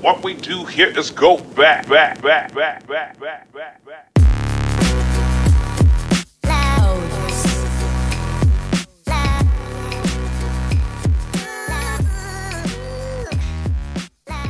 What 0.00 0.24
we 0.24 0.32
do 0.32 0.64
here 0.64 0.88
is 0.98 1.10
go 1.10 1.36
back, 1.36 1.86
back, 1.86 2.22
back, 2.22 2.54
back, 2.54 2.86
back, 2.86 3.20
back, 3.20 3.52
back, 3.52 3.84
back. 3.84 4.06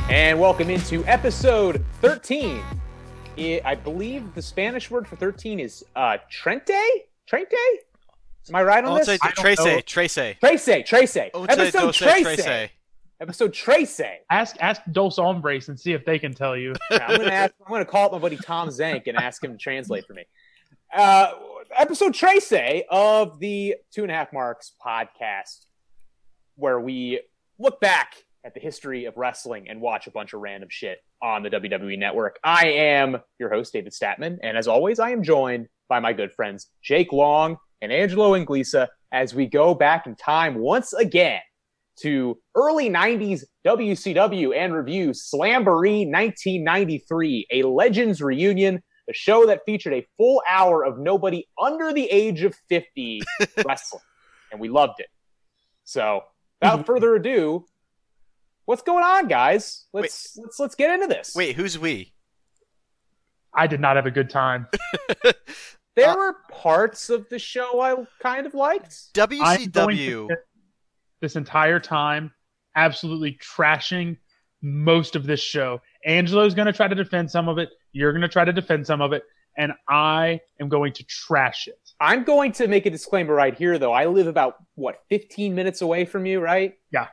And 0.09 0.39
welcome 0.39 0.69
into 0.69 1.03
episode 1.05 1.83
13. 1.99 2.61
I 3.37 3.61
I 3.65 3.75
believe 3.75 4.33
the 4.33 4.41
Spanish 4.41 4.89
word 4.89 5.05
for 5.05 5.17
13 5.17 5.59
is 5.59 5.83
uh, 5.97 6.17
Trente? 6.29 6.69
Trente? 7.27 7.51
Am 8.47 8.55
I 8.55 8.63
right 8.63 8.85
on 8.85 8.91
Once 8.91 9.07
this? 9.07 9.19
I 9.21 9.27
I 9.27 9.31
Trace, 9.31 9.57
don't 9.57 9.67
know. 9.67 9.81
Trace. 9.81 10.15
Trece, 10.15 10.85
Trece. 10.85 11.29
Episode 11.33 11.71
Dose 11.71 11.97
Trece. 11.97 12.69
Trace. 13.21 13.41
Episode 13.41 13.53
Trece. 13.53 14.17
Ask 14.29 14.55
ask 14.59 14.81
Dos 14.91 15.17
Hombres 15.17 15.69
and 15.69 15.79
see 15.79 15.93
if 15.93 16.05
they 16.05 16.17
can 16.19 16.33
tell 16.33 16.57
you. 16.57 16.73
Yeah, 16.89 17.05
I'm 17.07 17.17
gonna 17.17 17.31
ask. 17.31 17.53
I'm 17.65 17.71
gonna 17.71 17.85
call 17.85 18.07
up 18.07 18.11
my 18.13 18.19
buddy 18.19 18.37
Tom 18.37 18.71
Zank 18.71 19.07
and 19.07 19.17
ask 19.17 19.43
him 19.43 19.51
to 19.51 19.57
translate 19.57 20.05
for 20.05 20.13
me. 20.13 20.25
Uh, 20.93 21.31
episode 21.77 22.13
Trace 22.13 22.83
of 22.89 23.39
the 23.39 23.75
Two 23.93 24.03
and 24.03 24.11
a 24.11 24.15
Half 24.15 24.33
Marks 24.33 24.73
podcast, 24.85 25.65
where 26.55 26.79
we 26.79 27.21
look 27.59 27.79
back 27.79 28.15
at 28.43 28.53
the 28.55 28.59
history 28.59 29.05
of 29.05 29.15
wrestling 29.17 29.69
and 29.69 29.79
watch 29.79 30.07
a 30.07 30.11
bunch 30.11 30.33
of 30.33 30.41
random 30.41 30.69
shit 30.71 30.97
on 31.21 31.43
the 31.43 31.49
WWE 31.49 31.97
Network. 31.97 32.39
I 32.43 32.67
am 32.67 33.17
your 33.37 33.51
host 33.51 33.71
David 33.71 33.93
Statman, 33.93 34.39
and 34.41 34.57
as 34.57 34.67
always, 34.67 34.99
I 34.99 35.11
am 35.11 35.23
joined 35.23 35.67
by 35.87 35.99
my 35.99 36.13
good 36.13 36.33
friends 36.33 36.67
Jake 36.81 37.11
Long 37.13 37.57
and 37.81 37.91
Angelo 37.91 38.31
Inglisa 38.31 38.87
as 39.11 39.35
we 39.35 39.45
go 39.45 39.75
back 39.75 40.07
in 40.07 40.15
time 40.15 40.55
once 40.55 40.93
again 40.93 41.41
to 41.97 42.37
early 42.55 42.89
90s 42.89 43.43
WCW 43.65 44.55
and 44.55 44.73
review 44.73 45.09
Slamboree 45.09 46.05
1993, 46.09 47.47
a 47.51 47.63
Legends 47.63 48.21
reunion, 48.21 48.81
a 49.09 49.13
show 49.13 49.45
that 49.45 49.61
featured 49.65 49.93
a 49.93 50.05
full 50.17 50.41
hour 50.49 50.83
of 50.83 50.97
nobody 50.97 51.47
under 51.61 51.93
the 51.93 52.05
age 52.05 52.43
of 52.43 52.55
50 52.69 53.21
wrestling. 53.65 54.01
And 54.51 54.59
we 54.59 54.69
loved 54.69 54.99
it. 54.99 55.07
So, 55.83 56.21
without 56.61 56.85
further 56.85 57.15
ado, 57.15 57.65
what's 58.65 58.81
going 58.81 59.03
on, 59.03 59.27
guys? 59.27 59.85
Let's 59.93 60.37
let's 60.37 60.59
let's 60.59 60.75
get 60.75 60.93
into 60.93 61.07
this. 61.07 61.33
Wait, 61.35 61.55
who's 61.55 61.77
we? 61.77 62.13
I 63.53 63.67
did 63.67 63.81
not 63.81 63.95
have 63.95 64.05
a 64.05 64.11
good 64.11 64.29
time. 64.29 64.67
there 65.95 66.09
uh, 66.09 66.15
were 66.15 66.35
parts 66.49 67.09
of 67.09 67.27
the 67.29 67.39
show 67.39 67.81
I 67.81 67.95
kind 68.21 68.45
of 68.45 68.53
liked. 68.53 69.09
I'm 69.17 69.29
going 69.29 69.97
WCW. 69.97 70.29
To 71.21 71.27
sit 71.29 71.35
this 71.35 71.35
entire 71.37 71.79
time 71.79 72.31
absolutely 72.75 73.37
trashing 73.41 74.17
most 74.61 75.15
of 75.15 75.25
this 75.25 75.39
show. 75.41 75.81
Angelo's 76.05 76.53
going 76.53 76.65
to 76.67 76.73
try 76.73 76.87
to 76.87 76.95
defend 76.95 77.31
some 77.31 77.49
of 77.49 77.57
it. 77.57 77.69
You're 77.91 78.11
going 78.11 78.21
to 78.21 78.27
try 78.27 78.45
to 78.45 78.53
defend 78.53 78.85
some 78.87 79.01
of 79.01 79.13
it, 79.13 79.23
and 79.57 79.73
I 79.89 80.39
am 80.59 80.69
going 80.69 80.93
to 80.93 81.03
trash 81.03 81.67
it. 81.67 81.79
I'm 81.99 82.23
going 82.23 82.51
to 82.53 82.67
make 82.67 82.85
a 82.85 82.89
disclaimer 82.89 83.33
right 83.33 83.53
here, 83.53 83.77
though. 83.77 83.93
I 83.93 84.05
live 84.05 84.27
about 84.27 84.55
what 84.75 85.03
15 85.09 85.55
minutes 85.55 85.81
away 85.81 86.05
from 86.05 86.25
you, 86.25 86.39
right? 86.39 86.75
Yeah. 86.91 87.07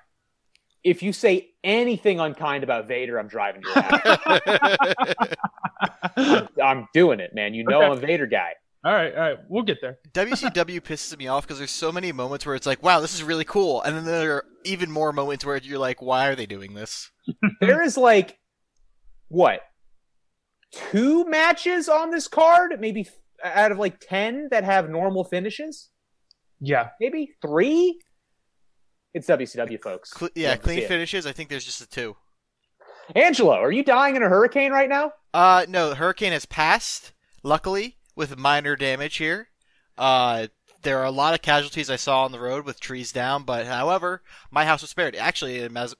If 0.84 1.02
you 1.02 1.12
say 1.12 1.50
anything 1.64 2.20
unkind 2.20 2.64
about 2.64 2.86
Vader, 2.88 3.18
I'm 3.18 3.28
driving 3.28 3.62
you 3.62 3.72
out. 3.74 4.00
I'm, 6.16 6.48
I'm 6.62 6.88
doing 6.94 7.20
it, 7.20 7.34
man. 7.34 7.54
You 7.54 7.64
know 7.64 7.78
Okay. 7.78 7.86
I'm 7.86 7.92
a 7.92 7.96
Vader 8.00 8.26
guy. 8.26 8.54
All 8.88 8.94
right, 8.94 9.14
all 9.14 9.20
right, 9.20 9.38
we'll 9.50 9.64
get 9.64 9.82
there. 9.82 9.98
WCW 10.14 10.80
pisses 10.80 11.18
me 11.18 11.28
off 11.28 11.46
because 11.46 11.58
there's 11.58 11.70
so 11.70 11.92
many 11.92 12.10
moments 12.10 12.46
where 12.46 12.54
it's 12.54 12.66
like, 12.66 12.82
wow, 12.82 13.00
this 13.00 13.12
is 13.12 13.22
really 13.22 13.44
cool, 13.44 13.82
and 13.82 13.94
then 13.94 14.06
there 14.06 14.36
are 14.36 14.44
even 14.64 14.90
more 14.90 15.12
moments 15.12 15.44
where 15.44 15.58
you're 15.58 15.78
like, 15.78 16.00
why 16.00 16.28
are 16.28 16.34
they 16.34 16.46
doing 16.46 16.72
this? 16.72 17.10
There 17.60 17.82
is 17.82 17.98
like 17.98 18.38
what 19.28 19.60
two 20.72 21.26
matches 21.26 21.86
on 21.90 22.10
this 22.10 22.28
card, 22.28 22.76
maybe 22.80 23.06
out 23.44 23.72
of 23.72 23.78
like 23.78 24.00
ten 24.00 24.48
that 24.52 24.64
have 24.64 24.88
normal 24.88 25.24
finishes. 25.24 25.90
Yeah, 26.58 26.88
Maybe 26.98 27.34
three. 27.42 28.00
It's 29.12 29.26
WCW, 29.26 29.82
folks. 29.82 30.14
Cle- 30.14 30.30
yeah, 30.34 30.52
Love 30.52 30.62
to 30.62 30.68
see 30.68 30.76
clean 30.76 30.88
finishes. 30.88 31.26
I 31.26 31.32
think 31.32 31.50
there's 31.50 31.66
just 31.66 31.80
the 31.80 31.86
two. 31.86 32.16
Angelo, 33.14 33.52
are 33.52 33.70
you 33.70 33.84
dying 33.84 34.16
in 34.16 34.22
a 34.22 34.30
hurricane 34.30 34.72
right 34.72 34.88
now? 34.88 35.12
Uh, 35.34 35.66
no, 35.68 35.90
the 35.90 35.96
Hurricane 35.96 36.32
has 36.32 36.46
passed, 36.46 37.12
luckily, 37.42 37.97
with 38.18 38.36
minor 38.36 38.74
damage 38.74 39.16
here. 39.16 39.48
Uh, 39.96 40.48
there 40.82 40.98
are 40.98 41.04
a 41.04 41.10
lot 41.10 41.34
of 41.34 41.40
casualties 41.40 41.88
I 41.88 41.96
saw 41.96 42.24
on 42.24 42.32
the 42.32 42.40
road 42.40 42.64
with 42.64 42.80
trees 42.80 43.12
down, 43.12 43.44
but 43.44 43.66
however, 43.66 44.22
my 44.50 44.64
house 44.64 44.82
was 44.82 44.90
spared. 44.90 45.14
Actually, 45.14 45.60
as, 45.60 45.94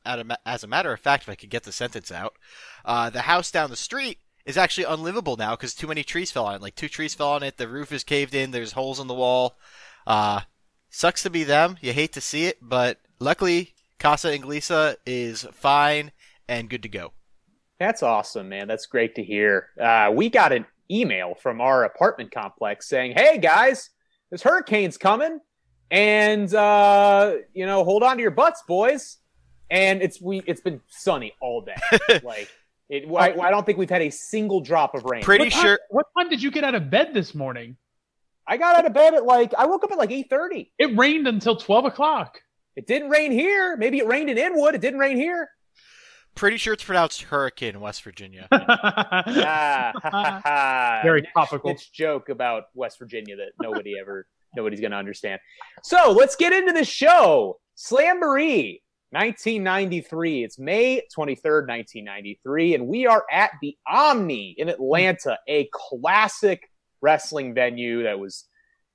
as 0.45 0.65
a 0.65 0.67
matter 0.67 0.93
of 0.93 1.01
fact, 1.01 1.23
if 1.23 1.29
I 1.29 1.37
could 1.37 1.49
get 1.49 1.63
the 1.63 1.73
sentence 1.73 2.11
out, 2.11 2.35
uh, 2.85 3.09
the 3.09 3.23
house 3.23 3.53
down 3.53 3.71
the 3.71 3.77
street 3.77 4.19
is 4.45 4.57
actually 4.57 4.85
unlivable 4.85 5.37
now 5.37 5.53
because 5.55 5.75
too 5.75 5.87
many 5.87 6.03
trees 6.03 6.33
fell 6.33 6.47
on 6.47 6.57
it. 6.57 6.63
Like 6.63 6.75
two 6.75 6.89
trees 6.89 7.15
fell 7.15 7.31
on 7.31 7.45
it, 7.45 7.57
the 7.57 7.69
roof 7.69 7.93
is 7.93 8.03
caved 8.03 8.35
in, 8.35 8.51
there's 8.51 8.73
holes 8.73 8.99
in 8.99 9.07
the 9.07 9.15
wall. 9.15 9.57
Uh, 10.07 10.41
sucks 10.91 11.23
to 11.23 11.31
be 11.31 11.45
them. 11.45 11.77
You 11.81 11.93
hate 11.93 12.13
to 12.15 12.21
see 12.21 12.47
it, 12.47 12.59
but 12.61 12.99
luckily, 13.21 13.75
Casa 14.01 14.37
Inglesa 14.37 14.97
is 15.07 15.47
fine 15.53 16.11
and 16.49 16.69
good 16.69 16.83
to 16.83 16.89
go. 16.89 17.13
That's 17.79 18.03
awesome, 18.03 18.49
man. 18.49 18.67
That's 18.67 18.87
great 18.87 19.15
to 19.15 19.23
hear. 19.23 19.69
Uh, 19.81 20.11
we 20.13 20.31
got 20.31 20.53
an 20.53 20.67
email 20.91 21.35
from 21.35 21.61
our 21.61 21.85
apartment 21.85 22.31
complex 22.31 22.89
saying, 22.89 23.13
"Hey 23.17 23.39
guys, 23.39 23.91
this 24.31 24.43
hurricane's 24.43 24.97
coming, 24.97 25.41
and 25.91 26.53
uh, 26.55 27.37
you 27.53 27.67
know, 27.67 27.85
hold 27.85 28.03
on 28.03 28.17
to 28.17 28.23
your 28.23 28.31
butts, 28.31 28.63
boys." 28.67 29.19
And 29.71 30.03
it's 30.03 30.21
we 30.21 30.43
it's 30.47 30.61
been 30.61 30.81
sunny 30.89 31.33
all 31.41 31.61
day. 31.61 32.21
like 32.23 32.51
it, 32.89 33.05
I, 33.15 33.35
I 33.35 33.51
don't 33.51 33.67
think 33.67 33.79
we've 33.79 33.91
had 33.91 34.03
a 34.03 34.11
single 34.11 34.61
drop 34.61 34.95
of 34.95 35.05
rain. 35.05 35.23
Pretty 35.23 35.45
what 35.45 35.53
time, 35.53 35.63
sure. 35.63 35.81
What 35.91 36.07
time 36.19 36.31
did 36.31 36.43
you 36.43 36.51
get 36.51 36.65
out 36.65 36.75
of 36.75 36.91
bed 36.91 37.13
this 37.13 37.35
morning? 37.35 37.77
I 38.47 38.57
got 38.57 38.77
out 38.77 38.87
of 38.87 38.95
bed 38.95 39.13
at 39.13 39.25
like 39.25 39.53
I 39.55 39.67
woke 39.67 39.85
up 39.85 39.93
at 39.93 39.99
like 39.99 40.11
eight 40.11 40.31
thirty. 40.31 40.73
It 40.79 40.97
rained 40.97 41.29
until 41.29 41.57
twelve 41.57 41.85
o'clock. 41.85 42.41
It 42.77 42.87
didn't 42.87 43.11
rain 43.11 43.31
here. 43.31 43.77
Maybe 43.77 43.99
it 43.99 44.07
rained 44.07 44.31
in 44.31 44.39
Inwood. 44.39 44.75
It 44.75 44.81
didn't 44.81 45.01
rain 45.01 45.17
here. 45.17 45.51
Pretty 46.39 46.57
sure 46.57 46.73
it's 46.73 46.85
pronounced 46.85 47.23
hurricane 47.23 47.75
in 47.75 47.81
West 47.81 48.03
Virginia. 48.05 48.47
Ah. 50.01 51.01
Very 51.03 51.23
topical. 51.35 51.71
niche 51.71 51.91
joke 51.93 52.29
about 52.29 52.65
West 52.75 52.99
Virginia 53.01 53.35
that 53.37 53.53
nobody 53.61 53.99
ever 53.99 54.25
nobody's 54.57 54.81
going 54.81 54.93
to 54.93 54.97
understand. 54.97 55.41
So 55.83 56.13
let's 56.13 56.37
get 56.37 56.53
into 56.53 56.73
the 56.73 56.85
show. 56.85 57.59
Slamboree, 57.77 58.83
1993. 59.11 60.45
It's 60.45 60.61
May 60.61 61.03
23rd, 61.17 61.67
1993, 61.67 62.75
and 62.75 62.87
we 62.87 63.07
are 63.07 63.25
at 63.33 63.51
the 63.61 63.77
Omni 63.89 64.55
in 64.59 64.69
Atlanta, 64.69 65.39
a 65.49 65.69
classic 65.73 66.71
wrestling 67.01 67.53
venue 67.55 68.05
that 68.05 68.21
was 68.21 68.48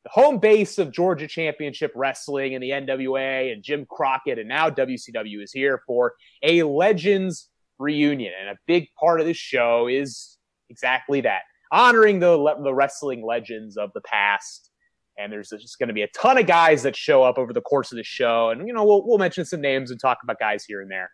the 0.03 0.09
home 0.09 0.39
base 0.39 0.77
of 0.77 0.91
Georgia 0.91 1.27
Championship 1.27 1.91
Wrestling 1.95 2.55
and 2.55 2.63
the 2.63 2.71
NWA 2.71 3.51
and 3.53 3.63
Jim 3.63 3.85
Crockett, 3.89 4.39
and 4.39 4.49
now 4.49 4.69
WCW 4.69 5.41
is 5.41 5.51
here 5.51 5.81
for 5.87 6.13
a 6.41 6.63
Legends 6.63 7.49
reunion. 7.79 8.33
And 8.39 8.49
a 8.49 8.57
big 8.67 8.87
part 8.99 9.19
of 9.19 9.25
this 9.25 9.37
show 9.37 9.87
is 9.87 10.37
exactly 10.69 11.21
that 11.21 11.41
honoring 11.73 12.19
the, 12.19 12.55
the 12.63 12.73
wrestling 12.73 13.25
legends 13.25 13.77
of 13.77 13.91
the 13.93 14.01
past. 14.01 14.69
And 15.17 15.31
there's 15.31 15.49
just 15.49 15.79
going 15.79 15.87
to 15.87 15.93
be 15.93 16.03
a 16.03 16.07
ton 16.09 16.37
of 16.37 16.45
guys 16.45 16.83
that 16.83 16.95
show 16.95 17.23
up 17.23 17.37
over 17.37 17.51
the 17.51 17.61
course 17.61 17.91
of 17.91 17.97
the 17.97 18.03
show. 18.03 18.51
And, 18.51 18.67
you 18.67 18.73
know, 18.73 18.85
we'll, 18.85 19.05
we'll 19.05 19.17
mention 19.17 19.43
some 19.43 19.59
names 19.59 19.91
and 19.91 19.99
talk 19.99 20.19
about 20.23 20.39
guys 20.39 20.63
here 20.65 20.81
and 20.81 20.89
there. 20.89 21.09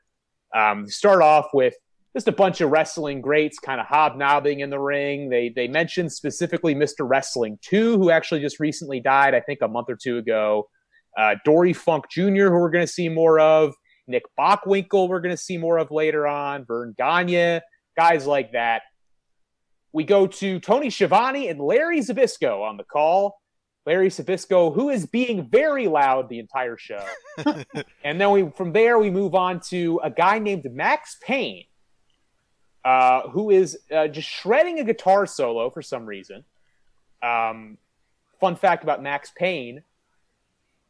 Um, 0.56 0.88
start 0.88 1.22
off 1.22 1.48
with 1.54 1.74
just 2.14 2.28
a 2.28 2.32
bunch 2.32 2.62
of 2.62 2.72
wrestling 2.72 3.22
greats 3.22 3.60
kind 3.60 3.80
of 3.80 3.86
hobnobbing 3.86 4.62
in 4.62 4.70
the 4.70 4.80
ring. 4.80 5.30
They, 5.30 5.50
they 5.50 5.68
mentioned 5.68 6.12
specifically 6.12 6.74
Mr. 6.74 7.08
Wrestling 7.08 7.60
2, 7.62 7.98
who 7.98 8.10
actually 8.10 8.42
just 8.42 8.60
recently 8.60 9.00
died, 9.00 9.36
I 9.36 9.42
think 9.42 9.60
a 9.62 9.68
month 9.68 9.90
or 9.90 9.96
two 9.96 10.18
ago. 10.18 10.68
Uh, 11.18 11.36
Dory 11.46 11.74
Funk 11.74 12.06
Jr., 12.10 12.48
who 12.48 12.60
we're 12.60 12.72
going 12.72 12.86
to 12.86 12.92
see 12.92 13.10
more 13.10 13.40
of. 13.40 13.74
Nick 14.08 14.24
Bockwinkel, 14.40 15.08
we're 15.08 15.22
going 15.22 15.36
to 15.36 15.42
see 15.42 15.58
more 15.58 15.78
of 15.78 15.92
later 15.92 16.26
on. 16.26 16.66
Verne 16.66 16.96
Gagne, 16.98 17.62
guys 17.96 18.26
like 18.26 18.54
that. 18.54 18.82
We 19.94 20.04
go 20.04 20.28
to 20.28 20.60
Tony 20.60 20.90
Schiavone 20.90 21.48
and 21.48 21.60
Larry 21.60 22.00
Zbyszko 22.00 22.62
on 22.62 22.78
the 22.78 22.84
call. 22.84 23.40
Larry 23.86 24.10
Zbyszko, 24.10 24.74
who 24.74 24.90
is 24.90 25.06
being 25.06 25.50
very 25.50 25.88
loud 25.88 26.30
the 26.30 26.40
entire 26.40 26.78
show. 26.78 27.04
and 28.04 28.22
then 28.22 28.32
we 28.32 28.50
from 28.56 28.72
there 28.72 29.00
we 29.00 29.10
move 29.10 29.34
on 29.34 29.60
to 29.70 30.00
a 30.04 30.12
guy 30.12 30.38
named 30.38 30.66
Max 30.72 31.18
Payne, 31.24 31.66
uh, 32.90 33.30
who 33.30 33.52
is 33.52 33.78
uh, 33.96 34.08
just 34.08 34.28
shredding 34.28 34.80
a 34.80 34.84
guitar 34.84 35.28
solo 35.28 35.70
for 35.70 35.84
some 35.84 36.08
reason. 36.08 36.44
Um, 37.22 37.78
fun 38.40 38.56
fact 38.56 38.84
about 38.84 39.04
Max 39.04 39.32
Payne: 39.38 39.84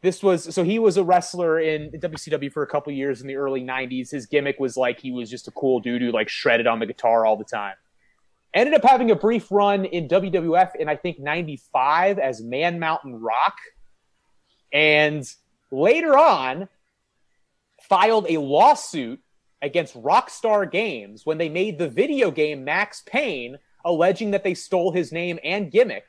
this 0.01 0.23
was 0.23 0.55
so 0.55 0.63
he 0.63 0.79
was 0.79 0.95
a 0.95 1.03
wrestler 1.03 1.59
in 1.59 1.91
WCW 1.91 2.53
for 2.53 2.63
a 2.63 2.67
couple 2.67 2.93
years 2.93 3.19
in 3.19 3.27
the 3.27 3.35
early 3.35 3.61
'90s. 3.61 4.11
His 4.11 4.27
gimmick 4.27 4.61
was 4.61 4.77
like 4.77 5.01
he 5.01 5.11
was 5.11 5.29
just 5.29 5.49
a 5.49 5.51
cool 5.51 5.81
dude 5.81 6.01
who 6.01 6.13
like 6.13 6.29
shredded 6.29 6.67
on 6.67 6.79
the 6.79 6.85
guitar 6.85 7.25
all 7.25 7.35
the 7.35 7.43
time. 7.43 7.75
Ended 8.53 8.75
up 8.75 8.85
having 8.85 9.11
a 9.11 9.15
brief 9.15 9.51
run 9.51 9.83
in 9.83 10.07
WWF 10.07 10.77
in 10.77 10.87
I 10.87 10.95
think 10.95 11.19
'95 11.19 12.17
as 12.17 12.41
Man 12.41 12.79
Mountain 12.79 13.19
Rock, 13.19 13.57
and 14.71 15.29
later 15.69 16.17
on 16.17 16.69
filed 17.81 18.25
a 18.29 18.37
lawsuit 18.37 19.19
against 19.61 19.95
Rockstar 20.01 20.69
Games 20.69 21.25
when 21.25 21.37
they 21.37 21.49
made 21.49 21.77
the 21.77 21.89
video 21.89 22.31
game 22.31 22.63
Max 22.63 23.01
Payne, 23.05 23.57
alleging 23.85 24.31
that 24.31 24.43
they 24.43 24.53
stole 24.53 24.91
his 24.91 25.11
name 25.11 25.39
and 25.43 25.71
gimmick 25.71 26.05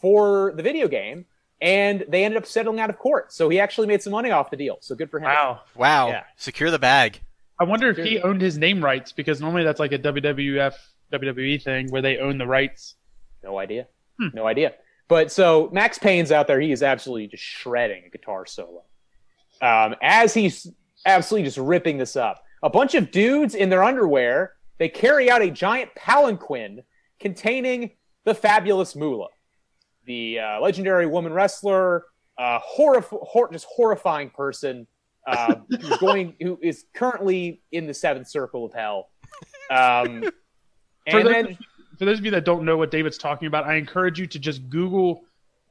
for 0.00 0.52
the 0.56 0.62
video 0.62 0.88
game. 0.88 1.26
And 1.60 2.04
they 2.08 2.24
ended 2.24 2.36
up 2.36 2.46
settling 2.46 2.80
out 2.80 2.90
of 2.90 2.98
court. 2.98 3.32
So 3.32 3.48
he 3.48 3.58
actually 3.58 3.86
made 3.86 4.02
some 4.02 4.10
money 4.10 4.30
off 4.30 4.50
the 4.50 4.58
deal. 4.58 4.76
So 4.80 4.94
good 4.94 5.10
for 5.10 5.18
him. 5.18 5.24
Wow. 5.24 5.60
Wow. 5.74 6.08
Yeah. 6.08 6.24
Secure 6.36 6.70
the 6.70 6.78
bag. 6.78 7.20
I 7.58 7.64
wonder 7.64 7.88
if 7.88 7.96
he 7.96 8.14
Dude. 8.16 8.24
owned 8.24 8.42
his 8.42 8.58
name 8.58 8.84
rights 8.84 9.12
because 9.12 9.40
normally 9.40 9.64
that's 9.64 9.80
like 9.80 9.92
a 9.92 9.98
WWF 9.98 10.74
WWE 11.12 11.62
thing 11.62 11.88
where 11.88 12.02
they 12.02 12.18
own 12.18 12.36
the 12.36 12.46
rights. 12.46 12.96
No 13.42 13.58
idea. 13.58 13.86
Hmm. 14.20 14.28
No 14.34 14.46
idea. 14.46 14.74
But 15.08 15.32
so 15.32 15.70
Max 15.72 15.98
Payne's 15.98 16.32
out 16.32 16.46
there. 16.46 16.60
He 16.60 16.72
is 16.72 16.82
absolutely 16.82 17.28
just 17.28 17.42
shredding 17.42 18.04
a 18.06 18.10
guitar 18.10 18.44
solo. 18.44 18.82
Um, 19.62 19.94
as 20.02 20.34
he's 20.34 20.66
absolutely 21.06 21.46
just 21.46 21.58
ripping 21.58 21.98
this 21.98 22.16
up. 22.16 22.44
A 22.62 22.70
bunch 22.70 22.94
of 22.94 23.10
dudes 23.10 23.54
in 23.54 23.68
their 23.70 23.82
underwear, 23.82 24.54
they 24.78 24.88
carry 24.88 25.30
out 25.30 25.40
a 25.40 25.50
giant 25.50 25.94
palanquin 25.94 26.82
containing 27.18 27.92
the 28.24 28.34
fabulous 28.34 28.94
Moolah, 28.94 29.28
the 30.04 30.40
uh, 30.40 30.60
legendary 30.60 31.06
woman 31.06 31.32
wrestler, 31.32 32.04
uh, 32.38 32.58
horrif- 32.60 33.18
hor- 33.22 33.50
just 33.50 33.66
horrifying 33.66 34.30
person 34.30 34.86
uh, 35.26 35.56
who's 35.70 35.96
going, 35.98 36.34
who 36.40 36.58
is 36.62 36.84
currently 36.94 37.62
in 37.72 37.86
the 37.86 37.94
seventh 37.94 38.28
circle 38.28 38.64
of 38.64 38.74
hell. 38.74 39.08
Um, 39.70 40.30
For 41.08 41.20
and 41.20 41.26
those, 41.28 41.34
then 41.34 41.58
for 41.98 42.04
those 42.04 42.18
of 42.18 42.24
you 42.24 42.32
that 42.32 42.44
don't 42.44 42.64
know 42.64 42.76
what 42.76 42.90
David's 42.90 43.16
talking 43.16 43.46
about, 43.46 43.64
I 43.64 43.76
encourage 43.76 44.18
you 44.18 44.26
to 44.26 44.40
just 44.40 44.68
Google 44.68 45.22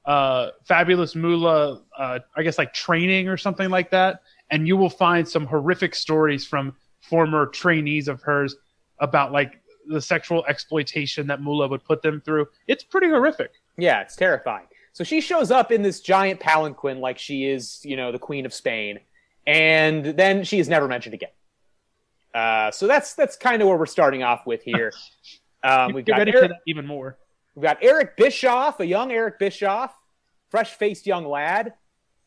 uh, 0.06 0.52
Fabulous 0.64 1.14
Moolah, 1.14 1.82
uh, 1.98 2.20
I 2.36 2.44
guess 2.44 2.58
like 2.58 2.74
training 2.74 3.28
or 3.28 3.36
something 3.36 3.70
like 3.70 3.92
that, 3.92 4.22
and 4.52 4.68
you 4.68 4.78
will 4.78 4.90
find 4.90 5.28
some 5.28 5.46
horrific 5.46 5.96
stories 5.96 6.46
from 6.46 6.76
former 7.02 7.46
trainees 7.46 8.08
of 8.08 8.22
hers 8.22 8.56
about 9.00 9.32
like 9.32 9.62
the 9.88 10.02
sexual 10.02 10.46
exploitation 10.48 11.28
that 11.28 11.42
Moolah 11.42 11.68
would 11.68 11.84
put 11.84 12.02
them 12.02 12.22
through. 12.22 12.48
It's 12.68 12.84
pretty 12.84 13.08
horrific. 13.08 13.52
Yeah, 13.78 14.02
it's 14.02 14.16
terrifying. 14.16 14.66
So 14.94 15.04
she 15.04 15.20
shows 15.22 15.52
up 15.52 15.72
in 15.72 15.82
this 15.82 16.00
giant 16.00 16.40
palanquin 16.40 17.00
like 17.00 17.20
she 17.20 17.46
is, 17.46 17.82
you 17.84 17.98
know, 17.98 18.12
the 18.12 18.20
queen 18.20 18.46
of 18.46 18.54
Spain, 18.54 19.00
and 19.46 20.06
then 20.06 20.44
she 20.44 20.58
is 20.60 20.70
never 20.70 20.88
mentioned 20.88 21.14
again. 21.14 21.30
Uh, 22.34 22.72
so 22.72 22.88
that's 22.88 23.14
that's 23.14 23.36
kind 23.38 23.62
of 23.62 23.68
where 23.68 23.78
we're 23.78 23.86
starting 23.86 24.24
off 24.24 24.46
with 24.46 24.64
here. 24.64 24.92
Um, 25.64 25.94
we've 25.94 26.06
got 26.06 26.28
Eric, 26.28 26.52
even 26.68 26.86
more. 26.86 27.18
we've 27.56 27.64
got 27.64 27.80
Eric 27.82 28.18
Bischoff, 28.18 28.80
a 28.80 28.86
young 28.86 29.12
Eric 29.12 29.40
Bischoff, 29.40 29.98
fresh-faced 30.52 31.08
young 31.08 31.26
lad, 31.26 31.74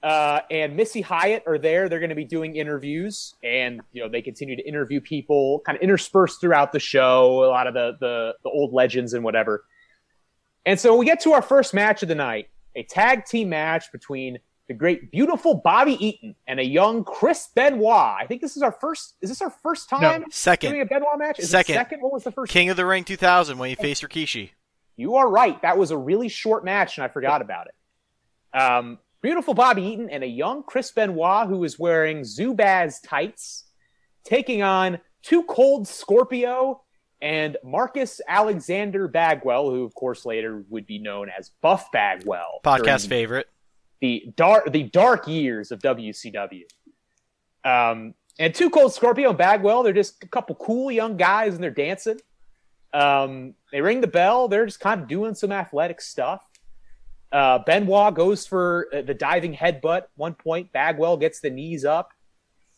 uh, 0.03 0.41
and 0.51 0.77
Missy 0.77 1.01
Hyatt 1.01 1.43
are 1.47 1.59
there. 1.59 1.89
They're 1.89 1.99
going 1.99 2.11
to 2.11 2.15
be 2.15 2.25
doing 2.25 2.57
interviews, 2.57 3.35
and 3.43 3.81
you 3.93 4.03
know 4.03 4.09
they 4.09 4.23
continue 4.23 4.55
to 4.57 4.67
interview 4.67 5.01
people, 5.01 5.61
kind 5.67 5.77
of 5.77 5.83
interspersed 5.83 6.41
throughout 6.41 6.73
the 6.73 6.79
show. 6.79 7.45
A 7.45 7.51
lot 7.51 7.67
of 7.67 7.75
the 7.75 7.97
the, 8.01 8.35
the 8.45 8.51
old 8.51 8.73
legends 8.73 9.15
and 9.15 9.25
whatever. 9.25 9.65
And 10.65 10.79
so 10.79 10.97
we 10.97 11.07
get 11.07 11.21
to 11.21 11.33
our 11.33 11.43
first 11.43 11.75
match 11.75 12.03
of 12.03 12.09
the 12.09 12.15
night, 12.15 12.49
a 12.77 12.83
tag 12.83 13.25
team 13.25 13.49
match 13.49 13.91
between 13.91 14.39
the 14.69 14.75
great, 14.75 15.11
beautiful 15.11 15.55
Bobby 15.55 15.97
Eaton 16.05 16.35
and 16.47 16.61
a 16.61 16.65
young 16.65 17.03
Chris 17.03 17.49
Benoit. 17.55 18.17
I 18.21 18.27
think 18.29 18.43
this 18.43 18.57
is 18.57 18.63
our 18.63 18.73
first. 18.73 19.15
Is 19.21 19.31
this 19.31 19.43
our 19.43 19.51
first 19.51 19.89
time 19.89 20.21
doing 20.21 20.31
Second. 20.31 20.81
a 20.81 20.85
Benoit 20.85 21.19
match? 21.19 21.41
Is 21.41 21.51
Second. 21.51 21.75
Second. 21.75 22.03
What 22.03 22.13
was 22.13 22.23
the 22.23 22.31
first? 22.31 22.53
King 22.53 22.69
of 22.71 22.77
the 22.77 22.87
Ring 22.87 23.03
2000 23.03 23.59
when 23.59 23.71
he 23.71 23.75
faced 23.75 24.03
Rikishi. 24.03 24.51
You 24.97 25.17
are 25.17 25.29
right. 25.29 25.61
That 25.63 25.79
was 25.79 25.91
a 25.91 25.97
really 25.97 26.29
short 26.29 26.65
match, 26.65 26.99
and 26.99 27.05
I 27.05 27.09
forgot 27.09 27.41
about 27.41 27.69
it. 27.69 28.59
Um, 28.61 28.99
beautiful 29.23 29.55
Bobby 29.55 29.83
Eaton 29.83 30.11
and 30.11 30.23
a 30.23 30.29
young 30.29 30.63
Chris 30.63 30.91
Benoit 30.91 31.47
who 31.49 31.63
is 31.65 31.79
wearing 31.79 32.21
Zubaz 32.21 32.97
tights, 33.05 33.65
taking 34.25 34.63
on 34.63 35.01
2 35.23 35.45
Cold 35.45 35.89
Scorpio 35.89 36.83
and 37.21 37.57
Marcus 37.65 38.21
Alexander 38.29 39.09
Bagwell, 39.09 39.71
who 39.71 39.85
of 39.85 39.95
course 39.95 40.25
later 40.25 40.65
would 40.69 40.87
be 40.87 40.99
known 40.99 41.29
as 41.37 41.51
Buff 41.61 41.91
Bagwell. 41.93 42.61
Podcast 42.65 43.09
favorite. 43.09 43.49
the 44.01 44.33
dark 44.37 44.71
the 44.73 44.85
dark 44.85 45.27
years 45.27 45.73
of 45.73 45.81
WCW. 45.81 46.65
Um, 47.65 48.15
and 48.39 48.55
2 48.55 48.71
Cold 48.71 48.95
Scorpio 48.95 49.31
and 49.31 49.39
Bagwell, 49.39 49.83
they're 49.83 49.93
just 49.93 50.23
a 50.23 50.29
couple 50.29 50.55
cool 50.55 50.93
young 50.93 51.17
guys 51.17 51.55
and 51.55 51.63
they're 51.63 51.71
dancing. 51.71 52.21
Um, 52.95 53.55
they 53.73 53.81
ring 53.81 54.01
the 54.01 54.07
bell. 54.07 54.49
They're 54.49 54.65
just 54.65 54.81
kind 54.81 55.03
of 55.03 55.09
doing 55.09 55.35
some 55.35 55.51
athletic 55.51 56.01
stuff. 56.01 56.41
Uh, 57.31 57.59
Benoit 57.59 58.15
goes 58.15 58.47
for 58.47 58.89
uh, 58.95 59.03
the 59.03 59.15
diving 59.15 59.55
headbutt. 59.55 60.05
One 60.17 60.35
point, 60.35 60.73
Bagwell 60.73 61.17
gets 61.19 61.41
the 61.41 61.51
knees 61.51 61.85
up, 61.85 62.11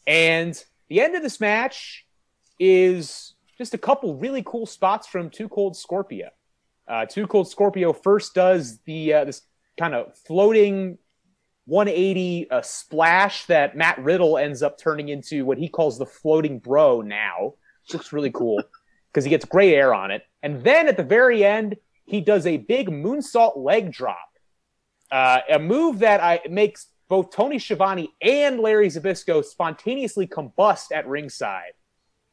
and 0.06 0.62
the 0.88 1.00
end 1.00 1.14
of 1.14 1.22
this 1.22 1.40
match 1.40 2.06
is 2.58 3.34
just 3.56 3.74
a 3.74 3.78
couple 3.78 4.16
really 4.16 4.42
cool 4.44 4.66
spots 4.66 5.06
from 5.06 5.30
2 5.30 5.48
Cold 5.48 5.76
Scorpio. 5.76 6.30
Uh, 6.88 7.06
2 7.06 7.26
Cold 7.26 7.48
Scorpio 7.48 7.92
first 7.92 8.34
does 8.34 8.80
the 8.86 9.14
uh, 9.14 9.24
this 9.24 9.42
kind 9.78 9.94
of 9.94 10.16
floating 10.26 10.98
180 11.66 12.50
uh, 12.50 12.62
splash 12.62 13.46
that 13.46 13.76
Matt 13.76 14.02
Riddle 14.02 14.36
ends 14.36 14.62
up 14.62 14.78
turning 14.78 15.08
into 15.08 15.44
what 15.44 15.58
he 15.58 15.68
calls 15.68 15.98
the 15.98 16.06
floating 16.06 16.58
bro 16.58 17.00
now. 17.00 17.54
Which 17.84 17.94
looks 17.94 18.12
really 18.12 18.32
cool 18.32 18.62
because 19.12 19.24
he 19.24 19.30
gets 19.30 19.44
gray 19.44 19.74
air 19.74 19.94
on 19.94 20.10
it. 20.10 20.22
And 20.42 20.64
then 20.64 20.88
at 20.88 20.96
the 20.96 21.04
very 21.04 21.44
end, 21.44 21.76
he 22.06 22.20
does 22.20 22.46
a 22.46 22.56
big 22.56 22.88
moonsault 22.88 23.56
leg 23.56 23.92
drop, 23.92 24.29
uh, 25.10 25.40
a 25.48 25.58
move 25.58 26.00
that 26.00 26.22
I 26.22 26.40
makes 26.48 26.86
both 27.08 27.30
Tony 27.30 27.58
Schiavone 27.58 28.10
and 28.22 28.60
Larry 28.60 28.88
Zbyszko 28.88 29.44
spontaneously 29.44 30.26
combust 30.26 30.92
at 30.94 31.06
ringside. 31.08 31.72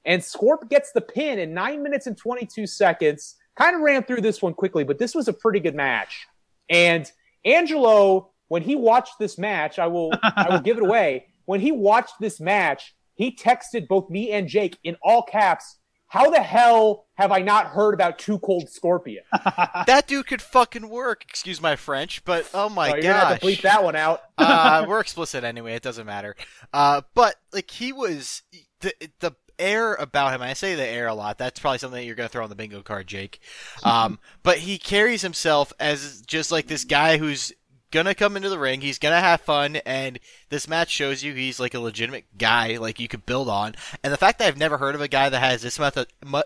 And 0.05 0.21
Scorp 0.21 0.69
gets 0.69 0.91
the 0.91 1.01
pin 1.01 1.39
in 1.39 1.53
nine 1.53 1.83
minutes 1.83 2.07
and 2.07 2.15
22 2.15 2.67
seconds. 2.67 3.35
Kind 3.55 3.75
of 3.75 3.81
ran 3.81 4.03
through 4.03 4.21
this 4.21 4.41
one 4.41 4.53
quickly, 4.53 4.83
but 4.83 4.99
this 4.99 5.15
was 5.15 5.27
a 5.27 5.33
pretty 5.33 5.59
good 5.59 5.75
match. 5.75 6.27
And 6.69 7.11
Angelo, 7.43 8.31
when 8.49 8.61
he 8.61 8.75
watched 8.75 9.19
this 9.19 9.37
match, 9.37 9.79
I 9.79 9.87
will 9.87 10.11
I 10.23 10.47
will 10.49 10.61
give 10.61 10.77
it 10.77 10.83
away. 10.83 11.25
When 11.45 11.59
he 11.59 11.71
watched 11.71 12.13
this 12.19 12.39
match, 12.39 12.95
he 13.15 13.35
texted 13.35 13.87
both 13.87 14.09
me 14.09 14.31
and 14.31 14.47
Jake 14.47 14.77
in 14.83 14.95
all 15.01 15.23
caps, 15.23 15.77
"How 16.07 16.29
the 16.29 16.41
hell 16.41 17.05
have 17.15 17.31
I 17.31 17.39
not 17.39 17.67
heard 17.67 17.93
about 17.93 18.19
2 18.19 18.39
Cold 18.39 18.69
Scorpion?" 18.69 19.23
That 19.87 20.05
dude 20.07 20.27
could 20.27 20.41
fucking 20.41 20.89
work. 20.89 21.23
Excuse 21.27 21.61
my 21.61 21.75
French, 21.75 22.23
but 22.25 22.49
oh 22.53 22.69
my 22.69 22.89
so 22.89 22.95
you're 22.95 23.03
gonna 23.03 23.25
have 23.25 23.39
to 23.39 23.45
bleep 23.45 23.61
that 23.61 23.83
one 23.83 23.95
out. 23.95 24.21
uh, 24.37 24.85
we're 24.87 24.99
explicit 24.99 25.43
anyway. 25.43 25.75
It 25.75 25.83
doesn't 25.83 26.05
matter. 26.05 26.35
Uh, 26.73 27.01
but 27.13 27.35
like 27.53 27.71
he 27.71 27.93
was 27.93 28.43
the 28.81 28.93
the 29.19 29.35
air 29.59 29.95
about 29.95 30.33
him. 30.33 30.41
I 30.41 30.53
say 30.53 30.75
the 30.75 30.85
air 30.85 31.07
a 31.07 31.13
lot. 31.15 31.37
That's 31.37 31.59
probably 31.59 31.79
something 31.79 31.99
that 31.99 32.05
you're 32.05 32.15
gonna 32.15 32.29
throw 32.29 32.43
on 32.43 32.49
the 32.49 32.55
bingo 32.55 32.81
card, 32.81 33.07
Jake. 33.07 33.39
Um, 33.83 34.19
but 34.43 34.59
he 34.59 34.77
carries 34.77 35.21
himself 35.21 35.73
as 35.79 36.21
just 36.21 36.51
like 36.51 36.67
this 36.67 36.83
guy 36.83 37.17
who's 37.17 37.53
gonna 37.91 38.15
come 38.15 38.35
into 38.35 38.49
the 38.49 38.59
ring. 38.59 38.81
He's 38.81 38.99
gonna 38.99 39.19
have 39.19 39.41
fun, 39.41 39.77
and 39.77 40.19
this 40.49 40.67
match 40.67 40.89
shows 40.89 41.23
you 41.23 41.33
he's 41.33 41.59
like 41.59 41.73
a 41.73 41.79
legitimate 41.79 42.25
guy, 42.37 42.77
like 42.77 42.99
you 42.99 43.07
could 43.07 43.25
build 43.25 43.49
on. 43.49 43.75
And 44.03 44.11
the 44.13 44.17
fact 44.17 44.39
that 44.39 44.47
I've 44.47 44.57
never 44.57 44.77
heard 44.77 44.95
of 44.95 45.01
a 45.01 45.07
guy 45.07 45.29
that 45.29 45.39
has 45.39 45.61
this 45.61 45.79
much 45.79 45.97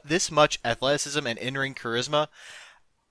this 0.03 0.31
much 0.31 0.59
athleticism 0.63 1.25
and 1.25 1.39
in 1.39 1.57
ring 1.57 1.73
charisma, 1.73 2.27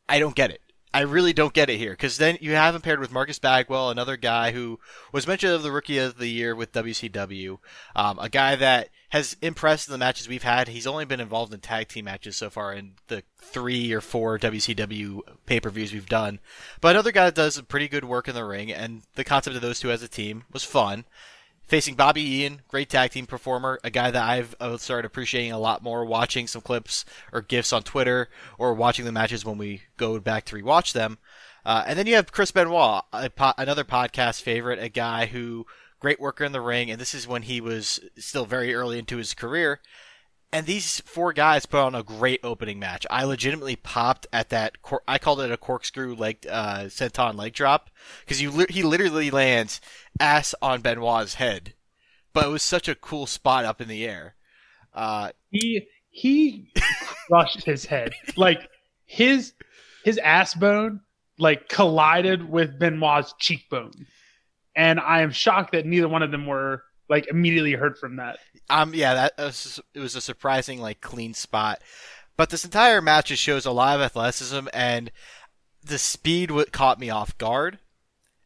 I 0.08 0.18
don't 0.18 0.36
get 0.36 0.50
it. 0.50 0.62
I 0.92 1.02
really 1.02 1.32
don't 1.32 1.52
get 1.52 1.70
it 1.70 1.76
here 1.76 1.92
because 1.92 2.16
then 2.16 2.36
you 2.40 2.52
have 2.52 2.74
him 2.74 2.80
paired 2.80 2.98
with 2.98 3.12
Marcus 3.12 3.38
Bagwell, 3.38 3.90
another 3.90 4.16
guy 4.16 4.50
who 4.50 4.80
was 5.12 5.26
mentioned 5.26 5.52
of 5.52 5.62
the 5.62 5.70
Rookie 5.70 5.98
of 5.98 6.18
the 6.18 6.26
Year 6.26 6.54
with 6.56 6.72
WCW, 6.72 7.58
um, 7.94 8.18
a 8.18 8.28
guy 8.28 8.56
that 8.56 8.88
has 9.10 9.36
impressed 9.40 9.86
in 9.86 9.92
the 9.92 9.98
matches 9.98 10.28
we've 10.28 10.42
had. 10.42 10.66
He's 10.66 10.88
only 10.88 11.04
been 11.04 11.20
involved 11.20 11.54
in 11.54 11.60
tag 11.60 11.88
team 11.88 12.06
matches 12.06 12.36
so 12.36 12.50
far 12.50 12.72
in 12.72 12.94
the 13.06 13.22
three 13.38 13.92
or 13.92 14.00
four 14.00 14.36
WCW 14.38 15.20
pay 15.46 15.60
per 15.60 15.70
views 15.70 15.92
we've 15.92 16.08
done, 16.08 16.40
but 16.80 16.96
another 16.96 17.12
guy 17.12 17.26
that 17.26 17.36
does 17.36 17.60
pretty 17.62 17.86
good 17.86 18.04
work 18.04 18.26
in 18.26 18.34
the 18.34 18.44
ring. 18.44 18.72
And 18.72 19.02
the 19.14 19.24
concept 19.24 19.54
of 19.54 19.62
those 19.62 19.78
two 19.78 19.92
as 19.92 20.02
a 20.02 20.08
team 20.08 20.44
was 20.52 20.64
fun. 20.64 21.04
Facing 21.70 21.94
Bobby 21.94 22.22
Eaton, 22.22 22.62
great 22.66 22.90
tag 22.90 23.12
team 23.12 23.26
performer, 23.26 23.78
a 23.84 23.90
guy 23.90 24.10
that 24.10 24.28
I've 24.28 24.56
uh, 24.58 24.76
started 24.76 25.06
appreciating 25.06 25.52
a 25.52 25.58
lot 25.58 25.84
more 25.84 26.04
watching 26.04 26.48
some 26.48 26.62
clips 26.62 27.04
or 27.32 27.42
gifs 27.42 27.72
on 27.72 27.84
Twitter 27.84 28.28
or 28.58 28.74
watching 28.74 29.04
the 29.04 29.12
matches 29.12 29.44
when 29.44 29.56
we 29.56 29.82
go 29.96 30.18
back 30.18 30.44
to 30.46 30.56
rewatch 30.56 30.92
them. 30.92 31.18
Uh, 31.64 31.84
and 31.86 31.96
then 31.96 32.08
you 32.08 32.16
have 32.16 32.32
Chris 32.32 32.50
Benoit, 32.50 33.04
po- 33.36 33.52
another 33.56 33.84
podcast 33.84 34.42
favorite, 34.42 34.80
a 34.80 34.88
guy 34.88 35.26
who 35.26 35.64
great 36.00 36.18
worker 36.18 36.42
in 36.42 36.50
the 36.50 36.60
ring, 36.60 36.90
and 36.90 37.00
this 37.00 37.14
is 37.14 37.28
when 37.28 37.42
he 37.42 37.60
was 37.60 38.00
still 38.18 38.46
very 38.46 38.74
early 38.74 38.98
into 38.98 39.18
his 39.18 39.32
career. 39.32 39.78
And 40.52 40.66
these 40.66 41.00
four 41.02 41.32
guys 41.32 41.64
put 41.64 41.78
on 41.78 41.94
a 41.94 42.02
great 42.02 42.40
opening 42.42 42.80
match. 42.80 43.06
I 43.08 43.22
legitimately 43.22 43.76
popped 43.76 44.26
at 44.32 44.48
that. 44.48 44.82
Cor- 44.82 45.04
I 45.06 45.18
called 45.18 45.40
it 45.40 45.52
a 45.52 45.56
corkscrew 45.56 46.14
leg, 46.16 46.44
uh, 46.50 46.84
senton 46.84 47.36
leg 47.36 47.52
drop 47.52 47.88
because 48.24 48.42
you 48.42 48.50
li- 48.50 48.66
he 48.68 48.82
literally 48.82 49.30
lands 49.30 49.80
ass 50.18 50.54
on 50.60 50.80
Benoit's 50.80 51.34
head, 51.34 51.74
but 52.32 52.46
it 52.46 52.50
was 52.50 52.64
such 52.64 52.88
a 52.88 52.96
cool 52.96 53.26
spot 53.26 53.64
up 53.64 53.80
in 53.80 53.86
the 53.86 54.04
air. 54.04 54.34
Uh, 54.92 55.30
he 55.50 55.86
he 56.10 56.72
crushed 57.28 57.64
his 57.64 57.84
head 57.84 58.12
like 58.36 58.68
his 59.06 59.52
his 60.04 60.18
ass 60.18 60.54
bone 60.54 61.00
like 61.38 61.68
collided 61.68 62.50
with 62.50 62.76
Benoit's 62.76 63.34
cheekbone, 63.38 63.92
and 64.74 64.98
I 64.98 65.20
am 65.20 65.30
shocked 65.30 65.72
that 65.72 65.86
neither 65.86 66.08
one 66.08 66.24
of 66.24 66.32
them 66.32 66.46
were 66.46 66.82
like 67.10 67.28
immediately 67.28 67.72
hurt 67.72 67.98
from 67.98 68.16
that. 68.16 68.38
Um, 68.70 68.94
yeah, 68.94 69.14
that 69.14 69.32
was, 69.36 69.80
it 69.92 70.00
was 70.00 70.14
a 70.14 70.20
surprising 70.20 70.80
like 70.80 71.00
clean 71.00 71.34
spot. 71.34 71.82
But 72.36 72.48
this 72.48 72.64
entire 72.64 73.02
match 73.02 73.26
just 73.26 73.42
shows 73.42 73.66
a 73.66 73.72
lot 73.72 73.96
of 73.96 74.02
athleticism 74.02 74.68
and 74.72 75.10
the 75.84 75.98
speed 75.98 76.50
what 76.50 76.72
caught 76.72 76.98
me 76.98 77.10
off 77.10 77.36
guard. 77.36 77.78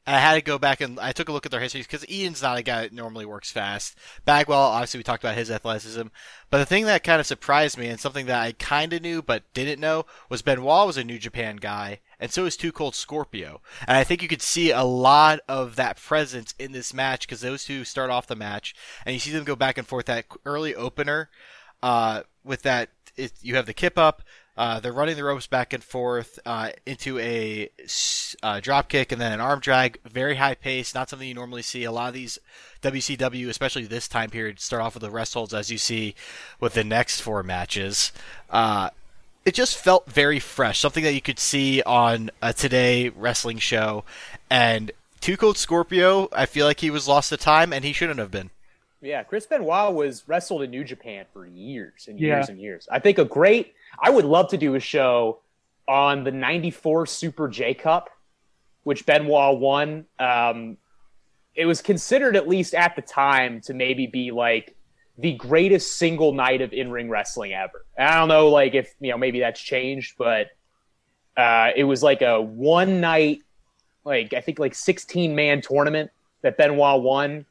I 0.07 0.19
had 0.19 0.35
to 0.35 0.43
go 0.43 0.59
back 0.59 0.81
and 0.81 1.01
I 1.01 1.13
took 1.13 1.29
a 1.29 1.33
look 1.33 1.47
at 1.47 1.53
their 1.53 1.61
histories 1.61 1.87
because 1.87 2.05
Eaton's 2.09 2.43
not 2.43 2.59
a 2.59 2.63
guy 2.63 2.83
that 2.83 2.93
normally 2.93 3.25
works 3.25 3.51
fast. 3.51 3.97
Bagwell, 4.27 4.59
obviously, 4.59 4.99
we 4.99 5.05
talked 5.05 5.25
about 5.25 5.37
his 5.37 5.51
athleticism. 5.51 6.09
But 6.51 6.59
the 6.59 6.67
thing 6.67 6.85
that 6.85 7.05
kind 7.05 7.21
of 7.21 7.27
surprised 7.27 7.79
me 7.79 7.89
and 7.89 7.99
something 7.99 8.27
that 8.27 8.43
I 8.43 8.53
kind 8.53 8.93
of 8.93 9.01
knew 9.01 9.23
but 9.23 9.45
didn't 9.55 9.81
know 9.81 10.05
was 10.29 10.43
Benoit 10.43 10.87
was 10.87 10.99
a 10.99 11.05
New 11.05 11.19
Japan 11.19 11.57
guy, 11.57 12.01
and 12.25 12.33
so 12.33 12.47
is 12.47 12.57
2 12.57 12.73
Cold 12.73 12.95
Scorpio. 12.95 13.61
And 13.87 13.99
I 13.99 14.03
think 14.03 14.23
you 14.23 14.29
could 14.29 14.41
see 14.41 14.71
a 14.71 14.83
lot 14.83 15.41
of 15.47 15.77
that 15.77 16.01
presence 16.01 16.55
in 16.59 16.73
this 16.73 16.95
match 16.95 17.29
because 17.29 17.43
those 17.43 17.67
two 17.67 17.85
start 17.85 18.09
off 18.09 18.27
the 18.27 18.35
match, 18.35 18.75
and 19.05 19.13
you 19.13 19.21
see 19.21 19.31
them 19.31 19.45
go 19.45 19.55
back 19.55 19.77
and 19.77 19.87
forth. 19.87 20.07
That 20.07 20.25
early 20.47 20.75
opener 20.75 21.29
uh, 21.83 22.23
with 22.43 22.63
that, 22.63 22.89
it, 23.15 23.35
you 23.43 23.57
have 23.57 23.67
the 23.67 23.75
kip 23.75 23.99
up. 23.99 24.23
Uh, 24.57 24.81
they're 24.81 24.91
running 24.91 25.17
the 25.17 25.25
ropes 25.25 25.47
back 25.47 25.75
and 25.75 25.85
forth 25.85 26.39
uh, 26.47 26.71
into 26.87 27.19
a 27.19 27.69
uh, 28.43 28.59
drop 28.59 28.89
kick 28.89 29.13
and 29.13 29.21
then 29.21 29.33
an 29.33 29.41
arm 29.43 29.61
drag. 29.61 30.01
Very 30.07 30.37
high 30.37 30.55
pace, 30.55 30.95
not 30.95 31.11
something 31.11 31.29
you 31.29 31.35
normally 31.35 31.61
see. 31.61 31.85
A 31.85 31.93
lot 31.93 32.09
of 32.09 32.15
these 32.15 32.39
WCW, 32.81 33.51
especially 33.51 33.85
this 33.85 34.09
time 34.09 34.31
period, 34.31 34.61
start 34.61 34.81
off 34.81 34.95
with 34.95 35.03
the 35.03 35.11
rest 35.11 35.35
holds, 35.35 35.53
as 35.53 35.71
you 35.71 35.77
see 35.77 36.15
with 36.59 36.73
the 36.73 36.85
next 36.85 37.21
four 37.21 37.43
matches. 37.43 38.13
It 39.45 39.55
just 39.55 39.77
felt 39.77 40.07
very 40.11 40.39
fresh, 40.39 40.81
something 40.81 41.05
that 41.05 41.13
you 41.13 41.21
could 41.21 41.39
see 41.39 41.83
on 41.83 42.31
a 42.41 42.53
Today 42.55 43.11
wrestling 43.11 43.59
show. 43.59 44.05
And 44.49 44.91
2 45.21 45.37
Cold 45.37 45.59
Scorpio, 45.59 46.29
I 46.33 46.47
feel 46.47 46.67
like 46.67 46.81
he 46.81 46.91
was 46.91 47.07
lost 47.07 47.29
to 47.29 47.37
time, 47.37 47.73
and 47.73 47.85
he 47.85 47.93
shouldn't 47.93 48.19
have 48.19 48.31
been. 48.31 48.51
Yeah, 49.03 49.23
Chris 49.23 49.45
Benoit 49.45 49.93
was 49.95 50.25
wrestled 50.27 50.63
in 50.63 50.71
New 50.71 50.83
Japan 50.83 51.27
for 51.35 51.47
years 51.47 52.07
and 52.09 52.19
Yeah. 52.19 52.37
years 52.37 52.49
and 52.49 52.59
years. 52.59 52.89
I 52.91 53.01
think 53.01 53.19
a 53.19 53.25
great. 53.27 53.75
I 54.01 54.09
would 54.09 54.25
love 54.25 54.49
to 54.51 54.57
do 54.57 54.75
a 54.77 54.81
show 54.81 55.41
on 55.87 56.25
the 56.25 56.31
'94 56.31 57.05
Super 57.05 57.47
J 57.49 57.75
Cup, 57.75 58.09
which 58.85 59.05
Benoit 59.05 59.59
won. 59.59 60.07
Um, 60.19 60.79
it 61.55 61.67
was 61.67 61.83
considered, 61.83 62.35
at 62.35 62.49
least 62.49 62.75
at 62.75 62.97
the 62.97 63.03
time, 63.03 63.61
to 63.63 63.75
maybe 63.75 64.07
be 64.07 64.31
like 64.31 64.75
the 65.19 65.33
greatest 65.35 65.97
single 65.97 66.33
night 66.33 66.61
of 66.61 66.73
in-ring 66.73 67.09
wrestling 67.09 67.53
ever. 67.53 67.85
And 67.97 68.09
I 68.09 68.19
don't 68.19 68.29
know, 68.29 68.49
like 68.49 68.75
if 68.75 68.95
you 69.01 69.11
know, 69.11 69.19
maybe 69.19 69.41
that's 69.41 69.61
changed, 69.61 70.15
but 70.19 70.49
uh, 71.37 71.71
it 71.75 71.85
was 71.85 72.03
like 72.03 72.23
a 72.23 72.41
one 72.41 73.01
night, 73.01 73.43
like 74.05 74.35
I 74.35 74.41
think 74.41 74.59
like 74.59 74.75
16 74.75 75.35
man 75.35 75.61
tournament 75.61 76.11
that 76.43 76.57
Benoit 76.57 77.03
won, 77.03 77.47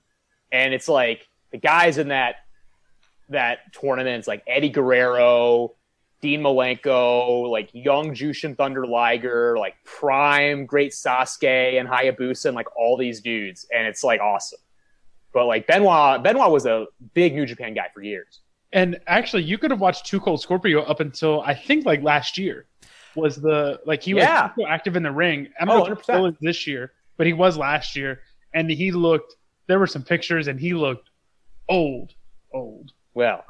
and 0.51 0.74
it's 0.74 0.88
like 0.88 1.27
the 1.51 1.58
guys 1.58 1.98
in 1.98 2.10
that 2.10 2.36
that 3.29 3.74
tournament. 3.74 4.20
It's 4.20 4.27
like 4.27 4.43
Eddie 4.46 4.70
Guerrero, 4.70 5.74
Dean 6.22 6.41
Malenko, 6.41 7.50
like 7.50 7.70
young 7.74 8.13
Jushin 8.13 8.55
Thunder 8.55 8.86
Liger, 8.86 9.58
like 9.58 9.75
prime 9.84 10.65
great 10.65 10.91
Sasuke 10.91 11.79
and 11.79 11.88
Hayabusa, 11.88 12.48
and 12.48 12.55
like 12.55 12.75
all 12.77 12.98
these 12.98 13.22
dudes, 13.22 13.67
and 13.74 13.88
it's 13.88 14.03
like 14.03 14.22
awesome. 14.22 14.60
But 15.34 15.46
like 15.48 15.68
Benoit, 15.68 16.22
Benoit 16.24 16.52
was 16.52 16.66
a 16.66 16.86
big 17.13 17.34
New 17.34 17.46
Japan 17.46 17.74
guy 17.74 17.88
for 17.94 18.02
years. 18.02 18.42
And 18.72 19.00
actually, 19.08 19.44
you 19.44 19.58
could 19.58 19.72
have 19.72 19.82
watched 19.82 20.06
2 20.06 20.20
Cold 20.20 20.42
Scorpio 20.42 20.82
up 20.84 21.00
until 21.00 21.42
I 21.42 21.54
think 21.54 21.86
like 21.86 22.02
last 22.02 22.38
year. 22.38 22.66
Was 23.16 23.36
the 23.36 23.80
like 23.86 24.02
he 24.02 24.16
was 24.16 24.24
Yeah. 24.24 24.50
so 24.58 24.66
active 24.66 24.96
in 24.96 25.04
the 25.04 25.12
ring? 25.12 25.48
I 25.60 25.66
don't 25.66 25.75
Oh, 25.75 25.78
know 25.86 25.92
if 25.94 26.00
he 26.00 26.02
100%. 26.02 26.04
still 26.04 26.25
is 26.28 26.36
this 26.42 26.66
year, 26.66 26.94
but 27.18 27.28
he 27.28 27.34
was 27.34 27.58
last 27.58 27.96
year, 27.96 28.22
and 28.56 28.70
he 28.70 28.92
looked. 28.92 29.36
There 29.68 29.78
were 29.78 29.86
some 29.88 30.02
pictures, 30.04 30.48
and 30.48 30.60
he 30.60 30.74
looked 30.74 31.10
old, 31.70 32.13
old. 32.54 32.92
Well, 33.13 33.46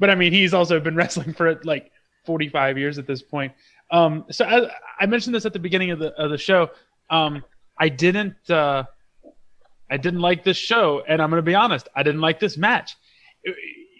But 0.00 0.10
I 0.10 0.16
mean, 0.16 0.32
he's 0.32 0.52
also 0.52 0.80
been 0.80 0.96
wrestling 1.02 1.32
for 1.34 1.54
like 1.62 1.92
45 2.24 2.76
years 2.78 2.98
at 2.98 3.06
this 3.06 3.22
point. 3.22 3.52
Um, 3.92 4.24
so 4.30 4.44
I, 4.44 4.68
I 4.98 5.06
mentioned 5.06 5.34
this 5.36 5.46
at 5.46 5.52
the 5.52 5.60
beginning 5.60 5.92
of 5.92 6.00
the 6.00 6.12
of 6.14 6.30
the 6.30 6.38
show. 6.38 6.70
Um, 7.08 7.44
I 7.78 7.88
didn't 7.88 8.34
uh, 8.50 8.84
I 9.90 9.96
didn't 9.96 10.20
like 10.20 10.42
this 10.44 10.56
show, 10.56 11.02
and 11.06 11.22
I'm 11.22 11.30
going 11.30 11.38
to 11.38 11.46
be 11.46 11.54
honest, 11.54 11.88
I 11.94 12.02
didn't 12.02 12.20
like 12.20 12.40
this 12.40 12.56
match. 12.56 12.96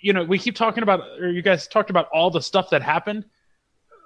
You 0.03 0.13
know, 0.13 0.25
we 0.25 0.39
keep 0.39 0.57
talking 0.57 0.83
about, 0.83 1.01
or 1.21 1.31
you 1.31 1.43
guys 1.43 1.69
talked 1.69 1.91
about 1.91 2.09
all 2.13 2.31
the 2.31 2.41
stuff 2.43 2.71
that 2.71 2.83
happened. 2.83 3.25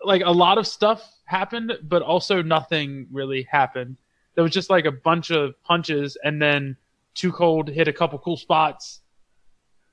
Like 0.05 0.23
a 0.25 0.31
lot 0.31 0.59
of 0.59 0.67
stuff 0.67 1.11
happened, 1.25 1.73
but 1.83 2.03
also 2.03 2.43
nothing 2.43 3.07
really 3.11 3.43
happened. 3.51 3.97
There 4.35 4.45
was 4.45 4.53
just 4.53 4.71
like 4.71 4.85
a 4.85 4.93
bunch 4.93 5.31
of 5.31 5.55
punches, 5.63 6.17
and 6.23 6.41
then 6.41 6.77
2 7.15 7.33
Cold 7.33 7.69
hit 7.69 7.89
a 7.89 7.93
couple 7.93 8.19
cool 8.19 8.37
spots, 8.37 9.01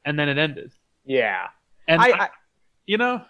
and 0.05 0.17
then 0.19 0.29
it 0.29 0.37
ended. 0.37 0.71
yeah, 1.05 1.47
And 1.87 2.01
I, 2.01 2.07
I, 2.09 2.21
I, 2.23 2.29
you 2.85 2.97
know, 2.97 3.21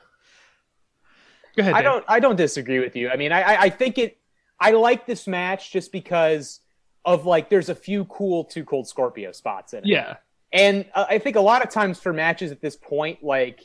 go 1.55 1.61
ahead. 1.61 1.73
I 1.73 1.81
Dan. 1.81 1.91
don't 1.91 2.05
I 2.07 2.19
don't 2.19 2.35
disagree 2.35 2.79
with 2.79 2.95
you. 2.95 3.09
I 3.09 3.15
mean, 3.17 3.31
I 3.31 3.41
I- 3.41 3.61
I 3.63 3.69
think 3.69 3.97
it. 3.97 4.17
I 4.59 4.71
like 4.71 5.05
this 5.05 5.27
match 5.27 5.71
just 5.71 5.91
because 5.91 6.59
of 7.07 7.25
like 7.25 7.49
there's 7.49 7.69
a 7.69 7.75
few 7.75 8.05
cool 8.05 8.43
2 8.43 8.63
Cold 8.65 8.87
Scorpio 8.87 9.31
spots 9.31 9.73
in 9.73 9.79
it. 9.79 9.85
Yeah, 9.87 10.17
And 10.51 10.85
uh, 10.93 11.05
I 11.09 11.17
think 11.17 11.37
a 11.37 11.41
lot 11.41 11.63
of 11.63 11.69
times 11.71 11.99
for 11.99 12.13
matches 12.13 12.51
at 12.51 12.61
this 12.61 12.75
point, 12.75 13.23
like 13.23 13.61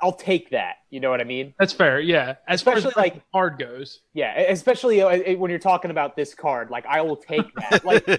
I'll 0.00 0.12
take 0.12 0.50
that. 0.50 0.76
You 0.90 1.00
know 1.00 1.10
what 1.10 1.20
I 1.20 1.24
mean? 1.24 1.54
that's 1.58 1.72
fair. 1.72 2.00
Yeah, 2.00 2.36
as 2.48 2.62
far 2.62 2.74
Especially, 2.74 2.90
as 2.90 2.96
like- 2.96 3.22
hard 3.32 3.58
goes. 3.58 4.00
Yeah, 4.14 4.38
especially 4.38 5.00
uh, 5.02 5.36
when 5.36 5.50
you're 5.50 5.60
talking 5.60 5.90
about 5.90 6.16
this 6.16 6.34
card. 6.34 6.70
Like 6.70 6.86
I 6.86 7.00
will 7.02 7.16
take 7.16 7.46
that. 7.70 7.84
Like 7.84 8.04
the 8.04 8.18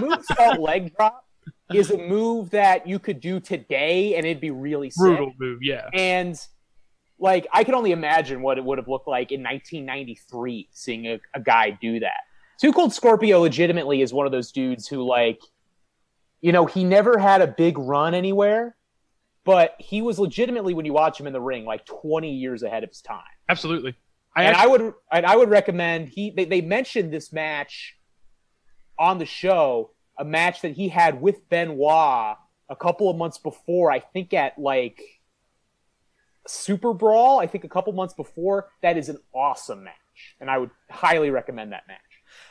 move 0.00 0.12
moonsault 0.12 0.58
leg 0.58 0.94
drop 0.96 1.24
is 1.72 1.90
a 1.90 1.98
move 1.98 2.50
that 2.50 2.86
you 2.86 2.98
could 2.98 3.20
do 3.20 3.40
today 3.40 4.14
and 4.16 4.24
it'd 4.26 4.40
be 4.40 4.50
really 4.50 4.90
sick. 4.90 5.00
Brutal 5.00 5.32
move. 5.38 5.58
Yeah, 5.62 5.88
And 5.94 6.38
like 7.18 7.46
I 7.52 7.64
can 7.64 7.74
only 7.74 7.92
imagine 7.92 8.42
what 8.42 8.58
it 8.58 8.64
would 8.64 8.78
have 8.78 8.88
looked 8.88 9.08
like 9.08 9.32
in 9.32 9.42
1993 9.42 10.68
seeing 10.72 11.06
a, 11.06 11.20
a 11.34 11.40
guy 11.40 11.70
do 11.70 12.00
that. 12.00 12.20
2 12.60 12.72
Cold 12.72 12.92
Scorpio 12.92 13.40
legitimately 13.40 14.02
is 14.02 14.12
one 14.12 14.26
of 14.26 14.32
those 14.32 14.52
dudes 14.52 14.86
who 14.86 15.06
like 15.06 15.40
you 16.42 16.52
know, 16.52 16.66
he 16.66 16.84
never 16.84 17.18
had 17.18 17.40
a 17.40 17.46
big 17.46 17.78
run 17.78 18.14
anywhere, 18.14 18.76
but 19.44 19.74
he 19.78 20.02
was 20.02 20.18
legitimately 20.18 20.74
when 20.74 20.84
you 20.84 20.92
watch 20.92 21.18
him 21.18 21.26
in 21.26 21.32
the 21.32 21.40
ring 21.40 21.64
like 21.64 21.84
20 21.86 22.30
years 22.30 22.62
ahead 22.62 22.84
of 22.84 22.90
his 22.90 23.00
time. 23.00 23.22
absolutely. 23.48 23.94
I 24.34 24.44
and 24.44 24.54
actually, 24.54 24.62
I 24.62 24.66
would 24.66 24.94
and 25.12 25.26
I 25.26 25.36
would 25.36 25.48
recommend 25.48 26.08
he 26.10 26.30
they, 26.30 26.44
they 26.44 26.60
mentioned 26.60 27.10
this 27.10 27.32
match 27.32 27.96
on 28.98 29.18
the 29.18 29.24
show, 29.24 29.92
a 30.18 30.24
match 30.24 30.60
that 30.60 30.72
he 30.72 30.88
had 30.88 31.22
with 31.22 31.48
Benoit 31.48 32.36
a 32.68 32.76
couple 32.76 33.08
of 33.08 33.16
months 33.16 33.38
before, 33.38 33.90
I 33.90 34.00
think 34.00 34.34
at 34.34 34.58
like 34.58 35.00
Super 36.46 36.92
Brawl, 36.92 37.38
I 37.38 37.46
think 37.46 37.64
a 37.64 37.68
couple 37.68 37.92
months 37.92 38.14
before. 38.14 38.68
That 38.82 38.96
is 38.96 39.08
an 39.08 39.18
awesome 39.34 39.84
match. 39.84 39.94
And 40.40 40.50
I 40.50 40.58
would 40.58 40.70
highly 40.90 41.30
recommend 41.30 41.72
that 41.72 41.84
match. 41.86 42.00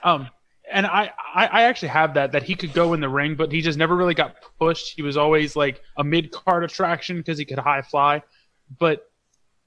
um, 0.03 0.29
and 0.71 0.85
I, 0.85 1.11
I, 1.33 1.45
I 1.45 1.61
actually 1.63 1.89
have 1.89 2.15
that 2.15 2.31
that 2.31 2.43
he 2.43 2.55
could 2.55 2.73
go 2.73 2.93
in 2.93 2.99
the 2.99 3.09
ring, 3.09 3.35
but 3.35 3.51
he 3.51 3.61
just 3.61 3.77
never 3.77 3.95
really 3.95 4.13
got 4.13 4.35
pushed. 4.59 4.95
He 4.95 5.01
was 5.01 5.17
always 5.17 5.55
like 5.55 5.81
a 5.97 6.03
mid 6.03 6.31
card 6.31 6.63
attraction 6.63 7.17
because 7.17 7.37
he 7.37 7.45
could 7.45 7.59
high 7.59 7.81
fly. 7.81 8.23
But 8.79 9.09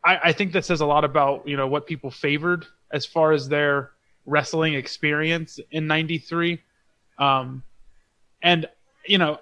I, 0.04 0.18
I 0.24 0.32
think 0.32 0.52
that 0.52 0.64
says 0.64 0.80
a 0.80 0.86
lot 0.86 1.04
about 1.04 1.46
you 1.46 1.56
know 1.56 1.68
what 1.68 1.86
people 1.86 2.10
favored 2.10 2.66
as 2.90 3.06
far 3.06 3.32
as 3.32 3.48
their 3.48 3.92
wrestling 4.26 4.74
experience 4.74 5.60
in 5.70 5.86
'93. 5.86 6.60
Um, 7.18 7.62
and 8.42 8.68
you 9.06 9.18
know, 9.18 9.38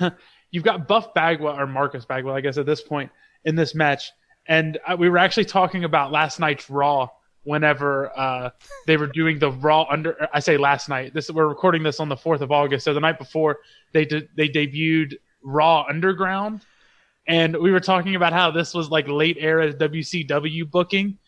you've 0.50 0.64
got 0.64 0.88
Buff 0.88 1.12
Bagwell 1.12 1.58
or 1.58 1.66
Marcus 1.66 2.06
Bagwell, 2.06 2.34
I 2.34 2.40
guess, 2.40 2.56
at 2.56 2.64
this 2.64 2.80
point 2.80 3.10
in 3.46 3.56
this 3.56 3.74
match. 3.74 4.12
And 4.46 4.78
uh, 4.86 4.96
we 4.98 5.08
were 5.08 5.18
actually 5.18 5.46
talking 5.46 5.84
about 5.84 6.12
last 6.12 6.38
night's 6.38 6.68
Raw 6.68 7.08
whenever 7.44 8.10
uh, 8.18 8.50
they 8.86 8.96
were 8.96 9.06
doing 9.06 9.38
the 9.38 9.50
Raw 9.50 9.86
under. 9.88 10.28
I 10.34 10.40
say 10.40 10.56
last 10.58 10.88
night. 10.88 11.14
This 11.14 11.30
we're 11.30 11.48
recording 11.48 11.82
this 11.82 11.98
on 12.00 12.08
the 12.08 12.16
fourth 12.16 12.42
of 12.42 12.52
August, 12.52 12.84
so 12.84 12.92
the 12.92 13.00
night 13.00 13.18
before 13.18 13.58
they 13.92 14.04
did 14.04 14.28
they 14.36 14.48
debuted 14.48 15.14
Raw 15.42 15.84
Underground, 15.88 16.66
and 17.26 17.56
we 17.56 17.70
were 17.70 17.80
talking 17.80 18.16
about 18.16 18.32
how 18.32 18.50
this 18.50 18.74
was 18.74 18.90
like 18.90 19.08
late 19.08 19.36
era 19.40 19.72
WCW 19.72 20.70
booking. 20.70 21.18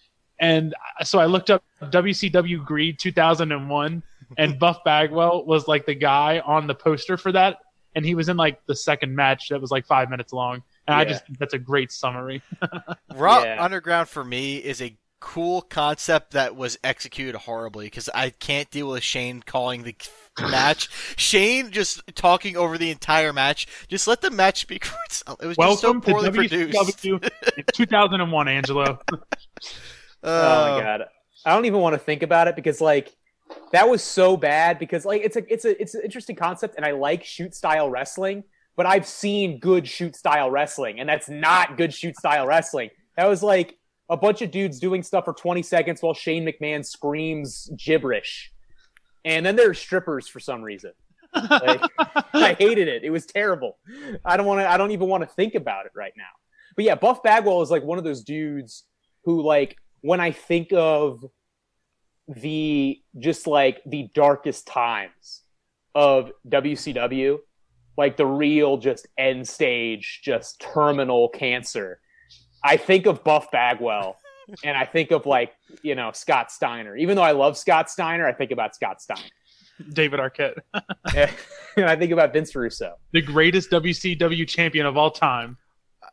And 0.40 0.74
so 1.02 1.18
I 1.18 1.26
looked 1.26 1.50
up 1.50 1.64
WCW 1.82 2.64
Greed 2.64 2.98
2001, 3.00 4.02
and 4.36 4.58
Buff 4.58 4.78
Bagwell 4.84 5.44
was 5.44 5.66
like 5.66 5.86
the 5.86 5.94
guy 5.94 6.40
on 6.40 6.68
the 6.68 6.74
poster 6.74 7.16
for 7.16 7.32
that, 7.32 7.58
and 7.96 8.04
he 8.04 8.14
was 8.14 8.28
in 8.28 8.36
like 8.36 8.64
the 8.66 8.76
second 8.76 9.14
match 9.14 9.48
that 9.48 9.60
was 9.60 9.72
like 9.72 9.86
five 9.86 10.10
minutes 10.10 10.32
long. 10.32 10.62
And 10.88 10.96
I 10.96 11.04
just 11.04 11.26
think 11.26 11.38
that's 11.38 11.54
a 11.54 11.58
great 11.58 11.92
summary. 11.92 12.42
Raw 13.14 13.42
Yeah. 13.42 13.62
Underground 13.62 14.08
for 14.08 14.24
me 14.24 14.56
is 14.56 14.80
a 14.80 14.96
cool 15.20 15.62
concept 15.62 16.32
that 16.32 16.56
was 16.56 16.78
executed 16.84 17.34
horribly 17.36 17.86
because 17.86 18.08
I 18.14 18.30
can't 18.30 18.70
deal 18.70 18.88
with 18.88 19.02
Shane 19.02 19.42
calling 19.42 19.82
the 19.82 19.94
match. 20.40 20.88
Shane 21.16 21.70
just 21.70 22.02
talking 22.14 22.56
over 22.56 22.78
the 22.78 22.90
entire 22.90 23.32
match. 23.32 23.66
Just 23.88 24.06
let 24.06 24.20
the 24.20 24.30
match 24.30 24.60
speak 24.60 24.84
for 24.84 24.96
itself. 25.06 25.42
It 25.42 25.46
was 25.46 25.56
just 25.56 25.80
so 25.80 25.92
Welcome 25.92 26.02
to 26.02 26.10
poorly 26.12 26.30
produced. 26.30 27.02
2001, 27.74 28.48
Angelo. 28.48 28.98
oh 29.12 29.18
my 30.22 30.28
uh, 30.28 30.80
god. 30.80 31.04
I 31.44 31.54
don't 31.54 31.66
even 31.66 31.80
want 31.80 31.94
to 31.94 31.98
think 31.98 32.22
about 32.22 32.48
it 32.48 32.56
because 32.56 32.80
like 32.80 33.14
that 33.72 33.88
was 33.88 34.02
so 34.02 34.36
bad 34.36 34.78
because 34.78 35.04
like 35.04 35.22
it's 35.22 35.36
a 35.36 35.52
it's 35.52 35.64
a 35.64 35.80
it's 35.80 35.94
an 35.94 36.02
interesting 36.04 36.36
concept 36.36 36.76
and 36.76 36.84
I 36.84 36.92
like 36.92 37.24
shoot 37.24 37.54
style 37.54 37.90
wrestling, 37.90 38.44
but 38.78 38.86
I've 38.86 39.08
seen 39.08 39.58
good 39.58 39.88
shoot 39.88 40.14
style 40.14 40.52
wrestling 40.52 41.00
and 41.00 41.08
that's 41.08 41.28
not 41.28 41.76
good 41.76 41.92
shoot 41.92 42.16
style 42.16 42.46
wrestling. 42.46 42.90
That 43.16 43.26
was 43.26 43.42
like 43.42 43.76
a 44.08 44.16
bunch 44.16 44.40
of 44.40 44.52
dudes 44.52 44.78
doing 44.78 45.02
stuff 45.02 45.24
for 45.24 45.32
20 45.32 45.64
seconds 45.64 46.00
while 46.00 46.14
Shane 46.14 46.46
McMahon 46.46 46.86
screams 46.86 47.68
gibberish. 47.76 48.52
And 49.24 49.44
then 49.44 49.56
there 49.56 49.68
are 49.68 49.74
strippers 49.74 50.28
for 50.28 50.38
some 50.38 50.62
reason. 50.62 50.92
Like, 51.34 51.82
I 52.32 52.54
hated 52.56 52.86
it. 52.86 53.02
It 53.02 53.10
was 53.10 53.26
terrible. 53.26 53.78
I 54.24 54.36
don't 54.36 54.46
want 54.46 54.60
to 54.60 54.70
I 54.70 54.76
don't 54.76 54.92
even 54.92 55.08
want 55.08 55.24
to 55.24 55.28
think 55.28 55.56
about 55.56 55.86
it 55.86 55.92
right 55.96 56.12
now. 56.16 56.30
But 56.76 56.84
yeah, 56.84 56.94
Buff 56.94 57.20
Bagwell 57.24 57.62
is 57.62 57.72
like 57.72 57.82
one 57.82 57.98
of 57.98 58.04
those 58.04 58.22
dudes 58.22 58.84
who 59.24 59.42
like 59.42 59.76
when 60.02 60.20
I 60.20 60.30
think 60.30 60.72
of 60.72 61.24
the 62.28 63.00
just 63.18 63.48
like 63.48 63.82
the 63.84 64.08
darkest 64.14 64.68
times 64.68 65.42
of 65.96 66.30
WCW, 66.48 67.38
like 67.98 68.16
the 68.16 68.24
real 68.24 68.78
just 68.78 69.06
end 69.18 69.46
stage, 69.46 70.20
just 70.22 70.60
terminal 70.60 71.28
cancer. 71.28 72.00
I 72.64 72.76
think 72.78 73.06
of 73.06 73.22
Buff 73.24 73.50
Bagwell 73.50 74.16
and 74.64 74.78
I 74.78 74.86
think 74.86 75.10
of 75.10 75.26
like, 75.26 75.52
you 75.82 75.94
know, 75.94 76.12
Scott 76.12 76.50
Steiner. 76.50 76.96
Even 76.96 77.16
though 77.16 77.22
I 77.22 77.32
love 77.32 77.58
Scott 77.58 77.90
Steiner, 77.90 78.26
I 78.26 78.32
think 78.32 78.52
about 78.52 78.74
Scott 78.74 79.02
Steiner. 79.02 79.28
David 79.92 80.18
Arquette, 80.18 80.58
and 81.14 81.30
I 81.88 81.94
think 81.94 82.10
about 82.10 82.32
Vince 82.32 82.54
Russo. 82.54 82.94
the 83.12 83.22
greatest 83.22 83.70
WCW 83.70 84.46
champion 84.48 84.86
of 84.86 84.96
all 84.96 85.12
time, 85.12 85.56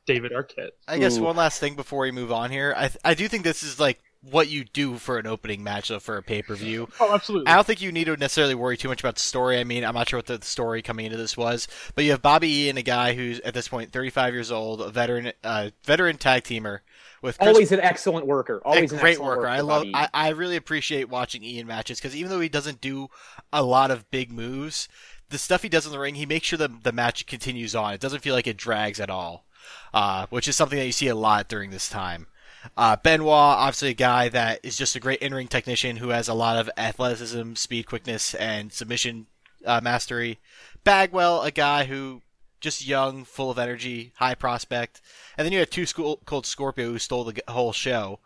David 0.05 0.33
Arquette. 0.33 0.69
I 0.87 0.99
guess 0.99 1.17
Ooh. 1.17 1.23
one 1.23 1.35
last 1.35 1.59
thing 1.59 1.75
before 1.75 2.01
we 2.01 2.11
move 2.11 2.31
on 2.31 2.51
here. 2.51 2.75
I 2.77 2.91
I 3.03 3.15
do 3.15 3.27
think 3.27 3.43
this 3.43 3.63
is 3.63 3.79
like 3.79 3.99
what 4.29 4.49
you 4.49 4.63
do 4.63 4.97
for 4.97 5.17
an 5.17 5.27
opening 5.27 5.63
match 5.63 5.89
though, 5.89 5.99
for 5.99 6.17
a 6.17 6.23
pay 6.23 6.41
per 6.41 6.55
view. 6.55 6.89
Oh, 6.99 7.13
absolutely. 7.13 7.47
I 7.47 7.55
don't 7.55 7.67
think 7.67 7.81
you 7.81 7.91
need 7.91 8.05
to 8.05 8.17
necessarily 8.17 8.55
worry 8.55 8.77
too 8.77 8.87
much 8.87 9.01
about 9.01 9.15
the 9.15 9.21
story. 9.21 9.59
I 9.59 9.63
mean, 9.63 9.83
I'm 9.83 9.93
not 9.93 10.09
sure 10.09 10.17
what 10.19 10.25
the 10.25 10.39
story 10.41 10.81
coming 10.81 11.05
into 11.05 11.17
this 11.17 11.37
was, 11.37 11.67
but 11.93 12.03
you 12.03 12.11
have 12.11 12.21
Bobby 12.21 12.47
Eaton, 12.47 12.77
a 12.77 12.81
guy 12.81 13.13
who's 13.13 13.39
at 13.41 13.53
this 13.53 13.67
point 13.67 13.91
35 13.91 14.33
years 14.33 14.51
old, 14.51 14.81
a 14.81 14.89
veteran, 14.89 15.31
uh, 15.43 15.69
veteran 15.83 16.17
tag 16.17 16.43
teamer 16.43 16.79
with 17.21 17.37
Chris 17.37 17.47
Always 17.47 17.71
an 17.71 17.81
excellent 17.81 18.27
worker. 18.27 18.61
Always 18.63 18.91
a 18.91 18.95
an 18.95 19.01
great 19.01 19.11
excellent 19.11 19.37
worker. 19.37 19.47
I 19.47 19.61
love. 19.61 19.85
I, 19.93 20.09
I 20.13 20.29
really 20.29 20.55
appreciate 20.55 21.09
watching 21.09 21.43
Eaton 21.43 21.67
matches 21.67 21.99
because 21.99 22.15
even 22.15 22.29
though 22.29 22.39
he 22.39 22.49
doesn't 22.49 22.81
do 22.81 23.09
a 23.51 23.63
lot 23.63 23.91
of 23.91 24.09
big 24.11 24.31
moves, 24.31 24.87
the 25.29 25.37
stuff 25.37 25.63
he 25.63 25.69
does 25.69 25.85
in 25.85 25.91
the 25.91 25.99
ring, 25.99 26.15
he 26.15 26.25
makes 26.25 26.47
sure 26.47 26.57
the 26.57 26.71
the 26.83 26.91
match 26.91 27.25
continues 27.25 27.75
on. 27.75 27.93
It 27.93 27.99
doesn't 27.99 28.21
feel 28.21 28.35
like 28.35 28.47
it 28.47 28.57
drags 28.57 28.99
at 28.99 29.09
all, 29.09 29.45
uh, 29.93 30.27
which 30.29 30.47
is 30.47 30.55
something 30.55 30.79
that 30.79 30.85
you 30.85 30.91
see 30.91 31.07
a 31.07 31.15
lot 31.15 31.47
during 31.47 31.71
this 31.71 31.89
time. 31.89 32.27
Uh, 32.75 32.95
Benoit, 32.95 33.29
obviously 33.29 33.89
a 33.89 33.93
guy 33.93 34.29
that 34.29 34.59
is 34.63 34.77
just 34.77 34.95
a 34.95 34.99
great 34.99 35.21
in-ring 35.21 35.47
technician 35.47 35.97
who 35.97 36.09
has 36.09 36.27
a 36.27 36.33
lot 36.33 36.57
of 36.57 36.69
athleticism, 36.77 37.53
speed, 37.55 37.85
quickness, 37.85 38.33
and 38.35 38.71
submission 38.71 39.27
uh, 39.65 39.81
mastery. 39.81 40.39
Bagwell, 40.83 41.41
a 41.41 41.51
guy 41.51 41.85
who 41.85 42.21
just 42.59 42.85
young, 42.85 43.23
full 43.25 43.51
of 43.51 43.59
energy, 43.59 44.11
high 44.15 44.35
prospect. 44.35 45.01
And 45.37 45.45
then 45.45 45.51
you 45.51 45.59
have 45.59 45.69
two 45.69 45.85
school 45.85 46.19
called 46.25 46.45
Scorpio 46.45 46.91
who 46.91 46.99
stole 46.99 47.23
the 47.23 47.41
whole 47.47 47.73
show. 47.73 48.19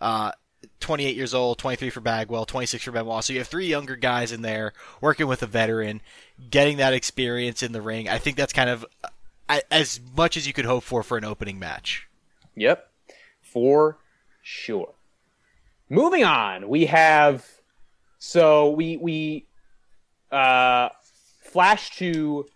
Uh, 0.00 0.32
28 0.80 1.16
years 1.16 1.34
old, 1.34 1.58
23 1.58 1.90
for 1.90 2.00
Bagwell, 2.00 2.44
26 2.44 2.84
for 2.84 2.92
Benoit. 2.92 3.24
So 3.24 3.32
you 3.32 3.38
have 3.38 3.48
three 3.48 3.66
younger 3.66 3.96
guys 3.96 4.32
in 4.32 4.42
there 4.42 4.72
working 5.00 5.26
with 5.26 5.42
a 5.42 5.46
veteran, 5.46 6.00
getting 6.50 6.76
that 6.78 6.92
experience 6.92 7.62
in 7.62 7.72
the 7.72 7.82
ring. 7.82 8.08
I 8.08 8.18
think 8.18 8.36
that's 8.36 8.52
kind 8.52 8.70
of 8.70 8.84
uh, 9.02 9.60
as 9.70 10.00
much 10.16 10.36
as 10.36 10.46
you 10.46 10.52
could 10.52 10.64
hope 10.66 10.84
for 10.84 11.02
for 11.02 11.16
an 11.18 11.24
opening 11.24 11.58
match. 11.58 12.08
Yep, 12.56 12.89
for 13.52 13.98
sure. 14.42 14.94
Moving 15.88 16.24
on, 16.24 16.68
we 16.68 16.86
have 16.86 17.44
so 18.18 18.70
we 18.70 18.96
we 18.96 19.46
uh, 20.30 20.90
flash 21.40 21.96
to 21.96 22.46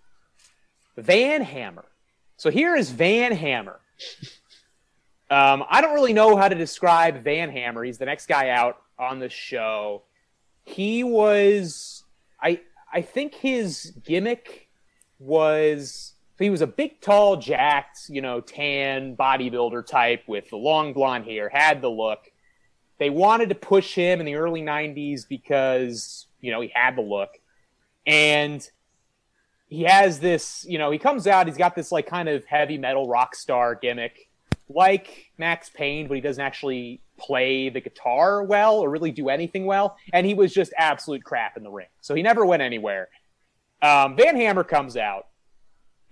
Van 0.97 1.43
Hammer. 1.43 1.85
So 2.37 2.51
here 2.51 2.77
is 2.77 2.91
Van 2.91 3.33
Hammer. 3.33 3.81
Um, 5.31 5.65
I 5.69 5.81
don't 5.81 5.95
really 5.95 6.13
know 6.13 6.37
how 6.37 6.49
to 6.49 6.55
describe 6.55 7.25
Van 7.25 7.51
Hammer. 7.51 7.83
He's 7.83 7.99
the 7.99 8.05
next 8.05 8.27
guy 8.27 8.51
out 8.51 8.77
on 8.99 9.19
the 9.19 9.29
show. 9.29 10.03
He 10.65 11.03
was, 11.03 12.05
I 12.41 12.61
I 12.93 13.03
think 13.03 13.35
his 13.35 13.93
gimmick 14.05 14.69
was 15.19 16.14
he 16.39 16.51
was 16.51 16.63
a 16.63 16.67
big, 16.67 17.01
tall, 17.01 17.37
jacked, 17.37 18.09
you 18.09 18.21
know, 18.21 18.41
tan 18.41 19.17
bodybuilder 19.17 19.87
type 19.87 20.25
with 20.27 20.51
the 20.51 20.57
long 20.57 20.93
blonde 20.93 21.25
hair, 21.25 21.49
had 21.49 21.81
the 21.81 21.91
look. 21.91 22.33
They 22.99 23.11
wanted 23.11 23.51
to 23.51 23.55
push 23.55 23.95
him 23.95 24.21
in 24.21 24.27
the 24.27 24.35
early 24.35 24.63
90s 24.63 25.29
because, 25.29 26.27
you 26.41 26.51
know, 26.51 26.61
he 26.61 26.73
had 26.75 26.97
the 26.97 27.03
look. 27.03 27.31
And 28.07 28.69
he 29.69 29.85
has 29.85 30.21
this, 30.21 30.67
you 30.69 30.79
know, 30.79 30.91
he 30.91 30.99
comes 30.99 31.27
out, 31.27 31.47
he's 31.47 31.57
got 31.57 31.75
this 31.75 31.93
like 31.93 32.07
kind 32.07 32.29
of 32.29 32.45
heavy 32.47 32.79
metal 32.79 33.09
rock 33.09 33.35
star 33.37 33.75
gimmick, 33.75 34.29
like 34.69 35.31
Max 35.39 35.71
Payne, 35.71 36.09
but 36.09 36.15
he 36.15 36.21
doesn't 36.21 36.43
actually 36.43 37.01
play 37.17 37.69
the 37.69 37.81
guitar 37.81 38.43
well 38.43 38.77
or 38.77 38.91
really 38.91 39.13
do 39.13 39.29
anything 39.29 39.67
well. 39.67 39.97
And 40.13 40.27
he 40.27 40.35
was 40.35 40.53
just 40.53 40.73
absolute 40.77 41.23
crap 41.23 41.57
in 41.57 41.63
the 41.63 41.71
ring. 41.71 41.87
So 42.01 42.15
he 42.15 42.23
never 42.23 42.45
went 42.45 42.63
anywhere. 42.63 43.09
Um, 43.83 44.17
Van 44.17 44.35
Hammer 44.37 44.65
comes 44.65 44.97
out 44.97 45.27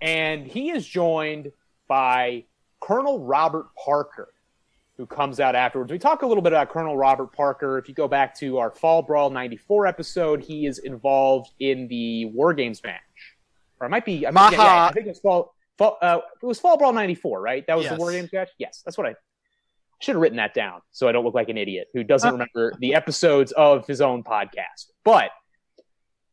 and 0.03 0.45
he 0.45 0.69
is 0.69 0.85
joined 0.85 1.51
by 1.87 2.43
Colonel 2.81 3.21
Robert 3.21 3.67
Parker, 3.83 4.33
who 4.97 5.05
comes 5.05 5.39
out 5.39 5.55
afterwards. 5.55 5.91
We 5.91 5.97
talk 5.97 6.21
a 6.23 6.27
little 6.27 6.43
bit 6.43 6.51
about 6.51 6.69
Colonel 6.69 6.97
Robert 6.97 7.31
Parker. 7.31 7.77
If 7.77 7.87
you 7.87 7.95
go 7.95 8.09
back 8.09 8.37
to 8.39 8.57
our 8.57 8.69
Fall 8.69 9.01
Brawl 9.01 9.29
94 9.29 9.87
episode, 9.87 10.43
he 10.43 10.65
is 10.65 10.79
involved 10.79 11.51
in 11.59 11.87
the 11.87 12.25
War 12.25 12.53
Games 12.53 12.83
match. 12.83 12.99
Or 13.79 13.87
it 13.87 13.89
might 13.89 14.03
be, 14.03 14.27
I, 14.27 14.31
mean, 14.31 14.51
yeah, 14.51 14.61
yeah. 14.61 14.85
I 14.85 14.91
think 14.91 15.05
it 15.05 15.09
was 15.11 15.19
Fall, 15.19 15.55
Fall, 15.77 15.97
uh, 16.01 16.19
it 16.41 16.45
was 16.45 16.59
Fall 16.59 16.77
Brawl 16.77 16.91
94, 16.91 17.41
right? 17.41 17.65
That 17.65 17.77
was 17.77 17.85
Yes. 17.85 17.93
the 17.93 17.99
War 17.99 18.11
Games 18.11 18.29
match? 18.33 18.49
Yes, 18.57 18.81
that's 18.83 18.97
what 18.97 19.07
I 19.07 19.15
should 20.01 20.15
have 20.15 20.21
written 20.21 20.35
that 20.35 20.53
down 20.53 20.81
so 20.91 21.07
I 21.07 21.13
don't 21.13 21.23
look 21.23 21.33
like 21.33 21.47
an 21.47 21.57
idiot 21.57 21.87
who 21.93 22.03
doesn't 22.03 22.29
remember 22.29 22.73
the 22.79 22.93
episodes 22.93 23.53
of 23.53 23.87
his 23.87 24.01
own 24.01 24.21
podcast. 24.21 24.87
But 25.05 25.31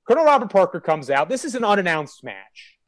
Colonel 0.09 0.25
Robert 0.25 0.51
Parker 0.51 0.81
comes 0.81 1.09
out. 1.09 1.29
This 1.29 1.45
is 1.45 1.55
an 1.55 1.63
unannounced 1.63 2.25
match. 2.25 2.80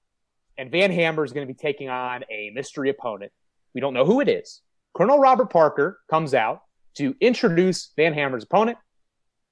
And 0.63 0.71
Van 0.71 0.93
Hammer 0.93 1.25
is 1.25 1.33
going 1.33 1.45
to 1.45 1.53
be 1.53 1.59
taking 1.59 1.89
on 1.89 2.23
a 2.31 2.53
mystery 2.55 2.89
opponent. 2.89 3.33
We 3.75 3.81
don't 3.81 3.95
know 3.95 4.05
who 4.05 4.21
it 4.21 4.29
is. 4.29 4.61
Colonel 4.95 5.19
Robert 5.19 5.51
Parker 5.51 5.99
comes 6.09 6.35
out 6.35 6.61
to 6.99 7.17
introduce 7.21 7.91
Van 7.97 8.15
Hammer's 8.15 8.45
opponent. 8.45 8.79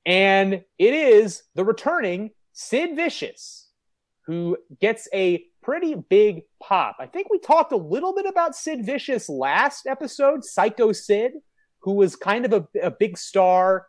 And 0.07 0.62
it 0.79 0.94
is 0.94 1.42
the 1.57 1.64
returning 1.64 2.31
Sid 2.53 2.94
Vicious, 2.94 3.70
who 4.27 4.57
gets 4.81 5.09
a 5.12 5.42
pretty 5.64 5.96
big 5.96 6.42
pop. 6.62 6.99
I 7.01 7.07
think 7.07 7.29
we 7.29 7.40
talked 7.40 7.73
a 7.73 7.77
little 7.77 8.14
bit 8.14 8.27
about 8.27 8.55
Sid 8.55 8.87
Vicious 8.87 9.29
last 9.29 9.88
episode, 9.88 10.44
Psycho 10.44 10.92
Sid, 10.92 11.33
who 11.81 11.94
was 11.94 12.14
kind 12.14 12.44
of 12.44 12.53
a, 12.53 12.68
a 12.85 12.92
big 12.92 13.18
star 13.18 13.88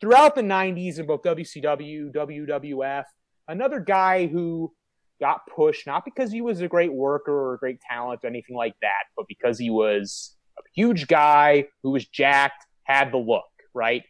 throughout 0.00 0.36
the 0.36 0.42
90s 0.42 1.00
in 1.00 1.06
both 1.08 1.22
WCW, 1.24 2.14
WWF. 2.14 3.06
Another 3.48 3.80
guy 3.80 4.28
who 4.28 4.72
got 5.20 5.40
pushed 5.54 5.86
not 5.86 6.04
because 6.04 6.30
he 6.30 6.40
was 6.40 6.60
a 6.60 6.68
great 6.68 6.92
worker 6.92 7.32
or 7.32 7.54
a 7.54 7.58
great 7.58 7.80
talent 7.80 8.20
or 8.24 8.28
anything 8.28 8.56
like 8.56 8.74
that, 8.82 9.04
but 9.16 9.26
because 9.28 9.58
he 9.58 9.70
was 9.70 10.36
a 10.58 10.62
huge 10.74 11.06
guy 11.06 11.66
who 11.82 11.90
was 11.90 12.06
jacked, 12.06 12.66
had 12.84 13.12
the 13.12 13.18
look, 13.18 13.44
right? 13.74 14.02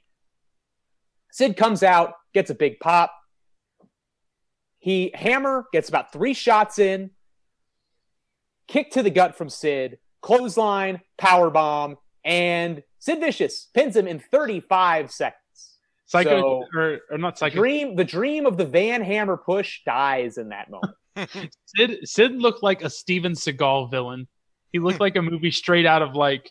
Sid 1.32 1.56
comes 1.56 1.82
out, 1.82 2.14
gets 2.32 2.50
a 2.50 2.54
big 2.54 2.78
pop. 2.80 3.12
He 4.78 5.10
Hammer 5.14 5.66
gets 5.72 5.88
about 5.88 6.12
three 6.12 6.34
shots 6.34 6.78
in, 6.78 7.10
kick 8.68 8.92
to 8.92 9.02
the 9.02 9.10
gut 9.10 9.36
from 9.36 9.48
Sid, 9.48 9.98
clothesline, 10.22 11.00
power 11.16 11.50
bomb, 11.50 11.96
and 12.24 12.82
Sid 12.98 13.20
Vicious 13.20 13.68
pins 13.74 13.96
him 13.96 14.06
in 14.06 14.18
35 14.18 15.10
seconds. 15.10 15.42
Psycho 16.08 16.40
So- 16.40 16.78
or, 16.78 17.00
or 17.10 17.18
not 17.18 17.34
The 17.34 17.38
Psycho. 17.38 17.56
dream, 17.56 17.94
the 17.96 18.04
dream 18.04 18.46
of 18.46 18.56
the 18.56 18.64
Van 18.64 19.02
Hammer 19.02 19.36
push 19.36 19.80
dies 19.86 20.36
in 20.38 20.48
that 20.48 20.68
moment. 20.70 20.94
Sid 21.76 21.98
Sid 22.08 22.32
looked 22.42 22.62
like 22.62 22.82
a 22.82 22.90
Steven 22.90 23.32
Seagal 23.32 23.90
villain. 23.90 24.26
He 24.72 24.78
looked 24.80 25.00
like 25.06 25.16
a 25.16 25.22
movie 25.22 25.50
straight 25.50 25.86
out 25.86 26.02
of 26.02 26.14
like 26.16 26.50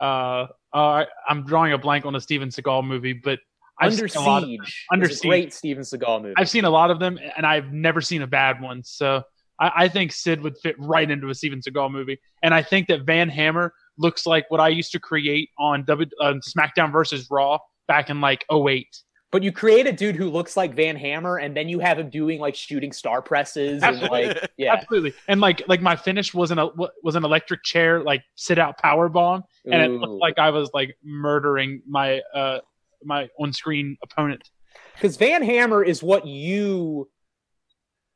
uh, 0.00 0.46
uh 0.72 1.04
I'm 1.28 1.44
drawing 1.44 1.72
a 1.72 1.78
blank 1.78 2.06
on 2.06 2.14
a 2.14 2.20
Steven 2.20 2.48
Seagal 2.48 2.86
movie, 2.86 3.12
but 3.12 3.38
I've 3.80 3.92
Under 3.92 4.06
seen 4.08 4.22
a 4.22 4.26
lot 4.26 4.42
of, 4.44 4.48
Siege, 4.48 4.86
Under 4.92 5.06
is 5.06 5.12
a 5.12 5.14
Siege. 5.16 5.28
great 5.28 5.52
Steven 5.54 5.82
Seagal 5.82 6.22
movie. 6.22 6.34
I've 6.36 6.48
seen 6.48 6.64
a 6.64 6.70
lot 6.70 6.90
of 6.90 7.00
them 7.00 7.18
and 7.36 7.44
I've 7.44 7.72
never 7.72 8.00
seen 8.00 8.22
a 8.22 8.26
bad 8.26 8.60
one. 8.60 8.84
So 8.84 9.22
I, 9.58 9.72
I 9.76 9.88
think 9.88 10.12
Sid 10.12 10.42
would 10.42 10.56
fit 10.58 10.76
right 10.78 11.10
into 11.10 11.28
a 11.28 11.34
Steven 11.34 11.60
Seagal 11.60 11.90
movie. 11.90 12.20
And 12.42 12.54
I 12.54 12.62
think 12.62 12.86
that 12.88 13.02
Van 13.02 13.28
Hammer 13.28 13.72
looks 13.98 14.26
like 14.26 14.48
what 14.50 14.60
I 14.60 14.68
used 14.68 14.92
to 14.92 15.00
create 15.00 15.50
on 15.58 15.84
W 15.86 16.08
uh, 16.20 16.34
SmackDown 16.34 16.92
versus 16.92 17.26
Raw 17.30 17.58
back 17.86 18.10
in 18.10 18.20
like 18.20 18.44
08. 18.52 18.86
but 19.32 19.42
you 19.42 19.50
create 19.52 19.86
a 19.86 19.92
dude 19.92 20.16
who 20.16 20.30
looks 20.30 20.56
like 20.56 20.74
Van 20.74 20.96
Hammer, 20.96 21.38
and 21.38 21.56
then 21.56 21.68
you 21.68 21.80
have 21.80 21.98
him 21.98 22.08
doing 22.10 22.38
like 22.40 22.54
shooting 22.54 22.92
star 22.92 23.20
presses 23.22 23.82
and 23.82 24.00
like 24.02 24.50
yeah, 24.56 24.74
Absolutely. 24.74 25.12
And 25.28 25.40
like 25.40 25.62
like 25.68 25.80
my 25.82 25.96
finish 25.96 26.32
was 26.32 26.50
an 26.50 26.58
was 27.02 27.16
an 27.16 27.24
electric 27.24 27.62
chair 27.64 28.02
like 28.02 28.22
sit 28.36 28.58
out 28.58 28.78
power 28.78 29.08
bomb 29.08 29.42
and 29.64 29.82
it 29.82 29.90
looked 29.90 30.20
like 30.20 30.38
I 30.38 30.50
was 30.50 30.70
like 30.72 30.96
murdering 31.02 31.82
my 31.88 32.20
uh 32.34 32.60
my 33.02 33.28
on 33.38 33.52
screen 33.52 33.96
opponent. 34.02 34.48
because 34.94 35.16
Van 35.16 35.42
Hammer 35.42 35.82
is 35.84 36.02
what 36.02 36.26
you, 36.26 37.10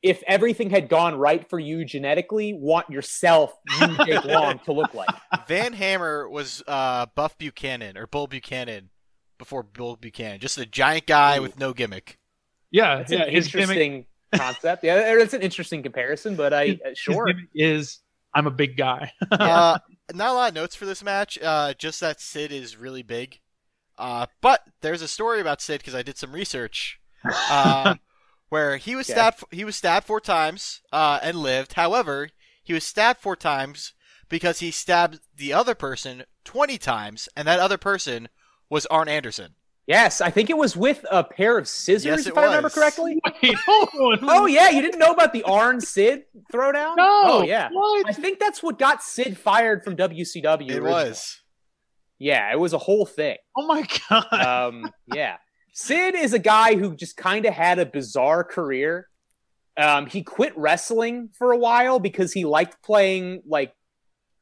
if 0.03 0.23
everything 0.27 0.71
had 0.71 0.89
gone 0.89 1.17
right 1.17 1.49
for 1.51 1.59
you 1.59 1.85
genetically, 1.85 2.55
want 2.55 2.89
yourself, 2.89 3.53
you 3.81 4.05
Jake 4.07 4.25
Long, 4.25 4.59
to 4.61 4.73
look 4.73 4.95
like. 4.95 5.09
Van 5.49 5.73
Hammer 5.73 6.29
was 6.29 6.63
uh, 6.67 7.07
Buff 7.15 7.37
Buchanan 7.37 7.99
or 7.99 8.07
Bull 8.07 8.27
Buchanan 8.29 8.91
before 9.39 9.63
Bill 9.63 9.97
Buchanan, 9.97 10.41
just 10.41 10.59
a 10.59 10.67
giant 10.67 11.07
guy 11.07 11.39
Ooh. 11.39 11.43
with 11.43 11.59
no 11.59 11.73
gimmick. 11.73 12.19
Yeah, 12.71 12.97
That's 12.99 13.13
yeah. 13.13 13.23
an 13.23 13.33
His 13.33 13.49
gimmick, 13.49 13.63
interesting 13.77 14.07
concept. 14.35 14.85
Yeah, 14.85 15.15
it's 15.19 15.35
an 15.35 15.43
interesting 15.43 15.83
comparison, 15.83 16.37
but 16.37 16.53
I 16.53 16.67
his, 16.67 16.77
uh, 16.85 16.89
his 16.91 16.99
sure. 16.99 17.27
gimmick 17.27 17.49
is 17.55 18.01
I'm 18.35 18.47
a 18.47 18.51
big 18.51 18.77
guy. 18.77 19.13
Uh, 19.31 19.79
not 20.15 20.31
a 20.31 20.33
lot 20.35 20.49
of 20.51 20.55
notes 20.55 20.75
for 20.77 20.85
this 20.87 21.03
match. 21.03 21.39
Uh, 21.43 21.73
just 21.79 22.01
that 22.01 22.21
Sid 22.21 22.53
is 22.53 22.77
really 22.77 23.03
big. 23.03 23.41
Uh, 23.97 24.27
but 24.43 24.61
there's 24.83 25.03
a 25.03 25.09
story 25.09 25.41
about 25.41 25.61
Sid 25.61 25.81
because 25.81 25.95
I 25.95 26.03
did 26.03 26.19
some 26.19 26.33
research. 26.33 27.01
Uh, 27.25 27.95
where 28.49 28.77
he 28.77 28.95
was 28.95 29.09
Okay. 29.09 29.15
stabbed. 29.15 29.45
He 29.51 29.65
was 29.65 29.77
stabbed 29.77 30.07
four 30.07 30.21
times 30.21 30.83
uh, 30.93 31.19
and 31.23 31.39
lived. 31.39 31.73
However, 31.75 32.29
he 32.63 32.73
was 32.73 32.85
stabbed 32.85 33.21
four 33.21 33.35
times 33.37 33.93
because 34.29 34.61
he 34.61 34.71
stabbed 34.71 35.21
the 35.35 35.53
other 35.53 35.75
person 35.75 36.25
twenty 36.45 36.79
times, 36.79 37.29
and 37.37 37.49
that 37.49 37.61
other 37.61 37.79
person 37.79 38.29
was 38.71 38.87
Arn 38.87 39.09
Anderson. 39.09 39.55
Yes, 39.87 40.21
I 40.21 40.31
think 40.31 40.51
it 40.51 40.57
was 40.59 40.77
with 40.77 41.03
a 41.11 41.25
pair 41.25 41.57
of 41.57 41.67
scissors, 41.67 42.05
Yes, 42.05 42.27
it 42.27 42.31
if 42.33 42.37
I 42.39 42.45
remember 42.45 42.69
correctly. 42.69 43.19
Wait, 43.43 43.55
hold 43.67 43.89
on. 43.95 44.19
Oh 44.31 44.45
yeah, 44.45 44.69
you 44.69 44.83
didn't 44.83 44.99
know 44.99 45.13
about 45.13 45.33
the 45.33 45.43
Arn 45.45 45.81
Sid 45.81 46.25
throwdown? 46.53 46.95
no. 46.97 47.23
Oh 47.25 47.43
yeah. 47.43 47.71
What? 47.73 48.07
I 48.07 48.13
think 48.13 48.39
that's 48.39 48.63
what 48.63 48.79
got 48.79 49.03
Sid 49.03 49.39
fired 49.39 49.83
from 49.83 49.97
WCW. 49.97 50.45
It 50.71 50.77
originally. 50.77 50.81
was. 50.83 51.41
Yeah, 52.19 52.53
it 52.53 52.59
was 52.61 52.75
a 52.75 52.79
whole 52.79 53.07
thing. 53.07 53.39
Oh 53.57 53.67
my 53.67 53.87
god. 54.11 54.33
Um, 54.33 54.93
yeah. 55.15 55.37
Sid 55.73 56.15
is 56.17 56.35
a 56.35 56.39
guy 56.39 56.75
who 56.77 56.95
just 56.95 57.17
kind 57.17 57.47
of 57.47 57.55
had 57.55 57.79
a 57.79 57.87
bizarre 57.87 58.45
career. 58.45 59.09
Um, 59.79 60.05
he 60.07 60.23
quit 60.23 60.53
wrestling 60.59 61.31
for 61.39 61.53
a 61.53 61.57
while 61.57 61.99
because 61.99 62.33
he 62.33 62.45
liked 62.45 62.83
playing 62.83 63.43
like 63.47 63.73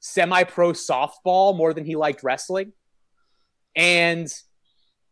semi-pro 0.01 0.73
softball 0.73 1.57
more 1.57 1.73
than 1.75 1.85
he 1.85 1.95
liked 1.95 2.23
wrestling. 2.25 2.73
And 3.77 4.29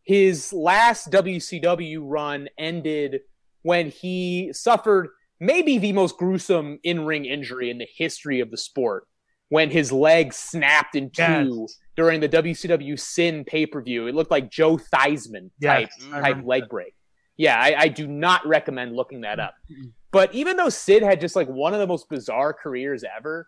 his 0.03 0.51
last 0.51 1.11
WCW 1.11 1.99
run 2.01 2.49
ended 2.57 3.21
when 3.61 3.89
he 3.89 4.51
suffered 4.53 5.09
maybe 5.39 5.77
the 5.77 5.91
most 5.93 6.17
gruesome 6.17 6.79
in-ring 6.83 7.25
injury 7.25 7.69
in 7.69 7.77
the 7.77 7.87
history 7.97 8.39
of 8.39 8.51
the 8.51 8.57
sport 8.57 9.05
when 9.49 9.69
his 9.69 9.91
leg 9.91 10.33
snapped 10.33 10.95
in 10.95 11.09
two 11.11 11.21
Yes. 11.67 11.77
during 11.95 12.19
the 12.19 12.29
WCW 12.29 12.99
Sin 12.99 13.43
pay-per-view. 13.45 14.07
It 14.07 14.15
looked 14.15 14.31
like 14.31 14.49
Joe 14.49 14.77
Theismann 14.77 15.51
type 15.63 15.89
Yes, 15.99 16.09
type 16.09 16.43
leg 16.43 16.63
that. 16.63 16.69
break. 16.69 16.93
Yeah, 17.37 17.59
I, 17.59 17.75
I 17.77 17.87
do 17.89 18.07
not 18.07 18.45
recommend 18.47 18.95
looking 18.95 19.21
that 19.21 19.39
up. 19.39 19.53
Mm-hmm. 19.71 19.89
But 20.11 20.33
even 20.33 20.55
though 20.57 20.69
Sid 20.69 21.03
had 21.03 21.19
just 21.19 21.35
like 21.35 21.47
one 21.47 21.73
of 21.73 21.79
the 21.79 21.87
most 21.87 22.07
bizarre 22.09 22.53
careers 22.53 23.03
ever, 23.17 23.47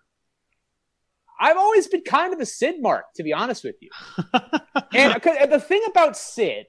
I've 1.39 1.58
always 1.58 1.88
been 1.88 2.02
kind 2.02 2.34
of 2.34 2.39
a 2.39 2.45
Sid 2.45 2.82
mark, 2.82 3.06
to 3.15 3.23
be 3.23 3.34
honest 3.34 3.63
with 3.63 3.76
you. 3.82 3.89
and 4.93 5.13
'cause- 5.21 5.38
and 5.39 5.52
the 5.52 5.60
thing 5.60 5.84
about 5.89 6.17
Sid 6.17 6.65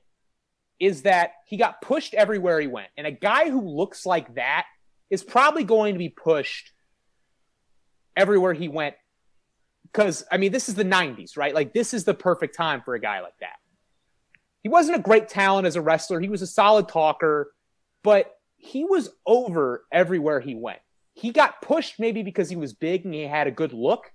is 0.80 1.02
that 1.02 1.32
he 1.46 1.56
got 1.56 1.80
pushed 1.82 2.14
everywhere 2.14 2.60
he 2.60 2.66
went. 2.66 2.88
And 2.96 3.06
a 3.06 3.10
guy 3.10 3.50
who 3.50 3.60
looks 3.60 4.06
like 4.06 4.34
that 4.36 4.66
is 5.10 5.24
probably 5.24 5.64
going 5.64 5.94
to 5.94 5.98
be 5.98 6.08
pushed 6.08 6.72
everywhere 8.16 8.52
he 8.52 8.68
went. 8.68 8.94
Because, 9.90 10.24
I 10.30 10.36
mean, 10.36 10.52
this 10.52 10.68
is 10.68 10.74
the 10.74 10.84
90s, 10.84 11.36
right? 11.36 11.54
Like, 11.54 11.72
this 11.72 11.94
is 11.94 12.04
the 12.04 12.14
perfect 12.14 12.54
time 12.54 12.82
for 12.84 12.94
a 12.94 13.00
guy 13.00 13.20
like 13.20 13.36
that. 13.40 13.56
He 14.62 14.68
wasn't 14.68 14.98
a 14.98 15.02
great 15.02 15.28
talent 15.28 15.66
as 15.66 15.76
a 15.76 15.80
wrestler, 15.82 16.20
he 16.20 16.28
was 16.28 16.42
a 16.42 16.46
solid 16.46 16.88
talker, 16.88 17.52
but 18.04 18.30
he 18.56 18.84
was 18.84 19.08
over 19.24 19.84
everywhere 19.92 20.40
he 20.40 20.54
went. 20.54 20.80
He 21.14 21.30
got 21.30 21.62
pushed 21.62 21.98
maybe 21.98 22.22
because 22.22 22.50
he 22.50 22.56
was 22.56 22.74
big 22.74 23.04
and 23.04 23.14
he 23.14 23.22
had 23.22 23.46
a 23.46 23.50
good 23.52 23.72
look, 23.72 24.12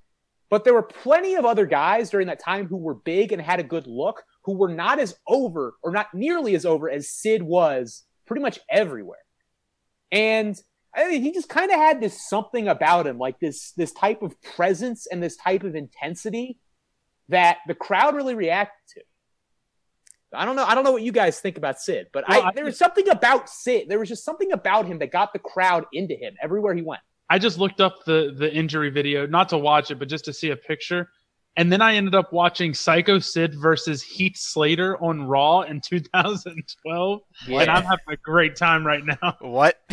but 0.54 0.66
there 0.66 0.76
were 0.76 0.84
plenty 0.84 1.34
of 1.34 1.46
other 1.46 1.66
guys 1.66 2.12
during 2.12 2.28
that 2.28 2.40
time 2.40 2.68
who 2.68 2.78
were 2.78 2.94
big 2.94 3.32
and 3.32 3.42
had 3.42 3.60
a 3.60 3.64
good 3.64 3.88
look 3.88 4.22
who 4.44 4.56
were 4.56 4.72
not 4.72 5.00
as 5.00 5.16
over 5.28 5.74
or 5.82 5.92
not 5.92 6.14
nearly 6.14 6.54
as 6.54 6.64
over 6.64 6.92
as 6.92 7.10
Sid 7.10 7.42
was 7.42 8.04
pretty 8.28 8.44
much 8.44 8.60
everywhere. 8.70 9.18
And 10.12 10.56
I 10.96 11.10
mean, 11.10 11.24
he 11.24 11.32
just 11.32 11.50
kind 11.50 11.72
of 11.72 11.78
had 11.78 12.00
this 12.00 12.30
something 12.30 12.68
about 12.68 13.08
him, 13.08 13.18
like 13.18 13.40
this 13.40 13.72
this 13.78 13.92
type 13.94 14.22
of 14.22 14.40
presence 14.44 15.08
and 15.12 15.24
this 15.24 15.38
type 15.38 15.64
of 15.64 15.74
intensity 15.74 16.60
that 17.30 17.58
the 17.68 17.74
crowd 17.74 18.14
really 18.14 18.36
reacted 18.36 18.78
to. 18.90 19.02
I 20.36 20.46
don't 20.46 20.56
know. 20.56 20.66
I 20.66 20.76
don't 20.76 20.84
know 20.84 20.92
what 20.92 21.02
you 21.02 21.12
guys 21.12 21.40
think 21.40 21.58
about 21.58 21.80
Sid, 21.80 22.10
but 22.14 22.26
Well, 22.30 22.44
I, 22.44 22.50
I 22.50 22.52
there 22.54 22.66
was 22.66 22.78
something 22.78 23.10
about 23.10 23.50
Sid. 23.50 23.90
There 23.90 23.98
was 23.98 24.08
just 24.08 24.24
something 24.24 24.52
about 24.52 24.86
him 24.86 25.00
that 25.00 25.12
got 25.12 25.34
the 25.34 25.40
crowd 25.40 25.86
into 25.92 26.14
him 26.14 26.36
everywhere 26.44 26.76
he 26.76 26.84
went. 26.84 27.02
I 27.34 27.40
just 27.40 27.58
looked 27.58 27.82
up 27.82 28.06
the 28.06 28.32
the 28.38 28.54
injury 28.54 28.92
video, 28.92 29.26
not 29.26 29.50
to 29.50 29.58
watch 29.58 29.90
it, 29.90 29.98
but 29.98 30.08
just 30.08 30.24
to 30.26 30.34
see 30.34 30.52
a 30.52 30.56
picture. 30.56 31.10
And 31.58 31.72
then 31.72 31.82
I 31.82 31.96
ended 31.96 32.14
up 32.14 32.32
watching 32.32 32.76
Psycho 32.76 33.18
Sid 33.18 33.56
versus 33.56 34.04
Heath 34.04 34.38
Slater 34.38 35.02
on 35.04 35.24
Raw 35.24 35.62
in 35.62 35.82
2012, 35.82 37.22
and 37.48 37.70
I'm 37.72 37.82
having 37.84 38.06
a 38.10 38.18
great 38.18 38.56
time 38.56 38.86
right 38.86 39.02
now. 39.04 39.36
What? 39.42 39.80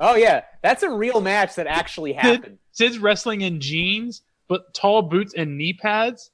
Oh 0.00 0.16
yeah, 0.16 0.42
that's 0.62 0.82
a 0.82 0.90
real 0.90 1.20
match 1.20 1.54
that 1.54 1.66
actually 1.66 2.12
happened. 2.12 2.58
Sid's 2.72 2.98
wrestling 2.98 3.42
in 3.42 3.60
jeans, 3.60 4.22
but 4.48 4.74
tall 4.74 5.02
boots 5.02 5.32
and 5.34 5.56
knee 5.56 5.74
pads, 5.74 6.32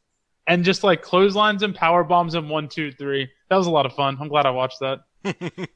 and 0.49 0.65
just 0.65 0.83
like 0.83 1.03
clotheslines 1.03 1.63
and 1.63 1.75
power 1.75 2.03
bombs 2.03 2.35
and 2.35 2.49
one, 2.49 2.69
two, 2.69 2.91
three. 2.93 3.29
That 3.51 3.57
was 3.57 3.67
a 3.67 3.71
lot 3.71 3.85
of 3.85 3.93
fun. 3.93 4.17
I'm 4.21 4.29
glad 4.29 4.47
I 4.47 4.51
watched 4.51 4.81
that. 4.81 5.01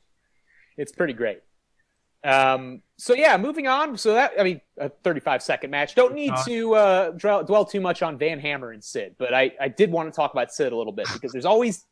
It's 0.77 0.93
pretty 0.93 1.13
great. 1.13 1.43
Um, 2.25 2.81
so 3.01 3.15
yeah, 3.15 3.37
moving 3.37 3.67
on. 3.67 3.97
So 3.97 4.15
that 4.15 4.33
I 4.39 4.43
mean, 4.45 4.61
a 4.79 4.89
35 4.89 5.43
second 5.43 5.71
match. 5.71 5.95
Don't 5.95 6.15
need 6.15 6.33
Uh. 6.33 6.45
to 6.45 6.75
uh, 6.75 7.11
dwell, 7.13 7.45
dwell 7.45 7.65
too 7.65 7.81
much 7.81 8.03
on 8.03 8.19
Van 8.19 8.39
Hammer 8.39 8.71
and 8.73 8.83
Sid, 8.85 9.17
but 9.19 9.33
I 9.35 9.53
I 9.61 9.69
did 9.69 9.91
want 9.91 10.13
to 10.13 10.17
talk 10.17 10.33
about 10.33 10.53
Sid 10.53 10.73
a 10.73 10.77
little 10.77 10.93
bit 10.93 11.07
because 11.13 11.33
there's 11.33 11.45
always 11.47 11.85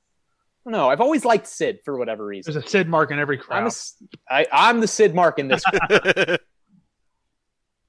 I 0.66 0.71
don't 0.71 0.73
know. 0.81 0.90
I've 0.90 1.01
always 1.01 1.25
liked 1.25 1.47
Sid 1.47 1.81
for 1.85 1.97
whatever 1.97 2.27
reason. 2.27 2.53
There's 2.53 2.64
a 2.64 2.68
Sid 2.68 2.88
mark 2.88 3.11
in 3.11 3.18
every 3.18 3.37
I'm, 3.37 3.40
a, 3.40 3.44
crowd. 3.44 3.66
s- 3.68 3.94
I, 4.29 4.47
I'm 4.53 4.81
the 4.81 4.88
Sid 4.88 5.14
Mark 5.14 5.38
in 5.38 5.49
this. 5.49 5.62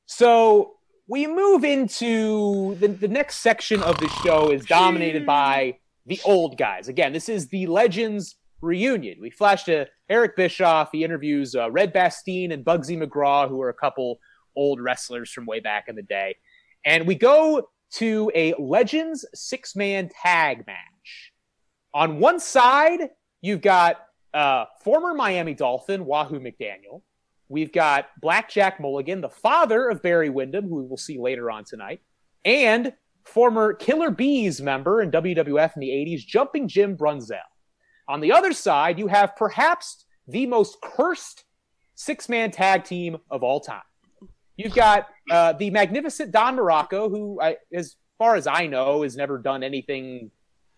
so 0.06 0.74
we 1.08 1.28
move 1.28 1.64
into 1.64 2.76
the, 2.76 2.88
the 2.88 3.08
next 3.08 3.38
section 3.38 3.82
of 3.84 3.98
the 4.00 4.08
show 4.24 4.50
is 4.52 4.66
dominated 4.66 5.26
by 5.26 5.78
the 6.06 6.20
old 6.24 6.58
guys. 6.58 6.88
Again, 6.88 7.14
this 7.14 7.30
is 7.30 7.48
the 7.50 7.68
Legends 7.68 8.36
reunion. 8.62 9.18
We 9.20 9.30
flashed 9.30 9.66
to 9.68 9.88
Eric 10.10 10.36
Bischoff. 10.36 10.90
He 10.92 11.04
interviews 11.04 11.56
uh, 11.56 11.70
Red 11.72 11.94
Bastien 11.94 12.52
and 12.52 12.66
Bugsy 12.66 13.02
McGraw, 13.02 13.48
who 13.48 13.62
are 13.62 13.70
a 13.70 13.74
couple 13.74 14.20
old 14.56 14.82
wrestlers 14.82 15.32
from 15.32 15.46
way 15.46 15.60
back 15.60 15.86
in 15.88 15.96
the 15.96 16.02
day. 16.04 16.36
And 16.86 17.06
we 17.06 17.16
go 17.16 17.70
to 17.94 18.32
a 18.36 18.54
Legends 18.60 19.26
six 19.34 19.76
man 19.76 20.10
tag 20.22 20.66
match. 20.68 21.34
On 21.94 22.20
one 22.20 22.40
side, 22.40 23.10
you've 23.42 23.62
got 23.62 23.98
uh, 24.34 24.66
former 24.84 25.14
Miami 25.14 25.54
Dolphin 25.54 26.06
Wahoo 26.06 26.40
McDaniel. 26.40 27.02
We've 27.48 27.72
got 27.72 28.10
Blackjack 28.22 28.80
Mulligan, 28.80 29.22
the 29.22 29.30
father 29.30 29.90
of 29.90 30.04
Barry 30.04 30.30
Windham, 30.30 30.70
who 30.70 30.76
we 30.76 30.88
will 30.88 30.98
see 30.98 31.18
later 31.18 31.50
on 31.50 31.64
tonight, 31.64 32.02
and 32.46 32.94
former 33.26 33.74
Killer 33.74 34.12
Bees 34.12 34.62
member 34.62 35.02
in 35.02 35.10
WWF 35.10 35.76
in 35.76 35.80
the 35.80 35.90
80s, 35.90 36.26
Jumping 36.26 36.68
Jim 36.68 36.96
Brunzell. 36.96 37.40
On 38.10 38.20
the 38.20 38.32
other 38.32 38.54
side, 38.54 38.98
you 38.98 39.08
have 39.08 39.36
perhaps 39.36 40.04
the 40.28 40.48
most 40.48 40.78
cursed 40.82 41.46
six 41.94 42.28
man 42.28 42.50
tag 42.50 42.84
team 42.84 43.18
of 43.30 43.44
all 43.44 43.60
time. 43.60 43.84
You've 44.58 44.74
got 44.74 45.08
uh, 45.32 45.54
the 45.54 45.70
magnificent 45.70 46.32
Don 46.32 46.58
Muraco, 46.58 47.10
who, 47.10 47.40
I, 47.40 47.58
as 47.72 47.96
far 48.18 48.36
as 48.36 48.48
I 48.48 48.66
know, 48.66 49.04
has 49.04 49.16
never 49.16 49.38
done 49.38 49.64
anything 49.64 50.32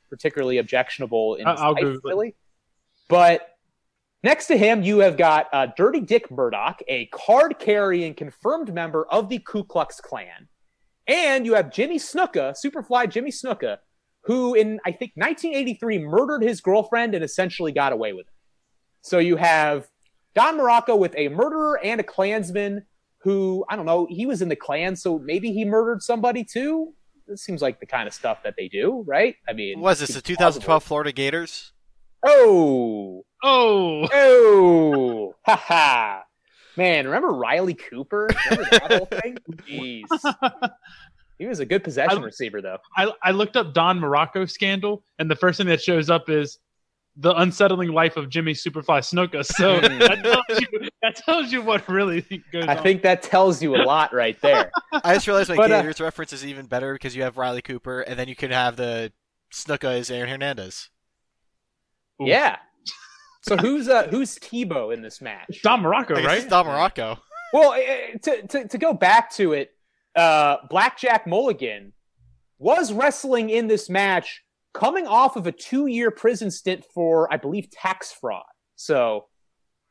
particularly 0.10 0.58
objectionable 0.58 1.36
in 1.36 1.48
his 1.48 1.60
I'll 1.60 1.72
life, 1.72 1.98
really. 2.04 2.36
But 3.08 3.56
next 4.24 4.48
to 4.48 4.58
him, 4.58 4.84
you 4.84 5.00
have 5.00 5.15
got 5.15 5.48
uh, 5.54 5.67
Dirty 5.78 6.02
Dick 6.02 6.30
Murdoch, 6.30 6.82
a 6.89 7.06
card 7.08 7.60
carrying 7.60 8.13
confirmed 8.13 8.74
member 8.74 9.06
of 9.06 9.30
the 9.30 9.39
Ku 9.39 9.63
Klux 9.63 10.02
Klan. 10.02 10.50
And 11.08 11.46
you 11.46 11.56
have 11.56 11.72
Jimmy 11.72 11.98
Snuka, 11.98 12.54
Superfly 12.54 13.10
Jimmy 13.10 13.32
Snuka, 13.32 13.78
who 14.24 14.54
in, 14.54 14.80
I 14.86 14.92
think, 14.92 15.14
1983 15.16 16.00
murdered 16.00 16.44
his 16.44 16.62
girlfriend 16.62 17.16
and 17.16 17.24
essentially 17.24 17.72
got 17.72 17.94
away 17.94 18.14
with 18.14 18.28
it. 18.28 18.34
So 19.02 19.18
you 19.20 19.36
have 19.38 19.88
Don 20.36 20.58
Muraco 20.58 20.98
with 20.98 21.16
a 21.18 21.30
murderer 21.30 21.80
and 21.84 22.00
a 22.00 22.04
Klansman 22.04 22.86
who, 23.20 23.66
I 23.70 23.76
don't 23.76 23.86
know, 23.86 24.08
he 24.10 24.26
was 24.26 24.42
in 24.42 24.50
the 24.50 24.56
Klan, 24.56 24.96
so 24.96 25.20
maybe 25.20 25.52
he 25.52 25.66
murdered 25.66 26.02
somebody 26.02 26.44
too. 26.44 26.94
This 27.28 27.44
seems 27.44 27.62
like 27.62 27.80
the 27.80 27.86
kind 27.86 28.08
of 28.08 28.14
stuff 28.14 28.44
that 28.44 28.56
they 28.58 28.68
do, 28.68 29.04
right? 29.08 29.36
I 29.48 29.54
mean, 29.54 29.80
was 29.80 30.00
this 30.00 30.10
the 30.10 30.18
it's 30.20 30.28
2012 30.28 30.84
Florida 30.84 31.12
Gators? 31.12 31.72
Oh, 32.26 33.24
oh, 33.44 34.08
oh, 34.14 35.36
haha. 35.46 36.22
Man, 36.78 37.06
remember 37.06 37.30
Riley 37.30 37.74
Cooper? 37.74 38.30
Remember 38.50 38.70
that 38.72 38.92
whole 38.92 39.06
thing? 39.22 39.38
Jeez. 39.68 40.72
He 41.42 41.48
was 41.48 41.60
a 41.60 41.66
good 41.66 41.84
possession 41.84 42.20
I- 42.20 42.26
receiver, 42.26 42.62
though. 42.62 42.78
I, 42.96 43.12
I 43.24 43.32
looked 43.32 43.58
up 43.58 43.74
Don 43.74 44.00
Muraco 44.00 44.48
scandal, 44.48 45.04
and 45.18 45.30
the 45.30 45.36
first 45.36 45.58
thing 45.58 45.66
that 45.70 45.82
shows 45.82 46.08
up 46.08 46.30
is 46.30 46.60
the 47.16 47.34
unsettling 47.34 47.90
life 47.90 48.16
of 48.16 48.30
Jimmy 48.30 48.54
Superfly 48.54 49.00
Snuka. 49.00 49.44
So 49.44 49.80
that, 49.80 50.22
tells 50.22 50.62
you, 50.62 50.90
that 51.02 51.16
tells 51.16 51.52
you 51.52 51.64
what 51.64 51.90
really 51.90 52.22
goes 52.52 52.66
I 52.68 52.76
on. 52.76 52.84
think 52.84 53.02
that 53.02 53.24
tells 53.24 53.60
you 53.60 53.76
a 53.76 53.82
lot 53.82 54.14
right 54.14 54.40
there. 54.44 54.70
I 55.04 55.16
just 55.16 55.26
realized 55.26 55.50
my 55.50 55.56
But, 55.56 55.72
uh, 55.72 55.82
Gators 55.82 56.00
reference 56.00 56.32
is 56.32 56.46
even 56.46 56.68
better 56.68 56.94
because 56.94 57.16
you 57.16 57.24
have 57.24 57.38
Riley 57.38 57.64
Cooper, 57.64 58.02
and 58.02 58.20
then 58.20 58.28
you 58.28 58.36
could 58.36 58.52
have 58.52 58.76
the 58.76 59.12
Snuka 59.52 59.98
is 59.98 60.12
Aaron 60.12 60.30
Hernandez. 60.30 60.90
Ooh. 62.22 62.28
yeah. 62.28 62.58
So 63.44 63.58
who's 63.58 63.90
uh 63.90 64.08
who's 64.10 64.38
Tebow 64.38 64.94
in 64.94 65.02
this 65.02 65.20
match? 65.20 65.62
Don 65.64 65.82
Muraco, 65.82 66.24
right? 66.24 66.48
Don 66.48 66.68
Muraco. 66.68 67.18
Well, 67.52 67.74
eh, 67.74 68.18
to, 68.22 68.46
to 68.46 68.68
to 68.68 68.78
go 68.78 68.94
back 68.94 69.32
to 69.32 69.54
it, 69.54 69.72
uh, 70.15 70.58
Blackjack 70.69 71.26
Mulligan 71.28 71.93
was 72.60 72.93
wrestling 72.93 73.50
in 73.50 73.67
this 73.67 73.89
match, 73.89 74.43
coming 74.74 75.08
off 75.08 75.36
of 75.36 75.47
a 75.47 75.52
two-year 75.52 76.12
prison 76.12 76.52
stint 76.52 76.86
for, 76.93 77.32
I 77.34 77.38
believe, 77.38 77.69
tax 77.71 78.12
fraud. 78.12 78.43
So 78.76 79.28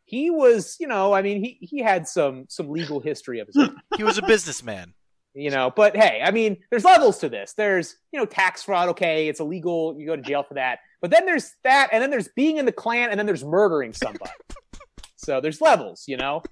he 0.05 0.31
was, 0.31 0.77
you 0.81 0.87
know, 0.87 1.13
I 1.13 1.23
mean, 1.23 1.43
he 1.43 1.59
he 1.61 1.79
had 1.81 2.07
some 2.09 2.47
some 2.49 2.69
legal 2.69 3.01
history 3.01 3.41
of 3.41 3.47
his 3.47 3.57
own. 3.57 3.77
He 3.97 4.05
was 4.05 4.19
a 4.19 4.23
businessman. 4.23 4.95
you 5.35 5.51
know 5.51 5.71
but 5.77 5.95
hey 5.97 6.21
i 6.25 6.33
mean 6.33 6.57
there's 6.71 6.85
levels 6.85 7.19
to 7.19 7.29
this 7.29 7.53
there's 7.53 7.95
you 8.13 8.19
know 8.19 8.27
tax 8.27 8.65
fraud 8.65 8.89
okay 8.89 9.29
it's 9.29 9.39
illegal 9.39 9.95
you 9.97 10.05
go 10.05 10.17
to 10.17 10.23
jail 10.23 10.43
for 10.43 10.55
that 10.55 10.81
but 11.01 11.13
then 11.13 11.25
there's 11.25 11.53
that 11.63 11.89
and 11.93 12.03
then 12.03 12.11
there's 12.11 12.27
being 12.35 12.57
in 12.57 12.67
the 12.67 12.73
Klan 12.73 13.11
and 13.11 13.17
then 13.19 13.27
there's 13.27 13.45
murdering 13.45 13.93
somebody 13.93 14.33
so 15.17 15.41
there's 15.41 15.61
levels 15.61 16.03
you 16.09 16.17
know 16.17 16.43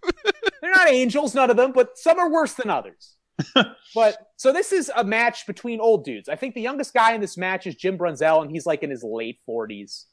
they're 0.62 0.70
not 0.70 0.88
angels 0.88 1.34
none 1.34 1.50
of 1.50 1.56
them 1.56 1.72
but 1.72 1.98
some 1.98 2.20
are 2.20 2.30
worse 2.30 2.54
than 2.54 2.70
others 2.70 3.16
but 3.94 4.16
so 4.36 4.52
this 4.52 4.72
is 4.72 4.90
a 4.96 5.04
match 5.04 5.46
between 5.46 5.80
old 5.80 6.04
dudes 6.04 6.28
i 6.28 6.34
think 6.34 6.54
the 6.54 6.60
youngest 6.60 6.92
guy 6.92 7.12
in 7.12 7.20
this 7.20 7.36
match 7.36 7.66
is 7.66 7.74
jim 7.76 7.96
brunzell 7.96 8.42
and 8.42 8.50
he's 8.50 8.66
like 8.66 8.82
in 8.82 8.90
his 8.90 9.04
late 9.04 9.38
40s 9.48 10.04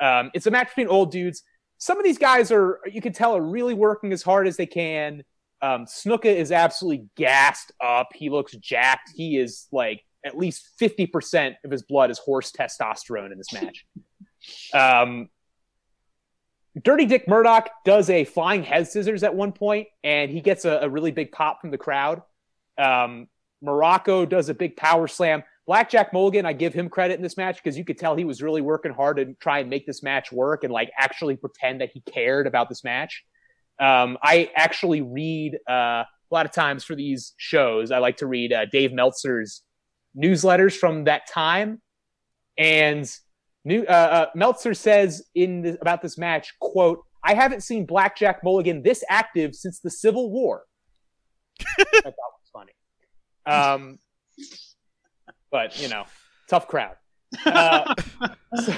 um, 0.00 0.30
it's 0.34 0.46
a 0.46 0.50
match 0.50 0.68
between 0.68 0.88
old 0.88 1.12
dudes 1.12 1.42
some 1.78 1.98
of 1.98 2.04
these 2.04 2.18
guys 2.18 2.50
are 2.50 2.80
you 2.90 3.00
can 3.02 3.12
tell 3.12 3.36
are 3.36 3.42
really 3.42 3.74
working 3.74 4.12
as 4.12 4.22
hard 4.22 4.48
as 4.48 4.56
they 4.56 4.66
can 4.66 5.22
um, 5.62 5.86
Snuka 5.86 6.26
is 6.26 6.50
absolutely 6.50 7.06
gassed 7.16 7.72
up. 7.80 8.08
He 8.14 8.28
looks 8.28 8.52
jacked. 8.56 9.12
He 9.14 9.38
is 9.38 9.68
like 9.70 10.04
at 10.26 10.36
least 10.36 10.68
50% 10.80 11.54
of 11.64 11.70
his 11.70 11.82
blood 11.82 12.10
is 12.10 12.18
horse 12.18 12.52
testosterone 12.52 13.30
in 13.30 13.38
this 13.38 13.52
match. 13.52 13.86
um, 14.74 15.28
Dirty 16.82 17.06
Dick 17.06 17.28
Murdoch 17.28 17.70
does 17.84 18.10
a 18.10 18.24
flying 18.24 18.64
head 18.64 18.88
scissors 18.88 19.22
at 19.22 19.34
one 19.34 19.52
point, 19.52 19.88
and 20.02 20.30
he 20.30 20.40
gets 20.40 20.64
a, 20.64 20.80
a 20.82 20.88
really 20.88 21.12
big 21.12 21.30
pop 21.30 21.60
from 21.60 21.70
the 21.70 21.78
crowd. 21.78 22.22
Um, 22.82 23.28
Muraco 23.64 24.28
does 24.28 24.48
a 24.48 24.54
big 24.54 24.76
power 24.76 25.06
slam. 25.06 25.42
Blackjack 25.66 26.12
Mulligan, 26.12 26.44
I 26.44 26.52
give 26.52 26.74
him 26.74 26.88
credit 26.88 27.14
in 27.14 27.22
this 27.22 27.36
match 27.36 27.62
because 27.62 27.78
you 27.78 27.84
could 27.84 27.96
tell 27.96 28.16
he 28.16 28.24
was 28.24 28.42
really 28.42 28.60
working 28.60 28.92
hard 28.92 29.18
to 29.18 29.34
try 29.34 29.60
and 29.60 29.70
make 29.70 29.86
this 29.86 30.02
match 30.02 30.32
work 30.32 30.64
and 30.64 30.72
like 30.72 30.90
actually 30.98 31.36
pretend 31.36 31.80
that 31.80 31.90
he 31.94 32.00
cared 32.00 32.48
about 32.48 32.68
this 32.68 32.82
match. 32.82 33.24
Um, 33.80 34.18
I 34.22 34.50
actually 34.56 35.02
read 35.02 35.58
uh, 35.70 36.04
a 36.04 36.06
lot 36.30 36.46
of 36.46 36.52
times 36.52 36.84
for 36.84 36.96
these 36.96 37.34
shows. 37.36 37.90
I 37.90 37.98
like 37.98 38.16
to 38.18 38.26
read 38.26 38.52
uh, 38.52 38.66
Dave 38.66 38.92
Meltzer's 38.92 39.62
newsletters 40.16 40.76
from 40.76 41.04
that 41.04 41.28
time, 41.28 41.80
and 42.58 43.10
new, 43.64 43.84
uh, 43.84 43.92
uh, 43.92 44.26
Meltzer 44.34 44.74
says 44.74 45.22
in 45.34 45.78
about 45.80 46.02
this 46.02 46.18
match, 46.18 46.52
"quote 46.60 47.04
I 47.24 47.34
haven't 47.34 47.62
seen 47.62 47.86
Blackjack 47.86 48.42
Mulligan 48.44 48.82
this 48.82 49.04
active 49.08 49.54
since 49.54 49.80
the 49.80 49.90
Civil 49.90 50.30
War." 50.30 50.64
I 51.78 51.84
thought 52.02 52.04
was 52.04 52.50
funny, 52.52 52.72
um, 53.46 53.98
but 55.50 55.80
you 55.80 55.88
know, 55.88 56.04
tough 56.48 56.68
crowd. 56.68 56.96
Uh, 57.44 57.94
so- 58.56 58.74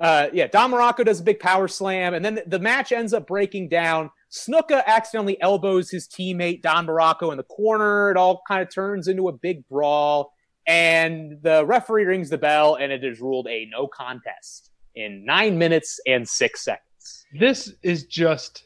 uh, 0.00 0.28
yeah, 0.32 0.46
Don 0.46 0.70
Muraco 0.70 1.04
does 1.04 1.20
a 1.20 1.22
big 1.22 1.40
power 1.40 1.68
slam, 1.68 2.14
and 2.14 2.24
then 2.24 2.40
the, 2.46 2.58
match 2.58 2.90
ends 2.90 3.12
up 3.12 3.26
breaking 3.26 3.68
down. 3.68 4.10
Snuka 4.30 4.82
accidentally 4.86 5.40
elbows 5.42 5.90
his 5.90 6.08
teammate 6.08 6.62
Don 6.62 6.86
Muraco 6.86 7.30
in 7.32 7.36
the 7.36 7.42
corner. 7.44 8.10
It 8.10 8.16
all 8.16 8.40
kind 8.48 8.62
of 8.62 8.72
turns 8.72 9.08
into 9.08 9.28
a 9.28 9.32
big 9.32 9.68
brawl, 9.68 10.32
and 10.66 11.38
the 11.42 11.66
referee 11.66 12.04
rings 12.04 12.30
the 12.30 12.38
bell, 12.38 12.76
and 12.76 12.90
it 12.90 13.04
is 13.04 13.20
ruled 13.20 13.46
a 13.48 13.66
no 13.70 13.86
contest 13.86 14.70
in 14.94 15.24
nine 15.24 15.58
minutes 15.58 16.00
and 16.06 16.26
six 16.26 16.64
seconds. 16.64 17.26
this 17.38 17.72
is 17.82 18.04
just 18.04 18.64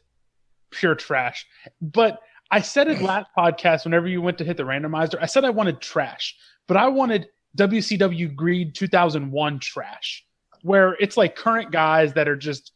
pure 0.70 0.94
trash. 0.94 1.46
But 1.80 2.20
I 2.54 2.60
said 2.60 2.86
it 2.86 3.02
last 3.02 3.26
podcast 3.36 3.82
whenever 3.82 4.06
you 4.06 4.22
went 4.22 4.38
to 4.38 4.44
hit 4.44 4.56
the 4.56 4.62
randomizer. 4.62 5.16
I 5.20 5.26
said 5.26 5.44
I 5.44 5.50
wanted 5.50 5.80
trash, 5.80 6.36
but 6.68 6.76
I 6.76 6.86
wanted 6.86 7.26
WCW 7.58 8.32
Greed 8.36 8.76
2001 8.76 9.58
trash, 9.58 10.24
where 10.62 10.92
it's 11.00 11.16
like 11.16 11.34
current 11.34 11.72
guys 11.72 12.12
that 12.12 12.28
are 12.28 12.36
just 12.36 12.70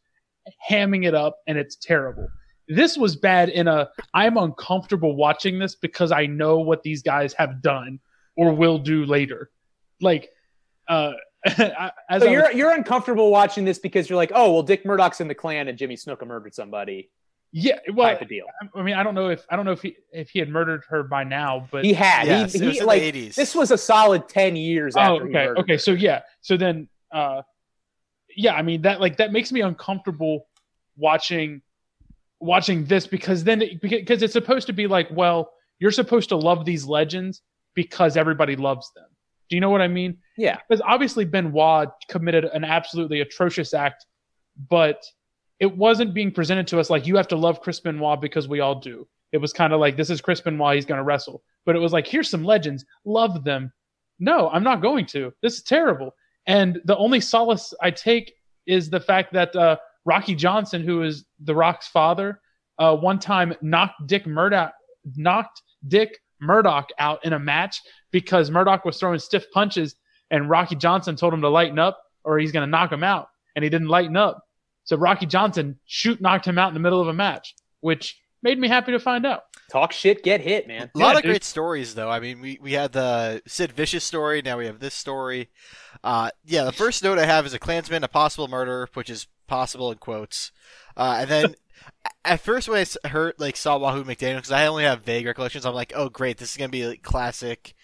hamming 0.68 1.06
it 1.06 1.14
up 1.14 1.38
and 1.46 1.56
it's 1.56 1.76
terrible. 1.76 2.26
This 2.66 2.98
was 2.98 3.14
bad 3.14 3.50
in 3.50 3.68
a 3.68 3.88
I'm 4.12 4.36
uncomfortable 4.36 5.14
watching 5.14 5.60
this 5.60 5.76
because 5.76 6.10
I 6.10 6.26
know 6.26 6.58
what 6.58 6.82
these 6.82 7.02
guys 7.02 7.32
have 7.34 7.62
done 7.62 8.00
or 8.36 8.52
will 8.52 8.78
do 8.78 9.04
later. 9.04 9.48
Like 10.00 10.28
uh 10.88 11.12
I- 11.46 11.92
So 12.18 12.24
you're 12.24 12.50
you're 12.50 12.74
uncomfortable 12.74 13.30
watching 13.30 13.64
this 13.64 13.78
because 13.78 14.10
you're 14.10 14.16
like, 14.16 14.32
oh 14.34 14.54
well, 14.54 14.62
Dick 14.64 14.84
Murdoch's 14.84 15.20
in 15.20 15.28
the 15.28 15.36
Klan 15.36 15.68
and 15.68 15.78
Jimmy 15.78 15.94
Snuka 15.94 16.26
murdered 16.26 16.52
somebody 16.56 17.10
yeah, 17.52 17.78
well, 17.94 18.08
type 18.08 18.22
of 18.22 18.28
deal. 18.28 18.44
I 18.74 18.82
mean, 18.82 18.94
I 18.94 19.02
don't 19.02 19.14
know 19.14 19.28
if 19.28 19.44
I 19.50 19.56
don't 19.56 19.64
know 19.64 19.72
if 19.72 19.82
he 19.82 19.96
if 20.12 20.30
he 20.30 20.38
had 20.38 20.48
murdered 20.48 20.82
her 20.88 21.02
by 21.02 21.24
now, 21.24 21.66
but 21.70 21.84
He 21.84 21.92
had 21.92 22.26
Yes, 22.26 22.52
he, 22.52 22.62
it 22.62 22.66
was 22.66 22.74
he 22.74 22.80
in 22.80 22.86
like 22.86 23.02
the 23.02 23.28
80s. 23.28 23.34
this 23.34 23.54
was 23.54 23.70
a 23.70 23.78
solid 23.78 24.28
ten 24.28 24.54
years 24.56 24.94
oh, 24.96 25.00
after 25.00 25.24
okay, 25.24 25.32
murdered 25.32 25.58
okay. 25.58 25.72
her. 25.74 25.78
So 25.78 25.92
yeah, 25.92 26.22
so 26.40 26.56
then, 26.56 26.88
uh, 27.12 27.42
yeah, 28.36 28.54
I 28.54 28.62
mean 28.62 28.82
that 28.82 29.00
like 29.00 29.16
that 29.16 29.32
makes 29.32 29.50
me 29.50 29.62
uncomfortable 29.62 30.46
watching 30.96 31.62
watching 32.40 32.84
this 32.84 33.06
because 33.06 33.44
then 33.44 33.62
it, 33.62 33.80
because 33.80 34.22
it's 34.22 34.32
supposed 34.32 34.66
to 34.66 34.72
be 34.72 34.86
like, 34.86 35.08
well, 35.10 35.52
you're 35.78 35.90
supposed 35.90 36.28
to 36.30 36.36
love 36.36 36.64
these 36.64 36.84
legends 36.84 37.42
because 37.74 38.16
everybody 38.16 38.56
loves 38.56 38.90
them. 38.94 39.06
Do 39.48 39.56
you 39.56 39.60
know 39.60 39.70
what 39.70 39.80
I 39.80 39.88
mean? 39.88 40.18
Yeah. 40.36 40.58
Because 40.68 40.82
obviously 40.86 41.24
Benoit 41.24 41.88
committed 42.08 42.44
an 42.44 42.64
absolutely 42.64 43.20
atrocious 43.20 43.72
act, 43.72 44.04
but 44.68 45.02
it 45.60 45.76
wasn't 45.76 46.14
being 46.14 46.30
presented 46.30 46.66
to 46.68 46.80
us 46.80 46.90
like 46.90 47.06
you 47.06 47.16
have 47.16 47.28
to 47.28 47.36
love 47.36 47.60
Chris 47.60 47.80
Benoit 47.80 48.20
because 48.20 48.48
we 48.48 48.60
all 48.60 48.76
do. 48.76 49.06
It 49.32 49.38
was 49.38 49.52
kind 49.52 49.72
of 49.72 49.80
like 49.80 49.96
this 49.96 50.10
is 50.10 50.20
Chris 50.20 50.40
Benoit, 50.40 50.76
he's 50.76 50.86
going 50.86 50.98
to 50.98 51.04
wrestle. 51.04 51.42
But 51.66 51.76
it 51.76 51.80
was 51.80 51.92
like 51.92 52.06
here's 52.06 52.30
some 52.30 52.44
legends, 52.44 52.84
love 53.04 53.44
them. 53.44 53.72
No, 54.18 54.48
I'm 54.50 54.64
not 54.64 54.82
going 54.82 55.06
to. 55.06 55.32
This 55.42 55.54
is 55.54 55.62
terrible. 55.62 56.14
And 56.46 56.80
the 56.84 56.96
only 56.96 57.20
solace 57.20 57.74
I 57.80 57.90
take 57.90 58.32
is 58.66 58.90
the 58.90 59.00
fact 59.00 59.32
that 59.34 59.54
uh, 59.54 59.76
Rocky 60.04 60.34
Johnson, 60.34 60.82
who 60.82 61.02
is 61.02 61.24
The 61.40 61.54
Rock's 61.54 61.88
father, 61.88 62.40
uh, 62.78 62.96
one 62.96 63.18
time 63.18 63.54
knocked 63.60 64.06
Dick 64.06 64.26
Murdoch 64.26 64.72
knocked 65.16 65.62
Dick 65.86 66.18
Murdoch 66.40 66.88
out 66.98 67.24
in 67.24 67.32
a 67.32 67.38
match 67.38 67.80
because 68.10 68.50
Murdoch 68.50 68.84
was 68.84 68.98
throwing 68.98 69.18
stiff 69.18 69.50
punches 69.52 69.94
and 70.30 70.50
Rocky 70.50 70.76
Johnson 70.76 71.16
told 71.16 71.34
him 71.34 71.40
to 71.40 71.48
lighten 71.48 71.78
up 71.78 72.00
or 72.24 72.38
he's 72.38 72.52
going 72.52 72.66
to 72.66 72.70
knock 72.70 72.92
him 72.92 73.04
out 73.04 73.28
and 73.56 73.62
he 73.62 73.70
didn't 73.70 73.88
lighten 73.88 74.16
up. 74.16 74.42
So 74.88 74.96
Rocky 74.96 75.26
Johnson 75.26 75.78
shoot 75.84 76.18
knocked 76.18 76.46
him 76.46 76.56
out 76.56 76.68
in 76.68 76.74
the 76.74 76.80
middle 76.80 76.98
of 77.02 77.08
a 77.08 77.12
match, 77.12 77.54
which 77.80 78.18
made 78.42 78.58
me 78.58 78.68
happy 78.68 78.90
to 78.92 78.98
find 78.98 79.26
out. 79.26 79.42
Talk 79.70 79.92
shit, 79.92 80.24
get 80.24 80.40
hit, 80.40 80.66
man. 80.66 80.90
A 80.94 80.98
lot 80.98 81.10
Yeah, 81.10 81.16
of 81.18 81.22
dude. 81.24 81.30
great 81.32 81.44
stories, 81.44 81.94
though. 81.94 82.08
I 82.08 82.20
mean, 82.20 82.40
we, 82.40 82.58
we 82.58 82.72
had 82.72 82.92
the 82.92 83.42
Sid 83.46 83.72
Vicious 83.72 84.02
story. 84.02 84.40
Now 84.40 84.56
we 84.56 84.64
have 84.64 84.78
this 84.78 84.94
story. 84.94 85.50
Uh, 86.02 86.30
yeah, 86.46 86.64
the 86.64 86.72
first 86.72 87.04
note 87.04 87.18
I 87.18 87.26
have 87.26 87.44
is 87.44 87.52
a 87.52 87.58
Klansman, 87.58 88.02
a 88.02 88.08
possible 88.08 88.48
murder, 88.48 88.88
which 88.94 89.10
is 89.10 89.26
possible 89.46 89.92
in 89.92 89.98
quotes. 89.98 90.52
Uh, 90.96 91.18
and 91.20 91.28
then 91.28 91.54
at 92.24 92.40
first 92.40 92.66
when 92.66 92.82
I 93.04 93.08
heard 93.08 93.34
like 93.36 93.58
saw 93.58 93.76
Wahoo 93.76 94.04
McDaniel, 94.04 94.36
because 94.36 94.52
I 94.52 94.68
only 94.68 94.84
have 94.84 95.02
vague 95.02 95.26
recollections, 95.26 95.66
I'm 95.66 95.74
like, 95.74 95.92
oh 95.94 96.08
great, 96.08 96.38
this 96.38 96.52
is 96.52 96.56
gonna 96.56 96.70
be 96.70 96.86
like 96.86 97.02
classic, 97.02 97.74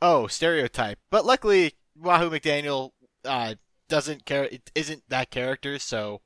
oh 0.00 0.26
stereotype. 0.26 1.00
But 1.10 1.26
luckily, 1.26 1.74
Wahoo 1.94 2.30
McDaniel 2.30 2.92
uh, 3.26 3.56
doesn't 3.90 4.24
care, 4.24 4.44
it 4.44 4.70
isn't 4.74 5.02
that 5.10 5.30
character, 5.30 5.78
so 5.78 6.22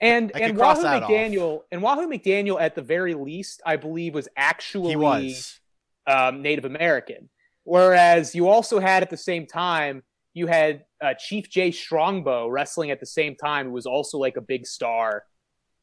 And 0.00 0.32
I 0.34 0.40
and 0.40 0.56
Wahoo 0.56 0.82
that 0.82 1.02
off. 1.02 1.10
McDaniel 1.10 1.60
and 1.70 1.82
Wahoo 1.82 2.08
McDaniel 2.08 2.60
at 2.60 2.74
the 2.74 2.82
very 2.82 3.14
least, 3.14 3.60
I 3.66 3.76
believe, 3.76 4.14
was 4.14 4.28
actually 4.36 4.96
was. 4.96 5.60
um, 6.06 6.42
Native 6.42 6.64
American. 6.64 7.28
Whereas 7.64 8.34
you 8.34 8.48
also 8.48 8.80
had 8.80 9.02
at 9.02 9.10
the 9.10 9.16
same 9.16 9.46
time, 9.46 10.02
you 10.32 10.46
had 10.46 10.84
uh, 11.02 11.14
Chief 11.18 11.50
Jay 11.50 11.70
Strongbow 11.70 12.48
wrestling 12.48 12.90
at 12.90 13.00
the 13.00 13.06
same 13.06 13.36
time, 13.36 13.66
who 13.66 13.72
was 13.72 13.86
also 13.86 14.16
like 14.18 14.36
a 14.36 14.40
big 14.40 14.66
star 14.66 15.24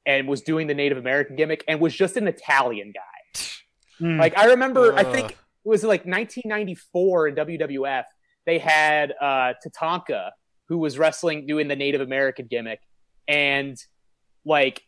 and 0.05 0.27
was 0.27 0.41
doing 0.41 0.67
the 0.67 0.73
Native 0.73 0.97
American 0.97 1.35
gimmick 1.35 1.63
and 1.67 1.79
was 1.79 1.93
just 1.95 2.17
an 2.17 2.27
Italian 2.27 2.93
guy. 2.93 3.41
Mm. 4.01 4.19
Like 4.19 4.37
I 4.37 4.45
remember, 4.45 4.93
I 4.95 5.03
think 5.03 5.31
it 5.31 5.37
was 5.63 5.83
like 5.83 6.05
1994 6.05 7.27
in 7.27 7.35
WWF. 7.35 8.05
They 8.45 8.57
had 8.57 9.13
uh, 9.21 9.53
Tatanka, 9.65 10.31
who 10.69 10.77
was 10.77 10.97
wrestling 10.97 11.45
doing 11.45 11.67
the 11.67 11.75
Native 11.75 12.01
American 12.01 12.47
gimmick, 12.47 12.79
and 13.27 13.77
like 14.47 14.81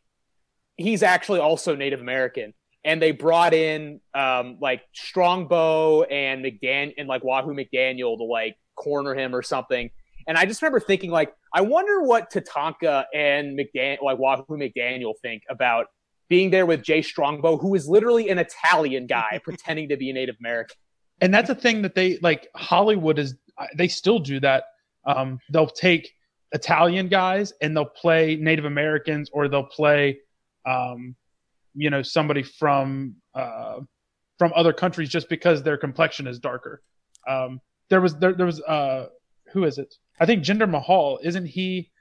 he's 0.77 1.03
actually 1.03 1.39
also 1.39 1.75
Native 1.75 2.01
American. 2.01 2.53
And 2.85 3.01
they 3.01 3.11
brought 3.11 3.53
in 3.53 3.99
um, 4.13 4.57
like 4.61 4.81
Strongbow 4.93 6.03
and 6.03 6.43
McDan 6.43 6.93
and 6.97 7.07
like 7.09 7.23
Wahoo 7.23 7.53
McDaniel 7.53 8.17
to 8.17 8.23
like 8.23 8.55
corner 8.75 9.13
him 9.13 9.35
or 9.35 9.43
something. 9.43 9.89
And 10.27 10.37
I 10.37 10.45
just 10.45 10.61
remember 10.61 10.79
thinking, 10.79 11.11
like, 11.11 11.33
I 11.53 11.61
wonder 11.61 12.01
what 12.03 12.31
Tatanka 12.31 13.05
and 13.13 13.59
McDaniel, 13.59 14.03
like 14.03 14.17
Wahoo 14.17 14.57
McDaniel, 14.57 15.13
think 15.21 15.43
about 15.49 15.87
being 16.29 16.51
there 16.51 16.65
with 16.65 16.83
Jay 16.83 17.01
Strongbow, 17.01 17.57
who 17.57 17.75
is 17.75 17.87
literally 17.87 18.29
an 18.29 18.37
Italian 18.37 19.07
guy 19.07 19.41
pretending 19.43 19.89
to 19.89 19.97
be 19.97 20.11
a 20.11 20.13
Native 20.13 20.37
American. 20.39 20.77
and 21.21 21.33
that's 21.33 21.49
a 21.49 21.55
thing 21.55 21.81
that 21.81 21.95
they 21.95 22.17
like 22.21 22.47
hollywood 22.55 23.19
is 23.19 23.35
they 23.75 23.87
still 23.87 24.19
do 24.19 24.39
that 24.39 24.65
um, 25.05 25.39
they'll 25.51 25.67
take 25.67 26.11
italian 26.51 27.07
guys 27.07 27.53
and 27.61 27.75
they'll 27.75 27.85
play 27.85 28.35
native 28.35 28.65
americans 28.65 29.29
or 29.31 29.47
they'll 29.47 29.63
play 29.63 30.17
um, 30.65 31.15
you 31.73 31.89
know 31.89 32.01
somebody 32.01 32.43
from 32.43 33.15
uh, 33.35 33.79
from 34.37 34.53
other 34.55 34.73
countries 34.73 35.09
just 35.09 35.29
because 35.29 35.61
their 35.61 35.77
complexion 35.77 36.25
is 36.25 36.39
darker. 36.39 36.81
Um, 37.27 37.61
there 37.89 38.01
was 38.01 38.15
there, 38.15 38.33
there 38.33 38.45
was 38.45 38.61
uh, 38.61 39.07
who 39.53 39.65
is 39.65 39.77
it? 39.77 39.93
I 40.19 40.25
think 40.25 40.43
jinder 40.43 40.69
mahal. 40.69 41.19
Isn't 41.23 41.45
he 41.45 41.91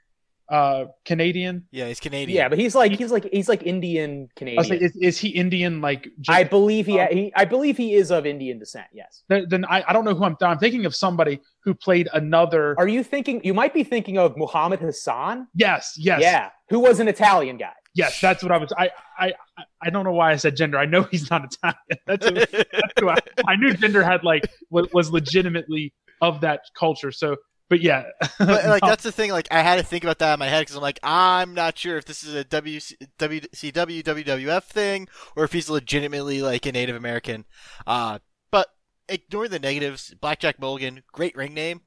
uh, 0.49 0.85
canadian 1.05 1.67
Yeah, 1.71 1.87
he's 1.87 1.99
Canadian. 1.99 2.35
Yeah, 2.35 2.49
but 2.49 2.57
he's 2.57 2.73
like 2.75 2.91
he's 2.93 3.11
like 3.11 3.29
he's 3.31 3.47
like 3.47 3.63
Indian 3.63 4.27
I 4.41 4.43
was 4.55 4.69
like, 4.69 4.79
Canadian. 4.79 4.83
is, 4.83 4.95
is 4.95 5.17
he 5.19 5.29
indian 5.29 5.79
like 5.81 6.07
just- 6.21 6.35
I 6.35 6.43
believe 6.43 6.85
he, 6.87 6.99
he 7.11 7.31
I 7.35 7.45
believe 7.45 7.77
he 7.77 7.93
is 7.93 8.11
of 8.11 8.25
Indian 8.25 8.57
descent. 8.59 8.87
Yes. 8.93 9.23
then, 9.29 9.45
then 9.49 9.65
I, 9.65 9.83
I 9.87 9.93
don't 9.93 10.05
know 10.05 10.15
who 10.15 10.23
I'm. 10.23 10.35
I'm 10.41 10.57
thinking 10.57 10.85
of 10.85 10.95
somebody 10.95 11.39
who 11.63 11.73
played 11.73 12.09
another. 12.13 12.75
Are 12.79 12.87
you 12.87 13.03
thinking? 13.03 13.41
You 13.43 13.53
might 13.53 13.73
be 13.73 13.83
thinking 13.83 14.17
of 14.17 14.35
Muhammad 14.37 14.79
Hassan. 14.79 15.47
yes, 15.55 15.93
yes, 15.97 16.21
Yeah, 16.21 16.49
who 16.69 16.79
was 16.79 16.99
an 16.99 17.07
Italian 17.07 17.57
guy. 17.57 17.73
yes. 17.93 18.19
That's 18.21 18.41
what 18.43 18.51
I 18.51 18.57
was. 18.57 18.71
I, 18.77 18.89
I, 19.17 19.27
I- 19.57 19.63
I 19.81 19.89
don't 19.89 20.03
know 20.05 20.11
why 20.13 20.31
I 20.31 20.35
said 20.37 20.55
Jinder. 20.57 20.77
I 20.77 20.85
know 20.85 21.03
he's 21.03 21.29
not 21.29 21.45
Italian. 21.45 21.77
That's, 22.07 22.25
who, 22.27 22.33
that's 22.33 22.93
who 22.99 23.09
I, 23.09 23.15
I 23.47 23.55
knew 23.55 23.73
Jinder 23.73 24.03
had 24.03 24.23
like 24.23 24.43
was, 24.69 24.87
was 24.93 25.09
legitimately 25.11 25.93
of 26.21 26.41
that 26.41 26.61
culture. 26.77 27.11
So, 27.11 27.37
but 27.69 27.81
yeah, 27.81 28.05
but 28.37 28.65
like 28.65 28.81
No. 28.83 28.89
that's 28.89 29.03
the 29.03 29.11
thing. 29.11 29.31
Like 29.31 29.47
I 29.51 29.61
had 29.61 29.77
to 29.77 29.83
think 29.83 30.03
about 30.03 30.19
that 30.19 30.33
in 30.33 30.39
my 30.39 30.47
head 30.47 30.61
because 30.61 30.75
I'm 30.75 30.81
like, 30.81 30.99
I'm 31.03 31.53
not 31.53 31.77
sure 31.77 31.97
if 31.97 32.05
this 32.05 32.23
is 32.23 32.35
a 32.35 32.43
WC, 32.43 32.95
WCW 33.17 34.03
WWF 34.03 34.63
thing 34.63 35.07
or 35.35 35.43
if 35.43 35.53
he's 35.53 35.69
legitimately 35.69 36.41
like 36.41 36.65
a 36.65 36.71
Native 36.71 36.95
American. 36.95 37.45
Uh, 37.87 38.19
but 38.51 38.67
ignore 39.07 39.47
the 39.47 39.59
negatives. 39.59 40.13
Blackjack 40.19 40.59
Mulligan, 40.59 41.03
great 41.11 41.35
ring 41.35 41.53
name, 41.53 41.81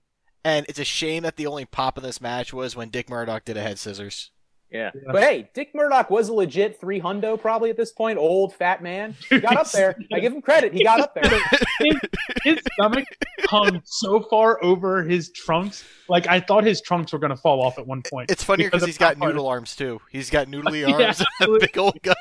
and 0.44 0.64
it's 0.68 0.78
a 0.78 0.84
shame 0.84 1.24
that 1.24 1.36
the 1.36 1.46
only 1.46 1.64
pop 1.64 1.98
in 1.98 2.04
this 2.04 2.20
match 2.20 2.52
was 2.52 2.76
when 2.76 2.88
Dick 2.90 3.10
Murdoch 3.10 3.44
did 3.44 3.56
a 3.56 3.62
head 3.62 3.78
scissors. 3.78 4.30
Yeah. 4.72 4.90
Yeah. 4.94 5.12
But 5.12 5.22
hey, 5.22 5.50
Dick 5.54 5.74
Murdoch 5.74 6.08
was 6.10 6.28
a 6.28 6.34
legit 6.34 6.80
three 6.80 7.00
hundo 7.00 7.38
probably 7.40 7.70
at 7.70 7.76
this 7.76 7.92
point. 7.92 8.18
Old 8.18 8.54
fat 8.54 8.82
man. 8.82 9.14
He 9.28 9.38
got 9.40 9.56
up 9.56 9.70
there. 9.70 9.96
I 10.12 10.20
give 10.20 10.32
him 10.32 10.40
credit. 10.42 10.72
He 10.72 10.82
got 10.82 11.00
up 11.00 11.14
there. 11.14 11.24
his, 11.80 11.96
his 12.44 12.58
stomach 12.72 13.04
hung 13.44 13.82
so 13.84 14.20
far 14.22 14.62
over 14.64 15.02
his 15.02 15.30
trunks. 15.32 15.84
Like 16.08 16.26
I 16.26 16.40
thought 16.40 16.64
his 16.64 16.80
trunks 16.80 17.12
were 17.12 17.18
going 17.18 17.30
to 17.30 17.36
fall 17.36 17.62
off 17.62 17.78
at 17.78 17.86
one 17.86 18.02
point. 18.02 18.30
It's 18.30 18.42
funnier 18.42 18.68
Because 18.68 18.80
because 18.82 18.86
he's 18.86 18.98
got 18.98 19.14
how 19.16 19.20
hard- 19.24 19.34
noodle 19.34 19.48
arms 19.48 19.76
too. 19.76 20.00
He's 20.10 20.30
got 20.30 20.46
noodly 20.48 20.80
Yeah, 20.88 21.06
arms 21.06 21.22
and 21.40 21.56
a 21.56 21.58
big 21.60 21.76
old 21.78 22.00
gut. 22.02 22.16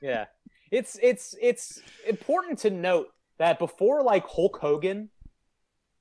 Yeah. 0.00 0.26
It's 0.70 0.98
it's 1.02 1.34
it's 1.40 1.80
important 2.08 2.58
to 2.60 2.70
note 2.70 3.08
that 3.38 3.58
before 3.58 4.02
like 4.02 4.26
Hulk 4.26 4.58
Hogan, 4.60 5.10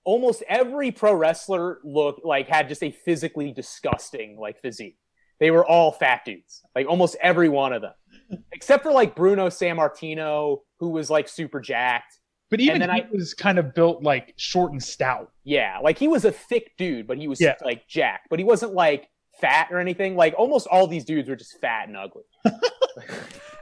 almost 0.03 0.43
every 0.47 0.91
pro 0.91 1.13
wrestler 1.13 1.79
looked 1.83 2.25
like 2.25 2.47
had 2.47 2.69
just 2.69 2.81
a 2.83 2.91
physically 2.91 3.51
disgusting 3.51 4.37
like 4.39 4.61
physique. 4.61 4.97
They 5.41 5.51
were 5.51 5.65
all 5.65 5.91
fat 5.91 6.21
dudes. 6.23 6.61
Like 6.73 6.87
almost 6.87 7.17
every 7.21 7.49
one 7.49 7.73
of 7.73 7.81
them. 7.81 7.93
Except 8.53 8.83
for 8.83 8.91
like 8.93 9.13
Bruno 9.15 9.47
Sammartino, 9.47 10.59
who 10.79 10.89
was 10.89 11.09
like 11.09 11.27
super 11.27 11.59
jacked. 11.59 12.19
but 12.49 12.61
even 12.61 12.79
then 12.79 12.89
he 12.91 13.01
I- 13.01 13.07
was 13.11 13.33
kind 13.33 13.59
of 13.59 13.73
built 13.73 14.03
like 14.03 14.33
short 14.37 14.71
and 14.71 14.81
stout. 14.81 15.31
Yeah, 15.43 15.79
like 15.83 15.97
he 15.97 16.07
was 16.07 16.23
a 16.23 16.31
thick 16.31 16.71
dude, 16.77 17.07
but 17.07 17.17
he 17.17 17.27
was 17.27 17.41
Yeah. 17.41 17.55
like 17.65 17.87
jacked. 17.89 18.27
But 18.29 18.39
he 18.39 18.45
wasn't 18.45 18.73
like 18.73 19.09
fat 19.41 19.67
or 19.71 19.79
anything. 19.79 20.15
Like 20.15 20.33
almost 20.37 20.67
all 20.67 20.87
these 20.87 21.03
dudes 21.03 21.27
were 21.27 21.35
just 21.35 21.59
fat 21.59 21.87
and 21.89 21.97
ugly. 21.97 22.23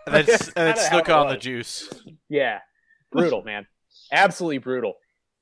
And 0.05 0.15
then, 0.15 0.25
That's 0.25 0.47
and 0.47 0.55
then 0.55 0.73
kinda 0.75 0.81
how 0.81 0.89
snook 0.89 1.09
on 1.09 1.29
the 1.29 1.37
juice. 1.37 1.87
Yeah, 2.29 2.59
brutal, 3.11 3.43
man. 3.43 3.67
Absolutely 4.11 4.57
brutal. 4.57 4.95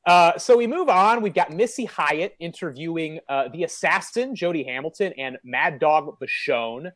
Uh, 0.08 0.38
so 0.38 0.56
we 0.56 0.66
move 0.68 0.88
on. 0.88 1.22
We've 1.22 1.34
got 1.34 1.52
Missy 1.52 1.84
Hyatt 1.84 2.34
interviewing 2.40 3.20
uh, 3.28 3.50
the 3.50 3.64
assassin, 3.64 4.36
Jody 4.36 4.64
Hamilton, 4.64 5.12
and 5.18 5.38
Mad 5.44 5.80
Dog 5.80 6.18
Vachon. 6.22 6.92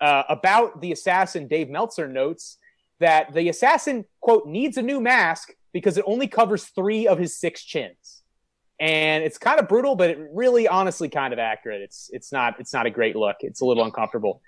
Uh, 0.00 0.22
about 0.30 0.80
the 0.80 0.90
assassin, 0.90 1.48
Dave 1.48 1.68
Meltzer 1.68 2.08
notes 2.08 2.56
that 2.98 3.34
the 3.34 3.50
assassin, 3.50 4.06
quote, 4.20 4.46
needs 4.46 4.78
a 4.78 4.82
new 4.82 5.02
mask 5.02 5.50
because 5.74 5.98
it 5.98 6.04
only 6.06 6.26
covers 6.26 6.64
three 6.64 7.06
of 7.06 7.18
his 7.18 7.38
six 7.38 7.62
chins. 7.62 8.22
And 8.80 9.22
it's 9.22 9.36
kind 9.36 9.60
of 9.60 9.68
brutal, 9.68 9.94
but 9.94 10.08
it 10.08 10.18
really 10.32 10.66
honestly 10.66 11.10
kind 11.10 11.34
of 11.34 11.38
accurate. 11.38 11.82
It's 11.82 12.08
it's 12.12 12.32
not 12.32 12.58
it's 12.58 12.72
not 12.72 12.86
a 12.86 12.90
great 12.90 13.16
look. 13.16 13.36
It's 13.40 13.60
a 13.60 13.64
little 13.64 13.84
uncomfortable. 13.84 14.40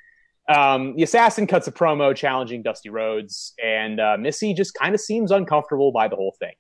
Um, 0.49 0.97
the 0.97 1.03
assassin 1.03 1.47
cuts 1.47 1.67
a 1.67 1.73
promo 1.73 2.17
challenging 2.17 2.63
Dusty 2.63 2.89
Rhodes, 2.89 3.55
and 3.63 4.01
uh, 4.01 4.17
Missy 4.19 4.55
just 4.55 4.73
kind 4.75 4.95
of 4.95 5.01
seems 5.01 5.31
uncomfortable 5.31 5.93
by 5.93 6.09
the 6.09 6.17
whole 6.17 6.35
thing. 6.39 6.55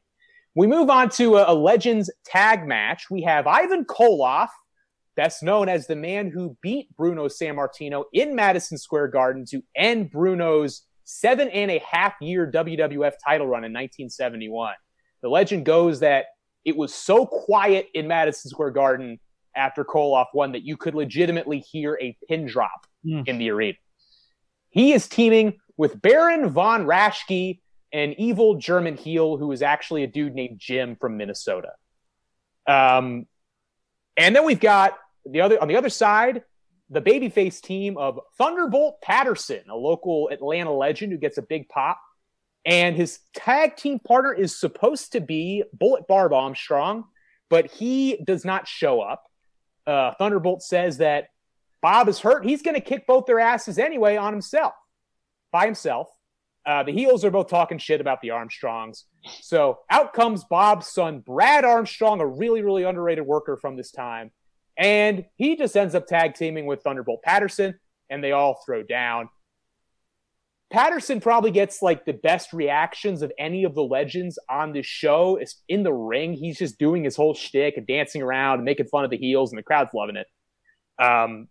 We 0.58 0.66
move 0.66 0.90
on 0.90 1.08
to 1.10 1.36
a, 1.36 1.52
a 1.52 1.54
Legends 1.54 2.10
tag 2.24 2.66
match. 2.66 3.04
We 3.12 3.22
have 3.22 3.46
Ivan 3.46 3.84
Koloff, 3.84 4.48
best 5.14 5.40
known 5.40 5.68
as 5.68 5.86
the 5.86 5.94
man 5.94 6.32
who 6.32 6.56
beat 6.60 6.88
Bruno 6.96 7.28
Sammartino 7.28 8.06
in 8.12 8.34
Madison 8.34 8.76
Square 8.76 9.08
Garden 9.08 9.44
to 9.50 9.62
end 9.76 10.10
Bruno's 10.10 10.82
seven 11.04 11.48
and 11.50 11.70
a 11.70 11.80
half 11.88 12.14
year 12.20 12.50
WWF 12.50 13.12
title 13.24 13.46
run 13.46 13.62
in 13.62 13.72
1971. 13.72 14.74
The 15.22 15.28
legend 15.28 15.64
goes 15.64 16.00
that 16.00 16.24
it 16.64 16.76
was 16.76 16.92
so 16.92 17.24
quiet 17.24 17.86
in 17.94 18.08
Madison 18.08 18.50
Square 18.50 18.72
Garden 18.72 19.20
after 19.54 19.84
Koloff 19.84 20.26
won 20.34 20.50
that 20.52 20.64
you 20.64 20.76
could 20.76 20.96
legitimately 20.96 21.60
hear 21.60 21.96
a 22.02 22.16
pin 22.28 22.46
drop 22.46 22.84
Mm. 23.06 23.28
in 23.28 23.38
the 23.38 23.48
arena. 23.50 23.78
He 24.70 24.92
is 24.92 25.06
teaming 25.06 25.58
with 25.76 26.02
Baron 26.02 26.50
von 26.50 26.84
Raschke, 26.84 27.60
an 27.92 28.14
evil 28.18 28.56
German 28.56 28.96
heel 28.96 29.36
who 29.36 29.52
is 29.52 29.62
actually 29.62 30.04
a 30.04 30.06
dude 30.06 30.34
named 30.34 30.58
Jim 30.58 30.96
from 30.96 31.16
Minnesota. 31.16 31.72
Um, 32.66 33.26
and 34.16 34.36
then 34.36 34.44
we've 34.44 34.60
got 34.60 34.98
the 35.24 35.40
other 35.40 35.60
on 35.60 35.68
the 35.68 35.76
other 35.76 35.88
side, 35.88 36.42
the 36.90 37.00
babyface 37.00 37.60
team 37.60 37.96
of 37.96 38.20
Thunderbolt 38.36 39.00
Patterson, 39.00 39.62
a 39.70 39.76
local 39.76 40.28
Atlanta 40.30 40.72
legend 40.72 41.12
who 41.12 41.18
gets 41.18 41.38
a 41.38 41.42
big 41.42 41.68
pop. 41.68 42.00
And 42.64 42.96
his 42.96 43.20
tag 43.34 43.76
team 43.76 43.98
partner 43.98 44.32
is 44.32 44.58
supposed 44.58 45.12
to 45.12 45.20
be 45.20 45.64
Bullet 45.72 46.06
Bob 46.06 46.32
Armstrong, 46.32 47.04
but 47.48 47.70
he 47.70 48.18
does 48.24 48.44
not 48.44 48.68
show 48.68 49.00
up. 49.00 49.24
Uh, 49.86 50.12
Thunderbolt 50.14 50.62
says 50.62 50.98
that 50.98 51.28
Bob 51.80 52.08
is 52.08 52.18
hurt. 52.18 52.44
He's 52.44 52.60
going 52.60 52.74
to 52.74 52.80
kick 52.80 53.06
both 53.06 53.24
their 53.24 53.40
asses 53.40 53.78
anyway 53.78 54.16
on 54.16 54.32
himself, 54.32 54.74
by 55.50 55.64
himself. 55.64 56.08
Uh, 56.68 56.82
the 56.82 56.92
heels 56.92 57.24
are 57.24 57.30
both 57.30 57.48
talking 57.48 57.78
shit 57.78 57.98
about 57.98 58.20
the 58.20 58.28
Armstrongs. 58.28 59.04
So 59.40 59.78
out 59.88 60.12
comes 60.12 60.44
Bob's 60.44 60.86
son, 60.86 61.20
Brad 61.20 61.64
Armstrong, 61.64 62.20
a 62.20 62.26
really, 62.26 62.60
really 62.60 62.82
underrated 62.82 63.24
worker 63.24 63.56
from 63.56 63.74
this 63.74 63.90
time. 63.90 64.32
And 64.76 65.24
he 65.36 65.56
just 65.56 65.74
ends 65.78 65.94
up 65.94 66.06
tag 66.06 66.34
teaming 66.34 66.66
with 66.66 66.82
Thunderbolt 66.82 67.22
Patterson, 67.22 67.80
and 68.10 68.22
they 68.22 68.32
all 68.32 68.60
throw 68.66 68.82
down. 68.82 69.30
Patterson 70.70 71.20
probably 71.20 71.50
gets 71.50 71.80
like 71.80 72.04
the 72.04 72.12
best 72.12 72.52
reactions 72.52 73.22
of 73.22 73.32
any 73.38 73.64
of 73.64 73.74
the 73.74 73.82
legends 73.82 74.38
on 74.50 74.74
this 74.74 74.84
show. 74.84 75.40
In 75.68 75.82
the 75.82 75.94
ring. 75.94 76.34
He's 76.34 76.58
just 76.58 76.78
doing 76.78 77.02
his 77.02 77.16
whole 77.16 77.32
shtick 77.32 77.78
and 77.78 77.86
dancing 77.86 78.20
around 78.20 78.56
and 78.56 78.64
making 78.66 78.88
fun 78.88 79.04
of 79.04 79.10
the 79.10 79.16
heels, 79.16 79.50
and 79.50 79.58
the 79.58 79.62
crowd's 79.62 79.94
loving 79.94 80.16
it. 80.16 80.26
Um, 81.02 81.48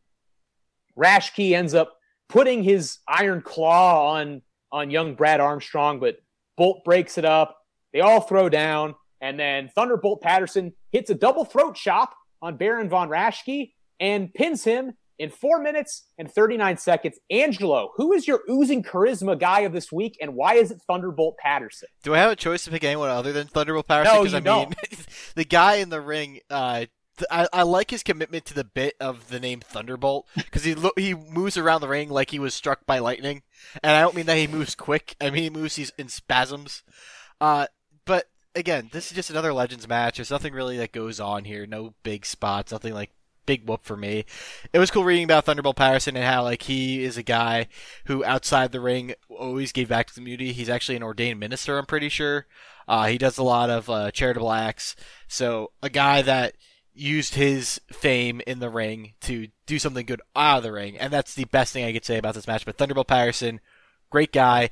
Raschke 0.96 1.54
ends 1.54 1.74
up 1.74 1.96
putting 2.30 2.62
his 2.62 3.00
iron 3.08 3.42
claw 3.42 4.14
on 4.18 4.44
on 4.72 4.92
young 4.92 5.16
Brad 5.16 5.40
Armstrong, 5.40 6.00
but 6.00 6.18
Bolt 6.58 6.84
breaks 6.84 7.18
it 7.18 7.26
up. 7.26 7.58
They 7.94 8.02
all 8.02 8.22
throw 8.22 8.50
down, 8.50 8.96
and 9.22 9.40
then 9.40 9.70
Thunderbolt 9.76 10.22
Patterson 10.22 10.74
hits 10.92 11.10
a 11.10 11.16
double 11.16 11.46
throat 11.46 11.76
chop 11.76 12.14
on 12.42 12.58
Baron 12.58 12.90
von 12.90 13.10
Raschke 13.10 13.72
and 14.00 14.34
pins 14.34 14.64
him 14.64 14.94
in 15.20 15.30
four 15.32 15.60
minutes 15.60 16.06
and 16.18 16.32
39 16.32 16.78
seconds. 16.78 17.18
Angelo, 17.32 17.92
who 17.96 18.14
is 18.14 18.28
your 18.28 18.42
oozing 18.50 18.84
charisma 18.84 19.40
guy 19.40 19.62
of 19.62 19.74
this 19.74 19.92
week, 19.92 20.18
and 20.22 20.36
why 20.36 20.56
is 20.56 20.70
it 20.70 20.80
Thunderbolt 20.88 21.38
Patterson? 21.38 21.88
Do 22.04 22.14
I 22.14 22.20
have 22.20 22.32
a 22.32 22.36
choice 22.36 22.64
to 22.66 22.72
pick 22.72 22.84
anyone 22.84 23.10
other 23.10 23.32
than 23.34 23.48
Thunderbolt 23.48 23.88
Patterson? 23.88 24.16
No, 24.16 24.24
Because 24.24 24.34
you 24.34 24.52
I 24.52 24.66
mean, 24.66 24.76
the 25.36 25.46
guy 25.46 25.76
in 25.76 25.90
the 25.90 26.02
ring. 26.02 26.42
Uh, 26.50 26.86
I, 27.32 27.48
I 27.52 27.64
like 27.64 27.92
his 27.92 28.04
commitment 28.04 28.46
to 28.46 28.54
the 28.54 28.64
bit 28.64 28.96
of 29.00 29.30
the 29.30 29.40
name 29.40 29.60
Thunderbolt 29.60 30.28
because 30.36 30.64
he 30.64 30.76
lo- 30.76 30.92
he 30.96 31.14
moves 31.14 31.58
around 31.58 31.82
the 31.82 31.88
ring 31.88 32.10
like 32.10 32.32
he 32.32 32.40
was 32.40 32.54
struck 32.54 32.86
by 32.86 33.00
lightning, 33.00 33.44
and 33.82 33.94
I 33.94 34.02
don't 34.02 34.16
mean 34.16 34.26
that 34.28 34.38
he 34.38 34.48
moves 34.48 34.76
quick. 34.76 35.16
I 35.20 35.30
mean 35.30 35.44
he 35.44 35.50
moves 35.50 35.76
he's 35.76 35.92
in 35.98 36.10
spasms. 36.10 36.84
Uh, 37.40 37.68
but 38.06 38.30
again, 38.56 38.90
this 38.92 39.10
is 39.10 39.16
just 39.16 39.30
another 39.30 39.54
Legends 39.54 39.88
match. 39.88 40.18
There's 40.18 40.32
nothing 40.32 40.54
really 40.54 40.78
that 40.78 40.92
goes 40.92 41.20
on 41.20 41.46
here. 41.46 41.66
No 41.66 41.94
big 42.04 42.26
spots. 42.26 42.72
Nothing 42.72 42.94
like 42.94 43.12
big 43.48 43.68
whoop 43.68 43.84
for 43.84 43.98
me. 43.98 44.26
It 44.74 44.78
was 44.78 44.92
cool 44.92 45.04
reading 45.04 45.24
about 45.24 45.46
Thunderbolt 45.46 45.78
Patterson 45.78 46.16
and 46.16 46.26
how 46.26 46.44
like 46.44 46.64
he 46.64 47.04
is 47.04 47.18
a 47.18 47.24
guy 47.24 47.68
who 48.06 48.24
outside 48.24 48.72
the 48.72 48.82
ring 48.82 49.16
always 49.30 49.72
gave 49.72 49.90
back 49.90 50.08
to 50.08 50.14
the 50.14 50.20
community. 50.20 50.52
He's 50.52 50.70
actually 50.70 50.98
an 50.98 51.04
ordained 51.04 51.40
minister, 51.40 51.80
I'm 51.80 51.86
pretty 51.86 52.10
sure. 52.10 52.46
Uh, 52.88 53.08
he 53.08 53.18
does 53.18 53.38
a 53.38 53.44
lot 53.44 53.70
of 53.70 53.90
uh, 53.90 54.12
charitable 54.12 54.52
acts. 54.52 54.96
So 55.28 55.72
a 55.82 55.90
guy 55.90 56.22
that 56.22 56.56
used 56.98 57.36
his 57.36 57.80
fame 57.92 58.42
in 58.48 58.60
the 58.60 58.70
ring 58.70 59.14
to 59.22 59.48
do 59.66 59.80
something 59.80 60.06
good 60.06 60.22
out 60.36 60.58
of 60.58 60.64
the 60.64 60.72
ring, 60.72 60.98
and 60.98 61.12
that's 61.14 61.34
the 61.36 61.46
best 61.46 61.74
thing 61.74 61.86
I 61.86 61.94
could 61.94 62.06
say 62.06 62.18
about 62.18 62.36
this 62.36 62.48
match. 62.48 62.66
But 62.66 62.78
Thunderbolt 62.78 63.08
Patterson, 63.08 63.60
great 64.10 64.32
guy. 64.34 64.70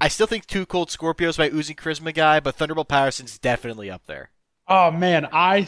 I 0.00 0.08
still 0.08 0.26
think 0.26 0.46
2 0.46 0.66
Cold 0.66 0.90
Scorpio's 0.90 1.38
my 1.38 1.48
oozing 1.52 1.76
charisma 1.76 2.12
guy, 2.14 2.40
but 2.40 2.56
Thunderbolt 2.56 2.88
Patterson's 2.88 3.38
definitely 3.38 3.90
up 3.90 4.06
there. 4.06 4.30
Oh 4.68 4.90
man, 4.90 5.26
I 5.32 5.66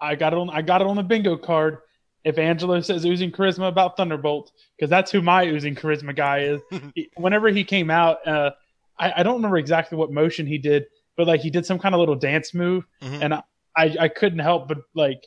I 0.00 0.14
got 0.16 0.32
it 0.32 0.38
on 0.38 0.50
I 0.50 0.62
got 0.62 0.80
it 0.80 0.86
on 0.86 0.96
the 0.96 1.02
bingo 1.02 1.36
card. 1.36 1.78
If 2.24 2.38
Angelo 2.38 2.80
says 2.80 3.04
oozing 3.04 3.32
charisma 3.32 3.68
about 3.68 3.96
Thunderbolt, 3.96 4.50
because 4.78 4.88
that's 4.90 5.10
who 5.10 5.20
my 5.22 5.44
oozing 5.46 5.74
charisma 5.74 6.14
guy 6.16 6.40
is. 6.40 6.60
He- 6.94 7.10
Whenever 7.16 7.48
he 7.48 7.64
came 7.64 7.90
out, 7.90 8.26
uh, 8.26 8.50
I, 8.98 9.12
I 9.16 9.22
don't 9.22 9.34
remember 9.36 9.58
exactly 9.58 9.98
what 9.98 10.10
motion 10.10 10.46
he 10.46 10.56
did, 10.58 10.84
but 11.16 11.26
like 11.26 11.40
he 11.40 11.50
did 11.50 11.66
some 11.66 11.78
kind 11.78 11.94
of 11.94 11.98
little 11.98 12.14
dance 12.16 12.54
move, 12.54 12.84
Mhm. 13.02 13.22
and 13.22 13.34
I, 13.34 13.42
I 13.76 13.96
I 14.00 14.08
couldn't 14.08 14.38
help 14.38 14.68
but 14.68 14.78
like 14.94 15.26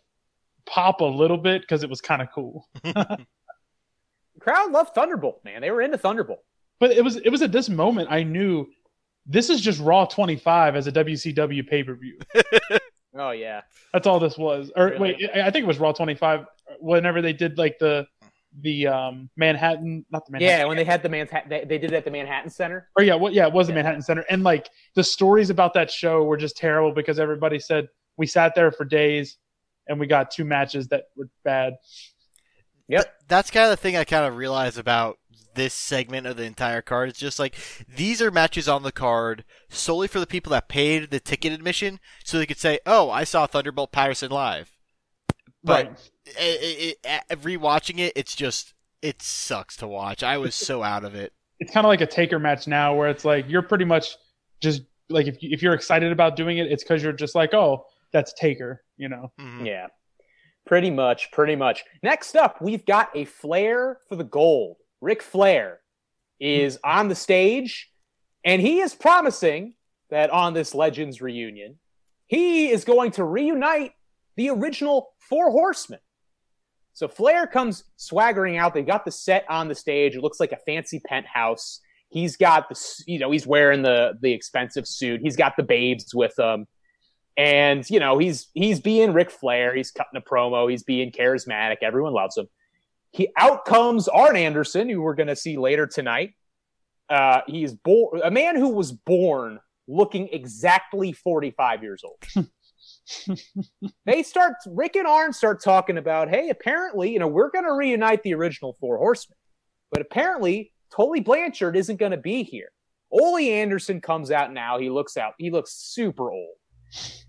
pop 0.68 1.02
a 1.02 1.06
little 1.06 1.38
bit 1.38 1.62
because 1.62 1.84
it 1.84 1.90
was 1.90 2.02
kind 2.02 2.22
of 2.22 2.28
cool. 2.34 2.68
crowd 4.40 4.72
loved 4.72 4.94
Thunderbolt, 4.94 5.44
man. 5.44 5.62
They 5.62 5.72
were 5.72 5.82
into 5.82 5.98
Thunderbolt. 5.98 6.44
But 6.80 6.92
it 6.92 7.04
was 7.04 7.16
it 7.18 7.30
was 7.30 7.42
at 7.42 7.52
this 7.52 7.70
moment 7.70 8.10
I 8.12 8.24
knew 8.24 8.68
this 9.26 9.50
is 9.50 9.62
just 9.62 9.82
Raw 9.82 10.06
25 10.06 10.76
as 10.76 10.88
a 10.88 10.92
WCW 10.92 11.68
pay 11.68 11.84
per 11.84 11.96
view. 11.96 12.20
Oh 13.20 13.32
yeah. 13.32 13.62
That's 13.94 14.06
all 14.06 14.20
this 14.20 14.38
was. 14.38 14.72
Or 14.76 14.90
Really? 14.90 15.00
wait, 15.00 15.30
I 15.34 15.48
I 15.48 15.52
think 15.52 15.64
it 15.64 15.68
was 15.68 15.80
Raw 15.80 15.92
25 15.92 16.46
whenever 16.80 17.22
they 17.22 17.34
did 17.34 17.58
like 17.58 17.80
the 17.80 18.06
the 18.62 18.88
um 18.88 19.30
Manhattan, 19.36 20.06
not 20.12 20.26
the 20.26 20.34
Manhattan. 20.34 20.60
Yeah, 20.60 20.66
when 20.66 20.78
they 20.78 20.84
had 20.84 21.04
the 21.04 21.10
Manhattan, 21.10 21.50
they, 21.50 21.66
they 21.66 21.78
did 21.78 21.92
it 21.92 21.96
at 21.96 22.06
the 22.06 22.12
Manhattan 22.12 22.50
Center. 22.50 22.90
Or 22.96 23.04
yeah, 23.04 23.16
what 23.16 23.34
yeah, 23.34 23.48
it 23.48 23.54
was 23.54 23.68
the 23.68 23.74
Manhattan 23.74 24.02
Center. 24.02 24.24
And 24.30 24.44
like 24.44 24.70
the 24.96 25.04
stories 25.04 25.50
about 25.50 25.74
that 25.74 25.90
show 25.90 26.24
were 26.24 26.38
just 26.38 26.58
terrible 26.58 26.92
because 26.92 27.20
everybody 27.20 27.60
said 27.60 27.88
we 28.18 28.28
sat 28.28 28.54
there 28.56 28.72
for 28.72 28.86
days 28.86 29.38
and 29.88 30.00
we 30.00 30.08
got 30.08 30.32
two 30.32 30.46
matches 30.46 30.88
that 30.90 31.06
were 31.16 31.30
bad. 31.44 31.78
Yep. 32.88 33.22
That's 33.28 33.52
kind 33.52 33.66
of 33.66 33.72
the 33.72 33.78
thing 33.78 33.98
I 33.98 34.04
kind 34.04 34.26
of 34.26 34.38
realize 34.38 34.78
about 34.78 35.18
this 35.58 35.74
segment 35.74 36.26
of 36.28 36.38
the 36.38 36.44
entire 36.44 36.82
card. 36.82 37.10
It's 37.10 37.20
just 37.20 37.40
like 37.40 37.56
these 37.94 38.22
are 38.22 38.32
matches 38.32 38.70
on 38.70 38.84
the 38.84 38.92
card 38.94 39.44
solely 39.70 40.08
for 40.08 40.22
the 40.22 40.28
people 40.28 40.52
that 40.52 40.70
paid 40.70 41.10
the 41.10 41.20
ticket 41.20 41.52
admission, 41.52 42.00
so 42.24 42.38
they 42.38 42.46
could 42.46 42.60
say, 42.60 42.80
"Oh, 42.86 43.10
I 43.10 43.26
saw 43.26 43.46
Thunderbolt 43.46 43.92
Patterson 43.92 44.32
live." 44.32 44.72
But 45.64 45.88
right. 45.88 46.12
it, 46.26 46.98
it, 47.04 47.24
it, 47.30 47.42
rewatching 47.42 48.00
it, 48.00 48.14
it's 48.16 48.36
just 48.36 48.74
it 49.02 49.22
sucks 49.22 49.76
to 49.78 49.88
watch. 49.88 50.24
I 50.24 50.38
was 50.38 50.56
so 50.56 50.84
out 50.84 51.04
of 51.04 51.16
it. 51.16 51.34
It's 51.60 51.74
kind 51.74 51.86
of 51.86 51.90
like 51.90 52.02
a 52.02 52.08
taker 52.08 52.40
match 52.40 52.68
now 52.68 52.96
where 52.96 53.10
it's 53.10 53.26
like 53.26 53.46
you're 53.50 53.64
pretty 53.64 53.86
much 53.86 54.16
just 54.62 54.84
like 55.10 55.28
if 55.28 55.42
you, 55.42 55.50
if 55.52 55.62
you're 55.62 55.74
excited 55.74 56.12
about 56.12 56.36
doing 56.36 56.60
it, 56.60 56.72
it's 56.72 56.84
cuz 56.84 57.04
you're 57.04 57.12
just 57.12 57.36
like, 57.36 57.54
"Oh, 57.54 57.86
that's 58.14 58.32
taker," 58.34 58.84
you 58.98 59.10
know. 59.10 59.32
Mhm. 59.40 59.66
Yeah. 59.66 59.88
Pretty 60.66 60.92
much, 60.92 61.32
pretty 61.32 61.56
much. 61.56 61.86
Next 62.04 62.36
up, 62.36 62.62
we've 62.62 62.86
got 62.86 63.10
a 63.16 63.24
flair 63.26 64.00
for 64.10 64.16
the 64.16 64.24
gold. 64.26 64.78
Ric 65.00 65.22
Flair 65.22 65.80
is 66.40 66.78
on 66.84 67.08
the 67.08 67.16
stage, 67.16 67.90
and 68.44 68.62
he 68.62 68.82
is 68.82 68.94
promising 68.94 69.76
that 70.10 70.30
on 70.30 70.54
this 70.54 70.76
Legends 70.76 71.22
reunion, 71.22 71.80
he 72.26 72.70
is 72.70 72.84
going 72.84 73.12
to 73.12 73.24
reunite 73.24 73.94
the 74.36 74.50
original 74.50 75.14
Four 75.20 75.52
Horsemen. 75.52 76.00
So 76.94 77.08
Flair 77.08 77.48
comes 77.48 77.84
swaggering 77.96 78.58
out. 78.58 78.74
They've 78.74 78.86
got 78.86 79.06
the 79.06 79.12
set 79.12 79.46
on 79.50 79.68
the 79.68 79.76
stage. 79.76 80.16
It 80.16 80.22
looks 80.22 80.40
like 80.40 80.52
a 80.52 80.58
fancy 80.58 81.00
penthouse. 81.00 81.80
He's 82.10 82.36
got 82.38 82.70
the, 82.70 83.04
you 83.06 83.20
know, 83.20 83.32
he's 83.32 83.46
wearing 83.48 83.84
the 83.84 84.18
the 84.22 84.34
expensive 84.34 84.88
suit. 84.88 85.22
He's 85.22 85.36
got 85.36 85.56
the 85.58 85.64
babes 85.64 86.14
with 86.16 86.38
him 86.40 86.68
and 87.38 87.88
you 87.90 88.00
know 88.00 88.18
he's 88.18 88.48
he's 88.54 88.80
being 88.80 89.14
Ric 89.14 89.30
Flair. 89.30 89.76
He's 89.76 89.92
cutting 89.92 90.18
a 90.18 90.22
promo. 90.22 90.70
He's 90.70 90.84
being 90.84 91.12
charismatic. 91.12 91.78
Everyone 91.82 92.14
loves 92.14 92.38
him. 92.38 92.48
He 93.12 93.30
out 93.38 93.66
comes 93.66 94.08
Arn 94.08 94.36
Anderson, 94.36 94.90
who 94.90 95.02
we're 95.02 95.16
going 95.16 95.28
to 95.28 95.36
see 95.36 95.58
later 95.58 95.88
tonight. 95.88 96.34
Uh, 97.10 97.42
he's 97.48 97.74
born 97.74 98.22
a 98.24 98.32
man 98.32 98.56
who 98.58 98.70
was 98.70 98.92
born 98.92 99.60
looking 99.88 100.28
exactly 100.32 101.14
45 101.14 101.84
years 101.84 102.04
old. 102.04 102.48
they 104.06 104.24
start 104.24 104.54
Rick 104.68 104.98
and 104.98 105.08
Arn 105.08 105.32
start 105.32 105.64
talking 105.64 105.98
about, 105.98 106.30
hey, 106.30 106.50
apparently, 106.50 107.12
you 107.12 107.20
know, 107.20 107.28
we're 107.28 107.52
going 107.52 107.64
to 107.64 107.74
reunite 107.74 108.24
the 108.24 108.34
original 108.34 108.74
Four 108.74 108.98
Horsemen, 108.98 109.38
but 109.92 110.02
apparently, 110.02 110.74
Tully 110.94 111.22
Blanchard 111.22 111.78
isn't 111.78 112.00
going 112.00 112.12
to 112.12 112.18
be 112.18 112.44
here. 112.44 112.70
Ole 113.12 113.38
Anderson 113.38 114.02
comes 114.02 114.32
out 114.32 114.52
now. 114.52 114.78
He 114.80 114.90
looks 114.90 115.16
out. 115.16 115.34
He 115.38 115.50
looks 115.50 115.74
super 115.74 116.30
old. 116.30 116.56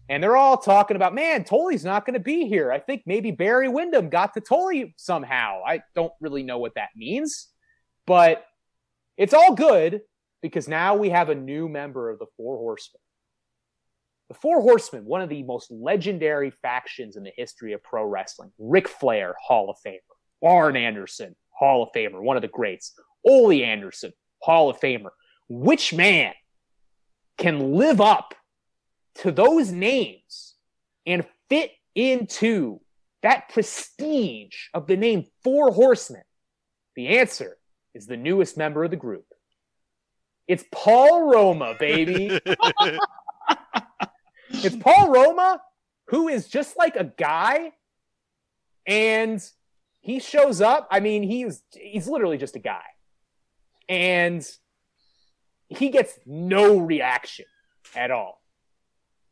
And 0.09 0.22
they're 0.22 0.36
all 0.36 0.56
talking 0.56 0.96
about, 0.96 1.14
man, 1.14 1.44
Tully's 1.44 1.84
not 1.84 2.06
going 2.06 2.14
to 2.14 2.20
be 2.20 2.46
here. 2.46 2.72
I 2.72 2.78
think 2.78 3.02
maybe 3.04 3.30
Barry 3.30 3.68
Windham 3.68 4.09
got 4.09 4.34
to 4.34 4.40
Tully 4.40 4.94
somehow. 4.96 5.61
I 5.66 5.82
don't 5.94 6.12
really 6.20 6.42
know 6.42 6.59
what 6.59 6.76
that 6.76 6.88
means, 6.96 7.48
but 8.06 8.44
it's 9.18 9.34
all 9.34 9.54
good 9.54 10.00
because 10.40 10.66
now 10.66 10.96
we 10.96 11.11
have 11.11 11.28
a 11.28 11.34
new 11.34 11.68
member 11.68 12.09
of 12.09 12.18
the 12.18 12.26
Four 12.36 12.56
Horsemen. 12.56 13.00
The 14.28 14.34
Four 14.34 14.62
Horsemen, 14.62 15.04
one 15.04 15.20
of 15.20 15.28
the 15.28 15.42
most 15.42 15.70
legendary 15.70 16.50
factions 16.50 17.16
in 17.16 17.22
the 17.22 17.32
history 17.36 17.72
of 17.72 17.82
pro 17.82 18.04
wrestling. 18.04 18.52
Ric 18.59 18.88
Flair, 18.88 19.34
Hall 19.42 19.68
of 19.68 19.76
Famer. 19.84 19.98
Arn 20.42 20.76
Anderson, 20.76 21.34
Hall 21.50 21.82
of 21.82 21.88
Famer, 21.94 22.20
one 22.20 22.36
of 22.36 22.42
the 22.42 22.48
greats. 22.48 22.94
Ole 23.26 23.64
Anderson, 23.64 24.12
Hall 24.42 24.70
of 24.70 24.78
Famer. 24.80 25.11
Which 25.48 25.92
man 25.92 26.32
can 27.38 27.72
live 27.72 28.00
up 28.00 28.34
to 29.18 29.32
those 29.32 29.70
names 29.70 30.54
and 31.06 31.26
fit 31.48 31.72
into 31.94 32.80
that 33.22 33.48
prestige 33.48 34.68
of 34.74 34.86
the 34.86 34.96
name 34.96 35.26
Four 35.42 35.72
Horsemen? 35.72 36.22
The 36.94 37.18
answer 37.18 37.58
is 37.94 38.06
the 38.06 38.16
newest 38.16 38.56
member 38.56 38.84
of 38.84 38.90
the 38.90 38.96
group. 38.96 39.26
It's 40.46 40.64
Paul 40.72 41.30
Roma, 41.30 41.74
baby. 41.78 42.40
it's 44.50 44.76
Paul 44.76 45.10
Roma, 45.10 45.60
who 46.08 46.28
is 46.28 46.48
just 46.48 46.78
like 46.78 46.96
a 46.96 47.04
guy, 47.04 47.72
and 48.86 49.44
he 50.00 50.20
shows 50.20 50.60
up. 50.60 50.88
I 50.90 51.00
mean, 51.00 51.22
he's 51.22 51.62
he's 51.72 52.08
literally 52.08 52.38
just 52.38 52.56
a 52.56 52.60
guy, 52.60 52.84
and 53.88 54.48
he 55.68 55.90
gets 55.90 56.18
no 56.24 56.78
reaction 56.78 57.44
at 57.94 58.10
all. 58.10 58.38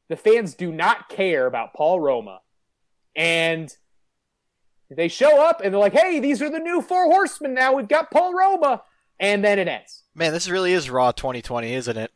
The 0.09 0.17
fans 0.17 0.55
do 0.55 0.71
not 0.71 1.09
care 1.09 1.47
about 1.47 1.75
Paul 1.75 2.01
Roma, 2.01 2.41
and 3.15 3.75
they 4.91 5.09
show 5.09 5.43
up 5.43 5.61
and 5.63 5.73
they're 5.73 5.81
like, 5.81 5.93
"Hey, 5.93 6.21
these 6.21 6.41
are 6.43 6.51
the 6.51 6.59
new 6.59 6.81
four 6.81 7.07
horsemen. 7.07 7.55
Now 7.55 7.73
we've 7.75 7.89
got 7.89 8.11
Paul 8.11 8.35
Roma," 8.35 8.83
and 9.19 9.45
then 9.45 9.59
it 9.59 9.69
ends. 9.69 10.05
Man, 10.15 10.33
this 10.33 10.49
really 10.49 10.73
is 10.73 10.89
Raw 10.89 11.13
2020, 11.13 11.73
isn't 11.75 11.97
it? 11.97 12.13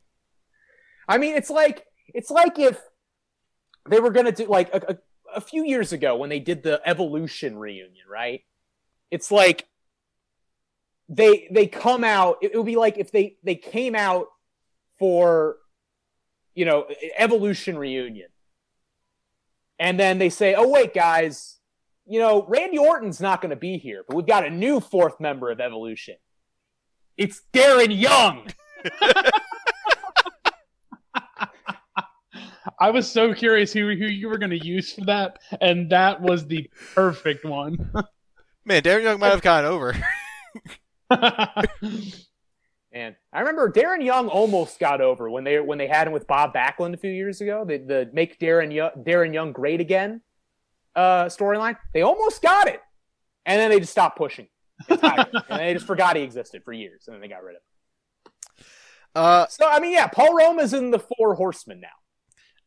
I 1.09 1.19
mean, 1.19 1.35
it's 1.35 1.51
like 1.51 1.87
it's 2.15 2.31
like 2.31 2.59
if 2.59 2.81
they 3.89 3.99
were 3.99 4.11
gonna 4.11 4.33
do 4.33 4.47
like 4.47 4.73
a, 4.73 4.93
a, 4.93 4.99
a 5.37 5.41
few 5.41 5.65
years 5.65 5.93
ago 5.93 6.17
when 6.17 6.31
they 6.31 6.41
did 6.41 6.63
the 6.63 6.81
Evolution 6.85 7.59
reunion, 7.59 8.07
right? 8.09 8.43
It's 9.11 9.31
like 9.31 9.67
they 11.09 11.49
they 11.51 11.67
come 11.67 12.05
out. 12.05 12.39
It, 12.41 12.53
it 12.55 12.57
would 12.57 12.67
be 12.67 12.77
like 12.77 12.99
if 12.99 13.11
they 13.11 13.37
they 13.43 13.57
came 13.57 13.97
out 13.97 14.29
for 14.99 15.57
you 16.55 16.65
know 16.65 16.87
Evolution 17.17 17.79
reunion, 17.79 18.29
and 19.79 19.99
then 19.99 20.19
they 20.19 20.31
say, 20.31 20.55
"Oh 20.55 20.69
wait, 20.69 20.95
guys." 20.95 21.57
You 22.07 22.19
know, 22.19 22.45
Randy 22.49 22.77
Orton's 22.77 23.21
not 23.21 23.41
going 23.41 23.51
to 23.51 23.57
be 23.57 23.79
here, 23.79 24.03
but 24.09 24.17
we've 24.17 24.27
got 24.27 24.45
a 24.45 24.51
new 24.51 24.81
fourth 24.81 25.21
member 25.21 25.49
of 25.49 25.61
Evolution. 25.61 26.17
It's 27.17 27.43
Darren 27.53 27.97
Young. 27.97 28.49
I 32.81 32.91
was 32.91 33.11
so 33.11 33.35
curious 33.35 33.73
who 33.73 33.87
who 33.89 34.07
you 34.07 34.29
were 34.29 34.39
going 34.39 34.59
to 34.59 34.67
use 34.67 34.93
for 34.95 35.03
that, 35.03 35.39
and 35.61 35.91
that 35.91 36.21
was 36.21 36.47
the 36.47 36.69
perfect 36.95 37.45
one. 37.45 37.93
Man, 38.65 38.83
Darren 38.83 39.03
Young 39.03 39.21
might 39.21 39.29
have 39.29 39.43
gone 39.43 39.65
over. 39.67 39.95
And 42.93 43.15
I 43.33 43.41
remember 43.41 43.71
Darren 43.71 44.05
Young 44.05 44.29
almost 44.29 44.81
got 44.81 45.01
over 45.01 45.31
when 45.31 45.45
they 45.45 45.61
when 45.61 45.79
they 45.79 45.87
had 45.87 46.07
him 46.09 46.13
with 46.13 46.27
Bob 46.27 46.53
Backlund 46.53 46.95
a 46.95 46.97
few 46.97 47.11
years 47.13 47.41
ago. 47.41 47.65
The 47.65 47.79
the 47.79 48.11
make 48.13 48.39
Darren 48.41 48.75
Young, 48.75 48.91
Darren 48.99 49.33
Young 49.33 49.53
great 49.53 49.81
again 49.81 50.23
uh, 50.97 51.27
storyline. 51.27 51.77
They 51.95 52.03
almost 52.03 52.43
got 52.43 52.67
it, 52.67 52.81
and 53.47 53.61
then 53.61 53.71
they 53.71 53.79
just 53.81 53.93
stopped 53.93 54.19
pushing. 54.19 54.49
entirely. 54.89 55.31
and 55.49 55.61
they 55.61 55.75
just 55.75 55.87
forgot 55.87 56.17
he 56.17 56.23
existed 56.23 56.63
for 56.65 56.73
years, 56.73 57.05
and 57.07 57.15
then 57.15 57.21
they 57.21 57.29
got 57.29 57.45
rid 57.45 57.57
of 57.57 57.63
him. 57.63 58.65
Uh, 59.15 59.47
So 59.49 59.69
I 59.69 59.79
mean, 59.79 59.93
yeah, 59.93 60.09
Paul 60.09 60.35
Roma's 60.35 60.75
in 60.75 60.91
the 60.91 60.99
Four 60.99 61.35
Horsemen 61.37 61.81
now. 61.81 61.89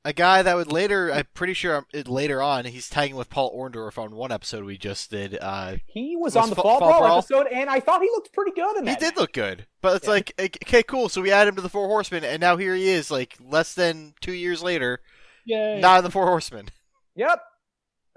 A 0.05 0.11
guy 0.13 0.41
that 0.41 0.55
would 0.55 0.71
later, 0.71 1.11
I'm 1.13 1.25
pretty 1.33 1.53
sure 1.53 1.77
um, 1.77 1.85
later 2.07 2.41
on, 2.41 2.65
he's 2.65 2.89
tagging 2.89 3.15
with 3.15 3.29
Paul 3.29 3.55
Orndorff 3.57 3.97
on 3.97 4.15
one 4.15 4.31
episode 4.31 4.65
we 4.65 4.77
just 4.77 5.09
did. 5.11 5.37
Uh, 5.39 5.77
He 5.85 6.15
was, 6.15 6.35
Was 6.35 6.43
on 6.43 6.49
the 6.49 6.55
Fa- 6.55 6.61
Fall, 6.61 6.79
Fall 6.79 6.99
Brawl, 6.99 7.17
episode, 7.19 7.47
and 7.47 7.69
I 7.69 7.79
thought 7.79 8.01
he 8.01 8.09
looked 8.09 8.33
pretty 8.33 8.51
good 8.51 8.77
in 8.77 8.87
he 8.87 8.95
did 8.95 9.15
look 9.15 9.31
good, 9.33 9.65
but 9.81 9.95
it's 9.95 10.05
Yeah. 10.07 10.11
like, 10.13 10.33
okay, 10.39 10.83
cool. 10.83 11.07
So 11.09 11.21
we 11.21 11.31
add 11.31 11.47
him 11.47 11.55
to 11.55 11.61
the 11.61 11.69
Four 11.69 11.87
Horsemen, 11.87 12.23
and 12.23 12.41
now 12.41 12.57
here 12.57 12.75
he 12.75 12.89
is, 12.89 13.09
like 13.09 13.37
less 13.41 13.73
than 13.73 14.13
two 14.21 14.33
years 14.33 14.61
later, 14.61 14.99
Yay! 15.45 15.79
not 15.79 15.99
in 15.99 16.03
the 16.03 16.11
Four 16.11 16.25
Horsemen. 16.27 16.67
Yep. 17.15 17.41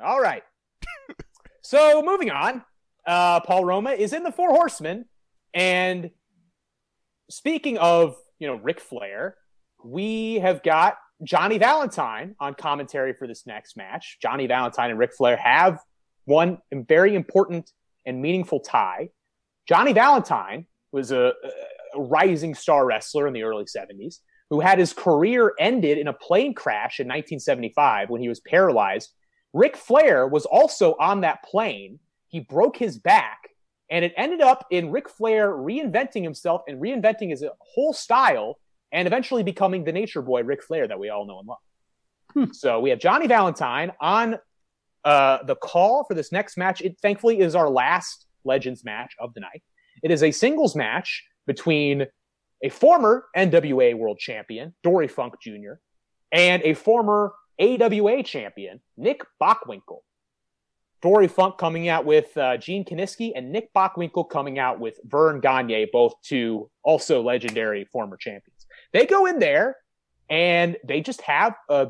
All 0.05 0.21
right. 0.21 0.43
So 1.63 2.01
moving 2.01 2.31
on, 2.31 2.63
uh, 3.09 3.41
Paul 3.41 3.65
Roma 3.65 3.91
is 3.91 4.13
in 4.13 4.23
the 4.23 4.31
Four 4.31 4.51
Horsemen, 4.51 5.07
and 5.53 6.11
speaking 7.29 7.77
of 7.79 8.17
you 8.39 8.47
know 8.47 8.55
Ric 8.55 8.79
Flair, 8.81 9.37
we 9.85 10.35
have 10.37 10.63
got 10.63 10.97
Johnny 11.23 11.59
Valentine 11.59 12.35
on 12.39 12.55
commentary 12.55 13.15
for 13.15 13.27
this 13.27 13.47
next 13.47 13.77
match. 13.77 14.19
Johnny 14.21 14.47
Valentine 14.47 14.91
and 14.91 14.99
Ric 14.99 15.13
Flair 15.17 15.37
have 15.37 15.81
one 16.25 16.59
very 16.73 17.15
important 17.15 17.71
and 18.05 18.21
meaningful 18.21 18.61
tie. 18.61 19.11
Johnny 19.67 19.93
Valentine 19.93 20.67
was 20.93 21.13
a, 21.13 21.33
a 21.95 22.01
rising 22.01 22.55
star 22.55 22.85
wrestler 22.87 23.27
in 23.27 23.33
the 23.33 23.43
early 23.43 23.65
70s 23.65 24.19
who 24.51 24.61
had 24.61 24.79
his 24.79 24.93
career 24.93 25.55
ended 25.59 25.99
in 25.99 26.09
a 26.09 26.13
plane 26.13 26.55
crash 26.55 27.01
in 27.01 27.07
1975 27.07 28.11
when 28.11 28.21
he 28.21 28.29
was 28.29 28.41
paralyzed. 28.41 29.13
Ric 29.53 29.77
Flair 29.77 30.27
was 30.29 30.45
also 30.47 30.95
on 31.01 31.23
that 31.23 31.43
plane. 31.43 31.99
He 32.29 32.41
broke 32.41 32.77
his 32.77 32.99
back, 32.99 33.49
and 33.91 34.05
it 34.05 34.13
ended 34.17 34.41
up 34.41 34.67
in 34.71 34.91
Ric 34.91 35.09
Flair 35.09 35.51
reinventing 35.51 36.23
himself 36.23 36.63
and 36.69 36.81
reinventing 36.81 37.31
his 37.31 37.43
whole 37.61 37.93
style 37.93 38.59
and 38.93 39.07
eventually 39.07 39.43
becoming 39.43 39.85
the 39.85 39.93
nature 39.93 40.23
boy 40.23 40.43
Ric 40.43 40.63
Flair 40.63 40.87
that 40.87 40.99
we 40.99 41.09
all 41.09 41.27
know 41.27 41.39
and 41.39 41.49
love. 41.49 41.59
Hmm. 42.35 42.53
So 42.53 42.81
we 42.81 42.91
have 42.91 42.99
Johnny 42.99 43.27
Valentine 43.27 43.93
on 44.01 44.37
uh, 45.05 45.39
the 45.45 45.57
call 45.57 46.05
for 46.05 46.15
this 46.15 46.33
next 46.33 46.57
match. 46.57 46.81
It 46.81 46.99
thankfully 47.01 47.41
is 47.41 47.55
our 47.55 47.71
last 47.71 48.27
Legends 48.45 48.85
match 48.85 49.15
of 49.19 49.35
the 49.35 49.41
night. 49.41 49.63
It 50.03 50.11
is 50.11 50.23
a 50.23 50.31
singles 50.31 50.77
match 50.77 51.25
between 51.47 52.07
a 52.63 52.69
former 52.69 53.27
NWA 53.37 53.97
World 53.97 54.19
Champion, 54.19 54.75
Dory 54.83 55.09
Funk 55.09 55.35
Jr., 55.41 55.75
and 56.33 56.63
a 56.63 56.75
former 56.75 57.33
AWA 57.61 58.23
champion, 58.23 58.81
Nick 58.97 59.23
Bockwinkel. 59.41 60.01
Dory 61.03 61.29
Funk 61.29 61.59
coming 61.59 61.89
out 61.89 62.05
with 62.05 62.37
uh, 62.37 62.57
Gene 62.57 62.85
Kiniski 62.85 63.33
and 63.35 63.53
Nick 63.53 63.73
Bockwinkel 63.75 64.29
coming 64.29 64.59
out 64.59 64.81
with 64.81 64.99
Verne 65.05 65.41
Gagne, 65.41 65.87
both 65.93 66.15
two 66.23 66.71
also 66.83 67.23
legendary 67.23 67.85
former 67.93 68.17
champions. 68.17 68.56
They 68.97 69.05
go 69.05 69.27
in 69.27 69.41
there 69.41 69.77
and 70.31 70.79
they 70.83 71.03
just 71.03 71.21
have 71.21 71.55
a 71.69 71.89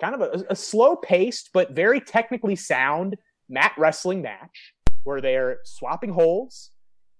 kind 0.00 0.16
of 0.16 0.22
a, 0.22 0.44
a 0.50 0.56
slow 0.56 0.96
paced 0.96 1.50
but 1.54 1.70
very 1.70 2.00
technically 2.00 2.56
sound 2.56 3.14
mat 3.48 3.74
wrestling 3.78 4.22
match 4.22 4.74
where 5.04 5.20
they're 5.20 5.58
swapping 5.64 6.10
holds. 6.10 6.72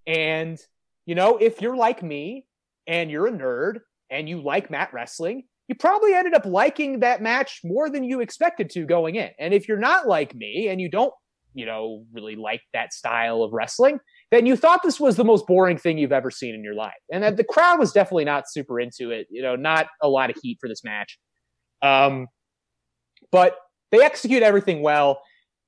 And, 0.09 0.59
you 1.07 1.15
know, 1.15 1.37
if 1.37 1.63
you're 1.63 1.77
like 1.77 2.03
me 2.03 2.47
and 2.89 3.13
you're 3.13 3.29
a 3.29 3.31
nerd 3.31 3.75
and 4.11 4.29
you 4.29 4.43
like 4.43 4.73
mat 4.73 4.91
wrestling, 4.93 5.45
you 5.69 5.77
probably 5.77 6.15
ended 6.15 6.35
up 6.35 6.45
liking 6.45 6.99
that 6.99 7.23
match 7.23 7.61
more 7.63 7.89
than 7.89 8.03
you 8.03 8.21
expected 8.21 8.71
to 8.71 8.87
going 8.87 9.15
in. 9.15 9.31
And 9.39 9.55
if 9.55 9.69
you're 9.69 9.79
not 9.79 10.09
like 10.09 10.35
me 10.35 10.67
and 10.67 10.81
you 10.81 10.91
don't, 10.91 11.15
you 11.55 11.65
know, 11.65 12.05
really 12.13 12.35
like 12.35 12.63
that 12.73 12.93
style 12.93 13.45
of 13.45 13.53
wrestling, 13.53 14.01
then 14.31 14.45
you 14.45 14.57
thought 14.57 14.83
this 14.83 15.01
was 15.01 15.17
the 15.17 15.25
most 15.25 15.47
boring 15.47 15.79
thing 15.79 15.97
you've 15.97 16.13
ever 16.13 16.31
seen 16.31 16.55
in 16.55 16.63
your 16.63 16.75
life. 16.75 16.93
And 17.11 17.23
that 17.23 17.37
the 17.37 17.45
crowd 17.45 17.79
was 17.79 17.93
definitely 17.93 18.27
not 18.27 18.51
super 18.51 18.79
into 18.79 19.11
it, 19.11 19.27
you 19.31 19.43
know, 19.43 19.57
not 19.57 19.87
a 20.03 20.09
lot 20.09 20.31
of 20.31 20.37
heat 20.43 20.59
for 20.61 20.69
this 20.69 20.85
match. 20.85 21.19
Um, 21.81 22.27
but 23.33 23.57
they 23.91 24.03
execute 24.03 24.43
everything 24.43 24.83
well. 24.83 25.23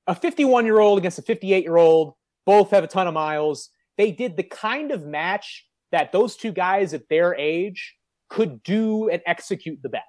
A 0.07 0.15
51 0.15 0.65
year 0.65 0.79
old 0.79 0.99
against 0.99 1.19
a 1.19 1.23
58 1.23 1.63
year 1.63 1.77
old, 1.77 2.13
both 2.45 2.71
have 2.71 2.83
a 2.83 2.87
ton 2.87 3.07
of 3.07 3.13
miles. 3.13 3.69
They 3.97 4.11
did 4.11 4.37
the 4.37 4.43
kind 4.43 4.91
of 4.91 5.05
match 5.05 5.65
that 5.91 6.11
those 6.11 6.35
two 6.35 6.51
guys 6.51 6.93
at 6.93 7.07
their 7.09 7.35
age 7.35 7.95
could 8.29 8.63
do 8.63 9.09
and 9.09 9.21
execute 9.25 9.79
the 9.81 9.89
best. 9.89 10.05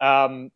Um, 0.00 0.50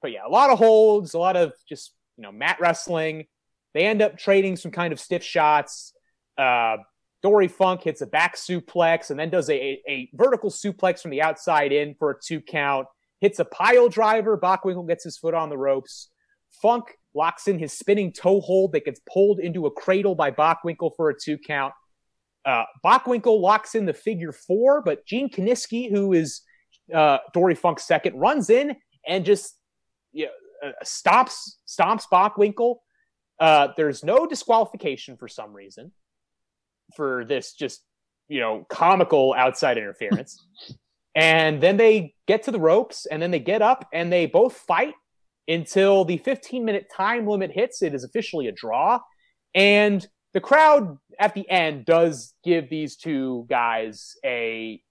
but 0.00 0.12
yeah, 0.12 0.26
a 0.26 0.30
lot 0.30 0.50
of 0.50 0.58
holds, 0.58 1.14
a 1.14 1.18
lot 1.18 1.36
of 1.36 1.52
just 1.68 1.92
you 2.16 2.22
know 2.22 2.32
mat 2.32 2.58
wrestling. 2.60 3.26
They 3.74 3.84
end 3.86 4.02
up 4.02 4.18
trading 4.18 4.56
some 4.56 4.70
kind 4.70 4.92
of 4.92 5.00
stiff 5.00 5.22
shots. 5.22 5.92
Uh, 6.40 6.78
Dory 7.22 7.48
Funk 7.48 7.82
hits 7.82 8.00
a 8.00 8.06
back 8.06 8.36
suplex 8.36 9.10
and 9.10 9.20
then 9.20 9.28
does 9.28 9.50
a, 9.50 9.80
a, 9.86 10.08
vertical 10.14 10.50
suplex 10.50 11.00
from 11.00 11.10
the 11.10 11.20
outside 11.20 11.70
in 11.70 11.94
for 11.98 12.12
a 12.12 12.14
two 12.18 12.40
count. 12.40 12.86
Hits 13.20 13.38
a 13.38 13.44
pile 13.44 13.90
driver. 13.90 14.38
Bockwinkel 14.38 14.88
gets 14.88 15.04
his 15.04 15.18
foot 15.18 15.34
on 15.34 15.50
the 15.50 15.58
ropes. 15.58 16.08
Funk 16.62 16.96
locks 17.14 17.46
in 17.46 17.58
his 17.58 17.74
spinning 17.74 18.12
toe 18.12 18.40
hold 18.40 18.72
that 18.72 18.86
gets 18.86 19.00
pulled 19.12 19.38
into 19.38 19.66
a 19.66 19.70
cradle 19.70 20.14
by 20.14 20.30
Bockwinkel 20.30 20.92
for 20.96 21.10
a 21.10 21.14
two 21.14 21.36
count. 21.36 21.74
Uh, 22.46 22.64
Bockwinkel 22.82 23.38
locks 23.38 23.74
in 23.74 23.84
the 23.84 23.92
figure 23.92 24.32
four, 24.32 24.80
but 24.80 25.04
Gene 25.04 25.28
Kiniski, 25.28 25.90
who 25.90 26.14
is 26.14 26.40
uh, 26.94 27.18
Dory 27.34 27.54
Funk's 27.54 27.84
second, 27.84 28.18
runs 28.18 28.48
in 28.48 28.74
and 29.06 29.26
just 29.26 29.56
you 30.12 30.24
know, 30.24 30.70
uh, 30.70 30.72
stomps 30.82 31.56
stomps 31.68 32.04
Bockwinkel. 32.10 32.76
Uh, 33.38 33.68
there's 33.76 34.02
no 34.02 34.26
disqualification 34.26 35.18
for 35.18 35.28
some 35.28 35.52
reason 35.52 35.92
for 36.94 37.24
this 37.24 37.52
just 37.52 37.82
you 38.28 38.40
know 38.40 38.66
comical 38.68 39.34
outside 39.36 39.78
interference. 39.78 40.44
and 41.14 41.60
then 41.60 41.76
they 41.76 42.14
get 42.26 42.44
to 42.44 42.50
the 42.50 42.60
ropes, 42.60 43.06
and 43.06 43.20
then 43.20 43.30
they 43.30 43.40
get 43.40 43.62
up 43.62 43.88
and 43.92 44.12
they 44.12 44.26
both 44.26 44.54
fight 44.54 44.94
until 45.48 46.04
the 46.04 46.18
15 46.18 46.64
minute 46.64 46.90
time 46.94 47.26
limit 47.26 47.50
hits. 47.50 47.82
It 47.82 47.94
is 47.94 48.04
officially 48.04 48.46
a 48.46 48.52
draw, 48.52 49.00
and 49.54 50.06
the 50.32 50.40
crowd 50.40 50.98
at 51.18 51.34
the 51.34 51.48
end 51.50 51.84
does 51.84 52.34
give 52.44 52.70
these 52.70 52.96
two 52.96 53.46
guys 53.48 54.14
a 54.24 54.82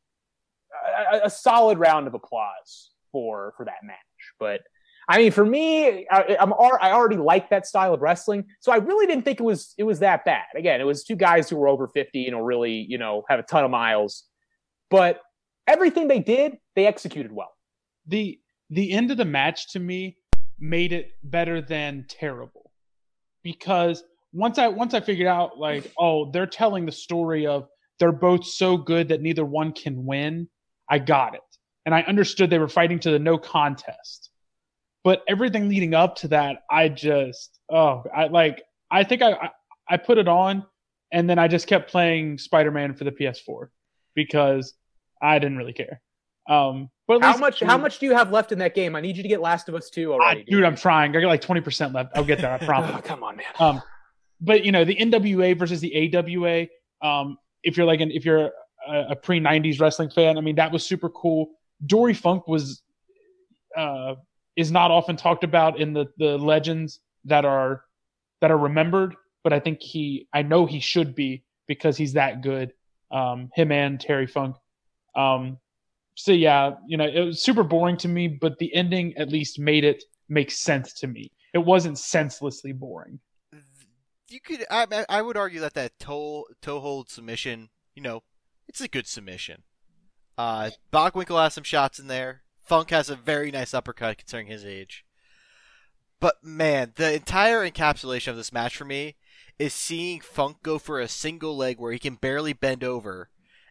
a, 1.12 1.26
a 1.26 1.30
solid 1.30 1.80
round 1.80 2.08
of 2.08 2.14
applause 2.14 2.92
for 3.12 3.54
for 3.58 3.66
that 3.66 3.84
match. 3.84 3.98
But 4.40 4.62
I 5.10 5.18
mean, 5.18 5.32
for 5.32 5.44
me, 5.44 6.06
I, 6.12 6.38
I'm 6.40 6.54
I 6.54 6.92
already 6.92 7.18
like 7.18 7.50
that 7.50 7.66
style 7.66 7.96
of 7.96 8.02
wrestling, 8.02 8.46
so 8.60 8.72
I 8.72 8.76
really 8.76 9.08
didn't 9.08 9.26
think 9.26 9.40
it 9.40 9.44
was 9.44 9.74
it 9.80 9.84
was 9.84 10.00
that 10.00 10.24
bad. 10.24 10.46
Again, 10.56 10.80
it 10.80 10.84
was 10.84 11.04
two 11.04 11.16
guys 11.16 11.50
who 11.50 11.58
were 11.58 11.68
over 11.68 11.88
50 11.88 12.28
and 12.28 12.46
really 12.46 12.86
you 12.88 13.00
know 13.00 13.24
have 13.28 13.40
a 13.40 13.44
ton 13.44 13.66
of 13.66 13.72
miles, 13.72 14.26
but 14.92 15.20
everything 15.68 16.08
they 16.08 16.20
did, 16.20 16.58
they 16.76 16.86
executed 16.86 17.32
well. 17.32 17.52
The 18.06 18.40
the 18.70 18.92
end 18.92 19.10
of 19.10 19.18
the 19.18 19.26
match 19.26 19.72
to 19.74 19.80
me 19.80 20.18
made 20.60 20.94
it 20.94 21.12
better 21.24 21.60
than 21.60 22.06
terrible 22.08 22.72
because 23.42 24.04
once 24.32 24.60
I 24.60 24.68
once 24.68 24.94
I 24.94 25.00
figured 25.00 25.28
out 25.28 25.58
like 25.58 25.92
oh 25.98 26.30
they're 26.32 26.46
telling 26.46 26.86
the 26.86 26.92
story 26.92 27.48
of 27.48 27.68
they're 27.98 28.12
both 28.12 28.46
so 28.46 28.78
good 28.78 29.10
that 29.10 29.22
neither 29.22 29.44
one 29.44 29.72
can 29.74 30.06
win, 30.06 30.48
I 30.88 31.00
got 31.00 31.34
it 31.34 31.42
and 31.88 31.96
I 31.96 32.02
understood 32.02 32.52
they 32.52 32.60
were 32.60 32.68
fighting 32.68 33.00
to 33.00 33.10
the 33.10 33.18
no 33.18 33.40
contest. 33.40 34.29
But 35.10 35.24
everything 35.28 35.70
leading 35.70 35.96
up 35.96 36.18
to 36.18 36.28
that, 36.28 36.58
I 36.70 36.88
just 36.88 37.58
oh 37.68 38.04
I 38.16 38.28
like 38.28 38.62
I 38.92 39.04
think 39.04 39.24
I 39.24 39.32
I, 39.32 39.50
I 39.90 39.98
put 39.98 40.20
it 40.20 40.28
on 40.28 40.64
and 41.12 41.28
then 41.28 41.40
I 41.40 41.48
just 41.48 41.66
kept 41.66 41.90
playing 41.90 42.38
Spider 42.38 42.70
Man 42.70 42.94
for 42.94 43.06
the 43.06 43.12
PS4 43.12 43.70
because 44.14 44.76
I 45.20 45.40
didn't 45.40 45.58
really 45.58 45.74
care. 45.74 46.00
Um, 46.48 46.92
but 47.08 47.24
How 47.24 47.38
much 47.38 47.64
how 47.64 47.80
much 47.80 47.98
do 47.98 48.06
you 48.06 48.14
have 48.14 48.32
left 48.32 48.52
in 48.52 48.60
that 48.60 48.76
game? 48.76 48.96
I 48.96 49.02
need 49.02 49.18
you 49.18 49.24
to 49.24 49.30
get 49.30 49.42
Last 49.42 49.68
of 49.68 49.74
Us 49.74 49.90
2 49.90 50.14
already. 50.14 50.42
I, 50.42 50.44
dude, 50.44 50.64
I'm 50.64 50.76
trying. 50.76 51.18
I 51.18 51.22
got 51.22 51.28
like 51.28 51.42
20% 51.42 51.92
left. 51.92 52.16
I'll 52.16 52.24
get 52.24 52.40
there. 52.40 52.54
I 52.54 52.60
promise. 52.64 52.92
Oh, 52.94 53.02
come 53.02 53.24
on, 53.24 53.36
man. 53.36 53.48
Um, 53.58 53.82
but 54.40 54.64
you 54.64 54.72
know, 54.72 54.86
the 54.86 54.96
NWA 54.96 55.58
versus 55.58 55.82
the 55.82 56.16
AWA. 56.16 56.68
Um, 57.02 57.40
if 57.64 57.78
you're 57.78 57.88
like 57.88 58.02
an 58.02 58.12
if 58.12 58.26
you're 58.26 58.52
a, 58.88 59.06
a 59.10 59.16
pre 59.16 59.40
'90s 59.40 59.82
wrestling 59.82 60.12
fan, 60.12 60.38
I 60.38 60.42
mean, 60.42 60.58
that 60.58 60.72
was 60.72 60.86
super 60.86 61.10
cool. 61.10 61.50
Dory 61.84 62.14
Funk 62.14 62.48
was 62.48 62.84
uh, 63.76 64.14
is 64.60 64.72
not 64.72 64.92
often 64.92 65.16
talked 65.16 65.44
about 65.44 65.80
in 65.80 65.94
the 65.94 66.06
the 66.18 66.38
legends 66.38 67.00
that 67.26 67.46
are 67.46 67.84
that 68.42 68.52
are 68.52 68.58
remembered, 68.58 69.16
but 69.44 69.54
I 69.54 69.60
think 69.60 69.82
he, 69.82 70.28
I 70.34 70.42
know 70.44 70.66
he 70.66 70.80
should 70.80 71.14
be 71.16 71.44
because 71.68 71.98
he's 71.98 72.14
that 72.14 72.42
good. 72.42 72.74
Um, 73.12 73.50
him 73.56 73.72
and 73.72 74.00
Terry 74.00 74.28
Funk. 74.28 74.56
Um, 75.16 75.58
so 76.16 76.32
yeah, 76.32 76.76
you 76.88 76.98
know, 76.98 77.06
it 77.06 77.22
was 77.22 77.42
super 77.42 77.64
boring 77.64 77.98
to 77.98 78.08
me, 78.08 78.28
but 78.28 78.58
the 78.60 78.74
ending 78.74 79.14
at 79.18 79.30
least 79.30 79.60
made 79.60 79.84
it 79.84 80.04
make 80.30 80.52
sense 80.52 80.94
to 81.02 81.08
me. 81.08 81.32
It 81.54 81.60
wasn't 81.60 81.98
senselessly 81.98 82.72
boring. 82.74 83.20
You 84.30 84.40
could, 84.40 84.66
I, 84.70 85.06
I- 85.10 85.22
would 85.24 85.38
argue 85.38 85.60
that 85.62 85.74
that 85.74 85.98
toe 86.00 86.46
toe 86.62 86.80
hold 86.80 87.10
submission, 87.10 87.70
you 87.96 88.04
know, 88.04 88.22
it's 88.68 88.82
a 88.82 88.88
good 88.88 89.08
submission. 89.08 89.64
Uh, 90.38 90.70
Bockwinkel 90.94 91.42
has 91.44 91.54
some 91.56 91.64
shots 91.64 92.00
in 92.00 92.08
there. 92.08 92.44
Funk 92.70 92.92
has 92.92 93.10
a 93.10 93.16
very 93.16 93.50
nice 93.50 93.74
uppercut 93.74 94.20
considering 94.20 94.46
his 94.46 94.64
age. 94.64 95.04
But 96.20 96.36
man, 96.44 96.94
the 96.98 97.16
entire 97.16 97.68
encapsulation 97.68 98.28
of 98.28 98.36
this 98.38 98.54
match 98.54 98.78
for 98.78 98.86
me 98.86 99.16
is 99.58 99.74
seeing 99.74 100.20
Funk 100.22 100.58
go 100.62 100.78
for 100.78 101.00
a 101.00 101.08
single 101.08 101.58
leg 101.58 101.80
where 101.80 101.92
he 101.92 101.98
can 101.98 102.14
barely 102.14 102.54
bend 102.54 102.84
over, 102.84 103.30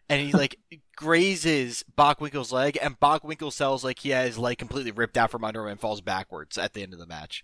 and 0.09 0.19
he 0.21 0.33
like 0.37 0.57
grazes 0.97 1.85
Bockwinkel's 1.97 2.51
leg, 2.51 2.77
and 2.81 2.99
Bockwinkel 2.99 3.53
sells 3.53 3.85
like 3.85 3.99
he 3.99 4.09
has 4.09 4.37
like 4.37 4.59
completely 4.59 4.91
ripped 4.91 5.15
out 5.17 5.31
from 5.31 5.45
under 5.45 5.61
him 5.63 5.69
and 5.71 5.79
falls 5.79 6.01
backwards 6.01 6.57
at 6.57 6.73
the 6.73 6.83
end 6.83 6.91
of 6.91 6.99
the 6.99 7.07
match. 7.07 7.41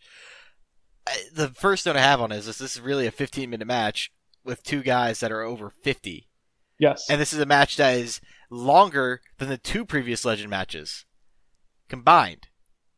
I- 1.08 1.30
The 1.34 1.48
first 1.48 1.86
note 1.86 1.96
I 1.96 2.02
have 2.02 2.20
on 2.20 2.34
is 2.34 2.48
this, 2.48 2.58
this 2.58 2.76
is 2.76 2.82
really 2.82 3.08
a 3.08 3.12
15 3.12 3.50
minute 3.50 3.66
match 3.66 4.12
with 4.44 4.62
two 4.62 4.84
guys 4.84 5.22
that 5.22 5.32
are 5.32 5.42
over 5.42 5.70
50. 5.70 6.28
Yes. 6.80 7.10
And 7.10 7.22
this 7.22 7.32
is 7.32 7.40
a 7.40 7.46
match 7.46 7.78
that 7.78 7.96
is 7.96 8.20
longer 8.50 9.22
than 9.38 9.48
the 9.48 9.58
two 9.58 9.86
previous 9.86 10.26
Legend 10.26 10.50
matches 10.50 11.06
combined. 11.90 12.48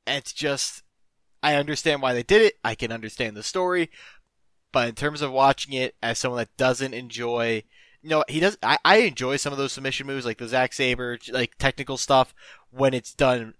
It's 0.06 0.34
just, 0.34 0.84
I 1.44 1.56
understand 1.56 2.02
why 2.02 2.14
they 2.14 2.24
did 2.24 2.42
it. 2.42 2.56
I 2.64 2.76
can 2.76 2.92
understand 2.92 3.36
the 3.36 3.44
story. 3.44 3.90
but 4.72 4.90
in 4.90 4.96
terms 4.96 5.22
of 5.22 5.32
watching 5.32 5.74
it 5.74 5.96
as 6.04 6.20
someone 6.20 6.40
that 6.40 6.56
doesn't 6.58 6.94
enjoy, 6.94 7.64
you 8.02 8.10
know, 8.10 8.24
he 8.28 8.40
does. 8.40 8.58
I, 8.62 8.78
I 8.86 8.98
enjoy 8.98 9.38
some 9.38 9.52
of 9.52 9.58
those 9.58 9.74
submission 9.74 10.08
moves, 10.08 10.26
like 10.26 10.38
the 10.38 10.48
Zack 10.48 10.74
Sabre, 10.74 11.18
like 11.32 11.58
technical 11.58 11.98
stuff, 11.98 12.34
when 12.70 12.94
it's 12.94 13.14
done 13.14 13.56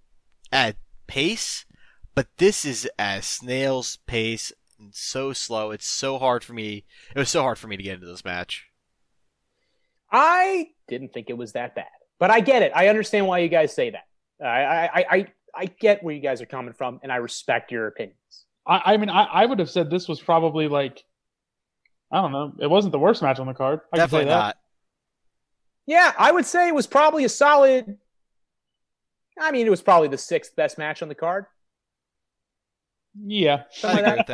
at 0.52 0.76
pace. 1.08 1.66
But 2.14 2.28
this 2.38 2.66
is 2.66 2.88
at 3.00 3.24
snail's 3.24 3.98
pace 4.08 4.52
and 4.80 4.94
so 4.94 5.34
slow. 5.34 5.72
It's 5.72 5.88
so 5.88 6.18
hard 6.20 6.44
for 6.44 6.54
me. 6.54 6.86
It 7.16 7.20
was 7.20 7.30
so 7.30 7.42
hard 7.42 7.58
for 7.58 7.68
me 7.68 7.78
to 7.78 7.84
get 7.84 7.96
into 7.96 8.08
this 8.08 8.26
match. 8.26 8.68
I 10.12 10.70
didn't 10.88 11.14
think 11.14 11.30
it 11.30 11.38
was 11.38 11.54
that 11.54 11.76
bad, 11.76 11.86
but 12.20 12.32
I 12.32 12.40
get 12.40 12.62
it. 12.62 12.72
I 12.76 12.88
understand 12.90 13.28
why 13.28 13.40
you 13.40 13.50
guys 13.50 13.74
say 13.74 13.90
that. 13.90 14.06
I 14.42 14.88
I 14.88 15.06
I, 15.10 15.28
I 15.56 15.66
get 15.66 16.04
where 16.04 16.14
you 16.14 16.22
guys 16.22 16.42
are 16.42 16.46
coming 16.46 16.74
from, 16.74 17.00
and 17.04 17.12
I 17.12 17.18
respect 17.18 17.72
your 17.72 17.88
opinions. 17.88 18.46
I, 18.66 18.94
I 18.94 18.98
mean, 18.98 19.10
I, 19.10 19.24
I 19.24 19.46
would 19.46 19.60
have 19.60 19.70
said 19.70 19.90
this 19.90 20.08
was 20.08 20.20
probably 20.20 20.68
like, 20.68 21.04
I 22.12 22.22
don't 22.22 22.32
know, 22.32 22.54
it 22.60 22.68
wasn't 22.68 22.92
the 22.92 23.00
worst 23.00 23.22
match 23.22 23.40
on 23.40 23.48
the 23.48 23.54
card. 23.54 23.82
I 23.94 23.98
Definitely 23.98 24.26
that. 24.26 24.36
not. 24.36 24.58
Yeah, 25.86 26.12
I 26.18 26.32
would 26.32 26.46
say 26.46 26.68
it 26.68 26.76
was 26.76 26.86
probably 26.86 27.24
a 27.24 27.30
solid. 27.30 27.98
I 29.40 29.52
mean, 29.52 29.66
it 29.66 29.70
was 29.70 29.82
probably 29.82 30.10
the 30.10 30.18
sixth 30.18 30.56
best 30.56 30.78
match 30.78 31.02
on 31.02 31.08
the 31.08 31.16
card. 31.16 31.46
Yeah. 33.20 33.64
I 33.64 33.74
Something 33.74 34.06
agree 34.06 34.18
like 34.18 34.28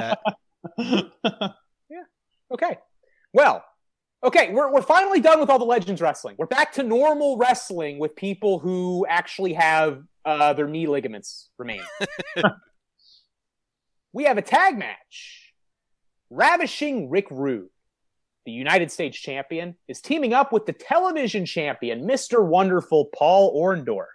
with 0.78 1.12
that. 1.18 1.54
Okay. 2.54 2.78
Well, 3.34 3.66
okay, 4.24 4.52
we're, 4.54 4.72
we're 4.72 4.82
finally 4.82 5.20
done 5.20 5.40
with 5.40 5.50
all 5.50 5.60
the 5.60 5.66
Legends 5.66 6.02
wrestling. 6.02 6.36
We're 6.38 6.46
back 6.48 6.74
to 6.74 6.84
normal 6.84 7.38
wrestling 7.38 8.00
with 8.00 8.16
people 8.16 8.60
who 8.60 9.06
actually 9.08 9.54
have 9.54 10.04
uh, 10.26 10.54
their 10.54 10.68
knee 10.68 10.88
ligaments 10.88 11.50
remain. 11.58 11.82
we 14.14 14.24
have 14.24 14.38
a 14.38 14.42
tag 14.42 14.78
match. 14.78 15.54
Ravishing 16.30 17.10
Rick 17.10 17.28
Rude, 17.30 17.70
the 18.46 18.52
United 18.52 18.92
States 18.92 19.18
champion, 19.18 19.76
is 19.88 20.02
teaming 20.02 20.34
up 20.34 20.52
with 20.52 20.66
the 20.66 20.74
television 20.74 21.46
champion, 21.46 22.08
Mr. 22.08 22.44
Wonderful 22.44 23.06
Paul 23.16 23.56
Orndorff, 23.56 24.08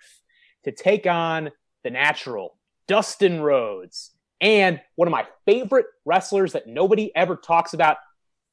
to 0.64 0.72
take 0.72 1.06
on 1.06 1.50
the 1.84 1.90
natural 1.90 2.58
Dustin 2.88 3.40
Rhodes 3.40 4.12
and 4.40 4.80
one 4.94 5.08
of 5.08 5.12
my 5.12 5.26
favorite 5.46 5.86
wrestlers 6.04 6.52
that 6.52 6.66
nobody 6.66 7.14
ever 7.14 7.36
talks 7.36 7.74
about, 7.74 7.98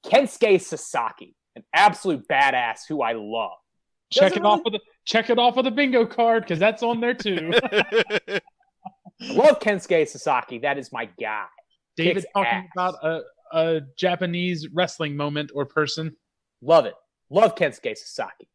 Kensuke 0.05 0.61
Sasaki, 0.61 1.35
an 1.55 1.63
absolute 1.73 2.27
badass 2.27 2.81
who 2.87 3.01
I 3.01 3.13
love. 3.13 3.51
check 4.11 4.29
Doesn't 4.31 4.43
it 4.43 4.47
off 4.47 4.61
with 4.63 4.75
a 4.75 4.79
check 5.05 5.29
it 5.29 5.39
off 5.39 5.55
with 5.55 5.67
a 5.67 5.71
bingo 5.71 6.05
card 6.05 6.43
because 6.43 6.59
that's 6.59 6.83
on 6.83 6.99
there 6.99 7.13
too. 7.13 7.51
I 7.71 8.41
love 9.21 9.59
Kensuke 9.59 10.07
Sasaki. 10.07 10.59
That 10.59 10.77
is 10.77 10.91
my 10.91 11.05
guy. 11.19 11.45
David 11.95 12.23
Kicks 12.23 12.25
talking 12.33 12.51
ass. 12.51 12.67
about 12.75 12.95
a, 13.03 13.21
a 13.53 13.81
Japanese 13.97 14.67
wrestling 14.73 15.15
moment 15.15 15.51
or 15.55 15.65
person. 15.65 16.15
Love 16.61 16.85
it. 16.85 16.95
Love 17.29 17.55
Kensuke 17.55 17.97
Sasaki. 17.97 18.49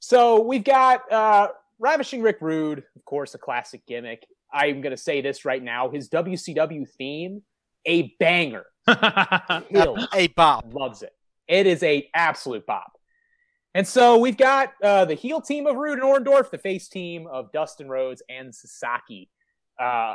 So 0.00 0.40
we've 0.40 0.64
got 0.64 1.10
uh, 1.12 1.48
Ravishing 1.78 2.22
Rick 2.22 2.38
Rude, 2.40 2.82
of 2.96 3.04
course, 3.04 3.34
a 3.34 3.38
classic 3.38 3.82
gimmick. 3.86 4.26
I'm 4.52 4.80
going 4.80 4.90
to 4.90 5.00
say 5.00 5.20
this 5.20 5.44
right 5.44 5.62
now. 5.62 5.90
His 5.90 6.08
WCW 6.08 6.88
theme, 6.98 7.42
a 7.86 8.14
banger. 8.18 8.66
Kill. 8.88 9.96
a 10.12 10.28
bop. 10.28 10.72
loves 10.72 11.02
it. 11.02 11.12
It 11.50 11.66
is 11.66 11.82
a 11.82 12.08
absolute 12.14 12.66
pop. 12.66 12.92
And 13.74 13.86
so 13.86 14.18
we've 14.18 14.36
got 14.36 14.72
uh, 14.82 15.04
the 15.04 15.14
heel 15.14 15.40
team 15.40 15.66
of 15.66 15.76
Rude 15.76 15.98
and 15.98 16.02
Orndorff, 16.02 16.50
the 16.50 16.58
face 16.58 16.88
team 16.88 17.26
of 17.26 17.52
Dustin 17.52 17.88
Rhodes 17.88 18.22
and 18.28 18.54
Sasaki. 18.54 19.28
Uh, 19.78 20.14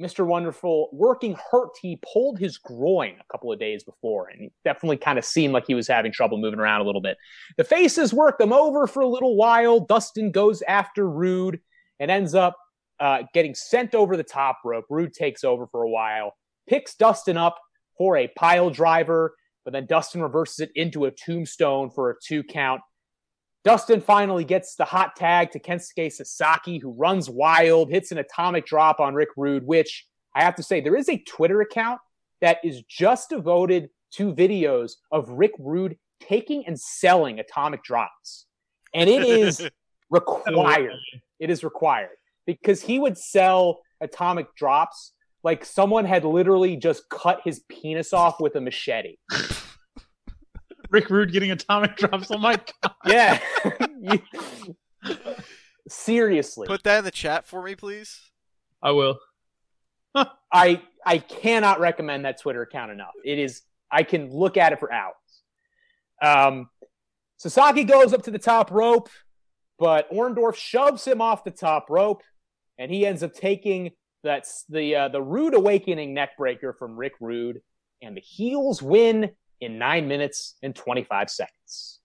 Mr. 0.00 0.24
Wonderful 0.24 0.88
working 0.92 1.36
hurt. 1.50 1.70
He 1.80 2.00
pulled 2.12 2.38
his 2.38 2.58
groin 2.58 3.16
a 3.20 3.32
couple 3.32 3.52
of 3.52 3.58
days 3.58 3.84
before, 3.84 4.28
and 4.28 4.50
definitely 4.64 4.96
kind 4.96 5.18
of 5.18 5.24
seemed 5.24 5.52
like 5.52 5.66
he 5.66 5.74
was 5.74 5.86
having 5.86 6.12
trouble 6.12 6.38
moving 6.38 6.58
around 6.58 6.80
a 6.80 6.84
little 6.84 7.00
bit. 7.00 7.16
The 7.56 7.64
faces 7.64 8.14
work 8.14 8.38
them 8.38 8.52
over 8.52 8.86
for 8.86 9.00
a 9.00 9.06
little 9.08 9.36
while. 9.36 9.80
Dustin 9.80 10.32
goes 10.32 10.62
after 10.62 11.08
Rude 11.08 11.60
and 12.00 12.10
ends 12.10 12.34
up 12.34 12.56
uh, 12.98 13.24
getting 13.34 13.54
sent 13.54 13.94
over 13.94 14.16
the 14.16 14.24
top 14.24 14.58
rope. 14.64 14.86
Rude 14.88 15.12
takes 15.12 15.44
over 15.44 15.66
for 15.66 15.82
a 15.82 15.90
while, 15.90 16.34
picks 16.68 16.94
Dustin 16.94 17.36
up 17.36 17.58
for 17.98 18.16
a 18.16 18.28
pile 18.28 18.70
driver, 18.70 19.34
but 19.64 19.72
then 19.72 19.86
Dustin 19.86 20.22
reverses 20.22 20.60
it 20.60 20.70
into 20.74 21.04
a 21.04 21.10
tombstone 21.10 21.90
for 21.90 22.10
a 22.10 22.14
two 22.22 22.42
count. 22.42 22.80
Dustin 23.64 24.00
finally 24.00 24.44
gets 24.44 24.74
the 24.74 24.84
hot 24.84 25.14
tag 25.14 25.52
to 25.52 25.60
Kensuke 25.60 26.12
Sasaki, 26.12 26.78
who 26.78 26.92
runs 26.92 27.30
wild, 27.30 27.90
hits 27.90 28.10
an 28.10 28.18
atomic 28.18 28.66
drop 28.66 28.98
on 28.98 29.14
Rick 29.14 29.30
Rude, 29.36 29.64
which 29.64 30.06
I 30.34 30.42
have 30.42 30.56
to 30.56 30.62
say, 30.62 30.80
there 30.80 30.96
is 30.96 31.08
a 31.08 31.18
Twitter 31.18 31.60
account 31.60 32.00
that 32.40 32.58
is 32.64 32.82
just 32.82 33.30
devoted 33.30 33.90
to 34.12 34.34
videos 34.34 34.92
of 35.12 35.28
Rick 35.28 35.52
Rude 35.58 35.96
taking 36.20 36.66
and 36.66 36.78
selling 36.78 37.38
atomic 37.38 37.84
drops. 37.84 38.46
And 38.94 39.08
it 39.08 39.22
is 39.22 39.68
required. 40.10 40.92
It 41.38 41.50
is 41.50 41.62
required 41.62 42.16
because 42.46 42.82
he 42.82 42.98
would 42.98 43.16
sell 43.16 43.80
atomic 44.00 44.54
drops 44.56 45.12
like 45.44 45.64
someone 45.64 46.04
had 46.04 46.24
literally 46.24 46.76
just 46.76 47.08
cut 47.08 47.40
his 47.44 47.60
penis 47.68 48.12
off 48.12 48.40
with 48.40 48.54
a 48.56 48.60
machete. 48.60 49.16
Rick 50.90 51.10
Rude 51.10 51.32
getting 51.32 51.50
atomic 51.50 51.96
drops. 51.96 52.30
Oh 52.30 52.38
my 52.38 52.60
god! 52.82 52.94
Yeah. 53.06 53.40
Seriously. 55.88 56.66
Put 56.66 56.84
that 56.84 56.98
in 56.98 57.04
the 57.04 57.10
chat 57.10 57.46
for 57.46 57.62
me, 57.62 57.74
please. 57.74 58.20
I 58.82 58.90
will. 58.90 59.18
I 60.52 60.82
I 61.04 61.18
cannot 61.18 61.80
recommend 61.80 62.24
that 62.24 62.40
Twitter 62.40 62.62
account 62.62 62.92
enough. 62.92 63.12
It 63.24 63.38
is 63.38 63.62
I 63.90 64.02
can 64.02 64.30
look 64.30 64.56
at 64.56 64.72
it 64.72 64.78
for 64.78 64.92
hours. 64.92 65.14
Um, 66.20 66.68
Sasaki 67.38 67.84
goes 67.84 68.12
up 68.12 68.22
to 68.24 68.30
the 68.30 68.38
top 68.38 68.70
rope, 68.70 69.08
but 69.78 70.10
Orndorff 70.10 70.54
shoves 70.54 71.04
him 71.04 71.20
off 71.20 71.42
the 71.42 71.50
top 71.50 71.90
rope, 71.90 72.22
and 72.78 72.90
he 72.90 73.04
ends 73.04 73.22
up 73.22 73.34
taking 73.34 73.92
that's 74.22 74.64
the 74.68 74.94
uh, 74.94 75.08
the 75.08 75.22
Rude 75.22 75.54
Awakening 75.54 76.14
neckbreaker 76.14 76.76
from 76.76 76.96
Rick 76.96 77.14
Rude, 77.20 77.60
and 78.00 78.16
the 78.16 78.20
heels 78.20 78.82
win 78.82 79.30
in 79.60 79.78
nine 79.78 80.08
minutes 80.08 80.54
and 80.62 80.74
twenty 80.74 81.04
five 81.04 81.30
seconds. 81.30 82.00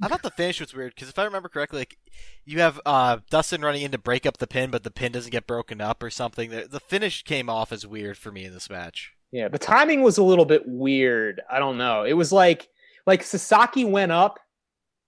I 0.00 0.06
thought 0.06 0.22
the 0.22 0.30
finish 0.30 0.60
was 0.60 0.74
weird 0.74 0.94
because 0.94 1.08
if 1.08 1.18
I 1.18 1.24
remember 1.24 1.48
correctly, 1.48 1.80
like 1.80 1.98
you 2.44 2.60
have 2.60 2.80
uh, 2.86 3.18
Dustin 3.30 3.62
running 3.62 3.82
in 3.82 3.90
to 3.90 3.98
break 3.98 4.26
up 4.26 4.38
the 4.38 4.46
pin, 4.46 4.70
but 4.70 4.84
the 4.84 4.92
pin 4.92 5.12
doesn't 5.12 5.32
get 5.32 5.46
broken 5.46 5.80
up 5.80 6.02
or 6.02 6.10
something. 6.10 6.50
The, 6.50 6.68
the 6.70 6.78
finish 6.78 7.24
came 7.24 7.50
off 7.50 7.72
as 7.72 7.86
weird 7.86 8.16
for 8.16 8.30
me 8.30 8.44
in 8.44 8.52
this 8.52 8.70
match. 8.70 9.12
Yeah, 9.32 9.48
the 9.48 9.58
timing 9.58 10.02
was 10.02 10.16
a 10.16 10.22
little 10.22 10.44
bit 10.44 10.62
weird. 10.66 11.42
I 11.50 11.58
don't 11.58 11.78
know. 11.78 12.04
It 12.04 12.12
was 12.12 12.32
like 12.32 12.68
like 13.06 13.22
Sasaki 13.22 13.84
went 13.84 14.12
up 14.12 14.38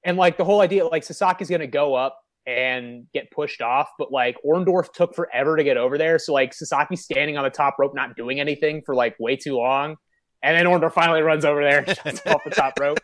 and 0.05 0.17
like 0.17 0.37
the 0.37 0.45
whole 0.45 0.61
idea 0.61 0.87
like 0.87 1.05
Sasaki's 1.05 1.49
going 1.49 1.61
to 1.61 1.67
go 1.67 1.95
up 1.95 2.19
and 2.47 3.07
get 3.13 3.31
pushed 3.31 3.61
off, 3.61 3.89
but 3.99 4.11
like 4.11 4.37
Orndorff 4.45 4.93
took 4.93 5.15
forever 5.15 5.57
to 5.57 5.65
get 5.65 5.77
over 5.77 5.99
there. 5.99 6.19
So 6.19 6.33
like 6.33 6.55
Sasaki 6.55 6.97
standing 6.97 7.37
on 7.37 7.45
the 7.45 7.51
top 7.51 7.77
rope 7.79 7.95
not 7.95 8.17
doing 8.17 8.41
anything 8.41 8.83
for 8.85 8.95
like 8.95 9.15
way 9.21 9.37
too 9.37 9.57
long. 9.57 9.97
And 10.43 10.57
then 10.57 10.65
Orndorff 10.67 10.95
finally 10.95 11.23
runs 11.23 11.45
over 11.45 11.63
there 11.63 11.79
and 11.79 11.89
shots 11.97 12.21
him 12.21 12.33
off 12.33 12.43
the 12.45 12.51
top 12.51 12.79
rope. 12.81 12.99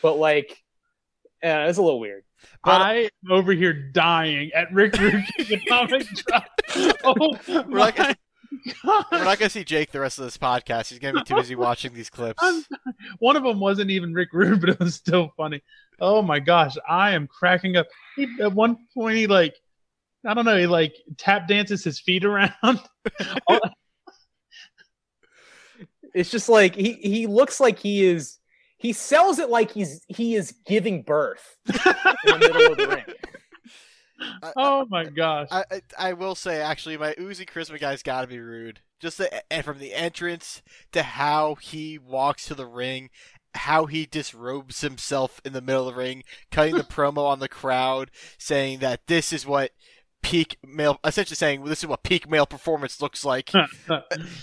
But 0.00 0.14
like 0.18 0.56
uh, 1.44 1.66
it's 1.68 1.78
a 1.78 1.82
little 1.82 2.00
weird. 2.00 2.24
But- 2.64 2.80
I 2.80 2.94
am 3.24 3.32
over 3.32 3.52
here 3.52 3.72
dying 3.72 4.50
at 4.54 4.72
Rick 4.72 4.96
Rude 4.98 5.24
getting 5.36 5.60
atomic 5.66 6.06
drops. 6.08 6.96
Oh 7.04 7.36
We're 7.48 7.64
my 7.64 7.78
not, 7.86 7.96
gonna, 7.96 8.16
god! 8.84 9.04
we're 9.10 9.24
not 9.24 9.38
gonna 9.38 9.50
see 9.50 9.64
Jake 9.64 9.90
the 9.90 10.00
rest 10.00 10.18
of 10.18 10.24
this 10.24 10.38
podcast. 10.38 10.88
He's 10.90 10.98
gonna 11.00 11.14
be 11.18 11.24
too 11.24 11.34
busy 11.34 11.54
watching 11.56 11.94
these 11.94 12.10
clips. 12.10 12.42
One 13.18 13.36
of 13.36 13.42
them 13.42 13.58
wasn't 13.60 13.90
even 13.90 14.12
Rick 14.12 14.28
Rude, 14.32 14.60
but 14.60 14.70
it 14.70 14.80
was 14.80 14.94
still 14.94 15.32
funny. 15.36 15.62
Oh 16.00 16.22
my 16.22 16.38
gosh, 16.38 16.76
I 16.88 17.12
am 17.12 17.26
cracking 17.26 17.76
up. 17.76 17.86
He, 18.18 18.28
at 18.40 18.52
one 18.52 18.76
point, 18.94 19.16
he 19.16 19.26
like, 19.26 19.54
I 20.26 20.34
don't 20.34 20.44
know, 20.44 20.58
he 20.58 20.66
like 20.66 20.94
tap 21.16 21.48
dances 21.48 21.84
his 21.84 22.00
feet 22.00 22.24
around. 22.24 22.52
Oh, 23.48 23.60
It's 26.14 26.30
just 26.30 26.48
like 26.48 26.74
he 26.74 26.94
he 26.94 27.26
looks 27.26 27.60
like 27.60 27.78
he 27.78 28.04
is 28.04 28.38
he 28.76 28.92
sells 28.92 29.38
it 29.38 29.48
like 29.50 29.70
he's 29.70 30.04
he 30.08 30.34
is 30.34 30.52
giving 30.66 31.02
birth 31.02 31.56
in 31.66 31.74
the 31.74 32.38
middle 32.40 32.72
of 32.72 32.78
the 32.78 32.88
ring. 32.88 33.04
I, 34.42 34.52
oh 34.56 34.86
my 34.90 35.04
gosh! 35.04 35.48
I, 35.50 35.64
I 35.70 35.80
I 35.98 36.12
will 36.14 36.34
say 36.34 36.60
actually, 36.60 36.96
my 36.96 37.14
Uzi 37.14 37.48
Charisma 37.48 37.78
guy's 37.78 38.02
got 38.02 38.22
to 38.22 38.26
be 38.26 38.40
rude. 38.40 38.80
Just 39.00 39.18
the, 39.18 39.52
and 39.52 39.64
from 39.64 39.78
the 39.78 39.94
entrance 39.94 40.60
to 40.90 41.04
how 41.04 41.54
he 41.54 41.98
walks 41.98 42.46
to 42.46 42.54
the 42.56 42.66
ring, 42.66 43.10
how 43.58 43.86
he 43.86 44.06
disrobes 44.06 44.80
himself 44.80 45.40
in 45.44 45.52
the 45.52 45.60
middle 45.60 45.88
of 45.88 45.94
the 45.94 45.98
ring, 46.00 46.22
cutting 46.50 46.76
the 46.76 46.82
promo 46.84 47.26
on 47.26 47.38
the 47.40 47.48
crowd, 47.48 48.10
saying 48.38 48.78
that 48.80 49.06
this 49.06 49.32
is 49.32 49.46
what 49.46 49.70
peak 50.22 50.56
male, 50.66 50.98
essentially 51.04 51.36
saying 51.36 51.64
this 51.64 51.80
is 51.80 51.86
what 51.86 52.02
peak 52.02 52.28
male 52.28 52.46
performance 52.46 53.00
looks 53.00 53.24
like. 53.24 53.50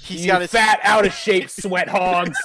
He's 0.02 0.22
you 0.26 0.28
got 0.32 0.42
his 0.42 0.52
fat, 0.52 0.80
out 0.84 1.06
of 1.06 1.14
shape 1.14 1.50
sweat 1.50 1.90
hogs. 1.90 2.38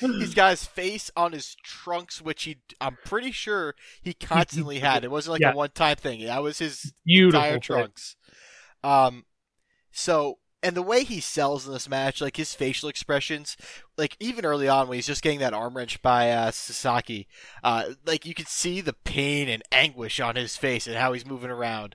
He's 0.00 0.34
got 0.34 0.50
his 0.50 0.64
face 0.64 1.10
on 1.16 1.32
his 1.32 1.56
trunks, 1.62 2.20
which 2.20 2.42
he 2.44 2.58
I'm 2.82 2.98
pretty 3.06 3.32
sure 3.32 3.74
he 4.02 4.12
constantly 4.12 4.78
had. 4.80 5.04
It 5.04 5.10
wasn't 5.10 5.32
like 5.32 5.40
Yeah. 5.40 5.52
a 5.52 5.56
one 5.56 5.70
time 5.70 5.96
thing. 5.96 6.24
That 6.26 6.42
was 6.42 6.58
his 6.58 6.92
Beautiful. 7.06 7.40
entire 7.42 7.58
trunks. 7.58 8.16
Um, 8.84 9.24
so 9.92 10.38
and 10.66 10.76
the 10.76 10.82
way 10.82 11.04
he 11.04 11.20
sells 11.20 11.64
in 11.64 11.72
this 11.72 11.88
match, 11.88 12.20
like 12.20 12.36
his 12.36 12.52
facial 12.52 12.88
expressions, 12.88 13.56
like 13.96 14.16
even 14.18 14.44
early 14.44 14.66
on 14.66 14.88
when 14.88 14.96
he's 14.96 15.06
just 15.06 15.22
getting 15.22 15.38
that 15.38 15.54
arm 15.54 15.76
wrench 15.76 16.02
by 16.02 16.32
uh, 16.32 16.50
Sasaki, 16.50 17.28
uh, 17.62 17.90
like 18.04 18.26
you 18.26 18.34
could 18.34 18.48
see 18.48 18.80
the 18.80 18.92
pain 18.92 19.48
and 19.48 19.62
anguish 19.70 20.18
on 20.18 20.34
his 20.34 20.56
face 20.56 20.88
and 20.88 20.96
how 20.96 21.12
he's 21.12 21.24
moving 21.24 21.52
around. 21.52 21.94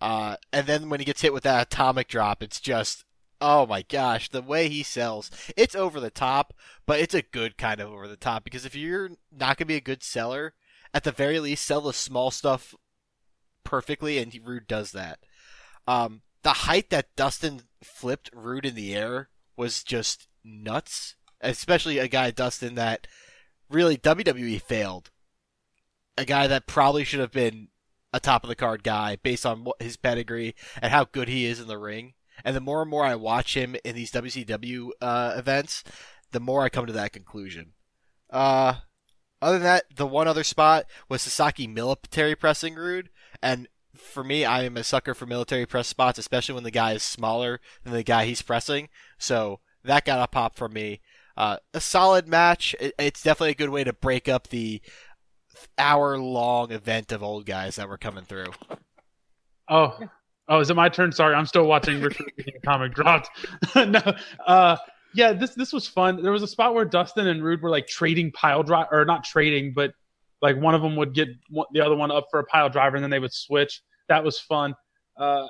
Uh, 0.00 0.36
and 0.52 0.68
then 0.68 0.88
when 0.88 1.00
he 1.00 1.04
gets 1.04 1.22
hit 1.22 1.32
with 1.32 1.42
that 1.42 1.66
atomic 1.66 2.06
drop, 2.06 2.44
it's 2.44 2.60
just 2.60 3.04
oh 3.40 3.66
my 3.66 3.82
gosh, 3.82 4.28
the 4.28 4.40
way 4.40 4.68
he 4.68 4.84
sells, 4.84 5.28
it's 5.56 5.74
over 5.74 5.98
the 5.98 6.10
top, 6.10 6.54
but 6.86 7.00
it's 7.00 7.14
a 7.14 7.22
good 7.22 7.58
kind 7.58 7.80
of 7.80 7.90
over 7.90 8.06
the 8.06 8.14
top 8.16 8.44
because 8.44 8.64
if 8.64 8.76
you're 8.76 9.10
not 9.36 9.56
gonna 9.56 9.66
be 9.66 9.74
a 9.74 9.80
good 9.80 10.04
seller, 10.04 10.54
at 10.94 11.02
the 11.02 11.10
very 11.10 11.40
least, 11.40 11.66
sell 11.66 11.80
the 11.80 11.92
small 11.92 12.30
stuff 12.30 12.72
perfectly, 13.64 14.18
and 14.18 14.32
Rude 14.44 14.68
does 14.68 14.92
that. 14.92 15.18
Um, 15.88 16.22
the 16.44 16.50
height 16.50 16.90
that 16.90 17.16
Dustin 17.16 17.62
flipped 17.82 18.30
Rude 18.32 18.66
in 18.66 18.74
the 18.74 18.94
air 18.94 19.28
was 19.56 19.82
just 19.82 20.28
nuts. 20.44 21.16
Especially 21.40 21.98
a 21.98 22.08
guy 22.08 22.30
Dustin 22.30 22.76
that 22.76 23.06
really 23.68 23.96
WWE 23.96 24.60
failed. 24.62 25.10
A 26.16 26.24
guy 26.24 26.46
that 26.46 26.66
probably 26.66 27.04
should 27.04 27.20
have 27.20 27.32
been 27.32 27.68
a 28.12 28.20
top 28.20 28.44
of 28.44 28.48
the 28.48 28.54
card 28.54 28.82
guy 28.82 29.16
based 29.16 29.46
on 29.46 29.64
what 29.64 29.80
his 29.82 29.96
pedigree 29.96 30.54
and 30.80 30.92
how 30.92 31.04
good 31.04 31.28
he 31.28 31.46
is 31.46 31.58
in 31.58 31.66
the 31.66 31.78
ring. 31.78 32.14
And 32.44 32.54
the 32.54 32.60
more 32.60 32.82
and 32.82 32.90
more 32.90 33.04
I 33.04 33.14
watch 33.14 33.56
him 33.56 33.76
in 33.84 33.94
these 33.94 34.12
WCW 34.12 34.90
uh, 35.00 35.34
events, 35.36 35.84
the 36.32 36.40
more 36.40 36.62
I 36.62 36.68
come 36.68 36.86
to 36.86 36.92
that 36.92 37.12
conclusion. 37.12 37.72
Uh, 38.30 38.76
other 39.40 39.58
than 39.58 39.64
that, 39.64 39.84
the 39.94 40.06
one 40.06 40.28
other 40.28 40.44
spot 40.44 40.86
was 41.08 41.22
Sasaki 41.22 41.66
military 41.66 42.34
pressing 42.34 42.74
Rude, 42.74 43.10
and 43.42 43.68
for 43.94 44.24
me, 44.24 44.44
I 44.44 44.64
am 44.64 44.76
a 44.76 44.84
sucker 44.84 45.14
for 45.14 45.26
military 45.26 45.66
press 45.66 45.88
spots, 45.88 46.18
especially 46.18 46.54
when 46.54 46.64
the 46.64 46.70
guy 46.70 46.92
is 46.92 47.02
smaller 47.02 47.60
than 47.84 47.92
the 47.92 48.02
guy 48.02 48.24
he's 48.24 48.42
pressing. 48.42 48.88
So 49.18 49.60
that 49.84 50.04
got 50.04 50.22
a 50.22 50.26
pop 50.26 50.56
from 50.56 50.72
me. 50.72 51.00
Uh, 51.36 51.56
a 51.72 51.80
solid 51.80 52.28
match. 52.28 52.74
It, 52.80 52.94
it's 52.98 53.22
definitely 53.22 53.52
a 53.52 53.56
good 53.56 53.70
way 53.70 53.84
to 53.84 53.92
break 53.92 54.28
up 54.28 54.48
the 54.48 54.80
hour 55.78 56.18
long 56.18 56.72
event 56.72 57.12
of 57.12 57.22
old 57.22 57.46
guys 57.46 57.76
that 57.76 57.88
were 57.88 57.98
coming 57.98 58.24
through. 58.24 58.46
Oh, 59.68 59.98
oh, 60.48 60.60
is 60.60 60.70
it 60.70 60.74
my 60.74 60.88
turn? 60.88 61.12
Sorry, 61.12 61.34
I'm 61.34 61.46
still 61.46 61.66
watching 61.66 62.00
Richard 62.00 62.32
comic 62.64 62.94
dropped. 62.94 63.30
no, 63.76 64.00
uh, 64.46 64.76
yeah, 65.14 65.32
this 65.32 65.54
this 65.54 65.72
was 65.72 65.86
fun. 65.86 66.22
There 66.22 66.32
was 66.32 66.42
a 66.42 66.48
spot 66.48 66.74
where 66.74 66.84
Dustin 66.84 67.26
and 67.28 67.42
Rude 67.42 67.62
were 67.62 67.70
like 67.70 67.86
trading 67.86 68.32
pile 68.32 68.62
drive, 68.62 68.88
or 68.90 69.04
not 69.04 69.24
trading, 69.24 69.72
but 69.74 69.92
like 70.42 70.56
one 70.56 70.74
of 70.74 70.82
them 70.82 70.96
would 70.96 71.14
get 71.14 71.28
the 71.72 71.80
other 71.80 71.96
one 71.96 72.10
up 72.10 72.26
for 72.30 72.40
a 72.40 72.44
pile 72.44 72.68
driver, 72.68 72.96
and 72.96 73.02
then 73.02 73.10
they 73.10 73.20
would 73.20 73.32
switch. 73.32 73.80
That 74.08 74.24
was 74.24 74.38
fun. 74.38 74.74
Uh, 75.16 75.46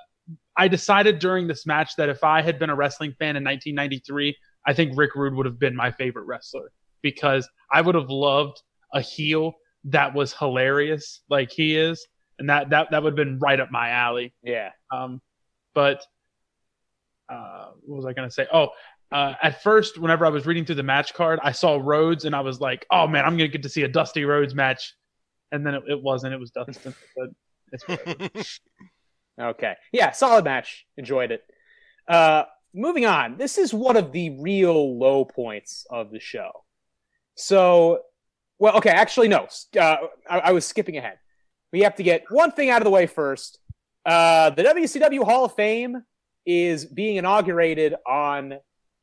I 0.57 0.69
decided 0.69 1.19
during 1.19 1.47
this 1.47 1.67
match 1.67 1.97
that 1.97 2.09
if 2.09 2.23
I 2.23 2.43
had 2.43 2.59
been 2.59 2.71
a 2.71 2.77
wrestling 2.77 3.15
fan 3.19 3.37
in 3.37 3.43
1993, 3.43 4.37
I 4.67 4.73
think 4.75 4.93
Rick 4.97 5.15
Rude 5.15 5.35
would 5.35 5.47
have 5.47 5.59
been 5.59 5.75
my 5.75 5.91
favorite 5.91 6.25
wrestler 6.25 6.71
because 7.01 7.49
I 7.73 7.81
would 7.81 7.95
have 7.95 8.11
loved 8.11 8.63
a 8.93 9.01
heel 9.01 9.55
that 9.85 10.15
was 10.15 10.33
hilarious 10.35 11.23
like 11.29 11.51
he 11.51 11.77
is, 11.77 12.07
and 12.39 12.49
that 12.51 12.71
that 12.71 12.91
that 12.91 13.03
would 13.03 13.13
have 13.13 13.17
been 13.17 13.39
right 13.39 13.59
up 13.59 13.71
my 13.73 13.91
alley. 13.91 14.35
Yeah. 14.43 14.71
Um, 14.93 15.21
but 15.75 16.05
uh, 17.29 17.71
what 17.83 17.97
was 17.97 18.07
I 18.07 18.13
going 18.13 18.29
to 18.29 18.35
say? 18.35 18.47
Oh, 18.53 18.69
uh, 19.13 19.35
at 19.43 19.63
first, 19.63 19.99
whenever 19.99 20.25
I 20.25 20.31
was 20.31 20.47
reading 20.47 20.65
through 20.65 20.77
the 20.77 20.83
match 20.83 21.15
card, 21.15 21.39
I 21.43 21.53
saw 21.53 21.79
Rhodes 21.83 22.25
and 22.25 22.35
I 22.35 22.41
was 22.41 22.61
like, 22.61 22.87
"Oh 22.91 23.07
man, 23.07 23.25
I'm 23.25 23.37
gonna 23.37 23.49
get 23.49 23.63
to 23.63 23.69
see 23.69 23.83
a 23.83 23.89
Dusty 23.89 24.25
Rhodes 24.25 24.55
match," 24.55 24.95
and 25.51 25.67
then 25.67 25.75
it, 25.75 25.83
it 25.89 26.03
wasn't. 26.03 26.35
It 26.35 26.41
was 26.41 26.51
Dustin. 26.51 26.95
but 27.17 27.29
it's 27.73 28.61
okay. 29.41 29.75
Yeah, 29.93 30.13
solid 30.13 30.45
match. 30.45 30.87
Enjoyed 30.97 31.31
it. 31.31 31.43
Uh, 32.09 32.45
moving 32.75 33.05
on. 33.05 33.37
This 33.37 33.59
is 33.59 33.75
one 33.75 33.97
of 33.97 34.13
the 34.13 34.31
real 34.41 34.99
low 34.99 35.25
points 35.25 35.87
of 35.91 36.11
the 36.11 36.21
show. 36.21 36.51
So, 37.35 38.01
well, 38.59 38.77
okay. 38.79 38.91
Actually, 38.91 39.29
no. 39.29 39.47
Uh, 39.79 39.97
I, 40.29 40.39
I 40.39 40.53
was 40.53 40.67
skipping 40.67 40.97
ahead. 40.97 41.19
We 41.73 41.81
have 41.81 41.97
to 41.97 42.03
get 42.03 42.25
one 42.31 42.53
thing 42.53 42.71
out 42.71 42.81
of 42.83 42.85
the 42.85 42.91
way 42.91 43.07
first. 43.07 43.59
Uh, 44.05 44.51
the 44.51 44.63
WCW 44.63 45.25
Hall 45.25 45.45
of 45.45 45.55
Fame 45.55 46.03
is 46.45 46.85
being 46.85 47.17
inaugurated 47.17 47.95
on 48.07 48.55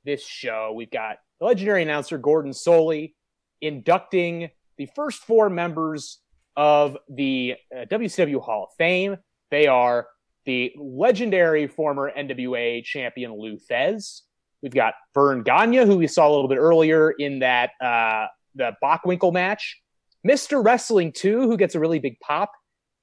this 0.05 0.25
show. 0.25 0.73
We've 0.75 0.91
got 0.91 1.17
the 1.39 1.45
legendary 1.45 1.83
announcer 1.83 2.17
Gordon 2.17 2.51
Solie 2.51 3.13
inducting 3.61 4.49
the 4.77 4.87
first 4.95 5.19
four 5.23 5.49
members 5.49 6.19
of 6.55 6.97
the 7.09 7.55
uh, 7.75 7.85
WCW 7.85 8.41
Hall 8.41 8.65
of 8.65 8.69
Fame. 8.77 9.17
They 9.51 9.67
are 9.67 10.07
the 10.45 10.73
legendary 10.77 11.67
former 11.67 12.11
NWA 12.11 12.83
champion 12.83 13.33
Lou 13.33 13.57
Thesz. 13.57 14.21
We've 14.61 14.73
got 14.73 14.93
Verne 15.13 15.43
Gagne, 15.43 15.85
who 15.85 15.97
we 15.97 16.07
saw 16.07 16.27
a 16.27 16.31
little 16.31 16.47
bit 16.47 16.57
earlier 16.57 17.11
in 17.11 17.39
that 17.39 17.71
uh, 17.81 18.27
the 18.55 18.73
Bockwinkel 18.83 19.31
match. 19.31 19.81
Mr. 20.27 20.63
Wrestling 20.63 21.13
2, 21.13 21.41
who 21.41 21.55
gets 21.55 21.75
a 21.75 21.79
really 21.79 21.99
big 21.99 22.19
pop, 22.19 22.51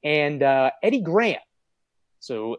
and 0.05 0.43
uh, 0.43 0.71
Eddie 0.83 1.01
Graham. 1.01 1.41
So 2.21 2.59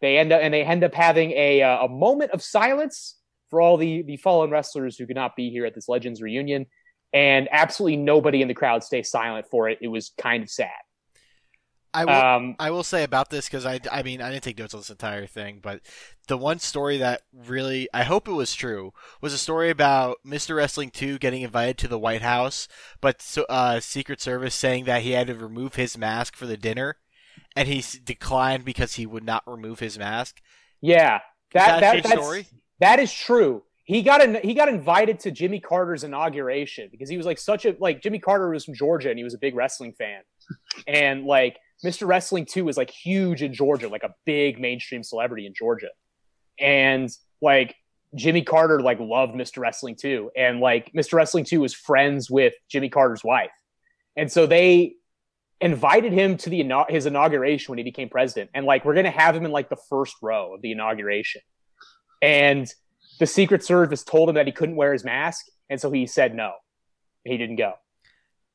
they 0.00 0.18
end 0.18 0.32
up 0.32 0.40
and 0.42 0.52
they 0.52 0.64
end 0.64 0.82
up 0.84 0.94
having 0.94 1.30
a, 1.32 1.62
uh, 1.62 1.84
a 1.84 1.88
moment 1.88 2.32
of 2.32 2.42
silence 2.42 3.17
for 3.50 3.60
all 3.60 3.76
the 3.76 4.02
the 4.02 4.16
fallen 4.16 4.50
wrestlers 4.50 4.96
who 4.96 5.06
could 5.06 5.16
not 5.16 5.36
be 5.36 5.50
here 5.50 5.66
at 5.66 5.74
this 5.74 5.88
Legends 5.88 6.22
reunion, 6.22 6.66
and 7.12 7.48
absolutely 7.50 7.96
nobody 7.96 8.42
in 8.42 8.48
the 8.48 8.54
crowd 8.54 8.84
stay 8.84 9.02
silent 9.02 9.46
for 9.50 9.68
it. 9.68 9.78
It 9.80 9.88
was 9.88 10.12
kind 10.18 10.42
of 10.42 10.50
sad. 10.50 10.70
I 11.94 12.04
will, 12.04 12.12
um, 12.12 12.56
I 12.58 12.70
will 12.70 12.84
say 12.84 13.02
about 13.02 13.30
this 13.30 13.46
because 13.46 13.64
I, 13.64 13.80
I 13.90 14.02
mean 14.02 14.20
I 14.20 14.30
didn't 14.30 14.44
take 14.44 14.58
notes 14.58 14.74
on 14.74 14.80
this 14.80 14.90
entire 14.90 15.26
thing, 15.26 15.60
but 15.62 15.80
the 16.26 16.36
one 16.36 16.58
story 16.58 16.98
that 16.98 17.22
really 17.32 17.88
I 17.94 18.02
hope 18.02 18.28
it 18.28 18.32
was 18.32 18.54
true 18.54 18.92
was 19.22 19.32
a 19.32 19.38
story 19.38 19.70
about 19.70 20.18
Mr. 20.24 20.54
Wrestling 20.54 20.90
2 20.90 21.18
getting 21.18 21.42
invited 21.42 21.78
to 21.78 21.88
the 21.88 21.98
White 21.98 22.22
House, 22.22 22.68
but 23.00 23.22
so, 23.22 23.46
uh, 23.48 23.80
Secret 23.80 24.20
Service 24.20 24.54
saying 24.54 24.84
that 24.84 25.02
he 25.02 25.12
had 25.12 25.28
to 25.28 25.34
remove 25.34 25.76
his 25.76 25.96
mask 25.96 26.36
for 26.36 26.46
the 26.46 26.58
dinner, 26.58 26.96
and 27.56 27.68
he 27.68 27.82
declined 28.04 28.64
because 28.64 28.94
he 28.94 29.06
would 29.06 29.24
not 29.24 29.42
remove 29.46 29.80
his 29.80 29.98
mask. 29.98 30.42
Yeah, 30.82 31.20
that, 31.52 31.80
that, 31.80 31.80
that 31.80 32.02
that's, 32.02 32.20
story? 32.20 32.46
That 32.80 33.00
is 33.00 33.12
true. 33.12 33.62
He 33.84 34.02
got 34.02 34.22
an, 34.22 34.38
he 34.42 34.52
got 34.52 34.68
invited 34.68 35.20
to 35.20 35.30
Jimmy 35.30 35.60
Carter's 35.60 36.04
inauguration 36.04 36.88
because 36.90 37.08
he 37.08 37.16
was 37.16 37.24
like 37.24 37.38
such 37.38 37.64
a 37.64 37.74
like 37.80 38.02
Jimmy 38.02 38.18
Carter 38.18 38.50
was 38.50 38.64
from 38.64 38.74
Georgia 38.74 39.08
and 39.08 39.18
he 39.18 39.24
was 39.24 39.32
a 39.34 39.38
big 39.38 39.54
wrestling 39.54 39.94
fan, 39.94 40.20
and 40.86 41.24
like 41.24 41.58
Mr. 41.84 42.06
Wrestling 42.06 42.44
2 42.44 42.66
was 42.66 42.76
like 42.76 42.90
huge 42.90 43.42
in 43.42 43.54
Georgia, 43.54 43.88
like 43.88 44.02
a 44.02 44.14
big 44.26 44.60
mainstream 44.60 45.02
celebrity 45.02 45.46
in 45.46 45.54
Georgia, 45.54 45.88
and 46.60 47.08
like 47.40 47.76
Jimmy 48.14 48.42
Carter 48.42 48.82
like 48.82 49.00
loved 49.00 49.34
Mr. 49.34 49.58
Wrestling 49.58 49.96
2, 49.96 50.32
and 50.36 50.60
like 50.60 50.92
Mr. 50.92 51.14
Wrestling 51.14 51.44
2 51.44 51.62
was 51.62 51.72
friends 51.72 52.30
with 52.30 52.52
Jimmy 52.68 52.90
Carter's 52.90 53.24
wife, 53.24 53.52
and 54.16 54.30
so 54.30 54.44
they 54.44 54.96
invited 55.62 56.12
him 56.12 56.36
to 56.36 56.50
the 56.50 56.84
his 56.90 57.06
inauguration 57.06 57.72
when 57.72 57.78
he 57.78 57.84
became 57.84 58.10
president, 58.10 58.50
and 58.52 58.66
like 58.66 58.84
we're 58.84 58.94
gonna 58.94 59.10
have 59.10 59.34
him 59.34 59.46
in 59.46 59.50
like 59.50 59.70
the 59.70 59.78
first 59.88 60.14
row 60.20 60.54
of 60.54 60.60
the 60.60 60.72
inauguration 60.72 61.40
and 62.22 62.72
the 63.18 63.26
Secret 63.26 63.64
Service 63.64 64.04
told 64.04 64.28
him 64.28 64.36
that 64.36 64.46
he 64.46 64.52
couldn't 64.52 64.76
wear 64.76 64.92
his 64.92 65.04
mask, 65.04 65.46
and 65.68 65.80
so 65.80 65.90
he 65.90 66.06
said 66.06 66.34
no. 66.34 66.52
He 67.24 67.36
didn't 67.36 67.56
go. 67.56 67.74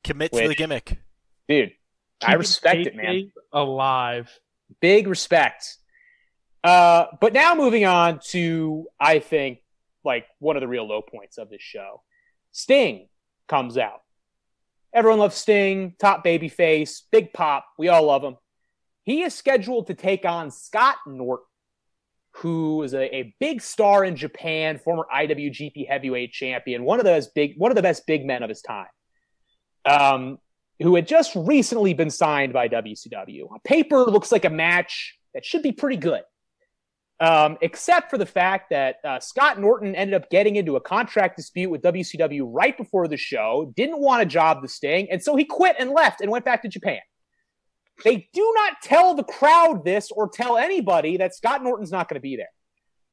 Commit 0.02 0.32
Which, 0.32 0.42
to 0.42 0.48
the 0.48 0.54
gimmick, 0.54 0.98
dude. 1.48 1.72
Keep 2.20 2.30
I 2.30 2.34
respect 2.34 2.86
it, 2.86 2.96
man. 2.96 3.32
Alive, 3.52 4.30
big 4.80 5.06
respect. 5.06 5.76
Uh, 6.62 7.06
but 7.20 7.32
now 7.32 7.54
moving 7.54 7.84
on 7.84 8.20
to, 8.28 8.86
I 8.98 9.18
think, 9.18 9.58
like 10.04 10.26
one 10.38 10.56
of 10.56 10.60
the 10.60 10.68
real 10.68 10.86
low 10.86 11.02
points 11.02 11.38
of 11.38 11.50
this 11.50 11.62
show. 11.62 12.02
Sting 12.52 13.08
comes 13.48 13.76
out. 13.76 14.00
Everyone 14.92 15.18
loves 15.18 15.36
Sting, 15.36 15.94
top 15.98 16.22
baby 16.22 16.48
face, 16.48 17.02
big 17.10 17.32
pop. 17.32 17.66
We 17.78 17.88
all 17.88 18.04
love 18.04 18.22
him. 18.22 18.36
He 19.02 19.22
is 19.22 19.34
scheduled 19.34 19.88
to 19.88 19.94
take 19.94 20.24
on 20.24 20.50
Scott 20.50 20.96
Norton 21.06 21.44
who 22.36 22.82
is 22.82 22.94
a, 22.94 23.14
a, 23.14 23.34
big 23.38 23.62
star 23.62 24.04
in 24.04 24.16
Japan, 24.16 24.78
former 24.78 25.06
IWGP 25.14 25.88
Heavyweight 25.88 26.32
Champion, 26.32 26.82
one 26.82 26.98
of 26.98 27.04
the 27.04 27.26
big 27.34 27.54
one 27.56 27.70
of 27.70 27.76
the 27.76 27.82
best 27.82 28.06
big 28.06 28.26
men 28.26 28.42
of 28.42 28.48
his 28.48 28.60
time, 28.60 28.88
um, 29.84 30.38
who 30.80 30.96
had 30.96 31.06
just 31.06 31.34
recently 31.36 31.94
been 31.94 32.10
signed 32.10 32.52
by 32.52 32.68
WCW. 32.68 33.50
On 33.52 33.58
paper 33.64 33.98
looks 33.98 34.32
like 34.32 34.44
a 34.44 34.50
match 34.50 35.16
that 35.32 35.44
should 35.44 35.62
be 35.62 35.70
pretty 35.70 35.96
good, 35.96 36.22
um, 37.20 37.56
except 37.62 38.10
for 38.10 38.18
the 38.18 38.26
fact 38.26 38.70
that 38.70 38.96
uh, 39.04 39.20
Scott 39.20 39.60
Norton 39.60 39.94
ended 39.94 40.14
up 40.20 40.28
getting 40.28 40.56
into 40.56 40.74
a 40.74 40.80
contract 40.80 41.36
dispute 41.36 41.70
with 41.70 41.82
WCW 41.82 42.48
right 42.52 42.76
before 42.76 43.06
the 43.06 43.16
show, 43.16 43.72
didn't 43.76 44.00
want 44.00 44.22
a 44.22 44.26
job 44.26 44.60
to 44.62 44.68
Sting, 44.68 45.06
and 45.08 45.22
so 45.22 45.36
he 45.36 45.44
quit 45.44 45.76
and 45.78 45.90
left 45.90 46.20
and 46.20 46.30
went 46.32 46.44
back 46.44 46.62
to 46.62 46.68
Japan. 46.68 47.00
They 48.02 48.28
do 48.32 48.52
not 48.56 48.74
tell 48.82 49.14
the 49.14 49.22
crowd 49.22 49.84
this 49.84 50.10
or 50.10 50.28
tell 50.28 50.56
anybody 50.56 51.16
that 51.18 51.34
Scott 51.34 51.62
Norton's 51.62 51.92
not 51.92 52.08
going 52.08 52.16
to 52.16 52.20
be 52.20 52.36
there. 52.36 52.48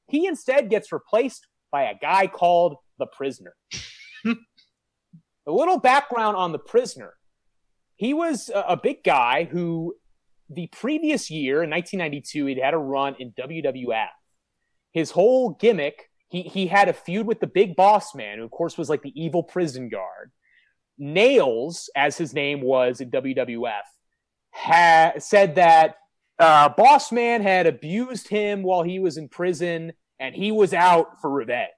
He 0.07 0.25
instead 0.25 0.69
gets 0.69 0.91
replaced 0.91 1.47
by 1.71 1.83
a 1.83 1.97
guy 1.99 2.27
called 2.27 2.77
the 2.97 3.05
prisoner. 3.05 3.53
a 4.25 4.35
little 5.45 5.79
background 5.79 6.35
on 6.35 6.51
the 6.51 6.59
prisoner. 6.59 7.13
He 7.95 8.13
was 8.13 8.49
a, 8.53 8.75
big 8.75 9.03
guy 9.03 9.43
who 9.43 9.95
the 10.49 10.67
previous 10.67 11.29
year 11.29 11.61
in 11.61 11.69
1992 11.69 12.47
he'd 12.47 12.57
had 12.57 12.73
a 12.73 12.77
run 12.77 13.15
in 13.19 13.31
WWF 13.31 14.09
his 14.91 15.11
whole 15.11 15.51
gimmick, 15.51 16.09
he 16.29 16.43
he 16.43 16.67
had 16.67 16.89
a 16.89 16.93
feud 16.93 17.25
with 17.25 17.39
the 17.39 17.47
big 17.47 17.75
boss 17.75 18.13
man, 18.13 18.37
who 18.37 18.43
of 18.43 18.51
course 18.51 18.77
was 18.77 18.89
like 18.89 19.01
the 19.01 19.21
evil 19.21 19.43
prison 19.43 19.89
guard. 19.89 20.31
Nails, 20.97 21.89
as 21.95 22.17
his 22.17 22.33
name 22.33 22.61
was 22.61 23.01
in 23.01 23.09
WWF, 23.09 23.81
ha- 24.51 25.13
said 25.17 25.55
that 25.55 25.95
uh, 26.39 26.69
Boss 26.69 27.11
Man 27.11 27.41
had 27.41 27.67
abused 27.67 28.27
him 28.27 28.63
while 28.63 28.83
he 28.83 28.99
was 28.99 29.17
in 29.17 29.29
prison, 29.29 29.93
and 30.19 30.35
he 30.35 30.51
was 30.51 30.73
out 30.73 31.21
for 31.21 31.29
revenge. 31.29 31.69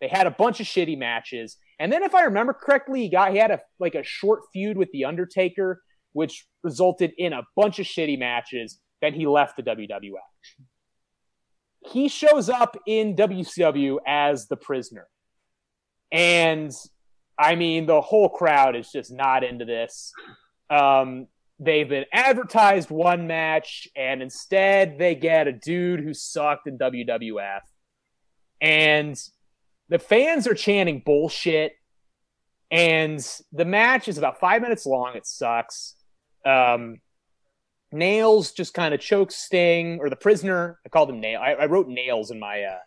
They 0.00 0.08
had 0.08 0.26
a 0.26 0.30
bunch 0.30 0.60
of 0.60 0.66
shitty 0.66 0.96
matches, 0.96 1.56
and 1.78 1.92
then 1.92 2.02
if 2.02 2.14
I 2.14 2.22
remember 2.22 2.52
correctly, 2.52 3.02
he 3.02 3.08
got 3.10 3.32
he 3.32 3.38
had 3.38 3.50
a 3.50 3.60
like 3.78 3.94
a 3.94 4.02
short 4.02 4.40
feud 4.52 4.76
with 4.76 4.90
the 4.92 5.04
Undertaker, 5.04 5.82
which 6.12 6.46
resulted 6.62 7.12
in 7.18 7.32
a 7.32 7.42
bunch 7.56 7.78
of 7.78 7.86
shitty 7.86 8.18
matches. 8.18 8.80
Then 9.02 9.12
he 9.12 9.26
left 9.26 9.56
the 9.56 9.62
WWF. 9.62 10.12
He 11.92 12.08
shows 12.08 12.48
up 12.48 12.76
in 12.86 13.16
WCW 13.16 13.98
as 14.06 14.48
the 14.48 14.56
prisoner, 14.56 15.08
and 16.10 16.72
I 17.38 17.54
mean, 17.54 17.86
the 17.86 18.00
whole 18.00 18.28
crowd 18.28 18.76
is 18.76 18.90
just 18.90 19.12
not 19.12 19.44
into 19.44 19.64
this. 19.64 20.12
Um, 20.70 21.28
they've 21.58 21.88
been 21.88 22.06
advertised 22.12 22.90
one 22.90 23.26
match, 23.26 23.88
and 23.96 24.22
instead 24.22 24.98
they 24.98 25.14
get 25.14 25.48
a 25.48 25.52
dude 25.52 26.00
who 26.00 26.14
sucked 26.14 26.66
in 26.66 26.78
WWF. 26.78 27.60
And 28.60 29.16
the 29.88 29.98
fans 29.98 30.46
are 30.46 30.54
chanting 30.54 31.02
bullshit. 31.04 31.72
And 32.70 33.26
the 33.52 33.64
match 33.64 34.08
is 34.08 34.18
about 34.18 34.40
five 34.40 34.60
minutes 34.60 34.84
long. 34.84 35.16
It 35.16 35.26
sucks. 35.26 35.94
Um, 36.44 37.00
Nails 37.90 38.52
just 38.52 38.74
kind 38.74 38.92
of 38.92 39.00
chokes 39.00 39.36
Sting, 39.36 39.98
or 40.00 40.10
the 40.10 40.16
prisoner. 40.16 40.78
I 40.84 40.90
called 40.90 41.08
him 41.08 41.20
Nail. 41.20 41.40
I, 41.40 41.52
I 41.52 41.66
wrote 41.66 41.88
Nails 41.88 42.30
in 42.30 42.38
my 42.38 42.62
uh, 42.62 42.78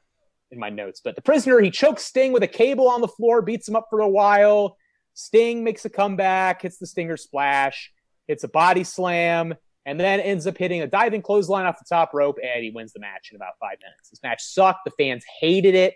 in 0.51 0.59
my 0.59 0.69
notes. 0.69 1.01
But 1.03 1.15
the 1.15 1.21
prisoner, 1.21 1.59
he 1.59 1.71
chokes 1.71 2.03
Sting 2.03 2.31
with 2.31 2.43
a 2.43 2.47
cable 2.47 2.87
on 2.87 3.01
the 3.01 3.07
floor, 3.07 3.41
beats 3.41 3.67
him 3.67 3.75
up 3.75 3.87
for 3.89 4.01
a 4.01 4.07
while. 4.07 4.77
Sting 5.13 5.63
makes 5.63 5.83
a 5.85 5.89
comeback, 5.89 6.61
hits 6.61 6.77
the 6.77 6.85
Stinger 6.85 7.17
splash, 7.17 7.91
hits 8.27 8.43
a 8.43 8.47
body 8.47 8.83
slam, 8.83 9.55
and 9.85 9.99
then 9.99 10.19
ends 10.19 10.45
up 10.47 10.57
hitting 10.57 10.81
a 10.81 10.87
diving 10.87 11.21
clothesline 11.21 11.65
off 11.65 11.79
the 11.79 11.85
top 11.87 12.13
rope, 12.13 12.37
and 12.43 12.63
he 12.63 12.69
wins 12.69 12.93
the 12.93 12.99
match 12.99 13.29
in 13.31 13.35
about 13.35 13.53
five 13.59 13.77
minutes. 13.81 14.09
This 14.09 14.21
match 14.23 14.43
sucked. 14.43 14.85
The 14.85 14.91
fans 14.91 15.23
hated 15.39 15.75
it. 15.75 15.95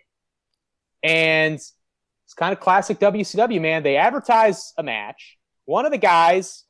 And 1.03 1.55
it's 2.25 2.33
kind 2.35 2.51
of 2.51 2.59
classic 2.59 2.99
WCW, 2.99 3.61
man. 3.61 3.83
They 3.83 3.97
advertise 3.97 4.73
a 4.77 4.83
match. 4.83 5.37
One 5.65 5.85
of 5.85 5.91
the 5.91 5.99
guys 5.99 6.63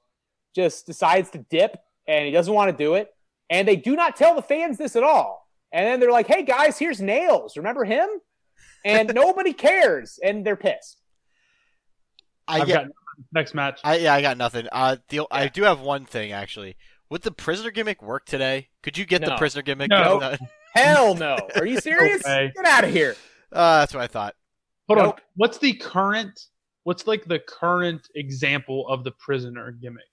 just 0.55 0.85
decides 0.85 1.29
to 1.31 1.45
dip 1.49 1.77
and 2.07 2.25
he 2.25 2.31
doesn't 2.31 2.53
want 2.53 2.71
to 2.71 2.77
do 2.77 2.95
it. 2.95 3.09
And 3.49 3.67
they 3.67 3.75
do 3.75 3.95
not 3.95 4.15
tell 4.15 4.35
the 4.35 4.41
fans 4.41 4.77
this 4.77 4.95
at 4.95 5.03
all. 5.03 5.47
And 5.71 5.85
then 5.85 5.99
they're 5.99 6.11
like, 6.11 6.27
hey 6.27 6.43
guys, 6.43 6.77
here's 6.77 7.01
Nails. 7.01 7.57
Remember 7.57 7.85
him? 7.85 8.07
And 8.83 9.13
nobody 9.15 9.53
cares. 9.53 10.19
And 10.23 10.45
they're 10.45 10.55
pissed. 10.55 11.01
I 12.47 12.61
I've 12.61 12.67
get, 12.67 12.73
got 12.73 12.87
next 13.31 13.53
match. 13.53 13.79
I 13.83 13.97
yeah, 13.97 14.13
I 14.13 14.21
got 14.21 14.37
nothing. 14.37 14.67
Uh, 14.71 14.97
the, 15.09 15.21
I 15.31 15.47
do 15.47 15.63
have 15.63 15.79
one 15.81 16.05
thing 16.05 16.31
actually. 16.31 16.75
Would 17.09 17.21
the 17.21 17.31
prisoner 17.31 17.71
gimmick 17.71 18.01
work 18.01 18.25
today? 18.25 18.69
Could 18.81 18.97
you 18.97 19.05
get 19.05 19.23
the 19.23 19.35
prisoner 19.35 19.61
gimmick? 19.61 19.89
No. 19.89 20.19
Uh, 20.19 20.37
Hell 20.73 21.15
no. 21.15 21.37
Are 21.55 21.65
you 21.65 21.79
serious? 21.79 22.23
way. 22.23 22.51
Get 22.55 22.65
out 22.65 22.83
of 22.83 22.89
here. 22.91 23.15
Uh, 23.51 23.79
that's 23.79 23.93
what 23.93 24.03
I 24.03 24.07
thought. 24.07 24.35
Hold 24.87 24.99
on. 24.99 25.13
What's 25.35 25.57
the 25.57 25.73
current? 25.73 26.39
What's 26.83 27.07
like 27.07 27.25
the 27.25 27.39
current 27.39 28.07
example 28.15 28.87
of 28.87 29.03
the 29.03 29.11
prisoner 29.11 29.71
gimmick? 29.71 30.03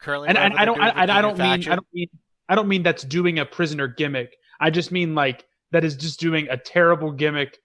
Currently, 0.00 0.28
And, 0.28 0.38
and 0.38 0.54
I 0.54 0.64
don't. 0.64 0.80
I, 0.80 0.90
doing 0.90 1.00
with 1.00 1.10
I 1.10 1.22
don't 1.22 1.38
mean. 1.38 1.72
I 1.72 1.74
don't 1.76 1.86
mean. 1.92 2.08
I 2.48 2.54
don't 2.54 2.68
mean 2.68 2.82
that's 2.82 3.04
doing 3.04 3.38
a 3.38 3.44
prisoner 3.46 3.88
gimmick. 3.88 4.36
I 4.60 4.70
just 4.70 4.92
mean 4.92 5.14
like 5.14 5.44
that 5.72 5.84
is 5.84 5.96
just 5.96 6.20
doing 6.20 6.48
a 6.50 6.56
terrible 6.56 7.10
gimmick. 7.10 7.58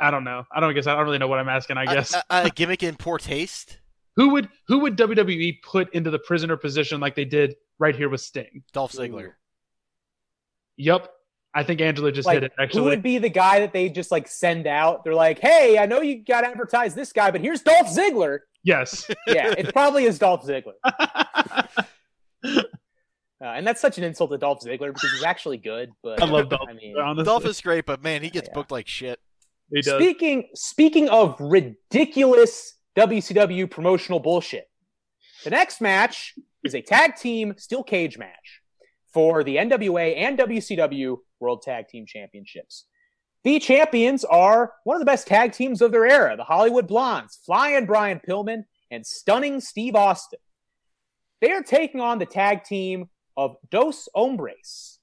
I 0.00 0.10
don't 0.10 0.24
know. 0.24 0.44
I 0.54 0.60
don't 0.60 0.74
guess. 0.74 0.86
I 0.86 0.94
don't 0.94 1.04
really 1.04 1.18
know 1.18 1.28
what 1.28 1.38
I'm 1.38 1.48
asking. 1.48 1.76
I 1.76 1.84
guess 1.86 2.14
a, 2.14 2.22
a 2.30 2.50
gimmick 2.54 2.82
in 2.82 2.96
poor 2.96 3.18
taste. 3.18 3.78
who 4.16 4.30
would 4.30 4.48
who 4.68 4.80
would 4.80 4.96
WWE 4.96 5.62
put 5.62 5.92
into 5.94 6.10
the 6.10 6.18
prisoner 6.18 6.56
position 6.56 7.00
like 7.00 7.14
they 7.14 7.24
did 7.24 7.54
right 7.78 7.94
here 7.94 8.08
with 8.08 8.20
Sting? 8.20 8.62
Dolph 8.72 8.92
Ziggler. 8.92 9.32
Yep. 10.76 11.08
I 11.56 11.62
think 11.62 11.80
Angela 11.80 12.10
just 12.10 12.26
Like, 12.26 12.34
hit 12.34 12.42
it. 12.44 12.52
Actually, 12.58 12.80
who 12.80 12.84
would 12.88 13.02
be 13.02 13.18
the 13.18 13.28
guy 13.28 13.60
that 13.60 13.72
they 13.72 13.88
just 13.88 14.10
like 14.10 14.26
send 14.26 14.66
out? 14.66 15.04
They're 15.04 15.14
like, 15.14 15.38
hey, 15.38 15.78
I 15.78 15.86
know 15.86 16.00
you 16.00 16.24
got 16.24 16.40
to 16.40 16.48
advertise 16.48 16.96
this 16.96 17.12
guy, 17.12 17.30
but 17.30 17.40
here's 17.40 17.62
Dolph 17.62 17.86
Ziggler. 17.86 18.40
yes. 18.64 19.08
Yeah, 19.28 19.54
it 19.56 19.72
probably 19.72 20.04
is 20.04 20.18
Dolph 20.18 20.44
Ziggler. 20.44 20.72
Uh, 23.40 23.48
and 23.48 23.66
that's 23.66 23.80
such 23.80 23.98
an 23.98 24.04
insult 24.04 24.30
to 24.30 24.38
Dolph 24.38 24.60
Ziggler 24.62 24.94
because 24.94 25.10
he's 25.12 25.22
actually 25.24 25.58
good. 25.58 25.90
But 26.02 26.22
I 26.22 26.24
love 26.24 26.48
Dolph. 26.48 26.66
I 26.68 26.72
mean, 26.72 26.96
honestly. 26.98 27.24
Dolph 27.24 27.44
is 27.44 27.60
great, 27.60 27.84
but 27.84 28.02
man, 28.02 28.22
he 28.22 28.30
gets 28.30 28.48
Yeah. 28.48 28.54
booked 28.54 28.70
like 28.70 28.88
shit. 28.88 29.20
Does. 29.82 29.94
speaking 29.94 30.48
speaking 30.54 31.08
of 31.08 31.36
ridiculous 31.40 32.74
WCW 32.96 33.70
promotional 33.70 34.20
bullshit, 34.20 34.68
the 35.42 35.50
next 35.50 35.80
match 35.80 36.34
is 36.62 36.74
a 36.74 36.82
tag 36.82 37.16
team 37.16 37.54
steel 37.56 37.82
cage 37.82 38.18
match 38.18 38.60
for 39.12 39.44
the 39.44 39.56
NWA 39.56 40.16
and 40.16 40.38
WCW 40.38 41.18
World 41.38 41.62
Tag 41.62 41.88
Team 41.88 42.04
Championships. 42.06 42.86
The 43.44 43.60
champions 43.60 44.24
are 44.24 44.72
one 44.84 44.96
of 44.96 45.00
the 45.00 45.06
best 45.06 45.26
tag 45.26 45.52
teams 45.52 45.82
of 45.82 45.92
their 45.92 46.06
era, 46.06 46.34
the 46.36 46.44
Hollywood 46.44 46.88
Blondes, 46.88 47.38
Flying 47.44 47.84
Brian 47.84 48.20
Pillman 48.26 48.64
and 48.90 49.06
Stunning 49.06 49.60
Steve 49.60 49.94
Austin. 49.94 50.38
They 51.40 51.52
are 51.52 51.62
taking 51.62 52.00
on 52.00 52.18
the 52.18 52.26
tag 52.26 52.64
team 52.64 53.10
of 53.36 53.56
Dos 53.70 54.08
Hombres, 54.14 54.93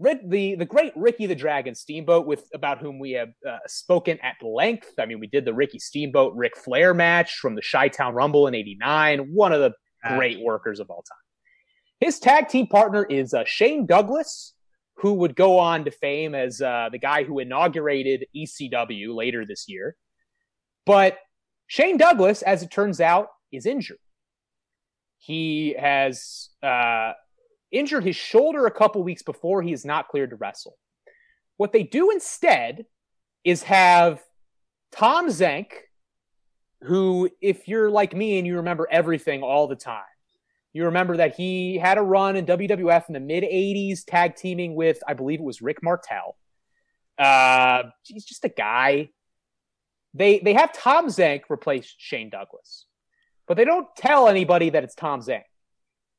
The 0.00 0.54
the 0.54 0.64
great 0.64 0.92
Ricky 0.94 1.26
the 1.26 1.34
Dragon 1.34 1.74
Steamboat, 1.74 2.26
with 2.26 2.48
about 2.54 2.78
whom 2.78 3.00
we 3.00 3.12
have 3.12 3.30
uh, 3.48 3.58
spoken 3.66 4.18
at 4.22 4.36
length. 4.42 4.92
I 4.98 5.06
mean, 5.06 5.18
we 5.18 5.26
did 5.26 5.44
the 5.44 5.54
Ricky 5.54 5.80
Steamboat 5.80 6.34
Ric 6.36 6.56
Flair 6.56 6.94
match 6.94 7.38
from 7.38 7.56
the 7.56 7.62
Chi 7.62 7.88
Town 7.88 8.14
Rumble 8.14 8.46
in 8.46 8.54
'89. 8.54 9.32
One 9.32 9.52
of 9.52 9.60
the 9.60 9.72
great 10.16 10.40
workers 10.40 10.78
of 10.78 10.88
all 10.90 11.02
time. 11.02 11.18
His 12.00 12.20
tag 12.20 12.48
team 12.48 12.68
partner 12.68 13.04
is 13.04 13.34
uh, 13.34 13.42
Shane 13.44 13.86
Douglas, 13.86 14.54
who 14.98 15.14
would 15.14 15.34
go 15.34 15.58
on 15.58 15.84
to 15.84 15.90
fame 15.90 16.34
as 16.34 16.60
uh, 16.60 16.88
the 16.92 16.98
guy 16.98 17.24
who 17.24 17.40
inaugurated 17.40 18.26
ECW 18.36 19.14
later 19.14 19.44
this 19.44 19.64
year. 19.68 19.96
But 20.86 21.18
Shane 21.66 21.96
Douglas, 21.96 22.42
as 22.42 22.62
it 22.62 22.70
turns 22.70 23.00
out, 23.00 23.28
is 23.52 23.66
injured. 23.66 23.98
He 25.18 25.74
has 25.78 26.50
uh, 26.62 27.12
injured 27.70 28.04
his 28.04 28.16
shoulder 28.16 28.66
a 28.66 28.70
couple 28.70 29.02
weeks 29.02 29.22
before 29.22 29.62
he 29.62 29.72
is 29.72 29.84
not 29.84 30.08
cleared 30.08 30.30
to 30.30 30.36
wrestle. 30.36 30.76
What 31.56 31.72
they 31.72 31.82
do 31.82 32.10
instead 32.10 32.86
is 33.44 33.62
have 33.64 34.20
Tom 34.92 35.28
Zenk, 35.28 35.72
who, 36.82 37.28
if 37.40 37.68
you're 37.68 37.90
like 37.90 38.14
me 38.14 38.38
and 38.38 38.46
you 38.46 38.56
remember 38.56 38.86
everything 38.90 39.42
all 39.42 39.66
the 39.66 39.76
time, 39.76 40.02
you 40.72 40.84
remember 40.84 41.16
that 41.16 41.34
he 41.34 41.78
had 41.78 41.98
a 41.98 42.02
run 42.02 42.36
in 42.36 42.46
WWF 42.46 43.08
in 43.08 43.14
the 43.14 43.20
mid 43.20 43.42
80s, 43.42 44.04
tag 44.06 44.36
teaming 44.36 44.74
with, 44.74 45.02
I 45.06 45.14
believe 45.14 45.40
it 45.40 45.44
was 45.44 45.60
Rick 45.60 45.82
Martel. 45.82 46.36
Uh, 47.18 47.84
he's 48.04 48.24
just 48.24 48.44
a 48.44 48.48
guy. 48.48 49.10
They 50.14 50.38
they 50.38 50.54
have 50.54 50.72
Tom 50.72 51.08
Zenk 51.08 51.42
replace 51.50 51.92
Shane 51.98 52.30
Douglas, 52.30 52.86
but 53.46 53.56
they 53.56 53.64
don't 53.64 53.88
tell 53.96 54.28
anybody 54.28 54.70
that 54.70 54.84
it's 54.84 54.94
Tom 54.94 55.20
Zenk. 55.20 55.42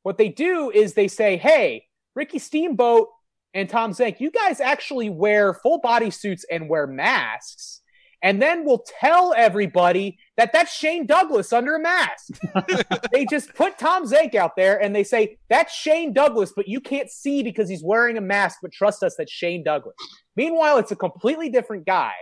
What 0.02 0.18
they 0.18 0.28
do 0.28 0.70
is 0.70 0.94
they 0.94 1.08
say, 1.08 1.36
"Hey, 1.36 1.86
Ricky 2.14 2.38
Steamboat 2.38 3.08
and 3.54 3.68
Tom 3.68 3.92
Zenk, 3.92 4.20
you 4.20 4.30
guys 4.30 4.60
actually 4.60 5.10
wear 5.10 5.54
full 5.54 5.78
body 5.78 6.10
suits 6.10 6.44
and 6.50 6.68
wear 6.68 6.86
masks." 6.86 7.80
And 8.22 8.40
then 8.40 8.64
we'll 8.64 8.84
tell 9.00 9.32
everybody 9.34 10.18
that 10.36 10.52
that's 10.52 10.74
Shane 10.74 11.06
Douglas 11.06 11.52
under 11.52 11.76
a 11.76 11.80
mask. 11.80 12.38
they 13.12 13.24
just 13.24 13.54
put 13.54 13.78
Tom 13.78 14.04
Zenk 14.04 14.34
out 14.34 14.56
there 14.56 14.80
and 14.80 14.94
they 14.94 15.04
say, 15.04 15.38
that's 15.48 15.74
Shane 15.74 16.12
Douglas, 16.12 16.52
but 16.54 16.68
you 16.68 16.80
can't 16.80 17.10
see 17.10 17.42
because 17.42 17.68
he's 17.68 17.82
wearing 17.82 18.18
a 18.18 18.20
mask, 18.20 18.58
but 18.60 18.72
trust 18.72 19.02
us, 19.02 19.14
that's 19.16 19.32
Shane 19.32 19.64
Douglas. 19.64 19.96
Meanwhile, 20.36 20.78
it's 20.78 20.92
a 20.92 20.96
completely 20.96 21.48
different 21.48 21.86
guy. 21.86 22.12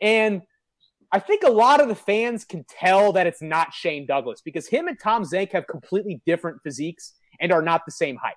And 0.00 0.42
I 1.12 1.18
think 1.18 1.42
a 1.42 1.50
lot 1.50 1.80
of 1.80 1.88
the 1.88 1.94
fans 1.94 2.44
can 2.44 2.64
tell 2.68 3.12
that 3.12 3.26
it's 3.26 3.42
not 3.42 3.72
Shane 3.72 4.06
Douglas 4.06 4.40
because 4.42 4.68
him 4.68 4.86
and 4.86 4.98
Tom 4.98 5.24
Zenk 5.24 5.52
have 5.52 5.66
completely 5.66 6.22
different 6.24 6.62
physiques 6.62 7.14
and 7.40 7.52
are 7.52 7.62
not 7.62 7.82
the 7.84 7.92
same 7.92 8.16
height. 8.16 8.36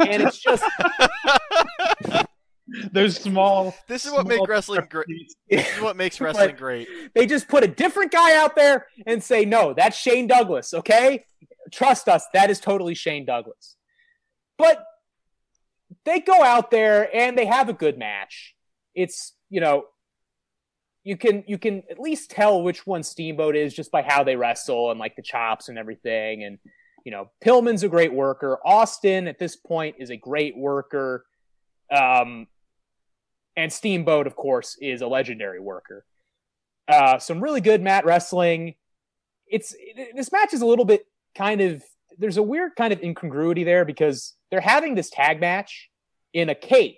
And 0.00 0.22
it's 0.22 0.38
just, 0.38 0.64
Those 2.92 3.16
small. 3.16 3.74
This 3.86 4.04
is 4.04 4.12
what 4.12 4.26
small 4.26 4.38
makes 4.38 4.48
wrestling 4.48 4.86
great. 4.90 5.34
This 5.50 5.74
is 5.74 5.80
what 5.80 5.96
makes 5.96 6.20
wrestling 6.20 6.56
great. 6.56 6.88
they 7.14 7.26
just 7.26 7.48
put 7.48 7.64
a 7.64 7.68
different 7.68 8.12
guy 8.12 8.36
out 8.36 8.56
there 8.56 8.86
and 9.06 9.22
say, 9.22 9.44
no, 9.44 9.74
that's 9.74 9.96
Shane 9.96 10.26
Douglas, 10.26 10.72
okay? 10.72 11.24
Trust 11.70 12.08
us, 12.08 12.24
that 12.32 12.50
is 12.50 12.60
totally 12.60 12.94
Shane 12.94 13.24
Douglas. 13.24 13.76
But 14.58 14.84
they 16.04 16.20
go 16.20 16.42
out 16.42 16.70
there 16.70 17.14
and 17.14 17.36
they 17.36 17.46
have 17.46 17.68
a 17.68 17.72
good 17.72 17.98
match. 17.98 18.54
It's, 18.94 19.34
you 19.50 19.60
know, 19.60 19.84
you 21.04 21.16
can 21.16 21.44
you 21.46 21.58
can 21.58 21.82
at 21.90 21.98
least 21.98 22.30
tell 22.30 22.62
which 22.62 22.86
one 22.86 23.02
Steamboat 23.02 23.56
is 23.56 23.74
just 23.74 23.90
by 23.90 24.02
how 24.02 24.22
they 24.22 24.36
wrestle 24.36 24.90
and 24.90 25.00
like 25.00 25.16
the 25.16 25.22
chops 25.22 25.68
and 25.68 25.78
everything. 25.78 26.44
And 26.44 26.58
you 27.04 27.10
know, 27.10 27.30
Pillman's 27.44 27.82
a 27.82 27.88
great 27.88 28.12
worker. 28.12 28.58
Austin 28.64 29.26
at 29.26 29.38
this 29.38 29.56
point 29.56 29.96
is 29.98 30.10
a 30.10 30.16
great 30.16 30.56
worker. 30.56 31.24
Um, 31.90 32.46
and 33.56 33.72
Steamboat, 33.72 34.26
of 34.26 34.36
course, 34.36 34.78
is 34.80 35.02
a 35.02 35.06
legendary 35.06 35.60
worker. 35.60 36.04
Uh, 36.88 37.18
some 37.18 37.42
really 37.42 37.60
good 37.60 37.82
mat 37.82 38.04
wrestling. 38.04 38.74
It's 39.46 39.74
this 40.14 40.32
match 40.32 40.54
is 40.54 40.62
a 40.62 40.66
little 40.66 40.84
bit 40.84 41.06
kind 41.36 41.60
of 41.60 41.82
there's 42.18 42.36
a 42.36 42.42
weird 42.42 42.76
kind 42.76 42.92
of 42.92 43.02
incongruity 43.02 43.64
there 43.64 43.84
because 43.84 44.34
they're 44.50 44.60
having 44.60 44.94
this 44.94 45.10
tag 45.10 45.40
match 45.40 45.90
in 46.32 46.48
a 46.48 46.54
cage, 46.54 46.96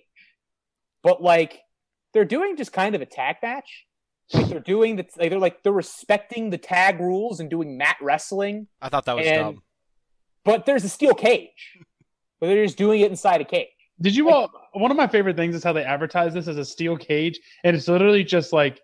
but 1.03 1.23
like 1.23 1.61
they're 2.13 2.25
doing 2.25 2.57
just 2.57 2.73
kind 2.73 2.95
of 2.95 3.01
a 3.01 3.07
tag 3.07 3.37
match. 3.43 3.87
Like 4.33 4.49
they're 4.49 4.61
doing 4.61 4.97
the 4.97 5.07
like 5.19 5.31
they're 5.31 5.39
like 5.39 5.63
they're 5.63 5.73
respecting 5.73 6.51
the 6.51 6.59
tag 6.59 6.99
rules 7.01 7.41
and 7.41 7.51
doing 7.51 7.77
mat 7.77 7.97
wrestling, 8.01 8.69
I 8.81 8.89
thought 8.89 9.05
that 9.05 9.17
was 9.17 9.27
And- 9.27 9.37
dumb. 9.57 9.63
but 10.45 10.65
there's 10.67 10.85
a 10.85 10.89
steel 10.89 11.15
cage. 11.15 11.77
But 12.41 12.47
they're 12.49 12.65
just 12.65 12.79
doing 12.79 13.01
it 13.01 13.11
inside 13.11 13.41
a 13.41 13.45
cage. 13.45 13.69
Did 14.01 14.17
you 14.17 14.31
all? 14.31 14.51
One 14.73 14.91
of 14.91 14.97
my 14.97 15.07
favorite 15.07 15.37
things 15.37 15.55
is 15.55 15.63
how 15.63 15.73
they 15.73 15.85
advertise 15.85 16.35
this 16.35 16.49
as 16.49 16.57
a 16.57 16.65
steel 16.65 16.97
cage, 16.97 17.39
and 17.63 17.77
it's 17.77 17.87
literally 17.87 18.25
just 18.25 18.53
like 18.53 18.81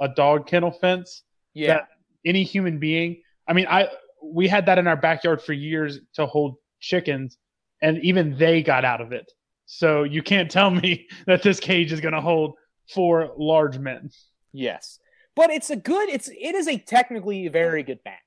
a 0.00 0.08
dog 0.08 0.46
kennel 0.46 0.70
fence. 0.70 1.22
Yeah. 1.54 1.68
that 1.74 1.88
any 2.24 2.42
human 2.42 2.78
being. 2.78 3.20
I 3.48 3.52
mean, 3.52 3.66
I 3.68 3.88
we 4.22 4.48
had 4.48 4.66
that 4.66 4.78
in 4.78 4.86
our 4.86 4.96
backyard 4.96 5.42
for 5.42 5.52
years 5.52 6.00
to 6.14 6.24
hold 6.26 6.56
chickens, 6.80 7.36
and 7.82 7.98
even 8.02 8.36
they 8.38 8.62
got 8.62 8.84
out 8.84 9.00
of 9.00 9.12
it. 9.12 9.30
So 9.66 10.02
you 10.04 10.22
can't 10.22 10.50
tell 10.50 10.70
me 10.70 11.06
that 11.26 11.42
this 11.42 11.60
cage 11.60 11.92
is 11.92 12.00
going 12.00 12.14
to 12.14 12.20
hold 12.20 12.54
four 12.92 13.32
large 13.36 13.78
men. 13.78 14.10
Yes. 14.54 15.00
But 15.36 15.50
it's 15.50 15.68
a 15.68 15.76
good 15.76 16.08
it's 16.08 16.28
it 16.28 16.54
is 16.54 16.68
a 16.68 16.78
technically 16.78 17.48
very 17.48 17.82
good 17.82 17.98
match. 18.04 18.20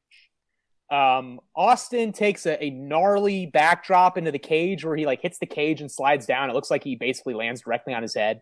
Um 0.92 1.40
Austin 1.56 2.12
takes 2.12 2.46
a, 2.46 2.62
a 2.64 2.70
gnarly 2.70 3.48
backdrop 3.48 4.18
into 4.18 4.32
the 4.32 4.38
cage 4.38 4.86
where 4.86 4.96
he 4.96 5.06
like 5.06 5.22
hits 5.22 5.40
the 5.40 5.46
cage 5.46 5.82
and 5.82 5.90
slides 5.90 6.26
down. 6.26 6.50
It 6.50 6.54
looks 6.54 6.70
like 6.70 6.84
he 6.84 6.96
basically 6.96 7.34
lands 7.34 7.62
directly 7.62 7.94
on 7.94 8.04
his 8.04 8.14
head. 8.14 8.42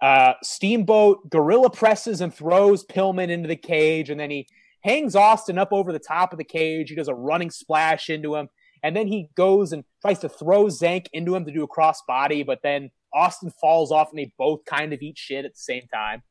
Uh 0.00 0.34
Steamboat 0.42 1.28
gorilla 1.28 1.68
presses 1.68 2.20
and 2.20 2.32
throws 2.32 2.86
Pillman 2.86 3.28
into 3.28 3.48
the 3.48 3.56
cage 3.56 4.08
and 4.08 4.20
then 4.20 4.30
he 4.30 4.46
hangs 4.82 5.16
Austin 5.16 5.58
up 5.58 5.72
over 5.72 5.92
the 5.92 5.98
top 5.98 6.32
of 6.32 6.38
the 6.38 6.44
cage. 6.44 6.90
He 6.90 6.94
does 6.94 7.08
a 7.08 7.14
running 7.14 7.50
splash 7.50 8.08
into 8.08 8.36
him 8.36 8.48
and 8.84 8.94
then 8.94 9.08
he 9.08 9.28
goes 9.34 9.72
and 9.72 9.82
tries 10.00 10.20
to 10.20 10.28
throw 10.28 10.66
Zenk 10.66 11.06
into 11.12 11.34
him 11.34 11.44
to 11.44 11.52
do 11.52 11.64
a 11.64 11.68
cross 11.68 12.02
body, 12.06 12.44
but 12.44 12.60
then 12.62 12.90
Austin 13.12 13.50
falls 13.60 13.90
off 13.90 14.10
and 14.10 14.18
they 14.18 14.32
both 14.38 14.64
kind 14.64 14.92
of 14.92 15.02
eat 15.02 15.18
shit 15.18 15.44
at 15.44 15.54
the 15.54 15.60
same 15.60 15.82
time. 15.92 16.22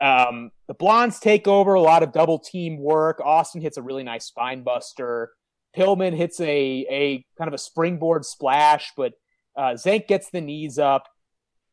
Um, 0.00 0.50
the 0.66 0.74
Blondes 0.74 1.20
take 1.20 1.46
over 1.46 1.74
a 1.74 1.80
lot 1.80 2.02
of 2.02 2.12
double 2.12 2.38
team 2.38 2.78
work. 2.78 3.20
Austin 3.22 3.60
hits 3.60 3.76
a 3.76 3.82
really 3.82 4.02
nice 4.02 4.26
spine 4.26 4.62
buster. 4.62 5.32
Pillman 5.76 6.16
hits 6.16 6.40
a 6.40 6.86
a 6.90 7.24
kind 7.36 7.48
of 7.48 7.54
a 7.54 7.58
springboard 7.58 8.24
splash, 8.24 8.92
but 8.96 9.12
uh, 9.56 9.74
Zenk 9.74 10.08
gets 10.08 10.30
the 10.30 10.40
knees 10.40 10.78
up. 10.78 11.06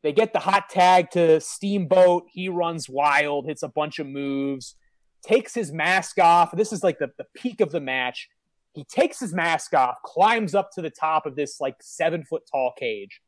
They 0.02 0.12
get 0.12 0.32
the 0.32 0.38
hot 0.38 0.68
tag 0.68 1.10
to 1.12 1.40
Steamboat. 1.40 2.24
He 2.30 2.48
runs 2.48 2.88
wild, 2.88 3.46
hits 3.46 3.62
a 3.62 3.68
bunch 3.68 3.98
of 3.98 4.06
moves, 4.06 4.76
takes 5.24 5.54
his 5.54 5.72
mask 5.72 6.18
off. 6.20 6.52
This 6.52 6.72
is 6.72 6.84
like 6.84 6.98
the, 6.98 7.10
the 7.18 7.26
peak 7.34 7.60
of 7.60 7.72
the 7.72 7.80
match. 7.80 8.28
He 8.74 8.84
takes 8.84 9.18
his 9.18 9.34
mask 9.34 9.74
off, 9.74 9.96
climbs 10.04 10.54
up 10.54 10.70
to 10.72 10.82
the 10.82 10.90
top 10.90 11.26
of 11.26 11.34
this 11.34 11.60
like 11.60 11.76
seven 11.80 12.24
foot 12.24 12.42
tall 12.48 12.74
cage, 12.78 13.20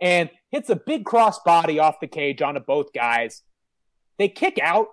and 0.00 0.30
hits 0.50 0.68
a 0.70 0.76
big 0.76 1.04
cross 1.04 1.40
body 1.40 1.78
off 1.78 2.00
the 2.00 2.06
cage 2.06 2.42
onto 2.42 2.60
both 2.60 2.92
guys 2.92 3.42
they 4.18 4.28
kick 4.28 4.58
out 4.62 4.88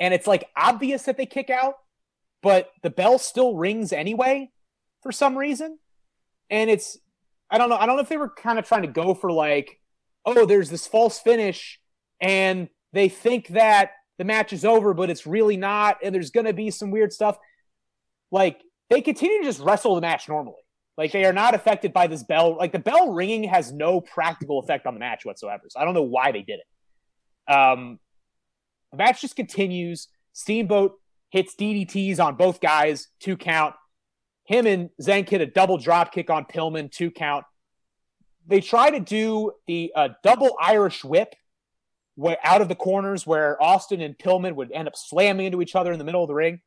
and 0.00 0.12
it's 0.14 0.26
like 0.26 0.48
obvious 0.56 1.02
that 1.04 1.16
they 1.16 1.26
kick 1.26 1.50
out 1.50 1.74
but 2.44 2.70
the 2.82 2.90
bell 2.90 3.18
still 3.18 3.56
rings 3.56 3.90
anyway 3.90 4.50
for 5.02 5.10
some 5.10 5.36
reason. 5.36 5.78
And 6.50 6.68
it's 6.68 6.98
i 7.50 7.58
don't 7.58 7.68
know 7.68 7.76
i 7.76 7.86
don't 7.86 7.96
know 7.96 8.02
if 8.02 8.08
they 8.08 8.16
were 8.16 8.28
kind 8.28 8.58
of 8.58 8.66
trying 8.66 8.82
to 8.82 8.88
go 8.88 9.14
for 9.14 9.30
like 9.30 9.80
oh 10.24 10.46
there's 10.46 10.70
this 10.70 10.86
false 10.86 11.18
finish 11.18 11.78
and 12.20 12.68
they 12.92 13.08
think 13.08 13.48
that 13.48 13.90
the 14.18 14.24
match 14.24 14.52
is 14.52 14.64
over 14.64 14.92
but 14.94 15.10
it's 15.10 15.26
really 15.26 15.56
not 15.56 15.98
and 16.02 16.14
there's 16.14 16.30
going 16.30 16.46
to 16.46 16.52
be 16.52 16.70
some 16.70 16.90
weird 16.90 17.12
stuff. 17.12 17.38
Like 18.30 18.60
they 18.90 19.00
continue 19.00 19.38
to 19.38 19.44
just 19.44 19.60
wrestle 19.60 19.94
the 19.94 20.00
match 20.00 20.28
normally. 20.28 20.62
Like 20.96 21.12
they 21.12 21.24
are 21.24 21.32
not 21.32 21.54
affected 21.54 21.92
by 21.92 22.06
this 22.06 22.22
bell 22.22 22.56
like 22.58 22.72
the 22.72 22.78
bell 22.78 23.12
ringing 23.12 23.44
has 23.44 23.72
no 23.72 24.00
practical 24.00 24.58
effect 24.58 24.86
on 24.86 24.94
the 24.94 25.00
match 25.00 25.24
whatsoever 25.24 25.64
so 25.68 25.80
i 25.80 25.84
don't 25.84 25.94
know 25.94 26.02
why 26.02 26.30
they 26.30 26.42
did 26.42 26.60
it 26.60 26.66
um, 27.48 27.98
the 28.90 28.98
match 28.98 29.20
just 29.20 29.36
continues. 29.36 30.08
Steamboat 30.32 30.98
hits 31.30 31.54
DDTs 31.54 32.20
on 32.20 32.36
both 32.36 32.60
guys, 32.60 33.08
two 33.20 33.36
count. 33.36 33.74
Him 34.44 34.66
and 34.66 34.90
Zenk 35.00 35.28
hit 35.28 35.40
a 35.40 35.46
double 35.46 35.78
drop 35.78 36.12
kick 36.12 36.30
on 36.30 36.44
Pillman, 36.44 36.90
two 36.90 37.10
count. 37.10 37.44
They 38.46 38.60
try 38.60 38.90
to 38.90 39.00
do 39.00 39.52
the 39.66 39.92
uh, 39.96 40.08
double 40.22 40.54
Irish 40.60 41.02
whip 41.02 41.34
where 42.16 42.36
out 42.44 42.60
of 42.60 42.68
the 42.68 42.74
corners 42.74 43.26
where 43.26 43.60
Austin 43.62 44.00
and 44.00 44.16
Pillman 44.16 44.54
would 44.54 44.70
end 44.70 44.86
up 44.86 44.94
slamming 44.96 45.46
into 45.46 45.62
each 45.62 45.74
other 45.74 45.92
in 45.92 45.98
the 45.98 46.04
middle 46.04 46.22
of 46.22 46.28
the 46.28 46.34
ring. 46.34 46.60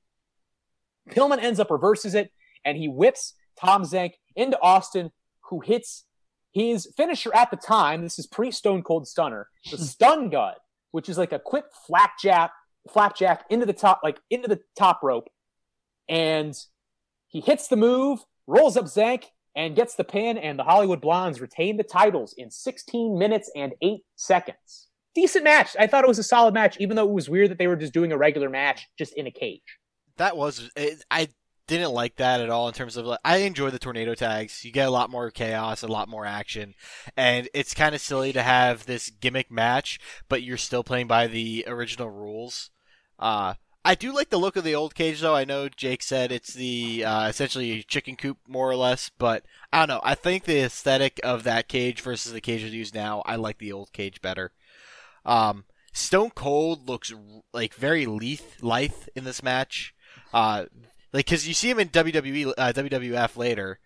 Pillman 1.09 1.41
ends 1.41 1.59
up 1.59 1.71
reverses 1.71 2.15
it 2.15 2.32
and 2.65 2.78
he 2.78 2.88
whips 2.88 3.34
Tom 3.57 3.84
Zenk 3.84 4.13
into 4.36 4.59
Austin, 4.61 5.11
who 5.49 5.61
hits 5.61 6.03
his 6.51 6.91
finisher 6.97 7.34
at 7.34 7.51
the 7.51 7.57
time. 7.57 8.01
This 8.01 8.19
is 8.19 8.28
pre 8.28 8.51
Stone 8.51 8.84
Cold 8.84 9.07
Stunner, 9.07 9.49
the 9.71 9.78
stun 9.78 10.30
gun, 10.30 10.53
which 10.91 11.09
is 11.09 11.17
like 11.17 11.33
a 11.33 11.39
quick 11.39 11.65
flapjack, 11.85 12.51
flapjack 12.91 13.45
into 13.49 13.65
the 13.65 13.73
top, 13.73 14.01
like 14.03 14.19
into 14.29 14.47
the 14.47 14.59
top 14.77 15.01
rope, 15.03 15.29
and 16.09 16.55
he 17.27 17.41
hits 17.41 17.67
the 17.67 17.75
move, 17.75 18.19
rolls 18.47 18.77
up 18.77 18.85
Zenk, 18.85 19.25
and 19.55 19.75
gets 19.75 19.95
the 19.95 20.03
pin. 20.03 20.38
And 20.38 20.57
the 20.57 20.63
Hollywood 20.63 21.01
Blondes 21.01 21.41
retain 21.41 21.77
the 21.77 21.83
titles 21.83 22.33
in 22.38 22.49
16 22.49 23.17
minutes 23.17 23.51
and 23.55 23.73
eight 23.81 24.01
seconds. 24.15 24.88
Decent 25.13 25.43
match. 25.43 25.75
I 25.79 25.88
thought 25.88 26.03
it 26.03 26.07
was 26.07 26.19
a 26.19 26.23
solid 26.23 26.53
match, 26.53 26.77
even 26.79 26.95
though 26.95 27.07
it 27.07 27.13
was 27.13 27.29
weird 27.29 27.49
that 27.51 27.57
they 27.57 27.67
were 27.67 27.75
just 27.75 27.93
doing 27.93 28.11
a 28.11 28.17
regular 28.17 28.49
match 28.49 28.88
just 28.97 29.13
in 29.13 29.27
a 29.27 29.31
cage. 29.31 29.61
That 30.17 30.38
was 30.38 30.69
it, 30.75 31.03
I 31.11 31.27
didn't 31.68 31.91
like 31.91 32.15
that 32.15 32.41
at 32.41 32.49
all 32.49 32.68
in 32.68 32.74
terms 32.74 32.97
of 32.97 33.05
like, 33.05 33.20
I 33.24 33.38
enjoy 33.38 33.70
the 33.70 33.80
tornado 33.80 34.15
tags. 34.15 34.63
You 34.63 34.72
get 34.72 34.88
a 34.88 34.91
lot 34.91 35.09
more 35.09 35.30
chaos, 35.30 35.84
a 35.84 35.88
lot 35.88 36.09
more 36.09 36.26
action, 36.26 36.74
and 37.15 37.49
it's 37.53 37.74
kind 37.74 37.93
of 37.93 38.01
silly 38.01 38.34
to 38.34 38.41
have 38.41 38.86
this 38.86 39.09
gimmick 39.09 39.51
match, 39.51 39.99
but 40.30 40.43
you're 40.43 40.57
still 40.57 40.84
playing 40.84 41.07
by 41.07 41.28
the 41.28 41.65
original 41.68 42.09
rules. 42.09 42.72
Uh, 43.20 43.55
I 43.84 43.95
do 43.95 44.13
like 44.13 44.30
the 44.30 44.38
look 44.38 44.57
of 44.57 44.65
the 44.65 44.76
old 44.76 44.95
cage 44.95 45.22
though. 45.22 45.36
I 45.36 45.45
know 45.45 45.70
Jake 45.70 46.03
said 46.03 46.32
it's 46.32 46.53
the 46.53 47.05
uh, 47.05 47.28
essentially 47.28 47.84
chicken 47.84 48.18
coop 48.18 48.38
more 48.47 48.70
or 48.70 48.76
less, 48.76 49.09
but 49.18 49.45
I 49.72 49.80
don't 49.80 49.88
know. 49.88 50.01
I 50.03 50.13
think 50.13 50.43
the 50.43 50.59
aesthetic 50.59 51.20
of 51.24 51.43
that 51.43 51.70
cage 51.70 52.01
versus 52.01 52.34
the 52.34 52.41
cages 52.41 52.74
used 52.74 52.93
now, 52.93 53.24
I 53.26 53.38
like 53.38 53.59
the 53.59 53.72
old 53.72 53.93
cage 53.93 54.22
better. 54.22 54.51
Um, 55.26 55.63
Stone 55.93 56.32
Cold 56.32 56.88
looks 56.88 57.13
like 57.53 57.74
very 57.74 58.05
lithe, 58.05 58.41
lithe 58.61 59.07
in 59.15 59.24
this 59.24 59.41
match. 59.41 59.95
Uh, 60.34 60.65
like 61.14 61.26
because 61.26 61.47
you 61.47 61.53
see 61.53 61.70
him 61.70 61.80
in 61.80 61.89
WWE, 61.89 62.53
uh, 62.58 62.74
WWF 62.74 63.38
later, 63.38 63.80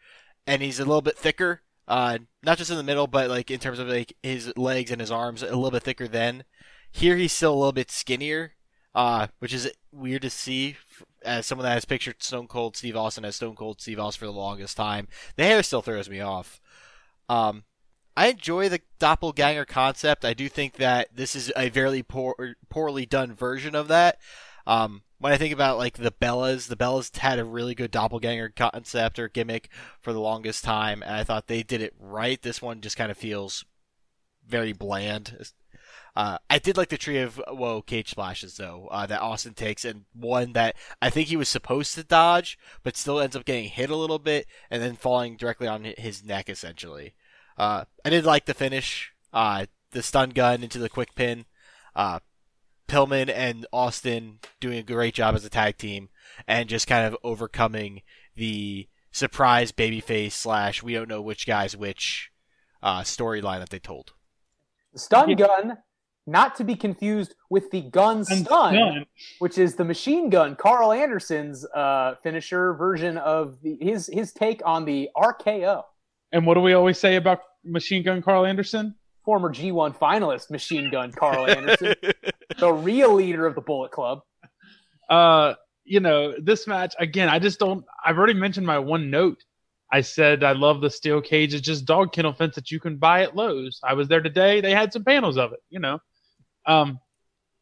and 0.47 0.61
he's 0.61 0.79
a 0.79 0.85
little 0.85 1.01
bit 1.01 1.17
thicker. 1.17 1.61
Uh, 1.87 2.19
not 2.43 2.57
just 2.57 2.71
in 2.71 2.77
the 2.77 2.83
middle, 2.83 3.07
but 3.07 3.29
like 3.29 3.51
in 3.51 3.59
terms 3.59 3.79
of 3.79 3.87
like 3.87 4.15
his 4.23 4.55
legs 4.55 4.91
and 4.91 5.01
his 5.01 5.11
arms, 5.11 5.43
a 5.43 5.47
little 5.47 5.71
bit 5.71 5.83
thicker. 5.83 6.07
Then 6.07 6.43
here 6.91 7.17
he's 7.17 7.33
still 7.33 7.53
a 7.53 7.55
little 7.55 7.71
bit 7.71 7.91
skinnier, 7.91 8.53
uh, 8.95 9.27
which 9.39 9.53
is 9.53 9.69
weird 9.91 10.21
to 10.23 10.29
see 10.29 10.77
as 11.23 11.45
someone 11.45 11.65
that 11.65 11.73
has 11.73 11.85
pictured 11.85 12.23
Stone 12.23 12.47
Cold 12.47 12.75
Steve 12.75 12.95
Austin 12.95 13.25
as 13.25 13.35
Stone 13.35 13.55
Cold 13.55 13.81
Steve 13.81 13.99
Austin 13.99 14.19
for 14.19 14.25
the 14.25 14.31
longest 14.31 14.77
time. 14.77 15.07
The 15.35 15.43
hair 15.43 15.63
still 15.63 15.81
throws 15.81 16.09
me 16.09 16.21
off. 16.21 16.59
Um, 17.29 17.63
I 18.15 18.27
enjoy 18.27 18.69
the 18.69 18.81
doppelganger 18.99 19.65
concept. 19.65 20.25
I 20.25 20.33
do 20.33 20.49
think 20.49 20.75
that 20.75 21.15
this 21.15 21.35
is 21.35 21.51
a 21.55 21.69
very 21.69 22.03
poor, 22.03 22.55
poorly 22.69 23.05
done 23.05 23.33
version 23.33 23.75
of 23.75 23.87
that. 23.87 24.17
Um, 24.67 25.03
when 25.21 25.31
I 25.31 25.37
think 25.37 25.53
about 25.53 25.77
like 25.77 25.97
the 25.97 26.11
Bellas, 26.11 26.67
the 26.67 26.75
Bellas 26.75 27.15
had 27.15 27.37
a 27.37 27.45
really 27.45 27.75
good 27.75 27.91
doppelganger 27.91 28.49
concept 28.49 29.19
or 29.19 29.29
gimmick 29.29 29.69
for 29.99 30.13
the 30.13 30.19
longest 30.19 30.63
time, 30.63 31.03
and 31.03 31.13
I 31.13 31.23
thought 31.23 31.45
they 31.45 31.61
did 31.61 31.79
it 31.79 31.93
right. 31.99 32.41
This 32.41 32.59
one 32.59 32.81
just 32.81 32.97
kind 32.97 33.11
of 33.11 33.17
feels 33.17 33.63
very 34.47 34.73
bland. 34.73 35.37
Uh, 36.15 36.39
I 36.49 36.57
did 36.57 36.75
like 36.75 36.89
the 36.89 36.97
tree 36.97 37.19
of 37.19 37.39
whoa 37.47 37.83
cage 37.83 38.09
splashes 38.09 38.57
though 38.57 38.87
uh, 38.89 39.05
that 39.05 39.21
Austin 39.21 39.53
takes, 39.53 39.85
and 39.85 40.05
one 40.13 40.53
that 40.53 40.75
I 41.03 41.11
think 41.11 41.27
he 41.27 41.37
was 41.37 41.47
supposed 41.47 41.93
to 41.95 42.03
dodge, 42.03 42.57
but 42.81 42.97
still 42.97 43.19
ends 43.19 43.35
up 43.35 43.45
getting 43.45 43.69
hit 43.69 43.91
a 43.91 43.95
little 43.95 44.19
bit 44.19 44.47
and 44.71 44.81
then 44.81 44.95
falling 44.95 45.37
directly 45.37 45.67
on 45.67 45.83
his 45.83 46.25
neck 46.25 46.49
essentially. 46.49 47.13
Uh, 47.59 47.85
I 48.03 48.09
did 48.09 48.25
like 48.25 48.45
the 48.45 48.55
finish, 48.55 49.13
uh, 49.31 49.67
the 49.91 50.01
stun 50.01 50.31
gun 50.31 50.63
into 50.63 50.79
the 50.79 50.89
quick 50.89 51.13
pin. 51.13 51.45
Pillman 52.91 53.31
and 53.33 53.65
Austin 53.71 54.39
doing 54.59 54.77
a 54.77 54.83
great 54.83 55.13
job 55.13 55.33
as 55.33 55.45
a 55.45 55.49
tag 55.49 55.77
team 55.77 56.09
and 56.45 56.67
just 56.67 56.87
kind 56.87 57.07
of 57.07 57.17
overcoming 57.23 58.01
the 58.35 58.89
surprise 59.13 59.71
babyface 59.71 60.33
slash 60.33 60.83
we 60.83 60.93
don't 60.93 61.07
know 61.07 61.21
which 61.21 61.47
guy's 61.47 61.77
which 61.77 62.31
uh, 62.83 62.99
storyline 63.01 63.59
that 63.59 63.69
they 63.69 63.79
told. 63.79 64.11
The 64.91 64.99
stun 64.99 65.33
gun, 65.35 65.77
not 66.27 66.55
to 66.57 66.65
be 66.65 66.75
confused 66.75 67.35
with 67.49 67.71
the 67.71 67.79
gun 67.79 68.25
stun, 68.25 68.73
Done. 68.73 69.05
which 69.39 69.57
is 69.57 69.75
the 69.75 69.85
machine 69.85 70.29
gun, 70.29 70.57
Karl 70.57 70.91
Anderson's 70.91 71.65
uh, 71.73 72.15
finisher 72.21 72.73
version 72.73 73.17
of 73.17 73.61
the, 73.61 73.77
his 73.79 74.09
his 74.11 74.33
take 74.33 74.61
on 74.65 74.83
the 74.83 75.09
RKO. 75.15 75.83
And 76.33 76.45
what 76.45 76.55
do 76.55 76.59
we 76.59 76.73
always 76.73 76.99
say 76.99 77.15
about 77.15 77.39
Machine 77.63 78.03
Gun 78.03 78.21
Karl 78.21 78.45
Anderson. 78.45 78.95
Former 79.23 79.49
G1 79.49 79.97
finalist 79.97 80.49
Machine 80.49 80.89
Gun 80.89 81.11
Karl 81.11 81.47
Anderson, 81.47 81.93
the 82.59 82.73
real 82.73 83.13
leader 83.13 83.45
of 83.45 83.55
the 83.55 83.61
Bullet 83.61 83.91
Club. 83.91 84.21
Uh, 85.09 85.55
you 85.83 85.99
know, 85.99 86.33
this 86.41 86.67
match 86.67 86.95
again. 86.99 87.29
I 87.29 87.39
just 87.39 87.59
don't. 87.59 87.83
I've 88.03 88.17
already 88.17 88.33
mentioned 88.33 88.65
my 88.65 88.79
one 88.79 89.09
note. 89.09 89.43
I 89.91 90.01
said 90.01 90.43
I 90.43 90.53
love 90.53 90.81
the 90.81 90.89
steel 90.89 91.21
cage. 91.21 91.53
It's 91.53 91.65
just 91.65 91.85
dog 91.85 92.13
kennel 92.13 92.33
fence 92.33 92.55
that 92.55 92.71
you 92.71 92.79
can 92.79 92.97
buy 92.97 93.23
at 93.23 93.35
Lowe's. 93.35 93.79
I 93.83 93.93
was 93.93 94.07
there 94.07 94.21
today. 94.21 94.61
They 94.61 94.71
had 94.71 94.93
some 94.93 95.03
panels 95.03 95.37
of 95.37 95.53
it. 95.53 95.59
You 95.69 95.79
know, 95.79 95.99
um, 96.65 96.99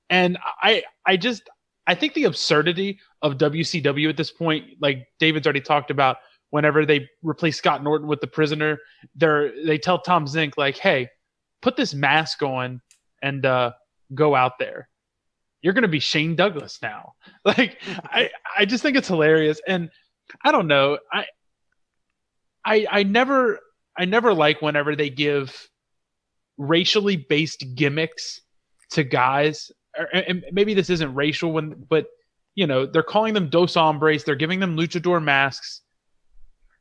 and 0.09 0.37
I 0.61 0.83
I 1.05 1.17
just 1.17 1.49
I 1.87 1.95
think 1.95 2.13
the 2.13 2.25
absurdity 2.25 2.99
of 3.21 3.37
WCW 3.37 4.09
at 4.09 4.17
this 4.17 4.31
point, 4.31 4.65
like 4.79 5.07
David's 5.19 5.47
already 5.47 5.61
talked 5.61 5.89
about, 5.89 6.17
whenever 6.51 6.85
they 6.85 7.09
replace 7.23 7.57
Scott 7.57 7.83
Norton 7.83 8.07
with 8.07 8.21
the 8.21 8.27
prisoner, 8.27 8.79
they're 9.15 9.51
they 9.65 9.77
tell 9.77 9.99
Tom 9.99 10.25
Zenk 10.25 10.53
like, 10.57 10.77
hey, 10.77 11.09
put 11.61 11.75
this 11.75 11.93
mask 11.93 12.41
on 12.41 12.81
and 13.21 13.45
uh, 13.45 13.71
go 14.13 14.35
out 14.35 14.59
there. 14.59 14.89
You're 15.61 15.73
gonna 15.73 15.87
be 15.87 15.99
Shane 15.99 16.35
Douglas 16.35 16.79
now. 16.81 17.13
Like 17.45 17.77
I 18.03 18.29
I 18.57 18.65
just 18.65 18.83
think 18.83 18.97
it's 18.97 19.07
hilarious. 19.07 19.61
And 19.67 19.89
I 20.43 20.51
don't 20.51 20.67
know. 20.67 20.99
I 21.11 21.25
I 22.65 22.85
I 22.89 23.03
never 23.03 23.59
I 23.97 24.05
never 24.05 24.33
like 24.33 24.61
whenever 24.61 24.95
they 24.95 25.09
give 25.09 25.69
racially 26.57 27.17
based 27.17 27.65
gimmicks 27.75 28.41
to 28.91 29.03
guys. 29.03 29.71
Or, 29.97 30.05
and 30.13 30.45
maybe 30.51 30.73
this 30.73 30.89
isn't 30.89 31.13
racial 31.15 31.51
when 31.51 31.75
but 31.89 32.07
you 32.55 32.67
know, 32.67 32.85
they're 32.85 33.03
calling 33.03 33.33
them 33.33 33.49
dos 33.49 33.73
hombres, 33.75 34.25
they're 34.25 34.35
giving 34.35 34.59
them 34.59 34.75
luchador 34.75 35.23
masks. 35.23 35.81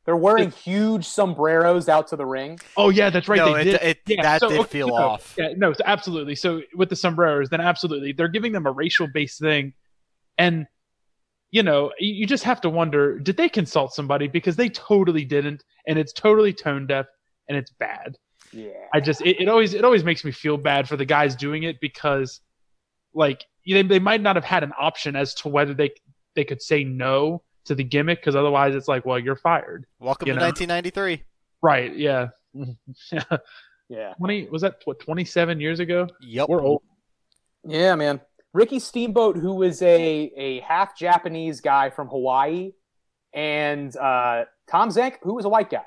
They're 0.09 0.17
wearing 0.17 0.49
huge 0.49 1.05
sombreros 1.05 1.87
out 1.87 2.07
to 2.07 2.15
the 2.15 2.25
ring. 2.25 2.57
Oh 2.75 2.89
yeah, 2.89 3.11
that's 3.11 3.27
right. 3.27 3.37
No, 3.37 3.53
they 3.53 3.61
it, 3.61 3.63
did. 3.65 3.81
it, 3.83 3.99
Yeah, 4.07 4.23
that 4.23 4.39
so, 4.39 4.49
did 4.49 4.59
okay, 4.61 4.69
feel 4.69 4.87
no, 4.87 4.95
off. 4.95 5.35
Yeah, 5.37 5.49
no, 5.55 5.71
so 5.71 5.83
absolutely. 5.85 6.33
So 6.33 6.63
with 6.73 6.89
the 6.89 6.95
sombreros, 6.95 7.49
then 7.49 7.61
absolutely, 7.61 8.13
they're 8.13 8.27
giving 8.27 8.51
them 8.51 8.65
a 8.65 8.71
racial 8.71 9.07
based 9.13 9.39
thing, 9.39 9.71
and 10.39 10.65
you 11.51 11.61
know, 11.61 11.91
you 11.99 12.11
you 12.11 12.25
just 12.25 12.43
have 12.43 12.59
to 12.61 12.71
wonder: 12.71 13.19
did 13.19 13.37
they 13.37 13.49
consult 13.49 13.93
somebody? 13.93 14.27
Because 14.27 14.55
they 14.55 14.69
totally 14.69 15.25
didn't, 15.25 15.63
and 15.87 15.99
it's 15.99 16.11
totally 16.11 16.53
tone 16.53 16.87
deaf, 16.87 17.05
and 17.47 17.55
it's 17.55 17.69
bad. 17.69 18.17
Yeah. 18.51 18.71
I 18.91 19.01
just 19.01 19.21
it, 19.21 19.39
it 19.39 19.47
always 19.47 19.75
it 19.75 19.85
always 19.85 20.03
makes 20.03 20.25
me 20.25 20.31
feel 20.31 20.57
bad 20.57 20.89
for 20.89 20.97
the 20.97 21.05
guys 21.05 21.35
doing 21.35 21.61
it 21.61 21.79
because, 21.79 22.41
like, 23.13 23.45
they 23.63 23.83
they 23.83 23.99
might 23.99 24.21
not 24.21 24.37
have 24.37 24.45
had 24.45 24.63
an 24.63 24.73
option 24.75 25.15
as 25.15 25.35
to 25.35 25.49
whether 25.49 25.75
they 25.75 25.91
they 26.35 26.45
could 26.45 26.63
say 26.63 26.83
no 26.83 27.43
to 27.65 27.75
the 27.75 27.83
gimmick 27.83 28.19
because 28.21 28.35
otherwise 28.35 28.75
it's 28.75 28.87
like, 28.87 29.05
well, 29.05 29.19
you're 29.19 29.35
fired. 29.35 29.85
Welcome 29.99 30.27
you 30.27 30.33
to 30.33 30.39
know. 30.39 30.45
1993. 30.45 31.23
Right? 31.61 31.95
Yeah. 31.95 32.27
yeah. 33.89 34.13
Twenty 34.17 34.47
was 34.49 34.61
that 34.61 34.75
what 34.85 34.99
twenty 34.99 35.25
seven 35.25 35.59
years 35.59 35.79
ago? 35.79 36.07
Yep. 36.21 36.49
We're 36.49 36.61
old. 36.61 36.81
Yeah, 37.65 37.95
man. 37.95 38.21
Ricky 38.53 38.79
Steamboat, 38.79 39.37
who 39.37 39.53
was 39.53 39.81
a, 39.81 40.31
a 40.35 40.59
half 40.61 40.97
Japanese 40.97 41.61
guy 41.61 41.89
from 41.91 42.07
Hawaii, 42.07 42.71
and 43.33 43.95
uh, 43.95 44.45
Tom 44.69 44.89
Zenk, 44.89 45.17
who 45.21 45.35
was 45.35 45.45
a 45.45 45.49
white 45.49 45.69
guy. 45.69 45.83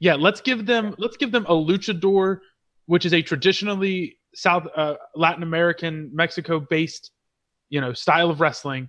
Yeah, 0.00 0.14
let's 0.14 0.40
give 0.40 0.66
them 0.66 0.94
let's 0.98 1.16
give 1.16 1.32
them 1.32 1.44
a 1.46 1.54
luchador, 1.54 2.38
which 2.86 3.04
is 3.04 3.12
a 3.12 3.22
traditionally 3.22 4.18
South 4.34 4.66
uh, 4.74 4.94
Latin 5.14 5.42
American 5.42 6.10
Mexico 6.12 6.60
based, 6.60 7.10
you 7.68 7.80
know, 7.80 7.92
style 7.92 8.30
of 8.30 8.40
wrestling. 8.40 8.88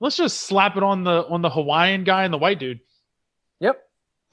Let's 0.00 0.16
just 0.16 0.42
slap 0.42 0.76
it 0.76 0.82
on 0.82 1.04
the 1.04 1.26
on 1.28 1.42
the 1.42 1.50
Hawaiian 1.50 2.04
guy 2.04 2.24
and 2.24 2.32
the 2.32 2.38
white 2.38 2.58
dude. 2.58 2.80
Yep. 3.60 3.82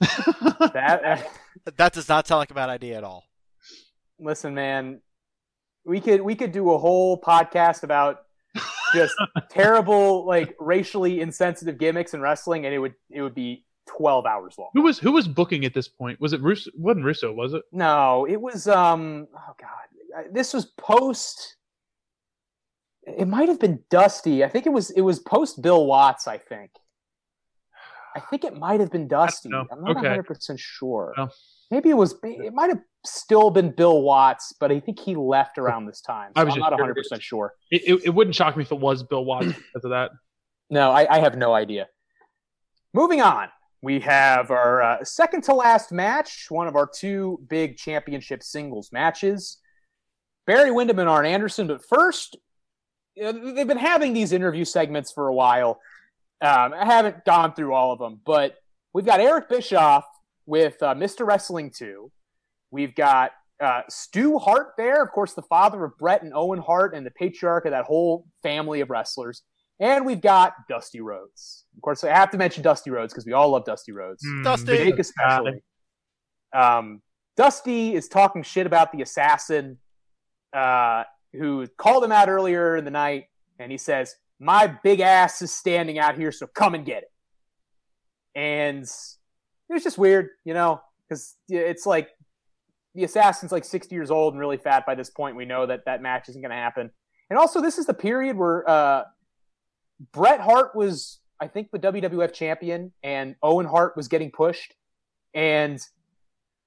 That 0.74 1.04
uh, 1.04 1.70
That 1.76 1.92
does 1.92 2.08
not 2.08 2.26
sound 2.26 2.38
like 2.40 2.50
a 2.50 2.54
bad 2.54 2.68
idea 2.68 2.98
at 2.98 3.04
all. 3.04 3.24
listen, 4.18 4.54
man. 4.54 5.00
We 5.86 6.00
could 6.00 6.22
we 6.22 6.34
could 6.34 6.52
do 6.52 6.72
a 6.72 6.78
whole 6.78 7.20
podcast 7.20 7.82
about 7.82 8.22
just 8.94 9.14
terrible, 9.50 10.26
like 10.26 10.54
racially 10.58 11.20
insensitive 11.20 11.78
gimmicks 11.78 12.14
in 12.14 12.20
wrestling, 12.20 12.64
and 12.66 12.74
it 12.74 12.78
would 12.78 12.94
it 13.10 13.20
would 13.22 13.34
be 13.34 13.64
twelve 13.86 14.24
hours 14.26 14.54
long. 14.58 14.70
who 14.74 14.82
was 14.82 14.98
who 14.98 15.12
was 15.12 15.28
booking 15.28 15.64
at 15.64 15.74
this 15.74 15.88
point? 15.88 16.20
Was 16.20 16.32
it 16.32 16.40
Russo? 16.40 16.70
wasn't 16.76 17.04
Russo? 17.04 17.32
Was 17.32 17.52
it? 17.54 17.62
No, 17.72 18.26
it 18.28 18.40
was 18.40 18.66
um 18.68 19.28
oh 19.36 19.54
god. 19.60 20.26
This 20.32 20.54
was 20.54 20.66
post 20.78 21.56
it 23.06 23.28
might 23.28 23.48
have 23.48 23.60
been 23.60 23.80
Dusty. 23.90 24.44
I 24.44 24.48
think 24.48 24.66
it 24.66 24.72
was 24.72 24.90
it 24.90 25.02
was 25.02 25.18
post 25.20 25.62
Bill 25.62 25.86
Watts, 25.86 26.26
I 26.26 26.38
think. 26.38 26.70
I 28.16 28.20
think 28.20 28.44
it 28.44 28.56
might 28.56 28.80
have 28.80 28.90
been 28.90 29.08
Dusty. 29.08 29.50
I'm 29.52 29.82
not 29.82 29.96
Okay. 29.96 30.16
100% 30.16 30.58
sure. 30.58 31.12
Oh. 31.18 31.28
Maybe 31.70 31.90
it 31.90 31.96
was 31.96 32.14
it 32.22 32.52
might 32.52 32.70
have 32.70 32.80
still 33.04 33.50
been 33.50 33.70
Bill 33.70 34.02
Watts, 34.02 34.52
but 34.60 34.70
I 34.70 34.78
think 34.80 35.00
he 35.00 35.16
left 35.16 35.58
around 35.58 35.86
this 35.86 36.00
time. 36.00 36.30
So 36.36 36.40
I 36.40 36.44
was 36.44 36.54
I'm 36.54 36.60
not 36.60 36.72
100% 36.72 37.20
sure. 37.20 37.54
It, 37.70 37.82
it? 37.86 38.04
it 38.06 38.10
wouldn't 38.10 38.36
shock 38.36 38.56
me 38.56 38.62
if 38.62 38.70
it 38.72 38.78
was 38.78 39.02
Bill 39.02 39.24
Watts 39.24 39.46
because 39.46 39.84
of 39.84 39.90
that. 39.90 40.10
No, 40.70 40.90
I, 40.90 41.16
I 41.16 41.18
have 41.18 41.36
no 41.36 41.52
idea. 41.54 41.88
Moving 42.92 43.20
on, 43.20 43.48
we 43.82 44.00
have 44.00 44.50
our 44.50 44.82
uh, 44.82 45.04
second 45.04 45.42
to 45.44 45.54
last 45.54 45.90
match, 45.90 46.46
one 46.48 46.68
of 46.68 46.76
our 46.76 46.86
two 46.88 47.40
big 47.48 47.76
championship 47.76 48.42
singles 48.42 48.90
matches. 48.92 49.58
Barry 50.46 50.70
Windham 50.70 50.98
and 50.98 51.08
Arn 51.08 51.26
Anderson. 51.26 51.66
But 51.66 51.84
first, 51.84 52.36
you 53.16 53.32
know, 53.32 53.54
they've 53.54 53.66
been 53.66 53.78
having 53.78 54.12
these 54.12 54.32
interview 54.32 54.64
segments 54.64 55.12
for 55.12 55.28
a 55.28 55.34
while. 55.34 55.80
Um, 56.40 56.74
I 56.74 56.84
haven't 56.84 57.24
gone 57.24 57.54
through 57.54 57.72
all 57.72 57.92
of 57.92 57.98
them, 57.98 58.20
but 58.24 58.56
we've 58.92 59.06
got 59.06 59.20
Eric 59.20 59.48
Bischoff 59.48 60.04
with 60.46 60.82
uh, 60.82 60.94
Mr. 60.94 61.26
Wrestling 61.26 61.70
2. 61.70 62.10
We've 62.70 62.94
got 62.94 63.32
uh, 63.60 63.82
Stu 63.88 64.38
Hart 64.38 64.72
there, 64.76 65.02
of 65.02 65.12
course, 65.12 65.32
the 65.34 65.42
father 65.42 65.84
of 65.84 65.96
Bret 65.96 66.22
and 66.22 66.32
Owen 66.34 66.58
Hart 66.58 66.94
and 66.94 67.06
the 67.06 67.10
patriarch 67.12 67.64
of 67.66 67.70
that 67.70 67.84
whole 67.84 68.26
family 68.42 68.80
of 68.80 68.90
wrestlers. 68.90 69.42
And 69.80 70.04
we've 70.04 70.20
got 70.20 70.54
Dusty 70.68 71.00
Rhodes. 71.00 71.64
Of 71.76 71.82
course, 71.82 72.04
I 72.04 72.08
have 72.08 72.30
to 72.30 72.38
mention 72.38 72.62
Dusty 72.62 72.90
Rhodes 72.90 73.12
because 73.12 73.26
we 73.26 73.32
all 73.32 73.50
love 73.50 73.64
Dusty 73.64 73.92
Rhodes. 73.92 74.24
Hmm, 74.24 74.42
Dusty. 74.42 74.76
Jake 74.76 74.98
especially. 74.98 75.62
Um, 76.52 77.02
Dusty 77.36 77.94
is 77.94 78.08
talking 78.08 78.42
shit 78.42 78.66
about 78.66 78.92
the 78.92 79.02
assassin 79.02 79.78
uh, 80.52 81.04
who 81.38 81.66
called 81.76 82.04
him 82.04 82.12
out 82.12 82.28
earlier 82.28 82.76
in 82.76 82.84
the 82.84 82.90
night, 82.90 83.26
and 83.58 83.70
he 83.70 83.78
says, 83.78 84.16
"My 84.38 84.66
big 84.66 85.00
ass 85.00 85.42
is 85.42 85.52
standing 85.52 85.98
out 85.98 86.16
here, 86.16 86.32
so 86.32 86.46
come 86.46 86.74
and 86.74 86.84
get 86.84 87.02
it." 87.04 87.12
And 88.34 88.82
it 88.84 89.72
was 89.72 89.82
just 89.82 89.98
weird, 89.98 90.30
you 90.44 90.54
know, 90.54 90.80
because 91.08 91.36
it's 91.48 91.86
like 91.86 92.10
the 92.94 93.04
assassin's 93.04 93.52
like 93.52 93.64
60 93.64 93.94
years 93.94 94.10
old 94.10 94.34
and 94.34 94.40
really 94.40 94.56
fat 94.56 94.86
by 94.86 94.94
this 94.94 95.10
point. 95.10 95.36
We 95.36 95.44
know 95.44 95.66
that 95.66 95.84
that 95.86 96.00
match 96.02 96.28
isn't 96.28 96.40
going 96.40 96.50
to 96.50 96.56
happen. 96.56 96.90
And 97.30 97.38
also, 97.38 97.60
this 97.60 97.78
is 97.78 97.86
the 97.86 97.94
period 97.94 98.36
where 98.36 98.68
uh, 98.68 99.04
Bret 100.12 100.40
Hart 100.40 100.74
was, 100.74 101.20
I 101.40 101.48
think, 101.48 101.70
the 101.72 101.78
WWF 101.78 102.32
champion, 102.32 102.92
and 103.02 103.34
Owen 103.42 103.66
Hart 103.66 103.96
was 103.96 104.08
getting 104.08 104.30
pushed, 104.30 104.74
and 105.32 105.80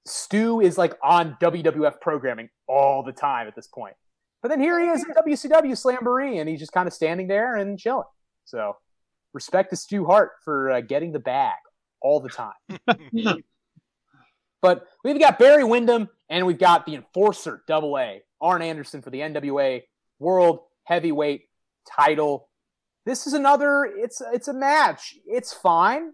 Stu 0.06 0.60
is 0.60 0.76
like 0.76 0.94
on 1.02 1.36
WWF 1.40 2.00
programming 2.00 2.48
all 2.66 3.02
the 3.02 3.12
time 3.12 3.46
at 3.46 3.54
this 3.54 3.66
point. 3.66 3.94
But 4.42 4.48
then 4.48 4.60
here 4.60 4.78
he 4.78 4.86
is 4.86 5.04
in 5.04 5.14
WCW 5.14 5.72
Slamboree, 5.72 6.40
and 6.40 6.48
he's 6.48 6.60
just 6.60 6.72
kind 6.72 6.86
of 6.86 6.92
standing 6.92 7.26
there 7.26 7.56
and 7.56 7.78
chilling. 7.78 8.04
So, 8.44 8.76
respect 9.32 9.70
to 9.70 9.76
Stu 9.76 10.04
Hart 10.04 10.32
for 10.44 10.70
uh, 10.70 10.80
getting 10.80 11.12
the 11.12 11.18
bag 11.18 11.56
all 12.00 12.20
the 12.20 12.28
time. 12.28 12.52
But 14.60 14.86
we've 15.04 15.18
got 15.18 15.38
Barry 15.38 15.64
Windham 15.64 16.08
and 16.28 16.46
we've 16.46 16.58
got 16.58 16.86
the 16.86 16.94
enforcer, 16.94 17.62
double 17.66 17.98
A, 17.98 18.22
Arn 18.40 18.62
Anderson 18.62 19.02
for 19.02 19.10
the 19.10 19.20
NWA 19.20 19.82
World 20.18 20.60
Heavyweight 20.84 21.42
title. 21.88 22.48
This 23.06 23.26
is 23.26 23.32
another, 23.32 23.84
it's 23.84 24.20
it's 24.32 24.48
a 24.48 24.52
match. 24.52 25.14
It's 25.26 25.52
fine. 25.52 26.12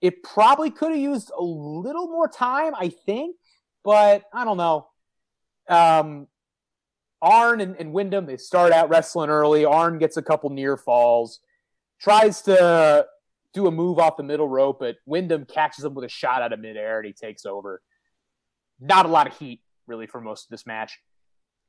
It 0.00 0.22
probably 0.22 0.70
could 0.70 0.92
have 0.92 1.00
used 1.00 1.30
a 1.36 1.42
little 1.42 2.06
more 2.06 2.28
time, 2.28 2.74
I 2.74 2.90
think, 2.90 3.36
but 3.84 4.22
I 4.32 4.44
don't 4.44 4.56
know. 4.56 4.88
Um 5.68 6.26
Arn 7.22 7.60
and, 7.60 7.76
and 7.78 7.92
Windham, 7.92 8.26
they 8.26 8.36
start 8.36 8.72
out 8.72 8.88
wrestling 8.88 9.30
early. 9.30 9.64
Arn 9.64 9.98
gets 9.98 10.16
a 10.16 10.22
couple 10.22 10.50
near 10.50 10.76
falls, 10.76 11.40
tries 12.00 12.42
to 12.42 13.06
do 13.52 13.66
a 13.66 13.70
move 13.70 13.98
off 13.98 14.16
the 14.16 14.22
middle 14.22 14.48
rope, 14.48 14.78
but 14.80 14.96
Windham 15.06 15.44
catches 15.44 15.84
him 15.84 15.94
with 15.94 16.04
a 16.04 16.08
shot 16.08 16.40
out 16.40 16.52
of 16.52 16.60
midair 16.60 16.98
and 16.98 17.06
he 17.06 17.12
takes 17.12 17.44
over. 17.44 17.82
Not 18.80 19.04
a 19.04 19.08
lot 19.08 19.26
of 19.26 19.36
heat, 19.36 19.60
really, 19.86 20.06
for 20.06 20.20
most 20.20 20.46
of 20.46 20.50
this 20.50 20.66
match. 20.66 20.98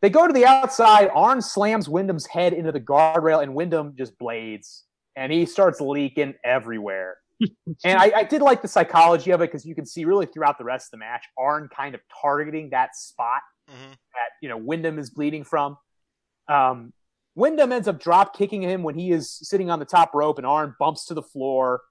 They 0.01 0.09
go 0.09 0.25
to 0.25 0.33
the 0.33 0.45
outside. 0.45 1.09
Arn 1.13 1.41
slams 1.41 1.89
Windham's 1.89 2.25
head 2.25 2.53
into 2.53 2.71
the 2.71 2.79
guardrail, 2.79 3.43
and 3.43 3.53
Windham 3.53 3.93
just 3.97 4.17
blades. 4.17 4.85
And 5.15 5.31
he 5.31 5.45
starts 5.45 5.81
leaking 5.81 6.35
everywhere. 6.45 7.17
and 7.83 7.99
I, 7.99 8.11
I 8.15 8.23
did 8.23 8.41
like 8.41 8.61
the 8.61 8.67
psychology 8.67 9.31
of 9.31 9.41
it 9.41 9.51
because 9.51 9.65
you 9.65 9.75
can 9.75 9.85
see 9.85 10.05
really 10.05 10.27
throughout 10.27 10.57
the 10.57 10.63
rest 10.63 10.87
of 10.87 10.91
the 10.91 10.97
match, 10.97 11.25
Arn 11.37 11.67
kind 11.75 11.93
of 11.93 12.01
targeting 12.21 12.69
that 12.69 12.95
spot 12.95 13.41
Mhm. 13.71 13.95
You 14.41 14.49
know 14.49 14.57
Windham 14.57 14.99
is 14.99 15.09
bleeding 15.09 15.43
from. 15.43 15.77
Um, 16.47 16.93
Windham 17.35 17.71
ends 17.71 17.87
up 17.87 17.99
drop 17.99 18.35
kicking 18.35 18.61
him 18.61 18.83
when 18.83 18.95
he 18.95 19.11
is 19.11 19.31
sitting 19.31 19.69
on 19.69 19.79
the 19.79 19.85
top 19.85 20.13
rope, 20.13 20.37
and 20.37 20.45
Arn 20.45 20.75
bumps 20.79 21.05
to 21.05 21.13
the 21.13 21.21
floor, 21.21 21.81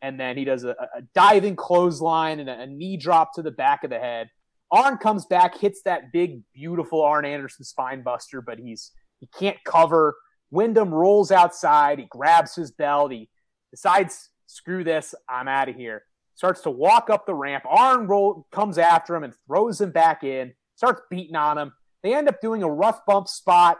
and 0.00 0.18
then 0.18 0.38
he 0.38 0.44
does 0.44 0.64
a, 0.64 0.70
a 0.70 1.02
diving 1.14 1.56
clothesline 1.56 2.40
and 2.40 2.48
a, 2.48 2.60
a 2.60 2.66
knee 2.66 2.96
drop 2.96 3.34
to 3.34 3.42
the 3.42 3.50
back 3.50 3.84
of 3.84 3.90
the 3.90 3.98
head. 3.98 4.30
Arn 4.70 4.96
comes 4.96 5.26
back, 5.26 5.58
hits 5.58 5.82
that 5.82 6.12
big, 6.12 6.40
beautiful 6.54 7.02
Arn 7.02 7.24
Anderson 7.24 7.64
spine 7.64 8.02
buster, 8.02 8.40
but 8.40 8.58
he's 8.58 8.92
he 9.20 9.28
can't 9.38 9.62
cover. 9.64 10.16
Windham 10.50 10.92
rolls 10.92 11.30
outside. 11.30 11.98
He 11.98 12.06
grabs 12.08 12.54
his 12.54 12.70
belt. 12.70 13.12
He 13.12 13.28
decides, 13.70 14.30
screw 14.46 14.84
this, 14.84 15.14
I'm 15.28 15.48
out 15.48 15.68
of 15.68 15.76
here. 15.76 16.04
Starts 16.34 16.60
to 16.62 16.70
walk 16.70 17.10
up 17.10 17.26
the 17.26 17.34
ramp. 17.34 17.64
Arn 17.68 18.06
roll, 18.06 18.46
comes 18.52 18.78
after 18.78 19.14
him 19.16 19.24
and 19.24 19.34
throws 19.46 19.80
him 19.80 19.90
back 19.90 20.22
in. 20.22 20.52
Starts 20.74 21.00
beating 21.10 21.36
on 21.36 21.58
him. 21.58 21.72
They 22.06 22.14
end 22.14 22.28
up 22.28 22.40
doing 22.40 22.62
a 22.62 22.70
rough 22.70 23.04
bump 23.04 23.26
spot. 23.26 23.78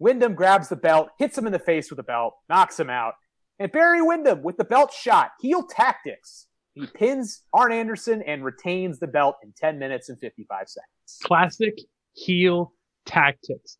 Windham 0.00 0.34
grabs 0.34 0.68
the 0.68 0.74
belt, 0.74 1.10
hits 1.20 1.38
him 1.38 1.46
in 1.46 1.52
the 1.52 1.60
face 1.60 1.88
with 1.88 1.98
the 1.98 2.02
belt, 2.02 2.34
knocks 2.48 2.80
him 2.80 2.90
out. 2.90 3.14
And 3.60 3.70
Barry 3.70 4.02
Windham 4.02 4.42
with 4.42 4.56
the 4.56 4.64
belt 4.64 4.92
shot, 4.92 5.30
heel 5.40 5.62
tactics. 5.62 6.48
He 6.74 6.88
pins 6.88 7.42
Arn 7.52 7.70
Anderson 7.70 8.22
and 8.22 8.44
retains 8.44 8.98
the 8.98 9.06
belt 9.06 9.36
in 9.44 9.52
10 9.56 9.78
minutes 9.78 10.08
and 10.08 10.18
55 10.18 10.68
seconds. 10.68 11.20
Classic 11.22 11.78
heel 12.14 12.72
tactics. 13.06 13.76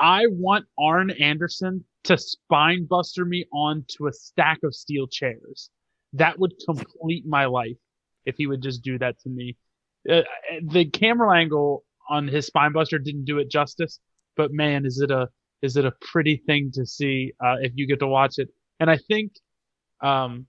I 0.00 0.24
want 0.26 0.64
Arn 0.76 1.12
Anderson 1.12 1.84
to 2.04 2.18
spine 2.18 2.86
buster 2.86 3.24
me 3.24 3.44
onto 3.52 4.08
a 4.08 4.12
stack 4.12 4.58
of 4.64 4.74
steel 4.74 5.06
chairs. 5.06 5.70
That 6.14 6.40
would 6.40 6.54
complete 6.66 7.24
my 7.24 7.44
life 7.44 7.78
if 8.24 8.34
he 8.36 8.48
would 8.48 8.62
just 8.62 8.82
do 8.82 8.98
that 8.98 9.20
to 9.20 9.28
me. 9.28 9.56
Uh, 10.10 10.22
the 10.60 10.86
camera 10.86 11.38
angle 11.38 11.84
on 12.08 12.28
his 12.28 12.46
spine 12.46 12.72
buster 12.72 12.98
didn't 12.98 13.24
do 13.24 13.38
it 13.38 13.50
justice, 13.50 14.00
but 14.36 14.52
man, 14.52 14.84
is 14.86 15.00
it 15.00 15.10
a 15.10 15.28
is 15.62 15.76
it 15.76 15.84
a 15.84 15.92
pretty 16.00 16.42
thing 16.46 16.70
to 16.74 16.86
see 16.86 17.32
uh, 17.44 17.56
if 17.60 17.72
you 17.74 17.86
get 17.86 17.98
to 18.00 18.06
watch 18.06 18.34
it? 18.38 18.48
And 18.78 18.90
I 18.90 18.98
think 19.08 19.32
um, 20.02 20.46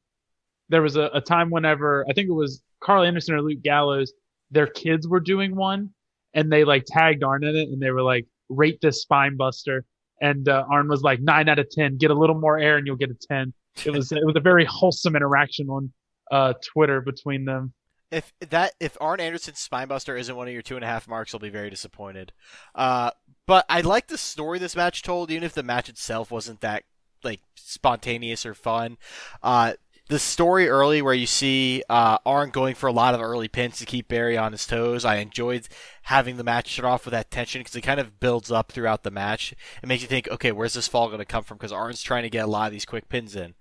there 0.69 0.81
was 0.81 0.97
a, 0.97 1.09
a 1.13 1.21
time 1.21 1.49
whenever 1.49 2.05
I 2.09 2.13
think 2.13 2.29
it 2.29 2.33
was 2.33 2.61
Karl 2.81 3.03
Anderson 3.03 3.35
or 3.35 3.41
Luke 3.41 3.61
Gallows, 3.63 4.13
their 4.51 4.67
kids 4.67 5.07
were 5.07 5.19
doing 5.19 5.55
one, 5.55 5.89
and 6.33 6.51
they 6.51 6.63
like 6.63 6.83
tagged 6.85 7.23
Arn 7.23 7.43
in 7.43 7.55
it, 7.55 7.69
and 7.69 7.81
they 7.81 7.91
were 7.91 8.03
like, 8.03 8.25
"Rate 8.49 8.79
this 8.81 9.01
spine 9.01 9.37
buster," 9.37 9.85
and 10.21 10.47
uh, 10.49 10.65
Arn 10.69 10.87
was 10.87 11.01
like, 11.01 11.19
nine 11.21 11.49
out 11.49 11.59
of 11.59 11.69
ten. 11.69 11.97
Get 11.97 12.11
a 12.11 12.15
little 12.15 12.39
more 12.39 12.57
air, 12.57 12.77
and 12.77 12.85
you'll 12.85 12.95
get 12.95 13.11
a 13.11 13.17
ten. 13.27 13.53
It 13.85 13.91
was 13.91 14.11
it 14.11 14.25
was 14.25 14.35
a 14.35 14.41
very 14.41 14.65
wholesome 14.65 15.15
interaction 15.15 15.69
on 15.69 15.91
uh, 16.31 16.53
Twitter 16.73 17.01
between 17.01 17.45
them. 17.45 17.73
If 18.09 18.31
that 18.49 18.73
if 18.79 18.97
Arn 19.01 19.19
Anderson's 19.19 19.67
Spinebuster 19.67 20.17
isn't 20.17 20.35
one 20.35 20.47
of 20.47 20.53
your 20.53 20.61
two 20.61 20.75
and 20.75 20.83
a 20.83 20.87
half 20.87 21.07
marks, 21.07 21.33
I'll 21.33 21.39
be 21.39 21.49
very 21.49 21.69
disappointed. 21.69 22.31
Uh, 22.73 23.11
but 23.45 23.65
I 23.69 23.81
like 23.81 24.07
the 24.07 24.17
story 24.17 24.59
this 24.59 24.75
match 24.75 25.03
told, 25.03 25.29
even 25.29 25.43
if 25.43 25.53
the 25.53 25.63
match 25.63 25.89
itself 25.89 26.31
wasn't 26.31 26.61
that 26.61 26.83
like 27.23 27.41
spontaneous 27.55 28.45
or 28.45 28.53
fun. 28.53 28.97
Uh, 29.43 29.73
the 30.09 30.19
story 30.19 30.69
early 30.69 31.01
where 31.01 31.13
you 31.13 31.25
see 31.25 31.83
uh, 31.89 32.17
Arn 32.25 32.49
going 32.49 32.75
for 32.75 32.87
a 32.87 32.93
lot 32.93 33.13
of 33.13 33.21
early 33.21 33.49
pins 33.49 33.77
to 33.77 33.85
keep 33.85 34.07
Barry 34.07 34.37
on 34.37 34.53
his 34.53 34.65
toes. 34.65 35.03
I 35.03 35.17
enjoyed 35.17 35.67
having 36.03 36.37
the 36.37 36.43
match 36.43 36.71
start 36.71 36.85
off 36.85 37.05
with 37.05 37.11
that 37.11 37.29
tension 37.29 37.59
because 37.59 37.75
it 37.75 37.81
kind 37.81 37.99
of 37.99 38.19
builds 38.19 38.49
up 38.49 38.71
throughout 38.71 39.03
the 39.03 39.11
match. 39.11 39.53
It 39.83 39.87
makes 39.87 40.01
you 40.01 40.07
think, 40.07 40.29
okay, 40.29 40.53
where's 40.53 40.73
this 40.73 40.87
fall 40.87 41.07
going 41.07 41.19
to 41.19 41.25
come 41.25 41.43
from? 41.43 41.57
Because 41.57 41.73
Arn's 41.73 42.01
trying 42.01 42.23
to 42.23 42.29
get 42.29 42.45
a 42.45 42.49
lot 42.49 42.67
of 42.67 42.71
these 42.71 42.85
quick 42.85 43.09
pins 43.09 43.35
in. 43.35 43.55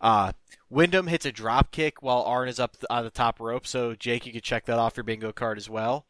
Uh, 0.00 0.32
Windham 0.72 1.06
hits 1.06 1.26
a 1.26 1.32
drop 1.32 1.70
kick 1.70 2.02
while 2.02 2.22
Arn 2.22 2.48
is 2.48 2.58
up 2.58 2.76
on 2.88 3.04
the 3.04 3.10
top 3.10 3.38
rope. 3.38 3.66
So 3.66 3.94
Jake, 3.94 4.24
you 4.24 4.32
could 4.32 4.42
check 4.42 4.64
that 4.64 4.78
off 4.78 4.96
your 4.96 5.04
bingo 5.04 5.30
card 5.30 5.58
as 5.58 5.68
well. 5.68 6.06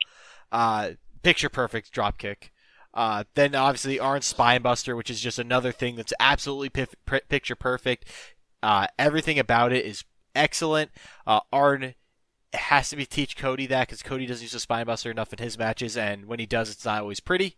Uh, 0.52 0.90
picture 1.24 1.48
perfect 1.48 1.90
drop 1.90 2.16
kick. 2.16 2.52
Uh, 2.94 3.24
then 3.34 3.56
obviously 3.56 3.98
Arn's 3.98 4.32
Spinebuster, 4.32 4.96
which 4.96 5.10
is 5.10 5.20
just 5.20 5.38
another 5.40 5.72
thing 5.72 5.96
that's 5.96 6.12
absolutely 6.20 6.68
pif- 6.68 6.94
picture 7.28 7.56
perfect. 7.56 8.04
Uh, 8.62 8.86
everything 8.98 9.38
about 9.38 9.72
it 9.72 9.84
is 9.84 10.04
excellent. 10.36 10.92
Uh, 11.26 11.40
Arn 11.52 11.94
has 12.52 12.90
to 12.90 12.96
be 12.96 13.04
teach 13.04 13.36
Cody 13.36 13.66
that 13.66 13.88
because 13.88 14.02
Cody 14.02 14.26
doesn't 14.26 14.44
use 14.44 14.54
a 14.54 14.64
Spinebuster 14.64 15.10
enough 15.10 15.32
in 15.32 15.42
his 15.42 15.58
matches, 15.58 15.96
and 15.96 16.26
when 16.26 16.38
he 16.38 16.46
does, 16.46 16.70
it's 16.70 16.84
not 16.84 17.00
always 17.00 17.18
pretty. 17.18 17.56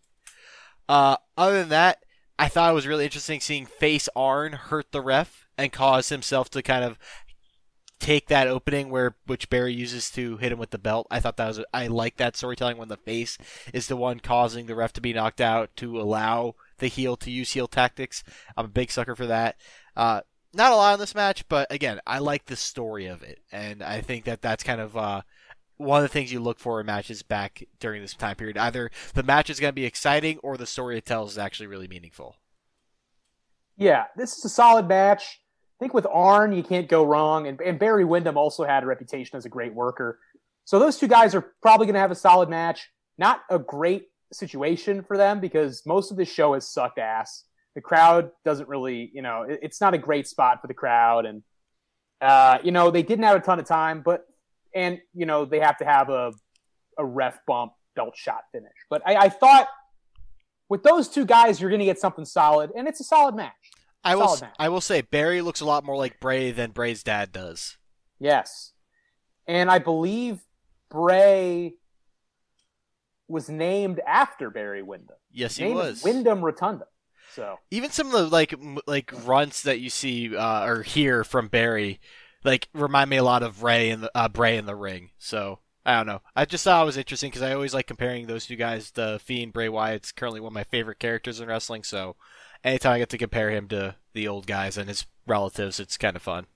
Uh, 0.88 1.16
other 1.36 1.58
than 1.58 1.68
that, 1.70 1.98
I 2.38 2.48
thought 2.48 2.70
it 2.70 2.74
was 2.74 2.86
really 2.86 3.04
interesting 3.04 3.40
seeing 3.40 3.66
face 3.66 4.08
Arn 4.16 4.52
hurt 4.52 4.92
the 4.92 5.02
ref 5.02 5.43
and 5.56 5.72
cause 5.72 6.08
himself 6.08 6.50
to 6.50 6.62
kind 6.62 6.84
of 6.84 6.98
take 8.00 8.28
that 8.28 8.48
opening 8.48 8.90
where 8.90 9.16
which 9.26 9.48
Barry 9.48 9.72
uses 9.72 10.10
to 10.10 10.36
hit 10.36 10.52
him 10.52 10.58
with 10.58 10.70
the 10.70 10.78
belt. 10.78 11.06
I 11.10 11.20
thought 11.20 11.36
that 11.38 11.48
was 11.48 11.64
I 11.72 11.86
like 11.86 12.16
that 12.16 12.36
storytelling 12.36 12.76
when 12.76 12.88
the 12.88 12.96
face 12.96 13.38
is 13.72 13.86
the 13.86 13.96
one 13.96 14.20
causing 14.20 14.66
the 14.66 14.74
ref 14.74 14.92
to 14.94 15.00
be 15.00 15.12
knocked 15.12 15.40
out 15.40 15.74
to 15.76 16.00
allow 16.00 16.54
the 16.78 16.88
heel 16.88 17.16
to 17.18 17.30
use 17.30 17.52
heel 17.52 17.68
tactics. 17.68 18.22
I'm 18.56 18.66
a 18.66 18.68
big 18.68 18.90
sucker 18.90 19.16
for 19.16 19.26
that. 19.26 19.56
Uh, 19.96 20.20
not 20.52 20.72
a 20.72 20.76
lot 20.76 20.94
in 20.94 21.00
this 21.00 21.14
match, 21.14 21.48
but 21.48 21.72
again, 21.72 22.00
I 22.06 22.18
like 22.18 22.46
the 22.46 22.56
story 22.56 23.06
of 23.06 23.22
it, 23.22 23.40
and 23.50 23.82
I 23.82 24.00
think 24.00 24.24
that 24.24 24.42
that's 24.42 24.62
kind 24.62 24.80
of 24.80 24.96
uh, 24.96 25.22
one 25.76 25.98
of 25.98 26.02
the 26.02 26.12
things 26.12 26.32
you 26.32 26.40
look 26.40 26.60
for 26.60 26.80
in 26.80 26.86
matches 26.86 27.22
back 27.22 27.64
during 27.80 28.02
this 28.02 28.14
time 28.14 28.36
period. 28.36 28.56
Either 28.56 28.90
the 29.14 29.22
match 29.22 29.50
is 29.50 29.58
going 29.58 29.70
to 29.70 29.74
be 29.74 29.84
exciting, 29.84 30.38
or 30.42 30.56
the 30.56 30.66
story 30.66 30.98
it 30.98 31.06
tells 31.06 31.32
is 31.32 31.38
actually 31.38 31.66
really 31.66 31.88
meaningful. 31.88 32.36
Yeah, 33.76 34.04
this 34.16 34.36
is 34.36 34.44
a 34.44 34.48
solid 34.48 34.86
match. 34.86 35.40
Think 35.84 35.92
with 35.92 36.06
Arn, 36.10 36.54
you 36.54 36.62
can't 36.62 36.88
go 36.88 37.04
wrong, 37.04 37.46
and, 37.46 37.60
and 37.60 37.78
Barry 37.78 38.06
Windham 38.06 38.38
also 38.38 38.64
had 38.64 38.82
a 38.82 38.86
reputation 38.86 39.36
as 39.36 39.44
a 39.44 39.50
great 39.50 39.74
worker. 39.74 40.18
So 40.64 40.78
those 40.78 40.96
two 40.96 41.08
guys 41.08 41.34
are 41.34 41.52
probably 41.60 41.84
going 41.84 41.92
to 41.92 42.00
have 42.00 42.10
a 42.10 42.14
solid 42.14 42.48
match. 42.48 42.88
Not 43.18 43.42
a 43.50 43.58
great 43.58 44.06
situation 44.32 45.02
for 45.02 45.18
them 45.18 45.40
because 45.40 45.82
most 45.84 46.10
of 46.10 46.16
the 46.16 46.24
show 46.24 46.54
has 46.54 46.66
sucked 46.66 46.98
ass 46.98 47.44
the 47.74 47.82
crowd 47.82 48.30
doesn't 48.46 48.66
really, 48.66 49.10
you 49.12 49.20
know, 49.20 49.42
it, 49.42 49.60
it's 49.62 49.78
not 49.78 49.92
a 49.92 49.98
great 49.98 50.26
spot 50.26 50.62
for 50.62 50.68
the 50.68 50.74
crowd. 50.74 51.26
And, 51.26 51.42
uh, 52.22 52.58
you 52.62 52.72
know, 52.72 52.90
they 52.90 53.02
didn't 53.02 53.24
have 53.24 53.36
a 53.36 53.40
ton 53.40 53.58
of 53.58 53.66
time, 53.66 54.00
but, 54.02 54.24
and, 54.74 55.00
you 55.12 55.26
know, 55.26 55.44
they 55.44 55.60
have 55.60 55.76
to 55.78 55.84
have 55.84 56.08
a, 56.08 56.32
a 56.96 57.04
ref 57.04 57.38
bump 57.46 57.72
belt 57.94 58.16
shot 58.16 58.44
finish. 58.52 58.72
But 58.88 59.02
I, 59.04 59.16
I 59.16 59.28
thought 59.28 59.68
with 60.70 60.82
those 60.82 61.08
two 61.08 61.26
guys, 61.26 61.60
you're 61.60 61.68
going 61.68 61.80
to 61.80 61.84
get 61.84 61.98
something 61.98 62.24
solid, 62.24 62.70
and 62.74 62.88
it's 62.88 63.00
a 63.00 63.04
solid 63.04 63.34
match. 63.34 63.52
I 64.04 64.16
will. 64.16 64.38
I 64.58 64.68
will 64.68 64.80
say 64.80 65.00
Barry 65.00 65.40
looks 65.40 65.60
a 65.60 65.64
lot 65.64 65.84
more 65.84 65.96
like 65.96 66.20
Bray 66.20 66.50
than 66.50 66.72
Bray's 66.72 67.02
dad 67.02 67.32
does. 67.32 67.78
Yes. 68.18 68.72
And 69.46 69.70
I 69.70 69.78
believe 69.78 70.40
Bray 70.90 71.74
was 73.28 73.48
named 73.48 74.00
after 74.06 74.50
Barry 74.50 74.82
Windham. 74.82 75.16
Yes, 75.30 75.56
he 75.56 75.72
was. 75.72 76.02
Windham 76.04 76.44
Rotunda. 76.44 76.86
So 77.32 77.58
even 77.70 77.90
some 77.90 78.06
of 78.08 78.12
the 78.12 78.26
like 78.28 78.54
like 78.86 79.12
runts 79.26 79.62
that 79.62 79.80
you 79.80 79.90
see 79.90 80.36
uh, 80.36 80.64
or 80.64 80.82
hear 80.82 81.24
from 81.24 81.48
Barry, 81.48 82.00
like 82.44 82.68
remind 82.72 83.10
me 83.10 83.16
a 83.16 83.24
lot 83.24 83.42
of 83.42 83.62
Ray 83.62 83.90
and 83.90 84.08
uh, 84.14 84.28
Bray 84.28 84.56
in 84.56 84.66
the 84.66 84.76
ring. 84.76 85.10
So 85.18 85.58
I 85.84 85.96
don't 85.96 86.06
know. 86.06 86.22
I 86.36 86.44
just 86.44 86.64
thought 86.64 86.82
it 86.82 86.86
was 86.86 86.96
interesting 86.96 87.30
because 87.30 87.42
I 87.42 87.52
always 87.52 87.74
like 87.74 87.86
comparing 87.86 88.26
those 88.26 88.46
two 88.46 88.56
guys. 88.56 88.92
The 88.92 89.20
Fiend 89.22 89.52
Bray 89.52 89.68
Wyatt's 89.68 90.12
currently 90.12 90.40
one 90.40 90.52
of 90.52 90.54
my 90.54 90.64
favorite 90.64 90.98
characters 90.98 91.40
in 91.40 91.48
wrestling. 91.48 91.82
So 91.82 92.16
anytime 92.64 92.94
I 92.94 92.98
get 92.98 93.10
to 93.10 93.18
compare 93.18 93.50
him 93.50 93.68
to 93.68 93.96
the 94.14 94.26
old 94.26 94.46
guys 94.46 94.76
and 94.76 94.88
his 94.88 95.06
relatives, 95.26 95.78
it's 95.78 95.96
kind 95.96 96.16
of 96.16 96.22
fun. 96.22 96.46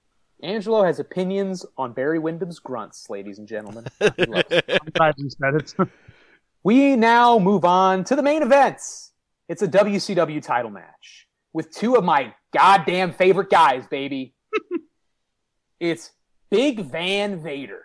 Angelo 0.43 0.85
has 0.85 1.01
opinions 1.01 1.67
on 1.77 1.93
Barry 1.93 2.19
Windham's 2.19 2.61
grunts, 2.61 3.11
ladies 3.11 3.39
and 3.39 3.47
gentlemen. 3.47 3.87
I'm 4.01 4.93
glad 4.95 5.15
you 5.17 5.31
said 5.31 5.55
it. 5.55 5.75
we 6.63 6.97
now 6.97 7.39
move 7.39 7.65
on 7.65 8.05
to 8.05 8.17
the 8.17 8.23
main 8.23 8.43
events. 8.43 9.13
It's 9.49 9.63
a 9.63 9.69
WCW 9.69 10.43
title 10.43 10.71
match 10.71 11.27
with 11.53 11.73
two 11.73 11.97
of 11.97 12.05
my 12.05 12.33
goddamn 12.53 13.13
favorite 13.13 13.51
guys, 13.51 13.87
baby. 13.87 14.35
it's 15.81 16.13
Big 16.51 16.81
Van 16.81 17.43
Vader, 17.43 17.83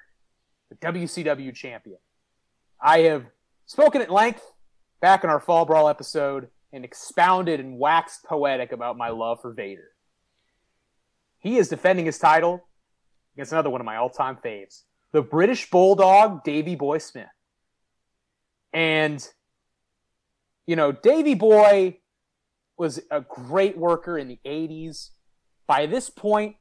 the 0.69 0.75
WCW 0.75 1.55
champion. 1.55 1.97
I 2.79 2.99
have 2.99 3.25
spoken 3.65 4.01
at 4.01 4.11
length 4.11 4.43
back 5.01 5.23
in 5.23 5.29
our 5.29 5.39
Fall 5.39 5.65
Brawl 5.65 5.89
episode 5.89 6.49
and 6.73 6.83
expounded 6.83 7.59
and 7.59 7.77
waxed 7.77 8.25
poetic 8.25 8.71
about 8.71 8.97
my 8.97 9.09
love 9.09 9.39
for 9.41 9.53
Vader. 9.53 9.91
He 11.39 11.57
is 11.57 11.69
defending 11.69 12.05
his 12.05 12.17
title 12.17 12.65
against 13.35 13.51
another 13.51 13.69
one 13.69 13.79
of 13.79 13.85
my 13.85 13.95
all 13.95 14.09
time 14.09 14.37
faves, 14.43 14.81
the 15.11 15.21
British 15.21 15.69
Bulldog, 15.69 16.43
Davey 16.43 16.75
Boy 16.75 16.97
Smith. 16.97 17.27
And 18.73 19.25
you 20.65 20.75
know, 20.75 20.91
Davey 20.91 21.35
Boy 21.35 21.99
was 22.77 22.99
a 23.11 23.21
great 23.21 23.77
worker 23.77 24.17
in 24.17 24.27
the 24.27 24.39
80s. 24.45 25.09
By 25.67 25.85
this 25.85 26.09
point, 26.09 26.55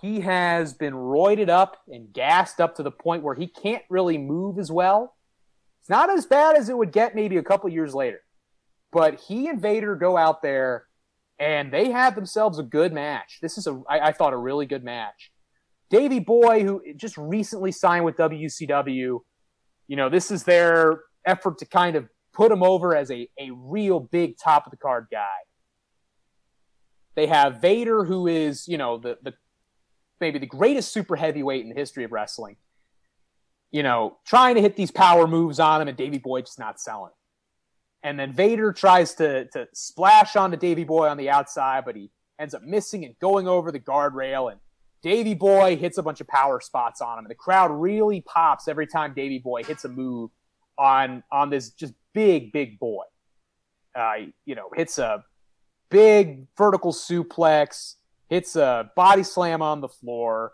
he 0.00 0.20
has 0.20 0.72
been 0.72 0.94
roided 0.94 1.48
up 1.48 1.76
and 1.88 2.12
gassed 2.12 2.60
up 2.60 2.76
to 2.76 2.82
the 2.82 2.90
point 2.90 3.22
where 3.22 3.34
he 3.34 3.46
can't 3.46 3.82
really 3.88 4.18
move 4.18 4.58
as 4.58 4.70
well. 4.70 5.16
It's 5.80 5.90
not 5.90 6.10
as 6.10 6.26
bad 6.26 6.56
as 6.56 6.68
it 6.68 6.76
would 6.76 6.92
get 6.92 7.14
maybe 7.14 7.36
a 7.36 7.42
couple 7.42 7.68
years 7.70 7.94
later. 7.94 8.20
But 8.92 9.20
he 9.20 9.48
and 9.48 9.60
Vader 9.60 9.96
go 9.96 10.16
out 10.16 10.42
there 10.42 10.84
and 11.38 11.72
they 11.72 11.90
have 11.90 12.14
themselves 12.14 12.58
a 12.58 12.62
good 12.62 12.92
match. 12.92 13.38
This 13.42 13.58
is 13.58 13.66
a, 13.66 13.82
I, 13.88 14.08
I 14.08 14.12
thought, 14.12 14.32
a 14.32 14.36
really 14.38 14.66
good 14.66 14.84
match. 14.84 15.30
Davey 15.90 16.20
Boy, 16.20 16.64
who 16.64 16.82
just 16.96 17.16
recently 17.18 17.72
signed 17.72 18.04
with 18.04 18.16
WCW, 18.16 19.20
you 19.88 19.96
know, 19.96 20.08
this 20.08 20.30
is 20.30 20.44
their 20.44 21.00
effort 21.26 21.58
to 21.58 21.66
kind 21.66 21.96
of 21.96 22.08
put 22.32 22.52
him 22.52 22.62
over 22.62 22.96
as 22.96 23.10
a, 23.10 23.28
a 23.38 23.50
real 23.52 24.00
big 24.00 24.36
top 24.42 24.66
of 24.66 24.70
the 24.70 24.76
card 24.76 25.06
guy. 25.10 25.26
They 27.14 27.26
have 27.26 27.60
Vader, 27.60 28.04
who 28.04 28.26
is, 28.26 28.68
you 28.68 28.78
know, 28.78 28.98
the, 28.98 29.18
the 29.22 29.34
maybe 30.20 30.38
the 30.38 30.46
greatest 30.46 30.92
super 30.92 31.16
heavyweight 31.16 31.62
in 31.62 31.68
the 31.68 31.74
history 31.74 32.04
of 32.04 32.12
wrestling. 32.12 32.56
you 33.70 33.82
know, 33.82 34.18
trying 34.26 34.54
to 34.54 34.62
hit 34.62 34.76
these 34.76 34.90
power 34.90 35.26
moves 35.26 35.60
on 35.60 35.82
him, 35.82 35.88
and 35.88 35.96
Davey 35.96 36.18
Boy 36.18 36.40
just 36.42 36.58
not 36.58 36.80
selling. 36.80 37.12
And 38.02 38.18
then 38.18 38.32
Vader 38.32 38.72
tries 38.72 39.14
to 39.14 39.46
to 39.46 39.66
splash 39.72 40.36
onto 40.36 40.56
Davey 40.56 40.84
Boy 40.84 41.08
on 41.08 41.16
the 41.16 41.30
outside, 41.30 41.84
but 41.84 41.96
he 41.96 42.10
ends 42.38 42.54
up 42.54 42.62
missing 42.62 43.04
and 43.04 43.18
going 43.18 43.48
over 43.48 43.72
the 43.72 43.80
guardrail. 43.80 44.50
And 44.50 44.60
Davey 45.02 45.34
Boy 45.34 45.76
hits 45.76 45.98
a 45.98 46.02
bunch 46.02 46.20
of 46.20 46.28
power 46.28 46.60
spots 46.60 47.00
on 47.00 47.18
him, 47.18 47.24
and 47.24 47.30
the 47.30 47.34
crowd 47.36 47.70
really 47.70 48.20
pops 48.20 48.68
every 48.68 48.86
time 48.86 49.14
Davey 49.14 49.38
Boy 49.38 49.64
hits 49.64 49.84
a 49.84 49.88
move 49.88 50.30
on 50.78 51.22
on 51.32 51.50
this 51.50 51.70
just 51.70 51.94
big, 52.14 52.52
big 52.52 52.78
boy. 52.78 53.04
Uh, 53.94 54.14
you 54.44 54.54
know, 54.54 54.68
hits 54.74 54.98
a 54.98 55.24
big 55.90 56.46
vertical 56.56 56.92
suplex, 56.92 57.94
hits 58.28 58.56
a 58.56 58.90
body 58.94 59.22
slam 59.22 59.62
on 59.62 59.80
the 59.80 59.88
floor. 59.88 60.52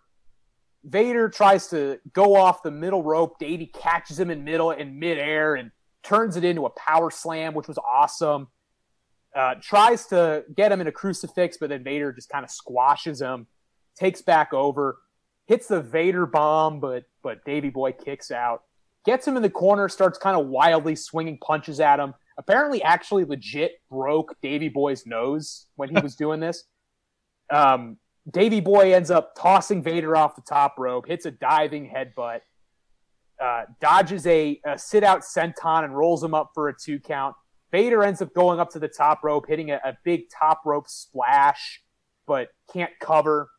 Vader 0.85 1.29
tries 1.29 1.69
to 1.69 1.99
go 2.13 2.37
off 2.37 2.63
the 2.63 2.71
middle 2.71 3.03
rope. 3.03 3.39
Davey 3.39 3.67
catches 3.67 4.19
him 4.19 4.31
in 4.31 4.45
middle 4.45 4.71
in 4.71 4.99
midair 4.99 5.55
and 5.55 5.71
turns 6.05 6.37
it 6.37 6.45
into 6.45 6.67
a 6.67 6.71
power 6.71 7.11
slam, 7.11 7.55
which 7.55 7.69
was 7.69 7.79
awesome. 7.79 8.49
Uh, 9.35 9.55
tries 9.61 10.07
to 10.07 10.45
get 10.55 10.71
him 10.71 10.81
in 10.81 10.87
a 10.87 10.93
crucifix, 10.93 11.57
but 11.57 11.71
then 11.71 11.83
Vader 11.83 12.13
just 12.13 12.29
kind 12.29 12.45
of 12.45 12.51
squashes 12.51 13.21
him, 13.21 13.49
takes 13.97 14.23
back 14.23 14.53
over, 14.55 14.99
hits 15.47 15.67
the 15.67 15.81
Vader 15.81 16.27
bomb, 16.27 16.79
but 16.81 17.05
but 17.23 17.45
Davey 17.45 17.71
Boy 17.71 17.93
kicks 17.93 18.31
out, 18.31 18.63
gets 19.05 19.27
him 19.27 19.37
in 19.37 19.43
the 19.43 19.51
corner, 19.51 19.89
starts 19.89 20.19
kind 20.19 20.37
of 20.39 20.47
wildly 20.47 20.95
swinging 20.95 21.39
punches 21.39 21.81
at 21.81 21.99
him. 21.99 22.15
Apparently, 22.39 22.83
actually, 22.83 23.25
legit 23.25 23.73
broke 23.91 24.37
Davey 24.43 24.69
Boy's 24.69 25.07
nose 25.07 25.67
when 25.77 25.89
he 25.89 25.99
was 26.03 26.15
doing 26.15 26.39
this. 26.39 26.65
Um, 27.53 27.97
Davey 28.31 28.61
Boy 28.61 28.95
ends 28.95 29.11
up 29.11 29.35
tossing 29.37 29.83
Vader 29.83 30.17
off 30.17 30.37
the 30.37 30.43
top 30.43 30.77
rope, 30.79 31.07
hits 31.07 31.27
a 31.27 31.31
diving 31.31 31.91
headbutt, 31.91 32.41
uh, 33.43 33.63
dodges 33.81 34.27
a, 34.27 34.61
a 34.67 34.79
sit 34.79 35.05
out 35.05 35.23
senton 35.23 35.85
and 35.85 35.97
rolls 35.97 36.23
him 36.23 36.35
up 36.35 36.51
for 36.55 36.69
a 36.69 36.75
two 36.75 36.99
count. 36.99 37.35
Vader 37.71 38.05
ends 38.05 38.23
up 38.23 38.33
going 38.35 38.61
up 38.61 38.71
to 38.71 38.79
the 38.79 38.89
top 38.89 39.25
rope, 39.25 39.47
hitting 39.49 39.71
a, 39.71 39.81
a 39.85 39.97
big 40.05 40.31
top 40.31 40.61
rope 40.65 40.89
splash, 40.89 41.83
but 42.27 42.49
can't 42.73 42.93
cover. 43.01 43.51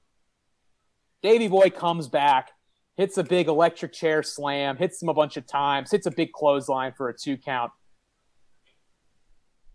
Davey 1.21 1.47
Boy 1.47 1.69
comes 1.69 2.07
back, 2.07 2.51
hits 2.95 3.17
a 3.17 3.23
big 3.23 3.47
electric 3.47 3.91
chair 3.91 4.23
slam, 4.23 4.77
hits 4.77 5.01
him 5.01 5.09
a 5.09 5.13
bunch 5.13 5.37
of 5.37 5.45
times, 5.45 5.91
hits 5.91 6.05
a 6.05 6.11
big 6.11 6.31
clothesline 6.31 6.93
for 6.95 7.09
a 7.09 7.17
two 7.17 7.35
count. 7.35 7.71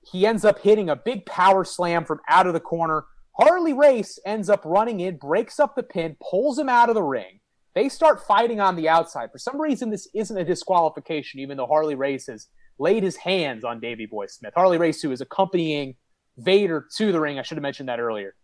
He 0.03 0.27
ends 0.27 0.45
up 0.45 0.61
hitting 0.61 0.89
a 0.89 0.97
big 0.97 1.27
power 1.27 1.65
slam 1.65 2.05
from 2.05 2.21
out 2.29 2.47
of 2.47 2.55
the 2.55 2.61
corner. 2.61 3.05
Harley 3.33 3.73
Race 3.73 4.19
ends 4.25 4.49
up 4.49 4.63
running 4.65 5.01
in, 5.01 5.17
breaks 5.19 5.61
up 5.61 5.77
the 5.77 5.83
pin, 5.83 6.17
pulls 6.23 6.59
him 6.59 6.69
out 6.69 6.89
of 6.89 6.95
the 6.95 7.03
ring. 7.03 7.40
They 7.75 7.89
start 7.89 8.27
fighting 8.27 8.61
on 8.61 8.77
the 8.77 8.89
outside. 8.89 9.31
For 9.31 9.39
some 9.39 9.61
reason, 9.61 9.91
this 9.91 10.09
isn't 10.15 10.37
a 10.37 10.45
disqualification, 10.45 11.41
even 11.41 11.57
though 11.57 11.67
Harley 11.67 11.95
Race 11.95 12.27
has 12.27 12.49
laid 12.79 13.03
his 13.03 13.17
hands 13.17 13.65
on 13.65 13.81
Davey 13.81 14.07
Boy 14.07 14.27
Smith. 14.27 14.55
Harley 14.57 14.79
Race, 14.79 15.03
who 15.03 15.13
is 15.13 15.21
accompanying 15.21 15.95
Vader 16.37 16.87
to 16.97 17.13
the 17.13 17.21
ring. 17.21 17.39
I 17.39 17.43
should 17.43 17.59
have 17.59 17.63
mentioned 17.63 17.89
that 17.89 18.01
earlier. 18.01 18.35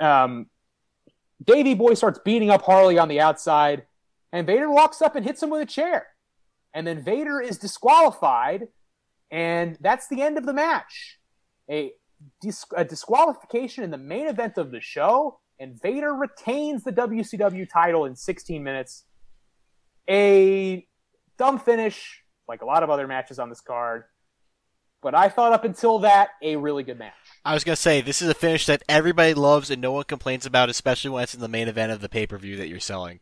Um, 0.00 0.46
Davey 1.42 1.74
Boy 1.74 1.94
starts 1.94 2.20
beating 2.24 2.50
up 2.50 2.62
Harley 2.62 2.98
on 2.98 3.08
the 3.08 3.20
outside, 3.20 3.86
and 4.32 4.46
Vader 4.46 4.70
walks 4.70 5.02
up 5.02 5.16
and 5.16 5.24
hits 5.24 5.42
him 5.42 5.50
with 5.50 5.62
a 5.62 5.66
chair. 5.66 6.06
And 6.72 6.86
then 6.86 7.02
Vader 7.02 7.40
is 7.40 7.58
disqualified, 7.58 8.68
and 9.30 9.78
that's 9.80 10.08
the 10.08 10.22
end 10.22 10.38
of 10.38 10.46
the 10.46 10.52
match. 10.52 11.18
A, 11.70 11.92
dis- 12.40 12.66
a 12.76 12.84
disqualification 12.84 13.84
in 13.84 13.90
the 13.90 13.98
main 13.98 14.26
event 14.26 14.58
of 14.58 14.70
the 14.70 14.80
show, 14.80 15.40
and 15.64 15.80
Vader 15.80 16.12
retains 16.12 16.84
the 16.84 16.92
WCW 16.92 17.66
title 17.68 18.04
in 18.04 18.14
16 18.14 18.62
minutes. 18.62 19.04
A 20.08 20.86
dumb 21.38 21.58
finish, 21.58 22.22
like 22.46 22.60
a 22.60 22.66
lot 22.66 22.82
of 22.82 22.90
other 22.90 23.08
matches 23.08 23.38
on 23.38 23.48
this 23.48 23.62
card. 23.62 24.04
But 25.02 25.14
I 25.14 25.30
thought 25.30 25.54
up 25.54 25.64
until 25.64 26.00
that, 26.00 26.30
a 26.42 26.56
really 26.56 26.82
good 26.82 26.98
match. 26.98 27.14
I 27.46 27.54
was 27.54 27.64
gonna 27.64 27.76
say 27.76 28.02
this 28.02 28.20
is 28.20 28.28
a 28.28 28.34
finish 28.34 28.66
that 28.66 28.82
everybody 28.88 29.32
loves 29.32 29.70
and 29.70 29.80
no 29.80 29.92
one 29.92 30.04
complains 30.04 30.44
about, 30.44 30.68
especially 30.68 31.10
when 31.10 31.22
it's 31.22 31.34
in 31.34 31.40
the 31.40 31.48
main 31.48 31.68
event 31.68 31.92
of 31.92 32.00
the 32.02 32.08
pay 32.10 32.26
per 32.26 32.36
view 32.36 32.56
that 32.56 32.68
you're 32.68 32.78
selling. 32.80 33.20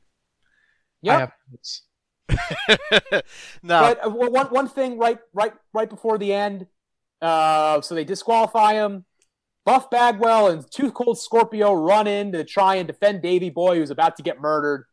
I 1.04 1.06
Yep. 1.06 1.20
have 1.20 1.32
notes. 1.50 1.82
no, 3.62 3.80
But 3.80 4.06
uh, 4.06 4.10
one 4.10 4.46
one 4.46 4.68
thing 4.68 4.98
right 4.98 5.18
right 5.32 5.52
right 5.72 5.88
before 5.88 6.18
the 6.18 6.32
end, 6.32 6.66
uh, 7.20 7.80
so 7.82 7.94
they 7.94 8.04
disqualify 8.04 8.74
him. 8.74 9.04
Buff 9.64 9.90
Bagwell 9.90 10.48
and 10.48 10.64
2 10.70 10.90
Cold 10.92 11.18
Scorpio 11.18 11.72
run 11.72 12.06
in 12.06 12.32
to 12.32 12.44
try 12.44 12.76
and 12.76 12.86
defend 12.86 13.22
Davey 13.22 13.50
Boy, 13.50 13.76
who's 13.76 13.90
about 13.90 14.16
to 14.16 14.22
get 14.22 14.40
murdered. 14.40 14.86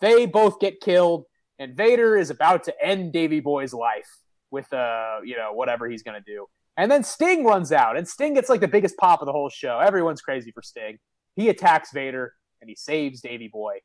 They 0.00 0.26
both 0.26 0.58
get 0.58 0.80
killed, 0.80 1.24
and 1.58 1.76
Vader 1.76 2.16
is 2.16 2.30
about 2.30 2.64
to 2.64 2.74
end 2.84 3.12
Davey 3.12 3.40
Boy's 3.40 3.74
life 3.74 4.08
with 4.50 4.72
uh, 4.72 5.18
you 5.24 5.36
know, 5.36 5.52
whatever 5.52 5.88
he's 5.88 6.02
gonna 6.02 6.20
do. 6.26 6.46
And 6.76 6.90
then 6.90 7.04
Sting 7.04 7.44
runs 7.44 7.72
out, 7.72 7.96
and 7.96 8.06
Sting 8.06 8.34
gets 8.34 8.48
like 8.48 8.60
the 8.60 8.68
biggest 8.68 8.96
pop 8.96 9.20
of 9.22 9.26
the 9.26 9.32
whole 9.32 9.48
show. 9.48 9.78
Everyone's 9.78 10.20
crazy 10.20 10.50
for 10.50 10.62
Sting. 10.62 10.98
He 11.34 11.48
attacks 11.50 11.92
Vader 11.92 12.32
and 12.60 12.68
he 12.68 12.76
saves 12.76 13.20
Davey 13.20 13.48
Boy. 13.48 13.78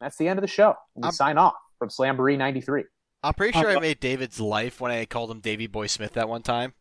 That's 0.00 0.16
the 0.16 0.28
end 0.28 0.38
of 0.38 0.42
the 0.42 0.48
show. 0.48 0.74
We 0.94 1.04
I'm- 1.04 1.12
sign 1.12 1.38
off 1.38 1.54
from 1.78 1.88
Slamboree 1.88 2.36
93. 2.36 2.84
I'm 3.22 3.32
pretty 3.32 3.58
sure 3.58 3.70
I 3.70 3.80
made 3.80 4.00
David's 4.00 4.38
life 4.38 4.82
when 4.82 4.92
I 4.92 5.06
called 5.06 5.30
him 5.30 5.40
Davey 5.40 5.66
Boy 5.66 5.86
Smith 5.86 6.12
that 6.12 6.28
one 6.28 6.42
time. 6.42 6.74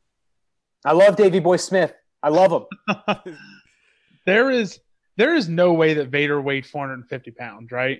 I 0.84 0.92
love 0.92 1.16
Davey 1.16 1.40
Boy 1.40 1.56
Smith. 1.56 1.94
I 2.24 2.30
love 2.30 2.66
him. 2.88 3.36
there 4.26 4.50
is 4.50 4.80
there 5.18 5.36
is 5.36 5.48
no 5.50 5.74
way 5.74 5.95
that 5.95 6.08
Vader 6.10 6.41
weighed 6.41 6.66
450 6.66 7.32
pounds, 7.32 7.72
right? 7.72 8.00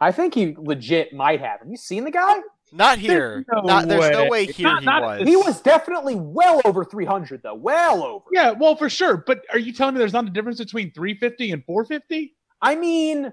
I 0.00 0.10
think 0.12 0.34
he 0.34 0.56
legit 0.58 1.12
might 1.12 1.40
have. 1.40 1.60
Have 1.60 1.68
you 1.68 1.76
seen 1.76 2.04
the 2.04 2.10
guy? 2.10 2.40
Not 2.72 2.98
here. 2.98 3.44
no 3.52 3.60
not, 3.62 3.86
there's 3.86 4.10
no 4.10 4.24
way. 4.24 4.46
way 4.46 4.46
here 4.46 4.66
Not- 4.68 4.80
he 4.80 4.86
not 4.86 5.02
was. 5.02 5.28
He 5.28 5.36
was 5.36 5.60
definitely 5.60 6.16
well 6.16 6.60
over 6.64 6.84
300, 6.84 7.42
though. 7.42 7.54
Well 7.54 8.02
over. 8.02 8.24
Yeah, 8.32 8.50
well, 8.50 8.74
for 8.74 8.88
sure. 8.90 9.18
But 9.24 9.42
are 9.52 9.58
you 9.58 9.72
telling 9.72 9.94
me 9.94 9.98
there's 10.00 10.12
not 10.12 10.26
a 10.26 10.30
difference 10.30 10.58
between 10.58 10.92
350 10.92 11.52
and 11.52 11.64
450? 11.64 12.34
I 12.60 12.74
mean, 12.74 13.32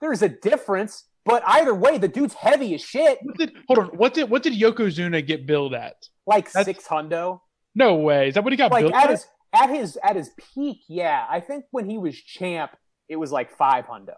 there's 0.00 0.22
a 0.22 0.28
difference, 0.30 1.04
but 1.26 1.42
either 1.46 1.74
way, 1.74 1.98
the 1.98 2.08
dude's 2.08 2.32
heavy 2.34 2.74
as 2.74 2.80
shit. 2.82 3.18
What 3.22 3.36
did 3.36 3.52
hold 3.68 3.78
on? 3.78 3.86
What 3.88 4.14
did 4.14 4.30
what 4.30 4.42
did 4.42 4.54
Yokozuna 4.54 5.24
get 5.24 5.46
billed 5.46 5.74
at? 5.74 6.08
Like 6.26 6.50
That's- 6.50 6.64
six 6.64 6.86
hundo. 6.86 7.40
No 7.74 7.94
way. 7.96 8.28
Is 8.28 8.34
that 8.34 8.44
what 8.44 8.52
he 8.52 8.56
got 8.56 8.70
Like 8.72 8.82
billed 8.84 8.94
at 8.94 9.04
at? 9.04 9.10
his 9.10 9.26
at 9.54 9.70
his 9.70 9.98
at 10.02 10.16
his 10.16 10.30
peak, 10.54 10.78
yeah. 10.88 11.26
I 11.28 11.40
think 11.40 11.64
when 11.70 11.88
he 11.88 11.98
was 11.98 12.16
champ, 12.16 12.72
it 13.08 13.16
was 13.16 13.32
like 13.32 13.50
five 13.56 13.86
hundo. 13.86 14.14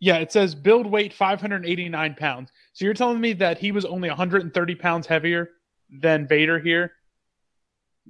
Yeah, 0.00 0.16
it 0.16 0.32
says 0.32 0.54
build 0.54 0.86
weight 0.86 1.12
589 1.14 2.14
pounds. 2.16 2.50
So 2.72 2.84
you're 2.84 2.94
telling 2.94 3.20
me 3.20 3.34
that 3.34 3.58
he 3.58 3.70
was 3.72 3.84
only 3.84 4.08
130 4.08 4.74
pounds 4.74 5.06
heavier 5.06 5.50
than 5.90 6.26
Vader 6.26 6.58
here? 6.58 6.92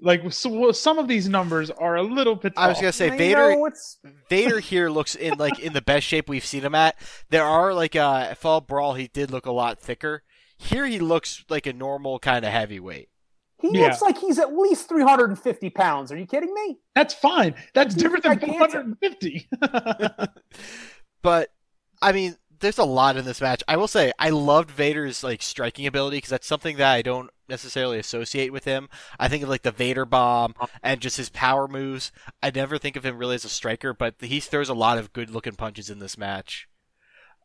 Like 0.00 0.32
so, 0.32 0.48
well, 0.48 0.72
some 0.72 0.98
of 0.98 1.06
these 1.06 1.28
numbers 1.28 1.70
are 1.70 1.96
a 1.96 2.02
little 2.02 2.34
bit. 2.34 2.54
I 2.56 2.68
was 2.68 2.78
gonna 2.78 2.92
say 2.92 3.10
You 3.12 3.18
Vader. 3.18 3.50
know, 3.52 3.66
it's 3.66 3.98
Vader 4.30 4.58
here 4.58 4.88
looks 4.88 5.14
in 5.14 5.36
like 5.38 5.58
in 5.58 5.74
the 5.74 5.82
best 5.82 6.06
shape 6.06 6.28
we've 6.30 6.46
seen 6.46 6.62
him 6.62 6.74
at. 6.74 6.96
There 7.28 7.44
are 7.44 7.74
like 7.74 7.94
uh 7.94 8.34
fall 8.36 8.62
brawl 8.62 8.94
he 8.94 9.08
did 9.08 9.30
look 9.30 9.44
a 9.44 9.52
lot 9.52 9.78
thicker. 9.78 10.22
Here 10.56 10.86
he 10.86 10.98
looks 10.98 11.44
like 11.50 11.66
a 11.66 11.72
normal 11.74 12.18
kind 12.20 12.44
of 12.44 12.52
heavyweight. 12.52 13.10
He 13.62 13.70
Yeah. 13.72 13.86
looks 13.86 14.02
like 14.02 14.18
he's 14.18 14.38
at 14.38 14.52
least 14.54 14.88
350 14.88 15.70
pounds. 15.70 16.12
Are 16.12 16.16
you 16.18 16.26
kidding 16.26 16.52
me? 16.52 16.78
That's 16.94 17.14
fine. 17.14 17.54
That's 17.74 17.94
He's 17.94 18.02
different 18.02 18.24
than 18.24 18.38
gigantic. 18.38 18.58
450. 18.58 19.48
But 21.22 21.50
I 22.00 22.12
mean, 22.12 22.36
there's 22.60 22.78
a 22.78 22.84
lot 22.84 23.16
in 23.16 23.24
this 23.24 23.40
match. 23.40 23.62
I 23.68 23.76
will 23.76 23.88
say 23.88 24.12
I 24.18 24.30
loved 24.30 24.70
Vader's 24.70 25.22
like 25.22 25.42
striking 25.42 25.86
ability 25.86 26.16
because 26.18 26.30
that's 26.30 26.46
something 26.46 26.76
that 26.78 26.92
I 26.92 27.02
don't 27.02 27.30
necessarily 27.48 27.98
associate 27.98 28.52
with 28.52 28.64
him. 28.64 28.88
I 29.20 29.28
think 29.28 29.42
of 29.42 29.48
like 29.48 29.62
the 29.62 29.70
Vader 29.70 30.04
bomb 30.04 30.54
and 30.82 31.00
just 31.00 31.16
his 31.16 31.28
power 31.30 31.68
moves. 31.68 32.10
I 32.42 32.50
never 32.50 32.78
think 32.78 32.96
of 32.96 33.04
him 33.06 33.18
really 33.18 33.34
as 33.36 33.44
a 33.44 33.48
striker, 33.48 33.94
but 33.94 34.16
he 34.20 34.40
throws 34.40 34.68
a 34.68 34.74
lot 34.74 34.98
of 34.98 35.12
good 35.12 35.30
looking 35.30 35.54
punches 35.54 35.90
in 35.90 35.98
this 36.00 36.18
match. 36.18 36.68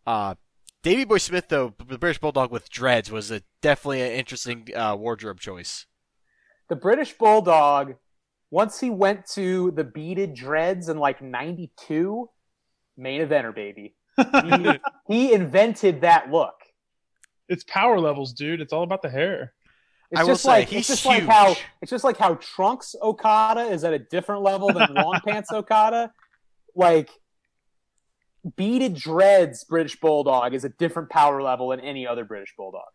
Uh, 0.06 0.36
Davey 0.84 1.04
Boy 1.04 1.18
Smith 1.18 1.50
though, 1.50 1.74
the 1.86 1.98
British 1.98 2.20
Bulldog 2.20 2.52
with 2.52 2.70
dreads 2.70 3.12
was 3.12 3.30
a 3.30 3.42
definitely 3.62 4.02
an 4.02 4.12
interesting 4.12 4.68
uh, 4.76 4.96
wardrobe 4.96 5.40
choice. 5.40 5.86
The 6.70 6.76
British 6.76 7.14
Bulldog, 7.14 7.96
once 8.52 8.80
he 8.80 8.90
went 8.90 9.26
to 9.28 9.72
the 9.72 9.84
beaded 9.84 10.34
dreads 10.34 10.90
in 10.90 10.98
like 10.98 11.22
92, 11.22 12.30
main 12.98 13.22
eventer, 13.22 13.54
baby. 13.54 13.96
He, 14.18 14.80
he 15.08 15.34
invented 15.34 16.02
that 16.02 16.32
look. 16.32 16.56
it's 17.50 17.64
power 17.64 18.00
levels, 18.00 18.34
dude. 18.34 18.62
It's 18.62 18.74
all 18.74 18.84
about 18.84 19.02
the 19.02 19.10
hair. 19.10 19.54
It's 20.10 20.22
I 20.22 20.24
will 20.24 20.32
just 20.32 20.44
say, 20.44 20.50
like 20.50 20.70
he's 20.70 20.80
it's 20.80 20.88
just 20.88 21.06
like 21.06 21.24
how 21.24 21.48
huge. 21.48 21.66
it's 21.82 21.90
just 21.90 22.04
like 22.04 22.18
how 22.18 22.36
Trunks 22.36 22.96
Okada 23.02 23.62
is 23.62 23.84
at 23.84 23.94
a 23.94 24.00
different 24.00 24.42
level 24.42 24.72
than 24.72 24.88
Long 24.96 25.20
Pants 25.26 25.52
Okada. 25.52 26.14
Like 26.76 27.10
beaded 28.56 28.94
dreads 28.94 29.66
British 29.66 30.00
Bulldog 30.00 30.54
is 30.54 30.64
a 30.64 30.70
different 30.70 31.10
power 31.10 31.42
level 31.42 31.70
than 31.70 31.82
any 31.82 32.08
other 32.08 32.24
British 32.24 32.54
Bulldog. 32.56 32.88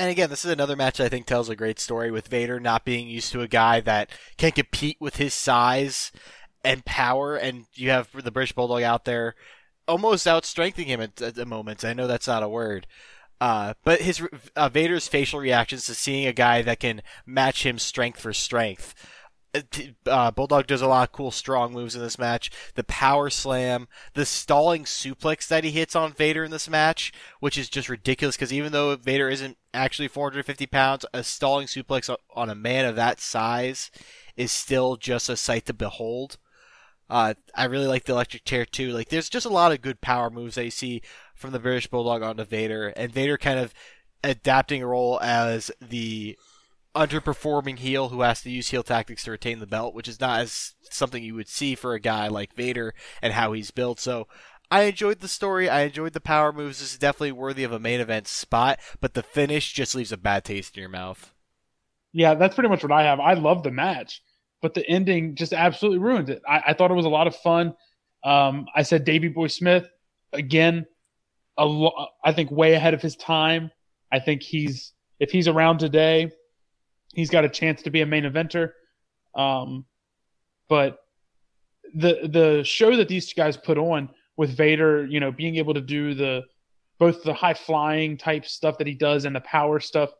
And 0.00 0.08
again, 0.08 0.30
this 0.30 0.46
is 0.46 0.50
another 0.50 0.76
match 0.76 0.98
I 0.98 1.10
think 1.10 1.26
tells 1.26 1.50
a 1.50 1.54
great 1.54 1.78
story 1.78 2.10
with 2.10 2.28
Vader 2.28 2.58
not 2.58 2.86
being 2.86 3.06
used 3.06 3.32
to 3.32 3.42
a 3.42 3.46
guy 3.46 3.80
that 3.80 4.08
can 4.38 4.50
compete 4.50 4.96
with 4.98 5.16
his 5.16 5.34
size 5.34 6.10
and 6.64 6.82
power. 6.86 7.36
And 7.36 7.66
you 7.74 7.90
have 7.90 8.08
the 8.10 8.30
British 8.30 8.54
Bulldog 8.54 8.82
out 8.82 9.04
there 9.04 9.34
almost 9.86 10.26
outstrengthening 10.26 10.86
him 10.86 11.02
at, 11.02 11.20
at 11.20 11.34
the 11.34 11.44
moment. 11.44 11.84
I 11.84 11.92
know 11.92 12.06
that's 12.06 12.26
not 12.26 12.42
a 12.42 12.48
word. 12.48 12.86
Uh, 13.42 13.74
but 13.84 14.00
his 14.00 14.26
uh, 14.56 14.70
Vader's 14.70 15.06
facial 15.06 15.38
reactions 15.38 15.84
to 15.84 15.94
seeing 15.94 16.26
a 16.26 16.32
guy 16.32 16.62
that 16.62 16.80
can 16.80 17.02
match 17.26 17.66
him 17.66 17.78
strength 17.78 18.20
for 18.20 18.32
strength. 18.32 18.94
Uh, 19.54 19.60
Uh, 20.06 20.30
Bulldog 20.30 20.66
does 20.66 20.82
a 20.82 20.86
lot 20.86 21.08
of 21.08 21.12
cool 21.12 21.30
strong 21.30 21.72
moves 21.72 21.94
in 21.94 22.02
this 22.02 22.18
match. 22.18 22.50
The 22.74 22.84
power 22.84 23.30
slam, 23.30 23.88
the 24.14 24.24
stalling 24.26 24.84
suplex 24.84 25.46
that 25.48 25.64
he 25.64 25.70
hits 25.70 25.94
on 25.94 26.12
Vader 26.12 26.44
in 26.44 26.50
this 26.50 26.68
match, 26.68 27.12
which 27.40 27.58
is 27.58 27.68
just 27.68 27.88
ridiculous 27.88 28.36
because 28.36 28.52
even 28.52 28.72
though 28.72 28.94
Vader 28.96 29.28
isn't 29.28 29.56
actually 29.74 30.08
450 30.08 30.66
pounds, 30.66 31.04
a 31.12 31.22
stalling 31.22 31.66
suplex 31.66 32.14
on 32.34 32.50
a 32.50 32.54
man 32.54 32.84
of 32.84 32.96
that 32.96 33.20
size 33.20 33.90
is 34.36 34.52
still 34.52 34.96
just 34.96 35.28
a 35.28 35.36
sight 35.36 35.66
to 35.66 35.74
behold. 35.74 36.38
Uh, 37.08 37.34
I 37.54 37.64
really 37.64 37.88
like 37.88 38.04
the 38.04 38.12
electric 38.12 38.44
chair 38.44 38.64
too. 38.64 38.92
Like, 38.92 39.08
there's 39.08 39.28
just 39.28 39.46
a 39.46 39.50
lot 39.50 39.72
of 39.72 39.82
good 39.82 40.00
power 40.00 40.30
moves 40.30 40.54
that 40.54 40.64
you 40.64 40.70
see 40.70 41.02
from 41.34 41.50
the 41.50 41.58
British 41.58 41.88
Bulldog 41.88 42.22
onto 42.22 42.44
Vader, 42.44 42.88
and 42.88 43.12
Vader 43.12 43.36
kind 43.36 43.58
of 43.58 43.74
adapting 44.22 44.82
a 44.82 44.86
role 44.86 45.18
as 45.20 45.70
the 45.80 46.38
underperforming 46.94 47.78
heel 47.78 48.08
who 48.08 48.22
has 48.22 48.42
to 48.42 48.50
use 48.50 48.70
heel 48.70 48.82
tactics 48.82 49.24
to 49.24 49.30
retain 49.30 49.60
the 49.60 49.66
belt, 49.66 49.94
which 49.94 50.08
is 50.08 50.20
not 50.20 50.40
as 50.40 50.74
something 50.82 51.22
you 51.22 51.34
would 51.34 51.48
see 51.48 51.74
for 51.74 51.94
a 51.94 52.00
guy 52.00 52.28
like 52.28 52.54
Vader 52.54 52.94
and 53.22 53.32
how 53.32 53.52
he's 53.52 53.70
built. 53.70 54.00
So 54.00 54.26
I 54.70 54.82
enjoyed 54.82 55.20
the 55.20 55.28
story. 55.28 55.68
I 55.68 55.82
enjoyed 55.82 56.12
the 56.12 56.20
power 56.20 56.52
moves. 56.52 56.80
This 56.80 56.92
is 56.92 56.98
definitely 56.98 57.32
worthy 57.32 57.64
of 57.64 57.72
a 57.72 57.78
main 57.78 58.00
event 58.00 58.28
spot, 58.28 58.78
but 59.00 59.14
the 59.14 59.22
finish 59.22 59.72
just 59.72 59.94
leaves 59.94 60.12
a 60.12 60.16
bad 60.16 60.44
taste 60.44 60.76
in 60.76 60.80
your 60.80 60.90
mouth. 60.90 61.32
Yeah, 62.12 62.34
that's 62.34 62.54
pretty 62.54 62.68
much 62.68 62.82
what 62.82 62.92
I 62.92 63.04
have. 63.04 63.20
I 63.20 63.34
love 63.34 63.62
the 63.62 63.70
match, 63.70 64.20
but 64.60 64.74
the 64.74 64.86
ending 64.88 65.36
just 65.36 65.52
absolutely 65.52 65.98
ruins 65.98 66.28
it. 66.28 66.42
I, 66.48 66.62
I 66.68 66.74
thought 66.74 66.90
it 66.90 66.94
was 66.94 67.06
a 67.06 67.10
lot 67.10 67.28
of 67.28 67.36
fun. 67.36 67.74
Um, 68.24 68.66
I 68.74 68.82
said 68.82 69.04
Davey 69.04 69.28
Boy 69.28 69.46
Smith 69.46 69.88
again. 70.32 70.86
Lo- 71.58 72.08
I 72.24 72.32
think 72.32 72.50
way 72.50 72.74
ahead 72.74 72.94
of 72.94 73.02
his 73.02 73.16
time. 73.16 73.70
I 74.12 74.18
think 74.18 74.42
he's 74.42 74.92
if 75.20 75.30
he's 75.30 75.46
around 75.46 75.78
today, 75.78 76.30
he's 77.14 77.30
got 77.30 77.44
a 77.44 77.48
chance 77.48 77.82
to 77.82 77.90
be 77.90 78.00
a 78.00 78.06
main 78.06 78.24
eventer. 78.24 78.72
Um, 79.34 79.84
but 80.68 80.98
the 81.94 82.28
the 82.28 82.64
show 82.64 82.96
that 82.96 83.08
these 83.08 83.28
two 83.28 83.40
guys 83.40 83.56
put 83.56 83.78
on 83.78 84.10
with 84.36 84.56
Vader, 84.56 85.06
you 85.06 85.20
know, 85.20 85.32
being 85.32 85.56
able 85.56 85.74
to 85.74 85.80
do 85.80 86.14
the 86.14 86.44
both 86.98 87.22
the 87.22 87.34
high 87.34 87.54
flying 87.54 88.16
type 88.16 88.46
stuff 88.46 88.78
that 88.78 88.86
he 88.86 88.94
does 88.94 89.24
and 89.24 89.34
the 89.34 89.40
power 89.40 89.80
stuff. 89.80 90.10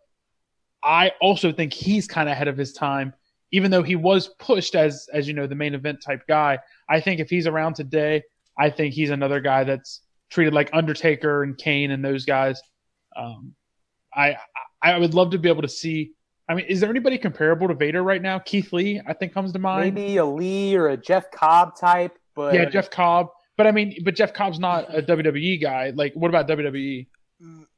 I 0.83 1.12
also 1.21 1.53
think 1.53 1.73
he's 1.73 2.07
kind 2.07 2.29
of 2.29 2.33
ahead 2.33 2.49
of 2.49 2.57
his 2.57 2.73
time, 2.73 3.12
even 3.53 3.71
though 3.71 3.83
he 3.83 3.97
was 3.97 4.29
pushed 4.39 4.75
as 4.75 5.07
as 5.12 5.29
you 5.29 5.35
know 5.35 5.47
the 5.47 5.55
main 5.55 5.75
event 5.75 6.03
type 6.05 6.23
guy. 6.27 6.59
I 6.89 7.01
think 7.01 7.21
if 7.21 7.31
he's 7.31 7.47
around 7.47 7.75
today, 7.75 8.23
I 8.59 8.71
think 8.71 8.95
he's 8.95 9.11
another 9.11 9.41
guy 9.41 9.65
that's 9.65 10.01
treated 10.31 10.55
like 10.55 10.71
Undertaker 10.73 11.43
and 11.43 11.57
Kane 11.57 11.91
and 11.91 12.05
those 12.05 12.25
guys. 12.25 12.61
Um, 13.17 13.55
I 14.15 14.37
I 14.83 14.99
would 14.99 15.15
love 15.15 15.31
to 15.31 15.39
be 15.39 15.49
able 15.49 15.62
to 15.62 15.69
see. 15.69 16.12
I 16.51 16.55
mean, 16.55 16.66
is 16.66 16.81
there 16.81 16.90
anybody 16.90 17.16
comparable 17.16 17.68
to 17.68 17.74
Vader 17.74 18.02
right 18.02 18.20
now? 18.20 18.40
Keith 18.40 18.72
Lee, 18.72 19.01
I 19.06 19.12
think, 19.12 19.32
comes 19.32 19.52
to 19.52 19.60
mind. 19.60 19.94
Maybe 19.94 20.16
a 20.16 20.24
Lee 20.24 20.74
or 20.74 20.89
a 20.89 20.97
Jeff 20.97 21.31
Cobb 21.31 21.77
type, 21.77 22.18
but 22.35 22.52
Yeah, 22.52 22.64
Jeff 22.64 22.90
Cobb. 22.90 23.28
But 23.56 23.68
I 23.68 23.70
mean, 23.70 23.97
but 24.05 24.16
Jeff 24.16 24.32
Cobb's 24.35 24.59
not 24.59 24.93
a 24.93 25.01
WWE 25.01 25.62
guy. 25.62 25.90
Like, 25.94 26.12
what 26.14 26.28
about? 26.28 26.48
WWE? 26.48 27.06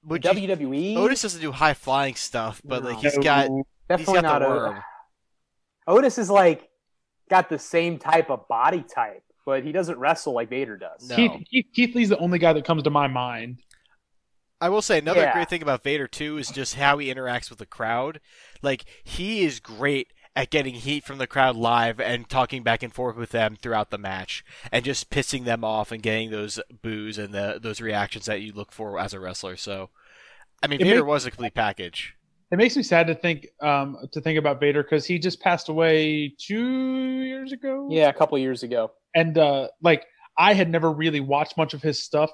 Would 0.05 0.25
you, 0.25 0.31
WWE. 0.31 0.97
Otis 0.97 1.21
doesn't 1.21 1.43
do 1.43 1.53
high 1.53 1.75
flying 1.75 2.15
stuff, 2.15 2.63
but 2.65 2.83
like 2.83 2.97
he's 2.97 3.19
got 3.19 3.51
definitely 3.91 4.23
got 4.23 4.23
the 4.23 4.39
not 4.39 4.41
worm. 4.41 4.77
a. 4.77 4.85
Otis 5.91 6.17
is 6.17 6.31
like 6.31 6.71
got 7.29 7.51
the 7.51 7.59
same 7.59 7.99
type 7.99 8.31
of 8.31 8.49
body 8.49 8.83
type, 8.83 9.23
but 9.45 9.65
he 9.65 9.73
doesn't 9.73 9.99
wrestle 9.99 10.33
like 10.33 10.49
Vader 10.49 10.79
does. 10.79 11.11
No. 11.11 11.17
Keith, 11.17 11.33
Keith, 11.51 11.67
Keith 11.75 11.95
Lee's 11.95 12.09
the 12.09 12.19
only 12.19 12.39
guy 12.39 12.55
that 12.55 12.65
comes 12.65 12.85
to 12.85 12.91
my 12.91 13.07
mind. 13.07 13.59
I 14.63 14.69
will 14.69 14.81
say 14.83 14.99
another 14.99 15.21
Yeah. 15.23 15.33
great 15.33 15.49
thing 15.51 15.63
about 15.63 15.83
Vader 15.83 16.07
too 16.07 16.39
is 16.39 16.49
just 16.51 16.77
how 16.77 16.99
he 16.99 17.13
interacts 17.13 17.51
with 17.51 17.59
the 17.59 17.67
crowd. 17.67 18.21
Like 18.63 18.85
he 19.03 19.45
is 19.45 19.59
great 19.61 20.09
at 20.35 20.51
getting 20.51 20.75
heat 20.75 21.05
from 21.05 21.19
the 21.19 21.27
crowd 21.27 21.57
live 21.57 22.01
and 22.01 22.29
talking 22.29 22.63
back 22.63 22.83
and 22.83 22.95
forth 22.95 23.17
with 23.17 23.31
them 23.31 23.57
throughout 23.61 23.91
the 23.91 23.99
match 23.99 24.43
and 24.71 24.85
just 24.85 25.11
pissing 25.11 25.45
them 25.45 25.63
off 25.65 25.93
and 25.93 26.03
getting 26.03 26.31
those 26.31 26.59
boos 26.81 27.19
and 27.19 27.35
the 27.35 27.59
those 27.61 27.81
reactions 27.81 28.25
that 28.27 28.41
you 28.41 28.53
look 28.53 28.73
for 28.73 28.99
as 28.99 29.13
a 29.13 29.21
wrestler. 29.21 29.57
So 29.57 29.91
I 30.63 30.69
mean 30.69 30.81
It 30.81 30.85
Vader 30.85 30.97
make- 30.99 31.07
was 31.07 31.27
a 31.27 31.31
complete 31.31 31.55
package. 31.55 32.15
It 32.51 32.57
makes 32.57 32.77
me 32.77 32.83
sad 32.83 33.07
to 33.09 33.15
think 33.15 33.47
um, 33.63 33.97
to 34.13 34.21
think 34.21 34.39
about 34.39 34.61
Vader 34.61 34.83
because 34.83 35.05
he 35.07 35.19
just 35.19 35.41
passed 35.41 35.69
away 35.71 36.35
two 36.39 37.23
years 37.23 37.51
ago. 37.53 37.89
Yeah, 37.91 38.09
a 38.11 38.13
couple 38.13 38.39
years 38.39 38.63
ago. 38.63 38.93
and 39.15 39.37
uh, 39.39 39.69
like 39.83 40.07
I 40.39 40.55
had 40.55 40.71
never 40.71 40.91
really 40.91 41.21
watched 41.21 41.57
much 41.59 41.75
of 41.75 41.83
his 41.83 42.03
stuff, 42.03 42.31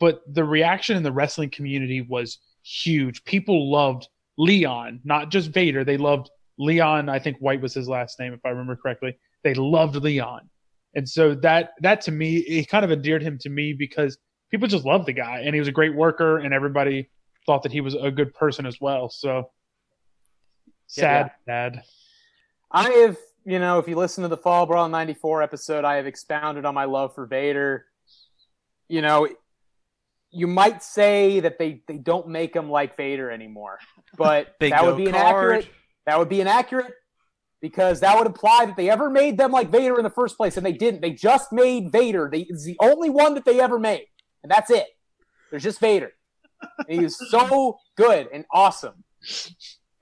but 0.00 0.22
the 0.32 0.44
reaction 0.44 0.96
in 0.96 1.02
the 1.02 1.12
wrestling 1.12 1.50
community 1.50 2.00
was 2.02 2.38
huge. 2.62 3.24
People 3.24 3.70
loved 3.70 4.08
Leon, 4.38 5.00
not 5.04 5.30
just 5.30 5.50
Vader. 5.50 5.84
They 5.84 5.96
loved 5.96 6.30
Leon. 6.58 7.08
I 7.08 7.18
think 7.18 7.38
White 7.38 7.60
was 7.60 7.74
his 7.74 7.88
last 7.88 8.18
name, 8.18 8.32
if 8.32 8.40
I 8.44 8.50
remember 8.50 8.76
correctly. 8.76 9.16
They 9.42 9.54
loved 9.54 9.96
Leon, 9.96 10.48
and 10.94 11.08
so 11.08 11.34
that 11.36 11.72
that 11.80 12.00
to 12.02 12.12
me, 12.12 12.38
it 12.38 12.68
kind 12.68 12.84
of 12.84 12.90
endeared 12.90 13.22
him 13.22 13.38
to 13.40 13.50
me 13.50 13.72
because 13.72 14.16
people 14.50 14.68
just 14.68 14.84
loved 14.84 15.06
the 15.06 15.12
guy, 15.12 15.40
and 15.40 15.54
he 15.54 15.60
was 15.60 15.68
a 15.68 15.72
great 15.72 15.94
worker, 15.94 16.38
and 16.38 16.54
everybody 16.54 17.10
thought 17.46 17.62
that 17.62 17.72
he 17.72 17.80
was 17.80 17.94
a 17.94 18.10
good 18.10 18.32
person 18.34 18.66
as 18.66 18.80
well. 18.80 19.10
So 19.10 19.50
sad, 20.86 21.32
sad. 21.46 21.82
I 22.70 22.90
have, 22.90 23.16
you 23.44 23.58
know, 23.58 23.78
if 23.78 23.88
you 23.88 23.96
listen 23.96 24.22
to 24.22 24.28
the 24.28 24.36
Fall 24.36 24.66
Brawl 24.66 24.88
94 24.88 25.42
episode, 25.42 25.84
I 25.84 25.96
have 25.96 26.06
expounded 26.06 26.64
on 26.64 26.74
my 26.74 26.84
love 26.84 27.14
for 27.14 27.26
Vader. 27.26 27.84
You 28.88 29.02
know, 29.02 29.28
you 30.34 30.46
might 30.46 30.82
say 30.82 31.40
that 31.40 31.58
they, 31.58 31.82
they 31.86 31.98
don't 31.98 32.28
make 32.28 32.54
him 32.54 32.70
like 32.70 32.96
Vader 32.96 33.30
anymore, 33.30 33.78
but 34.16 34.54
that 34.60 34.84
would 34.84 34.96
be 34.96 35.06
card. 35.10 35.14
inaccurate. 35.14 35.68
That 36.06 36.18
would 36.18 36.28
be 36.28 36.40
inaccurate 36.40 36.92
because 37.62 38.00
that 38.00 38.18
would 38.18 38.26
imply 38.26 38.66
that 38.66 38.76
they 38.76 38.90
ever 38.90 39.08
made 39.08 39.38
them 39.38 39.50
like 39.50 39.70
Vader 39.70 39.96
in 39.96 40.04
the 40.04 40.10
first 40.10 40.36
place, 40.36 40.56
and 40.56 40.66
they 40.66 40.72
didn't. 40.72 41.00
They 41.00 41.12
just 41.12 41.52
made 41.52 41.90
Vader. 41.90 42.28
They, 42.30 42.40
it's 42.40 42.64
the 42.64 42.76
only 42.80 43.08
one 43.08 43.34
that 43.34 43.44
they 43.44 43.60
ever 43.60 43.78
made, 43.78 44.06
and 44.42 44.50
that's 44.50 44.70
it. 44.70 44.86
There's 45.50 45.62
just 45.62 45.80
Vader. 45.80 46.12
And 46.88 47.00
he 47.00 47.04
is 47.04 47.18
so 47.30 47.78
good 47.96 48.28
and 48.32 48.44
awesome, 48.52 49.04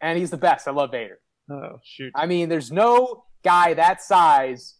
and 0.00 0.18
he's 0.18 0.30
the 0.30 0.36
best. 0.38 0.66
I 0.66 0.72
love 0.72 0.90
Vader. 0.90 1.18
Oh 1.50 1.78
shoot! 1.84 2.12
I 2.14 2.26
mean, 2.26 2.48
there's 2.48 2.72
no 2.72 3.24
guy 3.44 3.74
that 3.74 4.02
size 4.02 4.74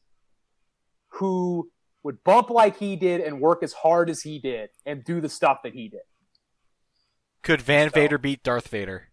who 1.08 1.70
would 2.02 2.22
bump 2.24 2.50
like 2.50 2.78
he 2.78 2.96
did 2.96 3.20
and 3.20 3.40
work 3.40 3.62
as 3.62 3.72
hard 3.72 4.10
as 4.10 4.22
he 4.22 4.38
did 4.38 4.70
and 4.86 5.04
do 5.04 5.20
the 5.20 5.28
stuff 5.28 5.58
that 5.64 5.72
he 5.72 5.88
did. 5.88 6.00
Could 7.42 7.62
Van 7.62 7.90
So- 7.90 7.94
Vader 7.94 8.18
beat 8.18 8.42
Darth 8.42 8.68
Vader? 8.68 9.08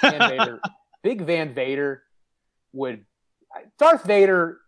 Van 0.00 0.18
Vader, 0.30 0.60
big 1.02 1.22
Van 1.22 1.54
Vader 1.54 2.02
would 2.72 3.04
Darth 3.78 4.04
Vader 4.04 4.58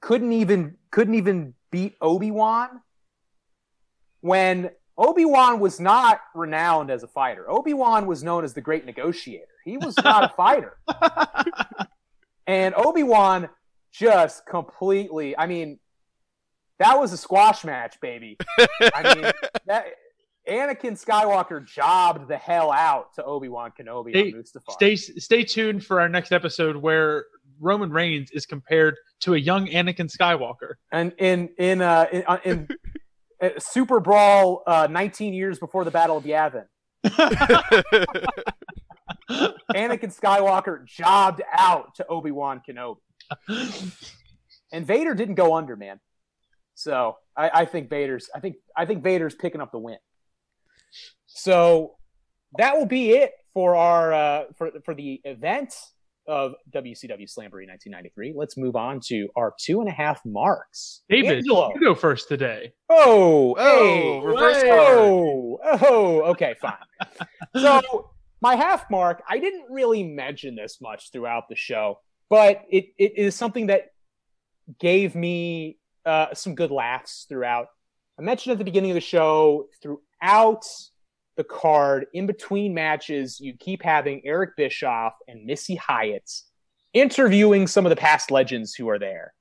couldn't 0.00 0.32
even 0.32 0.76
couldn't 0.90 1.14
even 1.14 1.54
beat 1.70 1.96
Obi-Wan 2.00 2.82
when 4.20 4.70
Obi-Wan 4.96 5.60
was 5.60 5.78
not 5.80 6.20
renowned 6.34 6.90
as 6.90 7.02
a 7.04 7.08
fighter. 7.08 7.48
Obi-Wan 7.50 8.06
was 8.06 8.22
known 8.24 8.44
as 8.44 8.52
the 8.54 8.60
great 8.60 8.84
negotiator. 8.84 9.46
He 9.64 9.76
was 9.78 9.96
not 9.98 10.24
a 10.24 10.28
fighter. 10.34 10.76
And 12.46 12.74
Obi-Wan 12.74 13.50
just 13.92 14.46
completely, 14.46 15.36
I 15.36 15.46
mean, 15.46 15.78
that 16.78 16.98
was 16.98 17.12
a 17.12 17.16
squash 17.16 17.64
match, 17.64 18.00
baby. 18.00 18.36
I 18.94 19.14
mean, 19.14 19.32
that 19.66 19.86
Anakin 20.48 21.02
Skywalker 21.02 21.64
jobbed 21.66 22.28
the 22.28 22.36
hell 22.36 22.70
out 22.72 23.14
to 23.14 23.24
Obi-Wan 23.24 23.72
Kenobi 23.78 24.10
Stay- 24.10 24.32
on 24.32 24.42
Mustafar. 24.42 24.72
Stay 24.72 24.96
stay 24.96 25.44
tuned 25.44 25.84
for 25.84 26.00
our 26.00 26.08
next 26.08 26.32
episode 26.32 26.76
where 26.76 27.26
Roman 27.60 27.90
Reigns 27.90 28.30
is 28.30 28.46
compared 28.46 28.96
to 29.20 29.34
a 29.34 29.38
young 29.38 29.66
Anakin 29.66 30.10
Skywalker. 30.10 30.74
and 30.92 31.12
in 31.18 31.50
in 31.58 31.82
uh 31.82 32.06
in, 32.12 32.24
uh, 32.26 32.38
in 32.44 32.68
uh, 33.42 33.50
Super 33.58 34.00
Brawl 34.00 34.62
uh 34.66 34.86
19 34.90 35.34
years 35.34 35.58
before 35.58 35.84
the 35.84 35.90
Battle 35.90 36.16
of 36.16 36.24
Yavin. 36.24 36.64
Anakin 39.74 40.14
Skywalker 40.18 40.86
jobbed 40.86 41.42
out 41.52 41.94
to 41.96 42.06
Obi-Wan 42.06 42.62
Kenobi. 42.66 42.98
And 44.72 44.86
Vader 44.86 45.14
didn't 45.14 45.34
go 45.34 45.54
under, 45.54 45.76
man. 45.76 46.00
So 46.78 47.16
I, 47.36 47.50
I 47.52 47.64
think 47.64 47.90
Vader's 47.90 48.30
I 48.32 48.38
think 48.38 48.54
I 48.76 48.86
think 48.86 49.02
Vader's 49.02 49.34
picking 49.34 49.60
up 49.60 49.72
the 49.72 49.80
win. 49.80 49.98
So 51.26 51.96
that 52.56 52.78
will 52.78 52.86
be 52.86 53.10
it 53.10 53.32
for 53.52 53.74
our 53.74 54.12
uh, 54.12 54.44
for 54.56 54.70
for 54.84 54.94
the 54.94 55.20
event 55.24 55.74
of 56.28 56.52
WCW 56.72 57.26
Slamboree 57.26 57.66
1993. 57.66 58.32
Let's 58.36 58.56
move 58.56 58.76
on 58.76 59.00
to 59.06 59.28
our 59.34 59.54
two 59.58 59.80
and 59.80 59.88
a 59.88 59.92
half 59.92 60.20
marks. 60.24 61.02
David, 61.08 61.38
Angelo. 61.38 61.72
you 61.74 61.80
go 61.80 61.96
first 61.96 62.28
today. 62.28 62.72
Oh, 62.88 63.56
Oh, 63.58 64.20
hey, 64.20 64.20
reverse 64.24 64.62
oh, 64.66 65.58
oh, 65.64 66.22
okay, 66.30 66.54
fine. 66.60 66.74
so 67.56 68.10
my 68.40 68.54
half 68.54 68.88
mark, 68.88 69.22
I 69.28 69.40
didn't 69.40 69.64
really 69.68 70.04
mention 70.04 70.54
this 70.54 70.80
much 70.80 71.10
throughout 71.10 71.48
the 71.48 71.56
show, 71.56 71.98
but 72.28 72.62
it, 72.70 72.86
it 72.98 73.18
is 73.18 73.34
something 73.34 73.66
that 73.66 73.86
gave 74.78 75.14
me 75.14 75.77
uh, 76.04 76.34
some 76.34 76.54
good 76.54 76.70
laughs 76.70 77.26
throughout 77.28 77.68
I 78.18 78.22
mentioned 78.22 78.52
at 78.52 78.58
the 78.58 78.64
beginning 78.64 78.90
of 78.90 78.96
the 78.96 79.00
show, 79.00 79.68
throughout 79.80 80.64
the 81.36 81.44
card, 81.44 82.06
in 82.12 82.26
between 82.26 82.74
matches, 82.74 83.38
you 83.38 83.54
keep 83.56 83.82
having 83.82 84.22
Eric 84.24 84.56
Bischoff 84.56 85.14
and 85.28 85.44
Missy 85.46 85.76
Hyatt 85.76 86.28
interviewing 86.92 87.68
some 87.68 87.86
of 87.86 87.90
the 87.90 87.96
past 87.96 88.32
legends 88.32 88.74
who 88.74 88.88
are 88.88 88.98
there. 88.98 89.34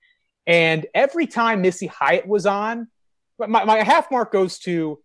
And 0.45 0.85
every 0.93 1.25
time 1.25 1.61
Missy 1.61 1.87
Hyatt 1.87 2.27
was 2.27 2.45
on, 2.45 2.87
my, 3.39 3.65
my 3.65 3.81
half 3.81 4.11
mark 4.11 4.31
goes 4.31 4.59
to 4.59 4.99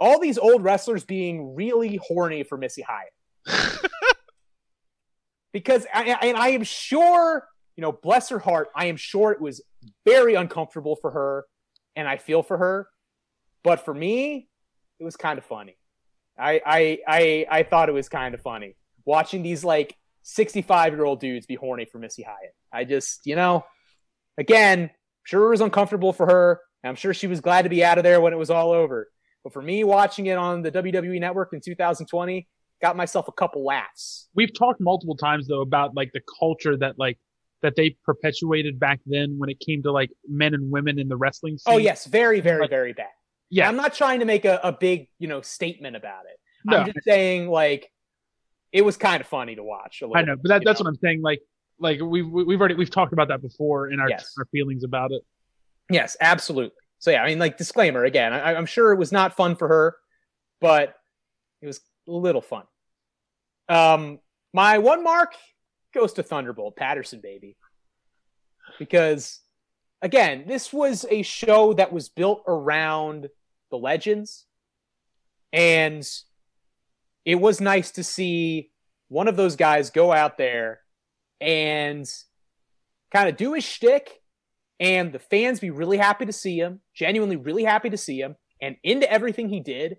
all 0.00 0.18
these 0.18 0.36
old 0.36 0.64
wrestlers 0.64 1.04
being 1.04 1.54
really 1.54 2.00
horny 2.02 2.42
for 2.42 2.58
Missy 2.58 2.82
Hyatt. 2.82 3.78
because, 5.52 5.86
I, 5.94 6.18
and 6.22 6.36
I 6.36 6.48
am 6.48 6.64
sure, 6.64 7.46
you 7.78 7.82
know, 7.82 7.92
bless 7.92 8.28
her 8.30 8.40
heart, 8.40 8.70
I 8.74 8.86
am 8.86 8.96
sure 8.96 9.30
it 9.30 9.40
was 9.40 9.62
very 10.04 10.34
uncomfortable 10.34 10.96
for 10.96 11.12
her, 11.12 11.44
and 11.94 12.08
I 12.08 12.16
feel 12.16 12.42
for 12.42 12.58
her. 12.58 12.88
But 13.62 13.84
for 13.84 13.94
me, 13.94 14.48
it 14.98 15.04
was 15.04 15.16
kind 15.16 15.38
of 15.38 15.44
funny. 15.44 15.78
I, 16.36 16.60
I, 16.66 16.98
I, 17.06 17.46
I 17.48 17.62
thought 17.62 17.88
it 17.88 17.92
was 17.92 18.08
kind 18.08 18.34
of 18.34 18.40
funny 18.42 18.74
watching 19.04 19.44
these 19.44 19.62
like 19.62 19.96
65 20.22 20.92
year 20.92 21.04
old 21.04 21.20
dudes 21.20 21.46
be 21.46 21.54
horny 21.54 21.84
for 21.84 21.98
Missy 21.98 22.24
Hyatt. 22.24 22.52
I 22.72 22.82
just, 22.82 23.20
you 23.24 23.36
know, 23.36 23.64
again, 24.36 24.90
sure 25.22 25.46
it 25.46 25.50
was 25.50 25.60
uncomfortable 25.60 26.12
for 26.12 26.26
her. 26.26 26.60
I'm 26.82 26.96
sure 26.96 27.14
she 27.14 27.28
was 27.28 27.40
glad 27.40 27.62
to 27.62 27.68
be 27.68 27.84
out 27.84 27.96
of 27.96 28.02
there 28.02 28.20
when 28.20 28.32
it 28.32 28.38
was 28.38 28.50
all 28.50 28.72
over. 28.72 29.08
But 29.44 29.52
for 29.52 29.62
me, 29.62 29.84
watching 29.84 30.26
it 30.26 30.36
on 30.36 30.62
the 30.62 30.72
WWE 30.72 31.20
Network 31.20 31.50
in 31.52 31.60
2020, 31.60 32.48
got 32.82 32.96
myself 32.96 33.28
a 33.28 33.32
couple 33.32 33.64
laughs. 33.64 34.28
We've 34.34 34.52
talked 34.52 34.80
multiple 34.80 35.16
times 35.16 35.46
though 35.46 35.60
about 35.60 35.94
like 35.94 36.10
the 36.12 36.22
culture 36.40 36.76
that 36.76 36.98
like 36.98 37.18
that 37.62 37.74
they 37.76 37.96
perpetuated 38.04 38.78
back 38.78 39.00
then 39.06 39.34
when 39.38 39.50
it 39.50 39.58
came 39.60 39.82
to 39.82 39.92
like 39.92 40.10
men 40.28 40.54
and 40.54 40.70
women 40.70 40.98
in 40.98 41.08
the 41.08 41.16
wrestling 41.16 41.58
scene. 41.58 41.74
Oh 41.74 41.78
yes, 41.78 42.06
very, 42.06 42.40
very, 42.40 42.60
Like- 42.62 42.70
very 42.70 42.92
bad. 42.92 43.06
yeah, 43.50 43.68
I'm 43.68 43.76
not 43.76 43.94
trying 43.94 44.20
to 44.20 44.26
make 44.26 44.44
a, 44.44 44.60
a 44.62 44.72
big, 44.72 45.08
you 45.18 45.26
know, 45.28 45.40
statement 45.40 45.96
about 45.96 46.24
it. 46.26 46.38
No. 46.64 46.78
I'm 46.78 46.86
just 46.86 47.04
saying 47.04 47.48
like 47.48 47.90
it 48.72 48.82
was 48.84 48.96
kind 48.96 49.20
of 49.20 49.26
funny 49.26 49.54
to 49.56 49.62
watch. 49.64 50.02
a 50.02 50.06
I 50.14 50.22
know, 50.22 50.34
bit, 50.36 50.42
but 50.42 50.48
that, 50.50 50.62
that's 50.64 50.80
know? 50.80 50.84
what 50.84 50.90
I'm 50.90 50.98
saying. 51.02 51.22
Like, 51.22 51.40
like 51.78 52.00
we've 52.00 52.28
we've 52.28 52.60
already 52.60 52.74
we've 52.74 52.90
talked 52.90 53.12
about 53.12 53.28
that 53.28 53.40
before 53.42 53.90
in 53.90 53.98
our, 54.00 54.08
Yes. 54.08 54.32
our 54.38 54.44
feelings 54.52 54.84
about 54.84 55.12
it. 55.12 55.22
Yes, 55.90 56.16
absolutely. 56.20 56.74
So 56.98 57.10
yeah, 57.10 57.22
I 57.22 57.28
mean, 57.28 57.38
like 57.38 57.56
disclaimer 57.56 58.04
again. 58.04 58.32
I, 58.32 58.54
I'm 58.54 58.66
sure 58.66 58.92
it 58.92 58.98
was 58.98 59.12
not 59.12 59.36
fun 59.36 59.56
for 59.56 59.68
her, 59.68 59.96
but 60.60 60.94
it 61.62 61.66
was 61.66 61.80
a 62.06 62.10
little 62.12 62.42
fun. 62.42 62.64
Um, 63.68 64.18
my 64.52 64.78
one 64.78 65.02
mark 65.04 65.34
goes 65.92 66.12
to 66.14 66.22
Thunderbolt 66.22 66.76
Patterson, 66.76 67.20
baby, 67.20 67.56
because 68.78 69.40
again, 70.02 70.44
this 70.46 70.72
was 70.72 71.04
a 71.10 71.22
show 71.22 71.72
that 71.74 71.92
was 71.92 72.08
built 72.08 72.42
around 72.46 73.28
the 73.70 73.78
legends, 73.78 74.46
and 75.52 76.08
it 77.24 77.36
was 77.36 77.60
nice 77.60 77.90
to 77.92 78.04
see 78.04 78.70
one 79.08 79.28
of 79.28 79.36
those 79.36 79.56
guys 79.56 79.90
go 79.90 80.12
out 80.12 80.38
there 80.38 80.80
and 81.40 82.08
kind 83.12 83.28
of 83.28 83.36
do 83.36 83.54
his 83.54 83.64
shtick 83.64 84.20
and 84.80 85.12
the 85.12 85.18
fans 85.18 85.60
be 85.60 85.70
really 85.70 85.98
happy 85.98 86.26
to 86.26 86.32
see 86.32 86.58
him, 86.58 86.80
genuinely 86.94 87.36
really 87.36 87.64
happy 87.64 87.90
to 87.90 87.96
see 87.96 88.20
him, 88.20 88.36
and 88.62 88.76
into 88.84 89.10
everything 89.10 89.48
he 89.48 89.60
did. 89.60 89.96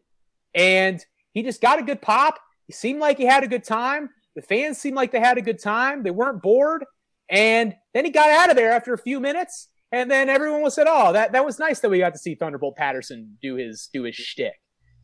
And 0.53 1.03
he 1.34 1.44
just 1.44 1.61
got 1.61 1.80
a 1.80 1.84
good 1.84 2.02
pop. 2.02 2.40
He 2.68 2.74
seemed 2.74 2.99
like 2.99 3.18
he 3.18 3.26
had 3.26 3.44
a 3.44 3.48
good 3.48 3.64
time. 3.64 4.10
The 4.40 4.45
fans 4.45 4.78
seemed 4.78 4.95
like 4.95 5.11
they 5.11 5.20
had 5.20 5.38
a 5.38 5.41
good 5.41 5.60
time. 5.60 6.02
They 6.02 6.11
weren't 6.11 6.41
bored. 6.41 6.86
And 7.30 7.76
then 7.94 8.06
he 8.06 8.11
got 8.11 8.30
out 8.30 8.49
of 8.49 8.56
there 8.56 8.72
after 8.72 8.94
a 8.94 8.98
few 8.98 9.20
minutes. 9.20 9.68
And 9.91 10.10
then 10.10 10.30
everyone 10.30 10.61
was 10.61 10.76
said, 10.76 10.88
"Oh, 10.88 11.11
that 11.11 11.34
that 11.34 11.45
was 11.45 11.60
nice 11.60 11.82
that 11.82 11.90
we 11.90 11.99
got 11.99 12.14
to 12.14 12.20
see 12.20 12.36
Thunderbolt 12.36 12.78
Patterson 12.78 13.38
do 13.41 13.56
his 13.56 13.90
do 13.91 14.03
his 14.03 14.16
shtick." 14.16 14.53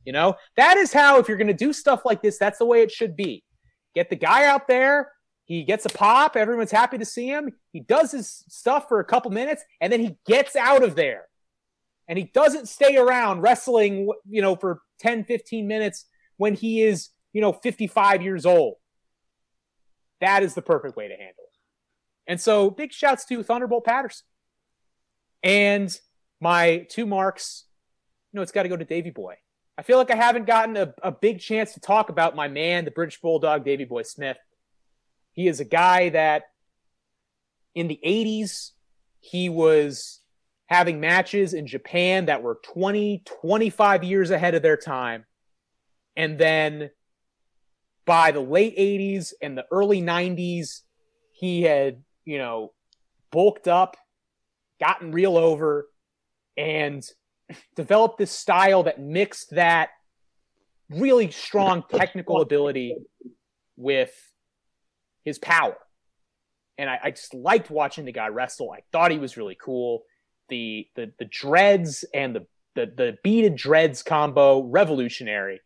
You 0.06 0.14
know, 0.14 0.36
that 0.56 0.78
is 0.78 0.94
how 0.94 1.20
if 1.20 1.28
you're 1.28 1.38
going 1.38 1.48
to 1.48 1.54
do 1.54 1.74
stuff 1.74 2.06
like 2.06 2.22
this, 2.22 2.38
that's 2.38 2.60
the 2.60 2.66
way 2.66 2.82
it 2.82 2.92
should 2.92 3.18
be. 3.18 3.44
Get 3.94 4.10
the 4.10 4.16
guy 4.16 4.46
out 4.46 4.70
there. 4.70 5.12
He 5.44 5.64
gets 5.64 5.86
a 5.86 5.90
pop. 5.90 6.38
Everyone's 6.38 6.72
happy 6.72 6.98
to 6.98 7.06
see 7.06 7.28
him. 7.28 7.52
He 7.74 7.82
does 7.82 8.12
his 8.12 8.46
stuff 8.48 8.88
for 8.88 9.02
a 9.02 9.06
couple 9.06 9.32
minutes, 9.32 9.64
and 9.82 9.92
then 9.92 10.00
he 10.00 10.18
gets 10.26 10.56
out 10.56 10.82
of 10.84 10.96
there. 10.96 11.26
And 12.08 12.18
he 12.18 12.32
doesn't 12.34 12.70
stay 12.70 12.96
around 12.96 13.42
wrestling, 13.42 14.10
you 14.30 14.42
know, 14.42 14.56
for 14.56 14.82
10, 15.00 15.26
15 15.26 15.68
minutes 15.68 16.06
when 16.38 16.54
he 16.54 16.84
is, 16.84 17.10
you 17.34 17.42
know, 17.42 17.52
55 17.52 18.22
years 18.22 18.46
old. 18.46 18.76
That 20.22 20.44
is 20.44 20.54
the 20.54 20.62
perfect 20.62 20.96
way 20.96 21.08
to 21.08 21.16
handle 21.16 21.44
it. 21.44 21.58
And 22.28 22.42
so 22.42 22.70
big 22.70 22.92
shouts 22.92 23.26
to 23.26 23.44
Thunderbolt 23.44 23.86
Patterson. 23.86 24.26
And 25.44 25.96
my 26.40 26.88
two 26.90 27.06
marks, 27.06 27.66
you 28.32 28.38
know, 28.38 28.42
it's 28.42 28.52
got 28.52 28.64
to 28.64 28.70
go 28.70 28.78
to 28.78 28.86
Davey 28.86 29.12
Boy. 29.12 29.36
I 29.78 29.84
feel 29.84 29.98
like 29.98 30.10
I 30.10 30.16
haven't 30.16 30.48
gotten 30.48 30.78
a, 30.78 30.94
a 31.04 31.12
big 31.12 31.40
chance 31.40 31.74
to 31.74 31.80
talk 31.80 32.10
about 32.10 32.36
my 32.36 32.48
man, 32.48 32.86
the 32.86 32.92
British 32.92 33.20
Bulldog, 33.20 33.66
Davey 33.66 33.84
Boy 33.84 34.04
Smith. 34.04 34.38
He 35.34 35.48
is 35.48 35.60
a 35.60 35.66
guy 35.66 36.10
that 36.10 36.44
in 37.76 37.88
the 37.88 38.00
80s, 38.04 38.72
he 39.20 39.50
was 39.50 40.22
having 40.68 41.00
matches 41.00 41.54
in 41.54 41.68
Japan 41.68 42.26
that 42.26 42.42
were 42.42 42.60
20, 42.64 43.24
25 43.42 44.04
years 44.04 44.32
ahead 44.32 44.56
of 44.56 44.62
their 44.62 44.78
time. 44.78 45.26
And 46.16 46.40
then 46.40 46.90
by 48.06 48.32
the 48.32 48.40
late 48.40 48.78
80s 48.78 49.34
and 49.42 49.58
the 49.58 49.66
early 49.72 50.02
90s, 50.02 50.82
he 51.32 51.64
had, 51.64 52.04
you 52.24 52.38
know, 52.38 52.72
bulked 53.32 53.68
up, 53.68 53.98
gotten 54.80 55.12
real 55.12 55.38
over, 55.38 55.88
and 56.58 57.06
developed 57.76 58.18
this 58.18 58.32
style 58.32 58.84
that 58.84 59.00
mixed 59.00 59.52
that 59.52 59.90
really 60.90 61.32
strong 61.32 61.84
technical 61.90 62.42
ability 62.42 62.96
with 63.76 64.14
his 65.24 65.40
power. 65.40 65.78
And 66.78 66.90
I, 66.90 67.00
I 67.04 67.12
just 67.12 67.34
liked 67.34 67.70
watching 67.70 68.06
the 68.06 68.12
guy 68.12 68.28
wrestle. 68.28 68.72
I 68.72 68.82
thought 68.92 69.12
he 69.12 69.18
was 69.18 69.38
really 69.38 69.58
cool. 69.60 70.04
The 70.50 70.88
the 70.96 71.12
the 71.18 71.26
dreads 71.26 72.06
and 72.14 72.36
the 72.36 72.46
the, 72.76 72.86
the 72.86 73.18
beaded 73.24 73.56
dreads 73.56 74.04
combo, 74.04 74.62
revolutionary. 74.62 75.62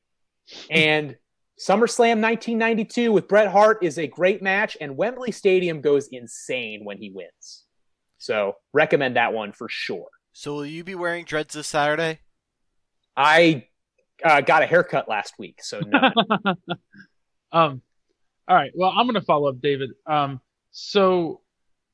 And 0.70 1.18
SummerSlam 1.60 2.22
1992 2.22 3.12
with 3.12 3.28
Bret 3.28 3.50
Hart 3.50 3.84
is 3.84 3.98
a 3.98 4.08
great 4.08 4.42
match, 4.42 4.78
and 4.80 4.96
Wembley 4.96 5.34
Stadium 5.34 5.82
goes 5.82 6.08
insane 6.08 6.86
when 6.86 6.98
he 6.98 7.10
wins. 7.10 7.66
So 8.18 8.54
recommend 8.72 9.18
that 9.18 9.34
one 9.34 9.52
for 9.52 9.68
sure. 9.70 10.08
So 10.32 10.56
will 10.56 10.66
you 10.66 10.86
be 10.86 10.96
wearing 10.96 11.26
dreads 11.26 11.56
this 11.56 11.68
Saturday? 11.68 12.20
I 13.18 13.68
uh, 14.24 14.40
got 14.40 14.64
a 14.64 14.68
haircut 14.68 15.10
last 15.10 15.34
week, 15.38 15.62
so 15.62 15.82
no. 15.82 16.00
um, 17.52 17.82
all 18.48 18.56
right. 18.56 18.72
Well, 18.74 18.94
I'm 18.96 19.06
gonna 19.06 19.22
follow 19.22 19.50
up, 19.50 19.60
David. 19.60 19.90
Um, 20.06 20.40
so 20.72 21.42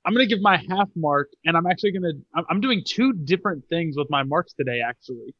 I'm 0.05 0.13
gonna 0.13 0.27
give 0.27 0.41
my 0.41 0.63
half 0.69 0.89
mark, 0.95 1.31
and 1.43 1.57
I'm 1.57 1.65
actually 1.65 1.91
gonna 1.91 2.13
I'm, 2.35 2.45
I'm 2.51 2.61
doing 2.61 2.83
two 2.85 3.13
different 3.13 3.67
things 3.67 3.97
with 3.97 4.11
my 4.11 4.21
marks 4.21 4.53
today. 4.53 4.81
Actually, 4.87 5.33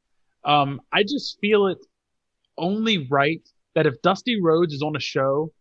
um, 0.44 0.82
I 0.92 1.04
just 1.04 1.38
feel 1.40 1.68
it 1.68 1.78
only 2.58 3.08
right 3.08 3.48
that 3.76 3.86
if 3.86 4.02
Dusty 4.02 4.42
Rhodes 4.42 4.74
is 4.74 4.82
on 4.82 4.96
a 4.96 5.00
show, 5.00 5.52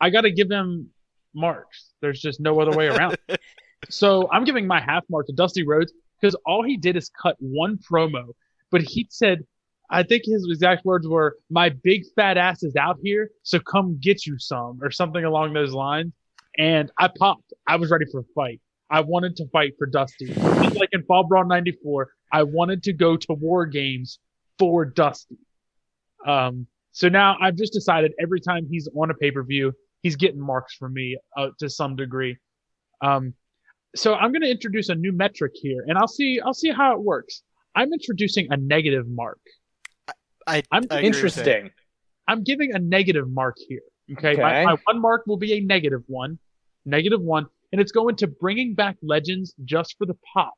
I 0.00 0.10
gotta 0.10 0.30
give 0.30 0.50
him 0.50 0.90
marks. 1.34 1.92
There's 2.00 2.20
just 2.20 2.40
no 2.40 2.60
other 2.60 2.76
way 2.76 2.88
around. 2.88 3.16
so 3.90 4.28
I'm 4.30 4.44
giving 4.44 4.66
my 4.66 4.80
half 4.80 5.04
mark 5.08 5.26
to 5.26 5.32
Dusty 5.32 5.66
Rhodes 5.66 5.92
because 6.20 6.34
all 6.46 6.64
he 6.64 6.76
did 6.76 6.96
is 6.96 7.10
cut 7.10 7.36
one 7.38 7.78
promo, 7.78 8.32
but 8.70 8.82
he 8.82 9.06
said 9.10 9.44
I 9.90 10.04
think 10.04 10.24
his 10.24 10.46
exact 10.48 10.84
words 10.84 11.06
were, 11.06 11.36
"My 11.50 11.68
big 11.68 12.04
fat 12.14 12.36
ass 12.36 12.62
is 12.62 12.76
out 12.76 12.98
here, 13.02 13.30
so 13.42 13.58
come 13.58 13.98
get 14.00 14.24
you 14.24 14.38
some," 14.38 14.78
or 14.82 14.90
something 14.90 15.24
along 15.24 15.52
those 15.52 15.72
lines. 15.72 16.12
And 16.56 16.90
I 16.96 17.08
popped. 17.08 17.52
I 17.66 17.76
was 17.76 17.90
ready 17.90 18.06
for 18.10 18.20
a 18.20 18.24
fight. 18.34 18.60
I 18.88 19.00
wanted 19.00 19.36
to 19.36 19.48
fight 19.48 19.74
for 19.78 19.86
Dusty, 19.86 20.26
just 20.26 20.76
like 20.76 20.90
in 20.92 21.02
Fall 21.04 21.24
Brawl 21.24 21.44
'94. 21.44 22.08
I 22.32 22.44
wanted 22.44 22.84
to 22.84 22.92
go 22.92 23.16
to 23.16 23.32
War 23.32 23.66
Games 23.66 24.20
for 24.58 24.84
Dusty. 24.84 25.38
Um, 26.24 26.68
so 27.00 27.08
now 27.08 27.38
I've 27.40 27.56
just 27.56 27.72
decided 27.72 28.12
every 28.20 28.40
time 28.40 28.66
he's 28.70 28.86
on 28.94 29.10
a 29.10 29.14
pay 29.14 29.30
per 29.30 29.42
view, 29.42 29.72
he's 30.02 30.16
getting 30.16 30.38
marks 30.38 30.74
from 30.74 30.92
me 30.92 31.16
uh, 31.34 31.48
to 31.58 31.70
some 31.70 31.96
degree. 31.96 32.36
Um, 33.00 33.32
so 33.96 34.12
I'm 34.12 34.32
going 34.32 34.42
to 34.42 34.50
introduce 34.50 34.90
a 34.90 34.94
new 34.94 35.10
metric 35.10 35.52
here, 35.54 35.82
and 35.88 35.96
I'll 35.96 36.06
see 36.06 36.40
I'll 36.44 36.52
see 36.52 36.70
how 36.70 36.92
it 36.92 37.00
works. 37.00 37.42
I'm 37.74 37.90
introducing 37.90 38.48
a 38.52 38.58
negative 38.58 39.06
mark. 39.08 39.40
I, 40.46 40.62
I'm 40.70 40.82
I 40.90 40.98
agree 40.98 41.22
with 41.22 41.36
that. 41.36 41.46
Interesting. 41.46 41.70
I'm 42.28 42.44
giving 42.44 42.74
a 42.74 42.78
negative 42.78 43.30
mark 43.30 43.56
here. 43.66 43.80
Okay. 44.12 44.32
Okay. 44.32 44.42
My, 44.42 44.64
my 44.64 44.76
one 44.84 45.00
mark 45.00 45.22
will 45.26 45.38
be 45.38 45.54
a 45.54 45.60
negative 45.60 46.02
one, 46.06 46.38
negative 46.84 47.22
one, 47.22 47.46
and 47.72 47.80
it's 47.80 47.92
going 47.92 48.16
to 48.16 48.26
bringing 48.26 48.74
back 48.74 48.98
legends 49.02 49.54
just 49.64 49.96
for 49.96 50.04
the 50.04 50.18
pop. 50.34 50.52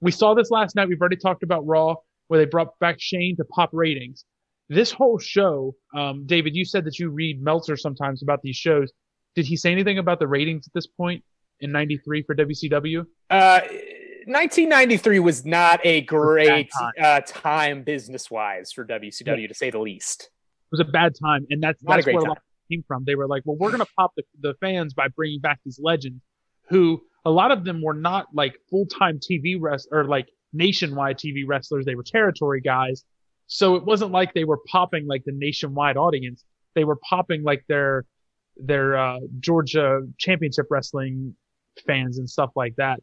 We 0.00 0.10
saw 0.10 0.34
this 0.34 0.50
last 0.50 0.74
night. 0.74 0.88
We've 0.88 1.00
already 1.00 1.18
talked 1.18 1.44
about 1.44 1.64
Raw, 1.64 1.94
where 2.26 2.40
they 2.40 2.46
brought 2.46 2.76
back 2.80 2.96
Shane 2.98 3.36
to 3.36 3.44
pop 3.44 3.70
ratings. 3.72 4.24
This 4.68 4.90
whole 4.92 5.18
show, 5.18 5.74
um, 5.94 6.24
David, 6.26 6.54
you 6.56 6.64
said 6.64 6.84
that 6.86 6.98
you 6.98 7.10
read 7.10 7.42
Meltzer 7.42 7.76
sometimes 7.76 8.22
about 8.22 8.40
these 8.42 8.56
shows. 8.56 8.90
Did 9.34 9.46
he 9.46 9.56
say 9.56 9.72
anything 9.72 9.98
about 9.98 10.18
the 10.20 10.26
ratings 10.28 10.66
at 10.66 10.72
this 10.72 10.86
point 10.86 11.22
in 11.60 11.70
'93 11.72 12.22
for 12.22 12.34
WCW? 12.34 13.04
Uh, 13.30 13.60
1993 14.26 15.18
was 15.20 15.44
not 15.44 15.80
a 15.84 16.00
great 16.02 16.70
time. 16.72 16.92
uh, 17.00 17.20
time 17.26 17.82
business 17.82 18.30
wise 18.30 18.72
for 18.72 18.84
WCW 18.84 19.48
to 19.48 19.54
say 19.54 19.70
the 19.70 19.78
least. 19.78 20.22
It 20.24 20.78
was 20.78 20.80
a 20.80 20.84
bad 20.90 21.12
time, 21.20 21.46
and 21.50 21.62
that's 21.62 21.82
Not 21.82 21.94
a 21.94 21.96
that's 21.96 22.06
where 22.06 22.16
a 22.16 22.20
time. 22.20 22.28
lot 22.30 22.38
came 22.70 22.84
from. 22.88 23.04
They 23.04 23.14
were 23.16 23.28
like, 23.28 23.42
"Well, 23.44 23.56
we're 23.58 23.70
gonna 23.70 23.84
pop 23.98 24.12
the, 24.16 24.22
the 24.40 24.54
fans 24.60 24.94
by 24.94 25.08
bringing 25.08 25.40
back 25.40 25.60
these 25.64 25.78
legends, 25.82 26.22
who 26.68 27.02
a 27.24 27.30
lot 27.30 27.50
of 27.50 27.64
them 27.64 27.82
were 27.82 27.94
not 27.94 28.28
like 28.32 28.56
full 28.70 28.86
time 28.86 29.18
TV 29.18 29.56
rest 29.60 29.88
or 29.92 30.04
like 30.04 30.26
nationwide 30.52 31.18
TV 31.18 31.42
wrestlers. 31.46 31.84
They 31.84 31.94
were 31.94 32.02
territory 32.02 32.60
guys, 32.62 33.04
so 33.46 33.76
it 33.76 33.84
wasn't 33.84 34.12
like 34.12 34.34
they 34.34 34.44
were 34.44 34.60
popping 34.66 35.06
like 35.06 35.24
the 35.24 35.32
nationwide 35.32 35.96
audience. 35.96 36.44
They 36.74 36.84
were 36.84 36.96
popping 36.96 37.42
like 37.42 37.64
their 37.68 38.04
their 38.56 38.96
uh, 38.96 39.20
Georgia 39.40 40.02
Championship 40.18 40.66
Wrestling 40.70 41.36
fans 41.86 42.18
and 42.18 42.28
stuff 42.28 42.50
like 42.56 42.74
that. 42.76 43.00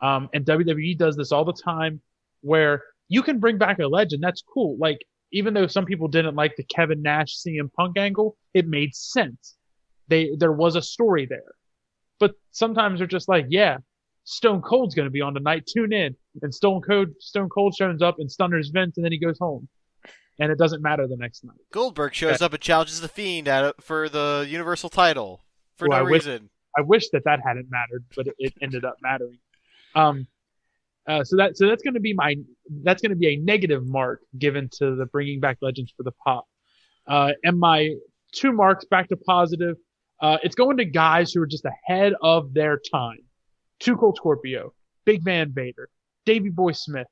Um, 0.00 0.28
and 0.32 0.44
WWE 0.44 0.96
does 0.98 1.16
this 1.16 1.32
all 1.32 1.44
the 1.44 1.52
time, 1.52 2.00
where 2.40 2.82
you 3.08 3.22
can 3.22 3.38
bring 3.38 3.58
back 3.58 3.78
a 3.78 3.86
legend. 3.86 4.22
That's 4.22 4.42
cool. 4.42 4.76
Like 4.78 4.98
even 5.32 5.54
though 5.54 5.66
some 5.66 5.84
people 5.84 6.08
didn't 6.08 6.36
like 6.36 6.56
the 6.56 6.64
Kevin 6.64 7.02
Nash 7.02 7.36
CM 7.36 7.72
Punk 7.72 7.98
angle, 7.98 8.36
it 8.54 8.66
made 8.66 8.94
sense. 8.94 9.56
They 10.08 10.30
there 10.38 10.52
was 10.52 10.76
a 10.76 10.82
story 10.82 11.26
there. 11.26 11.54
But 12.20 12.32
sometimes 12.50 12.98
they're 12.98 13.06
just 13.06 13.28
like, 13.28 13.46
yeah, 13.48 13.78
Stone 14.24 14.62
Cold's 14.62 14.94
going 14.94 15.06
to 15.06 15.10
be 15.10 15.20
on 15.20 15.34
tonight. 15.34 15.66
Tune 15.66 15.92
in. 15.92 16.16
And 16.42 16.54
Stone 16.54 16.82
Cold 16.82 17.08
Stone 17.20 17.48
Cold 17.48 17.74
shows 17.74 18.02
up 18.02 18.16
and 18.18 18.30
stunners 18.30 18.70
Vince, 18.70 18.96
and 18.96 19.04
then 19.04 19.12
he 19.12 19.18
goes 19.18 19.38
home. 19.38 19.68
And 20.40 20.52
it 20.52 20.58
doesn't 20.58 20.82
matter 20.82 21.06
the 21.08 21.16
next 21.16 21.44
night. 21.44 21.56
Goldberg 21.72 22.14
shows 22.14 22.40
up 22.40 22.52
and 22.52 22.62
challenges 22.62 23.00
the 23.00 23.08
Fiend 23.08 23.48
at, 23.48 23.82
for 23.82 24.08
the 24.08 24.46
Universal 24.48 24.90
title 24.90 25.42
for 25.76 25.88
Well, 25.88 25.98
no 25.98 26.06
I 26.06 26.10
wish- 26.10 26.26
reason. 26.26 26.50
I 26.76 26.82
wish 26.82 27.08
that 27.10 27.24
that 27.24 27.40
hadn't 27.44 27.66
mattered, 27.70 28.04
but 28.14 28.28
it, 28.28 28.34
it 28.38 28.54
ended 28.62 28.84
up 28.84 28.96
mattering. 29.02 29.38
Um, 29.96 30.28
uh, 31.08 31.24
so 31.24 31.36
that 31.36 31.56
so 31.56 31.66
that's 31.66 31.82
going 31.82 31.94
to 31.94 32.00
be 32.00 32.12
my 32.12 32.36
that's 32.84 33.00
going 33.02 33.10
to 33.10 33.16
be 33.16 33.28
a 33.28 33.36
negative 33.36 33.84
mark 33.86 34.20
given 34.38 34.68
to 34.74 34.94
the 34.94 35.06
bringing 35.06 35.40
back 35.40 35.56
legends 35.60 35.92
for 35.96 36.02
the 36.04 36.12
pop. 36.24 36.46
Uh, 37.06 37.32
and 37.42 37.58
my 37.58 37.94
two 38.32 38.52
marks 38.52 38.84
back 38.84 39.08
to 39.08 39.16
positive. 39.16 39.76
Uh, 40.20 40.36
it's 40.42 40.54
going 40.54 40.76
to 40.76 40.84
guys 40.84 41.32
who 41.32 41.40
are 41.42 41.46
just 41.46 41.64
ahead 41.64 42.12
of 42.22 42.52
their 42.52 42.78
time. 42.92 43.18
Cold 43.82 44.16
Scorpio, 44.16 44.72
Big 45.04 45.22
Van 45.24 45.50
Vader, 45.52 45.88
Davey 46.26 46.50
Boy 46.50 46.72
Smith. 46.72 47.06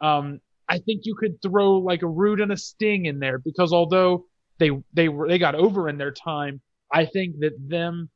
Um, 0.00 0.40
I 0.70 0.78
think 0.78 1.02
you 1.04 1.16
could 1.16 1.42
throw 1.42 1.72
like 1.78 2.02
a 2.02 2.06
Rude 2.06 2.40
and 2.40 2.52
a 2.52 2.56
Sting 2.56 3.06
in 3.06 3.18
there 3.18 3.38
because 3.38 3.72
although 3.72 4.26
they 4.58 4.70
they 4.92 5.08
were 5.08 5.28
they 5.28 5.38
got 5.38 5.56
over 5.56 5.88
in 5.88 5.98
their 5.98 6.12
time, 6.12 6.60
I 6.92 7.06
think 7.06 7.40
that 7.40 7.52
them 7.58 8.08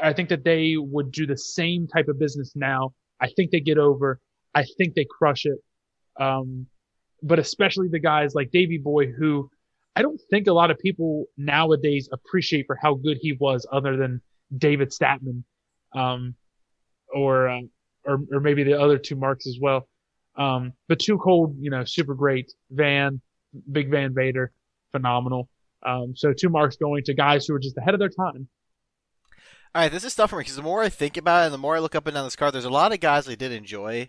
I 0.00 0.12
think 0.12 0.28
that 0.28 0.44
they 0.44 0.76
would 0.78 1.10
do 1.10 1.26
the 1.26 1.36
same 1.36 1.88
type 1.88 2.06
of 2.06 2.18
business 2.18 2.52
now. 2.54 2.92
I 3.20 3.28
think 3.28 3.50
they 3.50 3.60
get 3.60 3.78
over. 3.78 4.20
I 4.54 4.64
think 4.78 4.94
they 4.94 5.04
crush 5.18 5.46
it. 5.46 5.58
Um, 6.18 6.66
but 7.22 7.40
especially 7.40 7.88
the 7.88 7.98
guys 7.98 8.34
like 8.34 8.52
Davey 8.52 8.78
Boy, 8.78 9.10
who 9.10 9.50
I 9.96 10.02
don't 10.02 10.20
think 10.30 10.46
a 10.46 10.52
lot 10.52 10.70
of 10.70 10.78
people 10.78 11.26
nowadays 11.36 12.08
appreciate 12.12 12.66
for 12.66 12.76
how 12.80 12.94
good 12.94 13.18
he 13.20 13.32
was, 13.32 13.66
other 13.72 13.96
than 13.96 14.22
David 14.56 14.90
Statman, 14.90 15.42
um, 15.94 16.36
or, 17.12 17.48
uh, 17.48 17.60
or 18.04 18.20
or 18.32 18.40
maybe 18.40 18.62
the 18.62 18.80
other 18.80 18.98
two 18.98 19.16
marks 19.16 19.46
as 19.48 19.58
well. 19.60 19.88
Um, 20.36 20.72
but 20.88 20.98
2 20.98 21.18
Cold, 21.18 21.56
you 21.60 21.70
know, 21.70 21.84
super 21.84 22.14
great. 22.14 22.52
Van, 22.70 23.20
Big 23.70 23.90
Van 23.90 24.14
Vader, 24.14 24.52
phenomenal. 24.92 25.48
Um, 25.84 26.14
so 26.16 26.32
two 26.32 26.48
marks 26.48 26.76
going 26.76 27.04
to 27.04 27.14
guys 27.14 27.46
who 27.46 27.54
are 27.54 27.58
just 27.58 27.76
ahead 27.76 27.94
of 27.94 28.00
their 28.00 28.08
time. 28.08 28.48
All 29.74 29.82
right, 29.82 29.90
this 29.90 30.04
is 30.04 30.14
tough 30.14 30.30
for 30.30 30.36
me 30.36 30.42
because 30.42 30.56
the 30.56 30.62
more 30.62 30.82
I 30.82 30.88
think 30.88 31.16
about 31.16 31.42
it 31.42 31.46
and 31.46 31.54
the 31.54 31.58
more 31.58 31.76
I 31.76 31.80
look 31.80 31.94
up 31.94 32.06
and 32.06 32.14
down 32.14 32.24
this 32.24 32.36
card, 32.36 32.54
there's 32.54 32.64
a 32.64 32.70
lot 32.70 32.92
of 32.92 33.00
guys 33.00 33.28
I 33.28 33.34
did 33.34 33.52
enjoy. 33.52 34.08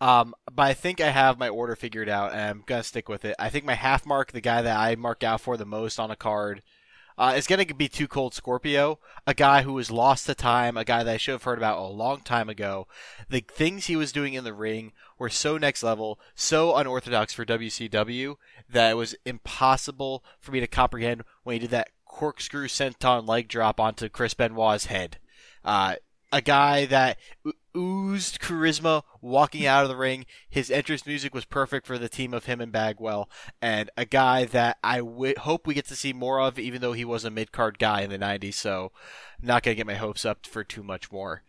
Um, 0.00 0.34
but 0.50 0.62
I 0.62 0.74
think 0.74 1.00
I 1.00 1.10
have 1.10 1.38
my 1.38 1.48
order 1.48 1.76
figured 1.76 2.08
out, 2.08 2.32
and 2.32 2.40
I'm 2.40 2.64
gonna 2.66 2.82
stick 2.82 3.08
with 3.08 3.24
it. 3.24 3.36
I 3.38 3.50
think 3.50 3.64
my 3.64 3.74
half 3.74 4.06
mark, 4.06 4.32
the 4.32 4.40
guy 4.40 4.62
that 4.62 4.76
I 4.76 4.96
mark 4.96 5.22
out 5.22 5.42
for 5.42 5.56
the 5.56 5.66
most 5.66 6.00
on 6.00 6.10
a 6.10 6.16
card, 6.16 6.62
uh, 7.18 7.34
is 7.36 7.46
gonna 7.46 7.66
be 7.66 7.88
2 7.88 8.08
Cold 8.08 8.34
Scorpio, 8.34 8.98
a 9.26 9.34
guy 9.34 9.62
who 9.62 9.74
was 9.74 9.90
lost 9.90 10.26
to 10.26 10.34
time, 10.34 10.76
a 10.76 10.84
guy 10.84 11.04
that 11.04 11.14
I 11.14 11.18
should 11.18 11.32
have 11.32 11.42
heard 11.42 11.58
about 11.58 11.78
a 11.78 11.84
long 11.84 12.22
time 12.22 12.48
ago. 12.48 12.88
The 13.28 13.40
things 13.40 13.86
he 13.86 13.96
was 13.96 14.10
doing 14.10 14.32
in 14.32 14.44
the 14.44 14.54
ring 14.54 14.92
were 15.20 15.28
so 15.28 15.58
next 15.58 15.82
level, 15.82 16.18
so 16.34 16.74
unorthodox 16.74 17.34
for 17.34 17.44
WCW 17.44 18.36
that 18.68 18.90
it 18.90 18.94
was 18.94 19.14
impossible 19.26 20.24
for 20.40 20.50
me 20.50 20.60
to 20.60 20.66
comprehend 20.66 21.22
when 21.44 21.54
he 21.54 21.60
did 21.60 21.70
that 21.70 21.90
corkscrew 22.06 22.66
senton 22.66 23.28
leg 23.28 23.46
drop 23.46 23.78
onto 23.78 24.08
Chris 24.08 24.32
Benoit's 24.32 24.86
head. 24.86 25.18
Uh, 25.62 25.96
a 26.32 26.40
guy 26.40 26.86
that 26.86 27.18
oozed 27.76 28.40
charisma 28.40 29.02
walking 29.20 29.66
out 29.66 29.82
of 29.82 29.90
the 29.90 29.96
ring. 29.96 30.24
His 30.48 30.70
entrance 30.70 31.04
music 31.04 31.34
was 31.34 31.44
perfect 31.44 31.86
for 31.86 31.98
the 31.98 32.08
team 32.08 32.32
of 32.32 32.46
him 32.46 32.60
and 32.60 32.72
Bagwell, 32.72 33.28
and 33.60 33.90
a 33.98 34.06
guy 34.06 34.46
that 34.46 34.78
I 34.82 34.98
w- 34.98 35.34
hope 35.38 35.66
we 35.66 35.74
get 35.74 35.86
to 35.88 35.96
see 35.96 36.12
more 36.14 36.40
of, 36.40 36.58
even 36.58 36.80
though 36.80 36.94
he 36.94 37.04
was 37.04 37.24
a 37.24 37.30
mid 37.30 37.52
card 37.52 37.78
guy 37.78 38.00
in 38.00 38.10
the 38.10 38.18
90s. 38.18 38.54
So, 38.54 38.92
I'm 39.40 39.48
not 39.48 39.62
gonna 39.62 39.74
get 39.74 39.86
my 39.86 39.94
hopes 39.94 40.24
up 40.24 40.46
for 40.46 40.64
too 40.64 40.82
much 40.82 41.12
more. 41.12 41.42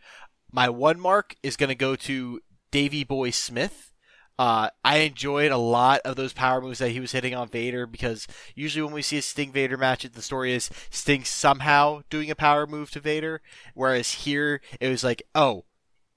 My 0.52 0.68
one 0.68 1.00
mark 1.00 1.38
is 1.42 1.56
gonna 1.56 1.74
go 1.74 1.96
to 1.96 2.42
Davey 2.72 3.04
Boy 3.04 3.30
Smith. 3.30 3.94
Uh, 4.40 4.70
I 4.84 4.98
enjoyed 5.00 5.52
a 5.52 5.58
lot 5.58 6.02
of 6.04 6.16
those 6.16 6.34
power 6.34 6.62
moves 6.62 6.80
that 6.80 6.90
he 6.90 7.00
was 7.00 7.12
hitting 7.12 7.36
on 7.36 7.48
Vader 7.48 7.86
because 7.86 8.28
usually 8.56 8.82
when 8.84 8.94
we 8.94 9.04
see 9.04 9.18
a 9.18 9.22
Sting 9.22 9.52
Vader 9.52 9.78
match, 9.78 10.04
the 10.04 10.22
story 10.22 10.54
is 10.54 10.72
Sting 10.90 11.24
somehow 11.24 12.02
doing 12.10 12.32
a 12.32 12.36
power 12.36 12.66
move 12.66 12.90
to 12.92 13.00
Vader, 13.00 13.42
whereas 13.76 14.12
here 14.12 14.62
it 14.80 14.90
was 14.90 15.04
like, 15.04 15.22
oh, 15.36 15.66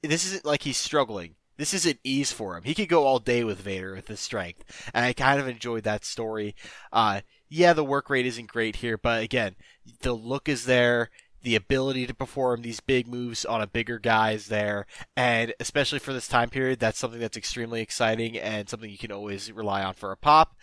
this 0.02 0.24
isn't 0.24 0.44
like 0.44 0.62
he's 0.62 0.78
struggling. 0.78 1.34
This 1.56 1.74
is 1.74 1.86
an 1.86 1.98
ease 2.02 2.32
for 2.32 2.56
him. 2.56 2.64
He 2.64 2.74
could 2.74 2.88
go 2.88 3.04
all 3.04 3.18
day 3.18 3.44
with 3.44 3.60
Vader 3.60 3.94
with 3.94 4.08
his 4.08 4.20
strength, 4.20 4.64
and 4.92 5.04
I 5.04 5.12
kind 5.12 5.38
of 5.38 5.46
enjoyed 5.46 5.84
that 5.84 6.04
story. 6.04 6.54
Uh, 6.92 7.20
yeah, 7.48 7.74
the 7.74 7.84
work 7.84 8.10
rate 8.10 8.26
isn't 8.26 8.48
great 8.48 8.76
here, 8.76 8.98
but 8.98 9.22
again, 9.22 9.54
the 10.00 10.14
look 10.14 10.48
is 10.48 10.64
there. 10.64 11.10
The 11.44 11.56
ability 11.56 12.06
to 12.06 12.14
perform 12.14 12.62
these 12.62 12.80
big 12.80 13.06
moves 13.06 13.44
on 13.44 13.60
a 13.60 13.66
bigger 13.66 13.98
guy 13.98 14.32
is 14.32 14.46
there, 14.46 14.86
and 15.14 15.52
especially 15.60 15.98
for 15.98 16.14
this 16.14 16.26
time 16.26 16.48
period, 16.48 16.80
that's 16.80 16.98
something 16.98 17.20
that's 17.20 17.36
extremely 17.36 17.82
exciting 17.82 18.38
and 18.38 18.66
something 18.66 18.90
you 18.90 18.96
can 18.96 19.12
always 19.12 19.52
rely 19.52 19.84
on 19.84 19.92
for 19.92 20.10
a 20.10 20.16
pop. 20.16 20.56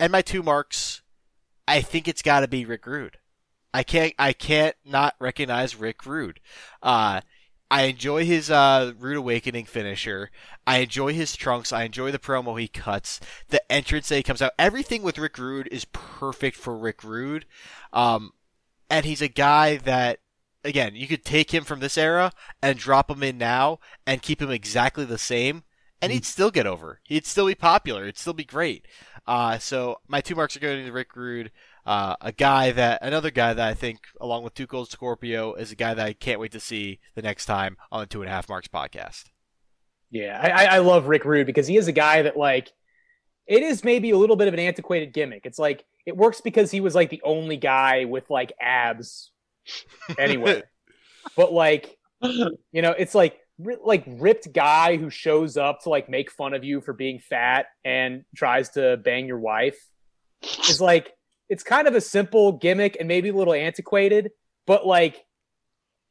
And 0.00 0.10
my 0.10 0.22
two 0.22 0.42
marks, 0.42 1.02
I 1.68 1.82
think 1.82 2.08
it's 2.08 2.22
got 2.22 2.40
to 2.40 2.48
be 2.48 2.64
Rick 2.64 2.86
Rude. 2.86 3.18
I 3.74 3.82
can't, 3.82 4.14
I 4.18 4.32
can't 4.32 4.74
not 4.82 5.14
recognize 5.20 5.76
Rick 5.76 6.06
Rude. 6.06 6.40
Uh, 6.82 7.20
I 7.70 7.82
enjoy 7.82 8.24
his 8.24 8.50
uh, 8.50 8.92
Rude 8.98 9.18
Awakening 9.18 9.66
finisher. 9.66 10.30
I 10.66 10.78
enjoy 10.78 11.12
his 11.12 11.36
trunks. 11.36 11.72
I 11.72 11.82
enjoy 11.82 12.12
the 12.12 12.18
promo 12.18 12.58
he 12.58 12.68
cuts. 12.68 13.20
The 13.48 13.60
entrance 13.70 14.08
that 14.08 14.16
he 14.16 14.22
comes 14.22 14.40
out. 14.40 14.52
Everything 14.58 15.02
with 15.02 15.18
Rick 15.18 15.36
Rude 15.36 15.68
is 15.70 15.84
perfect 15.86 16.56
for 16.56 16.76
Rick 16.76 17.04
Rude. 17.04 17.44
Um, 17.92 18.32
and 18.90 19.04
he's 19.04 19.22
a 19.22 19.28
guy 19.28 19.76
that, 19.78 20.20
again, 20.64 20.94
you 20.94 21.06
could 21.06 21.24
take 21.24 21.52
him 21.52 21.64
from 21.64 21.80
this 21.80 21.98
era 21.98 22.32
and 22.62 22.78
drop 22.78 23.10
him 23.10 23.22
in 23.22 23.38
now 23.38 23.78
and 24.06 24.22
keep 24.22 24.40
him 24.40 24.50
exactly 24.50 25.04
the 25.04 25.18
same, 25.18 25.64
and 26.02 26.12
he'd 26.12 26.24
still 26.26 26.50
get 26.50 26.66
over. 26.66 27.00
He'd 27.04 27.26
still 27.26 27.46
be 27.46 27.54
popular. 27.54 28.02
It'd 28.02 28.18
still 28.18 28.32
be 28.34 28.44
great. 28.44 28.86
Uh, 29.26 29.58
so 29.58 29.98
my 30.06 30.20
two 30.20 30.34
marks 30.34 30.56
are 30.56 30.60
going 30.60 30.84
to 30.84 30.92
Rick 30.92 31.16
Rude. 31.16 31.50
Uh, 31.86 32.16
a 32.20 32.32
guy 32.32 32.72
that, 32.72 32.98
another 33.02 33.30
guy 33.30 33.52
that 33.54 33.68
I 33.68 33.74
think, 33.74 34.00
along 34.20 34.42
with 34.42 34.54
2 34.54 34.66
Cold 34.66 34.90
Scorpio, 34.90 35.54
is 35.54 35.70
a 35.72 35.76
guy 35.76 35.92
that 35.94 36.06
I 36.06 36.12
can't 36.14 36.40
wait 36.40 36.52
to 36.52 36.60
see 36.60 36.98
the 37.14 37.22
next 37.22 37.44
time 37.46 37.76
on 37.92 38.00
the 38.00 38.06
Two 38.06 38.22
and 38.22 38.30
a 38.30 38.32
Half 38.32 38.48
Marks 38.48 38.68
podcast. 38.68 39.24
Yeah, 40.10 40.38
I, 40.40 40.48
I- 40.64 40.74
I 40.76 40.78
love 40.78 41.08
Rick 41.08 41.24
Rude 41.24 41.46
because 41.46 41.66
he 41.66 41.76
is 41.76 41.88
a 41.88 41.92
guy 41.92 42.22
that 42.22 42.36
like 42.36 42.72
it 43.46 43.62
is 43.62 43.84
maybe 43.84 44.10
a 44.10 44.18
little 44.18 44.36
bit 44.36 44.48
of 44.48 44.54
an 44.54 44.60
antiquated 44.60 45.12
gimmick. 45.12 45.42
It's 45.44 45.58
like 45.58 45.84
it 46.06 46.16
works 46.16 46.40
because 46.40 46.70
he 46.70 46.80
was 46.80 46.94
like 46.94 47.10
the 47.10 47.22
only 47.24 47.56
guy 47.56 48.04
with 48.04 48.28
like 48.30 48.52
abs 48.60 49.30
anywhere. 50.18 50.64
but 51.36 51.52
like 51.52 51.96
you 52.20 52.82
know, 52.82 52.92
it's 52.92 53.14
like 53.14 53.38
like 53.58 54.04
ripped 54.06 54.52
guy 54.52 54.96
who 54.96 55.10
shows 55.10 55.56
up 55.56 55.82
to 55.82 55.88
like 55.88 56.08
make 56.08 56.30
fun 56.30 56.54
of 56.54 56.64
you 56.64 56.80
for 56.80 56.92
being 56.92 57.18
fat 57.20 57.66
and 57.84 58.24
tries 58.34 58.70
to 58.70 58.96
bang 58.96 59.26
your 59.26 59.38
wife 59.38 59.78
is 60.68 60.80
like 60.80 61.12
it's 61.48 61.62
kind 61.62 61.86
of 61.86 61.94
a 61.94 62.00
simple 62.00 62.52
gimmick 62.52 62.96
and 62.98 63.06
maybe 63.06 63.28
a 63.28 63.32
little 63.32 63.54
antiquated, 63.54 64.30
but 64.66 64.86
like 64.86 65.24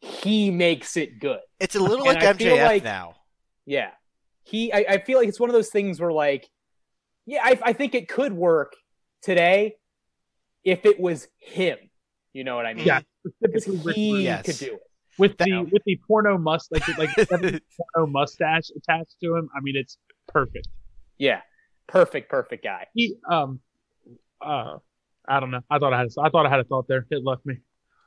he 0.01 0.51
makes 0.51 0.95
it 0.97 1.19
good. 1.19 1.39
It's 1.59 1.75
a 1.75 1.79
little 1.79 2.05
like 2.05 2.23
I 2.23 2.33
MJF 2.33 2.65
like- 2.65 2.83
now. 2.83 3.15
Yeah. 3.65 3.91
He 4.43 4.71
I, 4.73 4.85
I 4.89 4.97
feel 4.99 5.17
like 5.17 5.29
it's 5.29 5.39
one 5.39 5.49
of 5.49 5.53
those 5.53 5.69
things 5.69 5.99
where 5.99 6.11
like 6.11 6.49
yeah, 7.25 7.41
I, 7.43 7.59
I 7.63 7.73
think 7.73 7.95
it 7.95 8.07
could 8.09 8.33
work 8.33 8.73
today 9.21 9.75
if 10.63 10.85
it 10.85 10.99
was 10.99 11.27
him. 11.39 11.77
You 12.33 12.43
know 12.43 12.55
what 12.55 12.65
I 12.65 12.73
mean? 12.73 12.85
Yeah, 12.85 13.01
specifically 13.43 13.93
he 13.93 14.13
Rude. 14.13 14.23
Yes. 14.23 14.45
could 14.45 14.57
do 14.57 14.73
it. 14.75 14.81
with 15.19 15.37
That- 15.37 15.45
the 15.45 15.61
with 15.71 15.83
the 15.85 15.99
porno 16.07 16.37
must 16.37 16.71
like 16.71 16.87
like 16.97 17.09
porno 17.29 18.07
mustache 18.07 18.69
attached 18.75 19.15
to 19.21 19.35
him. 19.35 19.49
I 19.55 19.59
mean, 19.61 19.75
it's 19.75 19.97
perfect. 20.27 20.67
Yeah. 21.17 21.41
Perfect, 21.87 22.29
perfect 22.29 22.63
guy. 22.63 22.87
He 22.93 23.15
um 23.29 23.59
uh 24.41 24.77
I 25.27 25.39
don't 25.39 25.51
know. 25.51 25.61
I 25.69 25.79
thought 25.79 25.93
I 25.93 25.99
had 25.99 26.07
I 26.21 26.29
thought 26.29 26.45
I 26.45 26.49
had 26.49 26.59
a 26.59 26.63
thought 26.63 26.87
there. 26.87 27.05
It 27.11 27.23
left 27.23 27.45
me. 27.45 27.57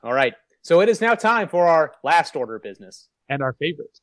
All 0.02 0.12
right. 0.12 0.34
So 0.62 0.80
it 0.80 0.88
is 0.88 1.00
now 1.00 1.14
time 1.14 1.48
for 1.48 1.66
our 1.68 1.92
last 2.02 2.34
order 2.36 2.56
of 2.56 2.62
business. 2.62 3.08
And 3.28 3.42
our 3.42 3.52
favorite. 3.54 3.98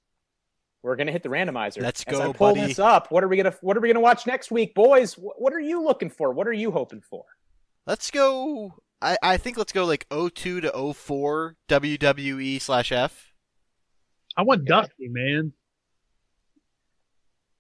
We're 0.84 0.96
gonna 0.98 1.12
hit 1.14 1.24
the 1.24 1.30
randomizer. 1.30 1.82
Let's 1.82 2.04
As 2.04 2.18
go, 2.18 2.30
I 2.30 2.34
pull 2.34 2.54
buddy. 2.54 2.68
this 2.68 2.78
up. 2.78 3.10
What 3.10 3.24
are 3.24 3.28
we 3.28 3.38
gonna 3.38 3.56
What 3.62 3.78
are 3.78 3.80
we 3.80 3.88
gonna 3.88 4.02
watch 4.02 4.28
next 4.28 4.52
week, 4.52 4.76
boys? 4.76 5.14
What 5.16 5.54
are 5.54 5.60
you 5.60 5.82
looking 5.82 6.10
for? 6.10 6.32
What 6.34 6.48
are 6.48 6.54
you 6.54 6.72
hoping 6.72 7.02
for? 7.02 7.24
Let's 7.88 8.12
go. 8.12 8.76
I, 9.02 9.18
I 9.24 9.38
think 9.38 9.58
let's 9.58 9.74
go 9.74 9.86
like 9.86 10.06
02 10.10 10.62
to 10.62 10.94
04 10.94 11.56
WWE 11.68 12.62
slash 12.62 12.92
F. 12.92 13.34
I 14.38 14.44
want 14.44 14.66
Dusty, 14.66 15.08
man. 15.10 15.54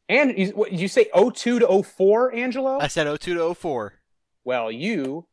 And 0.09 0.37
you, 0.37 0.47
what, 0.49 0.71
you 0.71 0.87
say 0.87 1.07
02 1.13 1.59
to 1.59 1.83
04, 1.83 2.35
Angelo? 2.35 2.77
I 2.79 2.87
said 2.87 3.07
02 3.19 3.35
to 3.35 3.53
04. 3.53 3.93
well, 4.43 4.71
you 4.71 5.27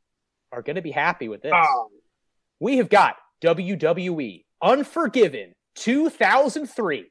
are 0.52 0.62
gonna 0.62 0.82
be 0.82 0.90
happy 0.92 1.28
with 1.28 1.42
this. 1.42 1.52
Oh, 1.54 1.90
we 2.60 2.76
have 2.78 2.88
got 2.88 3.16
WWE 3.42 4.44
Unforgiven 4.62 5.54
2003 5.76 7.10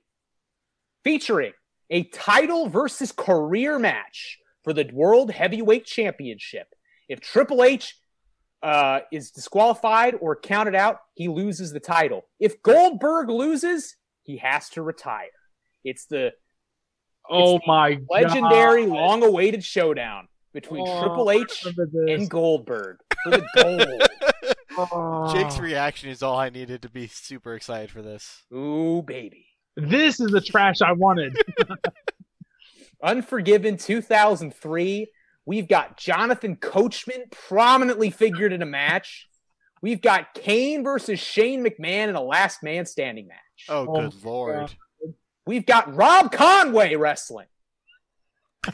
featuring 1.09 1.53
a 1.89 2.03
title 2.03 2.69
versus 2.69 3.11
career 3.11 3.79
match 3.79 4.37
for 4.63 4.73
the 4.73 4.87
World 4.93 5.31
Heavyweight 5.31 5.83
Championship. 5.83 6.67
If 7.07 7.19
Triple 7.19 7.63
H 7.63 7.95
uh, 8.61 8.99
is 9.11 9.31
disqualified 9.31 10.13
or 10.21 10.35
counted 10.35 10.75
out, 10.75 10.97
he 11.15 11.27
loses 11.27 11.73
the 11.73 11.79
title. 11.79 12.27
If 12.39 12.61
Goldberg 12.61 13.27
loses, 13.27 13.95
he 14.21 14.37
has 14.37 14.69
to 14.69 14.83
retire. 14.83 15.29
It's 15.83 16.05
the 16.05 16.33
oh 17.27 17.59
my 17.65 17.97
legendary, 18.07 18.85
God. 18.85 18.93
long 18.93 19.23
awaited 19.23 19.63
showdown 19.63 20.27
between 20.53 20.85
Oh, 20.87 21.01
Triple 21.01 21.31
H 21.31 21.65
and 22.07 22.29
Goldberg 22.29 22.97
for 23.23 23.31
the 23.31 23.47
gold. 23.55 24.03
Oh. 24.77 25.33
Jake's 25.33 25.59
reaction 25.59 26.09
is 26.09 26.23
all 26.23 26.37
I 26.37 26.49
needed 26.49 26.83
to 26.83 26.89
be 26.89 27.07
super 27.07 27.53
excited 27.53 27.91
for 27.91 28.01
this. 28.01 28.43
Ooh, 28.53 29.03
baby. 29.05 29.48
This 29.79 30.19
is 30.19 30.31
the 30.31 30.41
trash 30.41 30.81
I 30.81 30.91
wanted. 30.93 31.35
Unforgiven 33.03 33.77
2003. 33.77 35.07
We've 35.45 35.67
got 35.67 35.97
Jonathan 35.97 36.55
Coachman 36.57 37.23
prominently 37.31 38.09
figured 38.11 38.53
in 38.53 38.61
a 38.61 38.65
match. 38.65 39.27
We've 39.81 40.01
got 40.01 40.33
Kane 40.33 40.83
versus 40.83 41.19
Shane 41.19 41.63
McMahon 41.65 42.09
in 42.09 42.15
a 42.15 42.21
last 42.21 42.61
man 42.61 42.85
standing 42.85 43.27
match. 43.27 43.37
Oh, 43.69 43.87
Oh, 43.87 44.09
good 44.09 44.23
lord. 44.25 44.55
God. 44.55 44.75
We've 45.47 45.65
got 45.65 45.95
Rob 45.95 46.31
Conway 46.31 46.95
wrestling. 46.95 47.47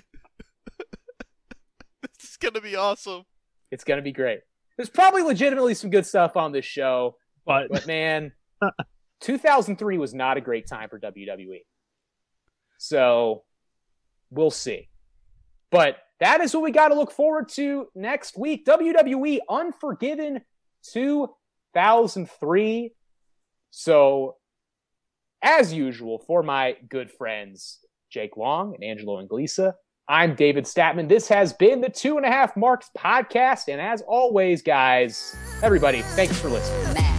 This 2.19 2.31
is 2.31 2.37
going 2.37 2.53
to 2.55 2.61
be 2.61 2.75
awesome. 2.75 3.23
It's 3.71 3.83
going 3.83 3.97
to 3.97 4.03
be 4.03 4.11
great. 4.11 4.39
There's 4.77 4.89
probably 4.89 5.21
legitimately 5.21 5.73
some 5.75 5.89
good 5.89 6.05
stuff 6.05 6.35
on 6.35 6.51
this 6.51 6.65
show, 6.65 7.15
But 7.45 7.67
but 7.69 7.87
man, 7.87 8.31
2003 9.21 9.97
was 9.97 10.13
not 10.13 10.37
a 10.37 10.41
great 10.41 10.67
time 10.67 10.89
for 10.89 10.99
WWE. 10.99 11.61
So 12.77 13.43
we'll 14.29 14.51
see. 14.51 14.89
But 15.71 15.97
that 16.19 16.41
is 16.41 16.53
what 16.53 16.63
we 16.63 16.71
got 16.71 16.89
to 16.89 16.95
look 16.95 17.11
forward 17.11 17.49
to 17.49 17.87
next 17.95 18.37
week. 18.37 18.65
WWE 18.65 19.39
Unforgiven 19.49 20.41
2003. 20.93 22.93
So, 23.71 24.35
as 25.41 25.73
usual, 25.73 26.19
for 26.19 26.43
my 26.43 26.77
good 26.89 27.11
friends 27.11 27.79
Jake 28.09 28.37
Long 28.37 28.73
and 28.73 28.83
Angelo 28.83 29.21
Inglisa, 29.21 29.73
I'm 30.07 30.35
David 30.35 30.65
Statman. 30.65 31.09
This 31.09 31.27
has 31.27 31.53
been 31.53 31.81
the 31.81 31.89
Two 31.89 32.17
and 32.17 32.25
a 32.25 32.29
Half 32.29 32.55
Marks 32.55 32.89
podcast. 32.97 33.67
And 33.67 33.81
as 33.81 34.01
always, 34.07 34.61
guys, 34.61 35.35
everybody, 35.61 36.01
thanks 36.01 36.39
for 36.39 36.49
listening. 36.49 37.14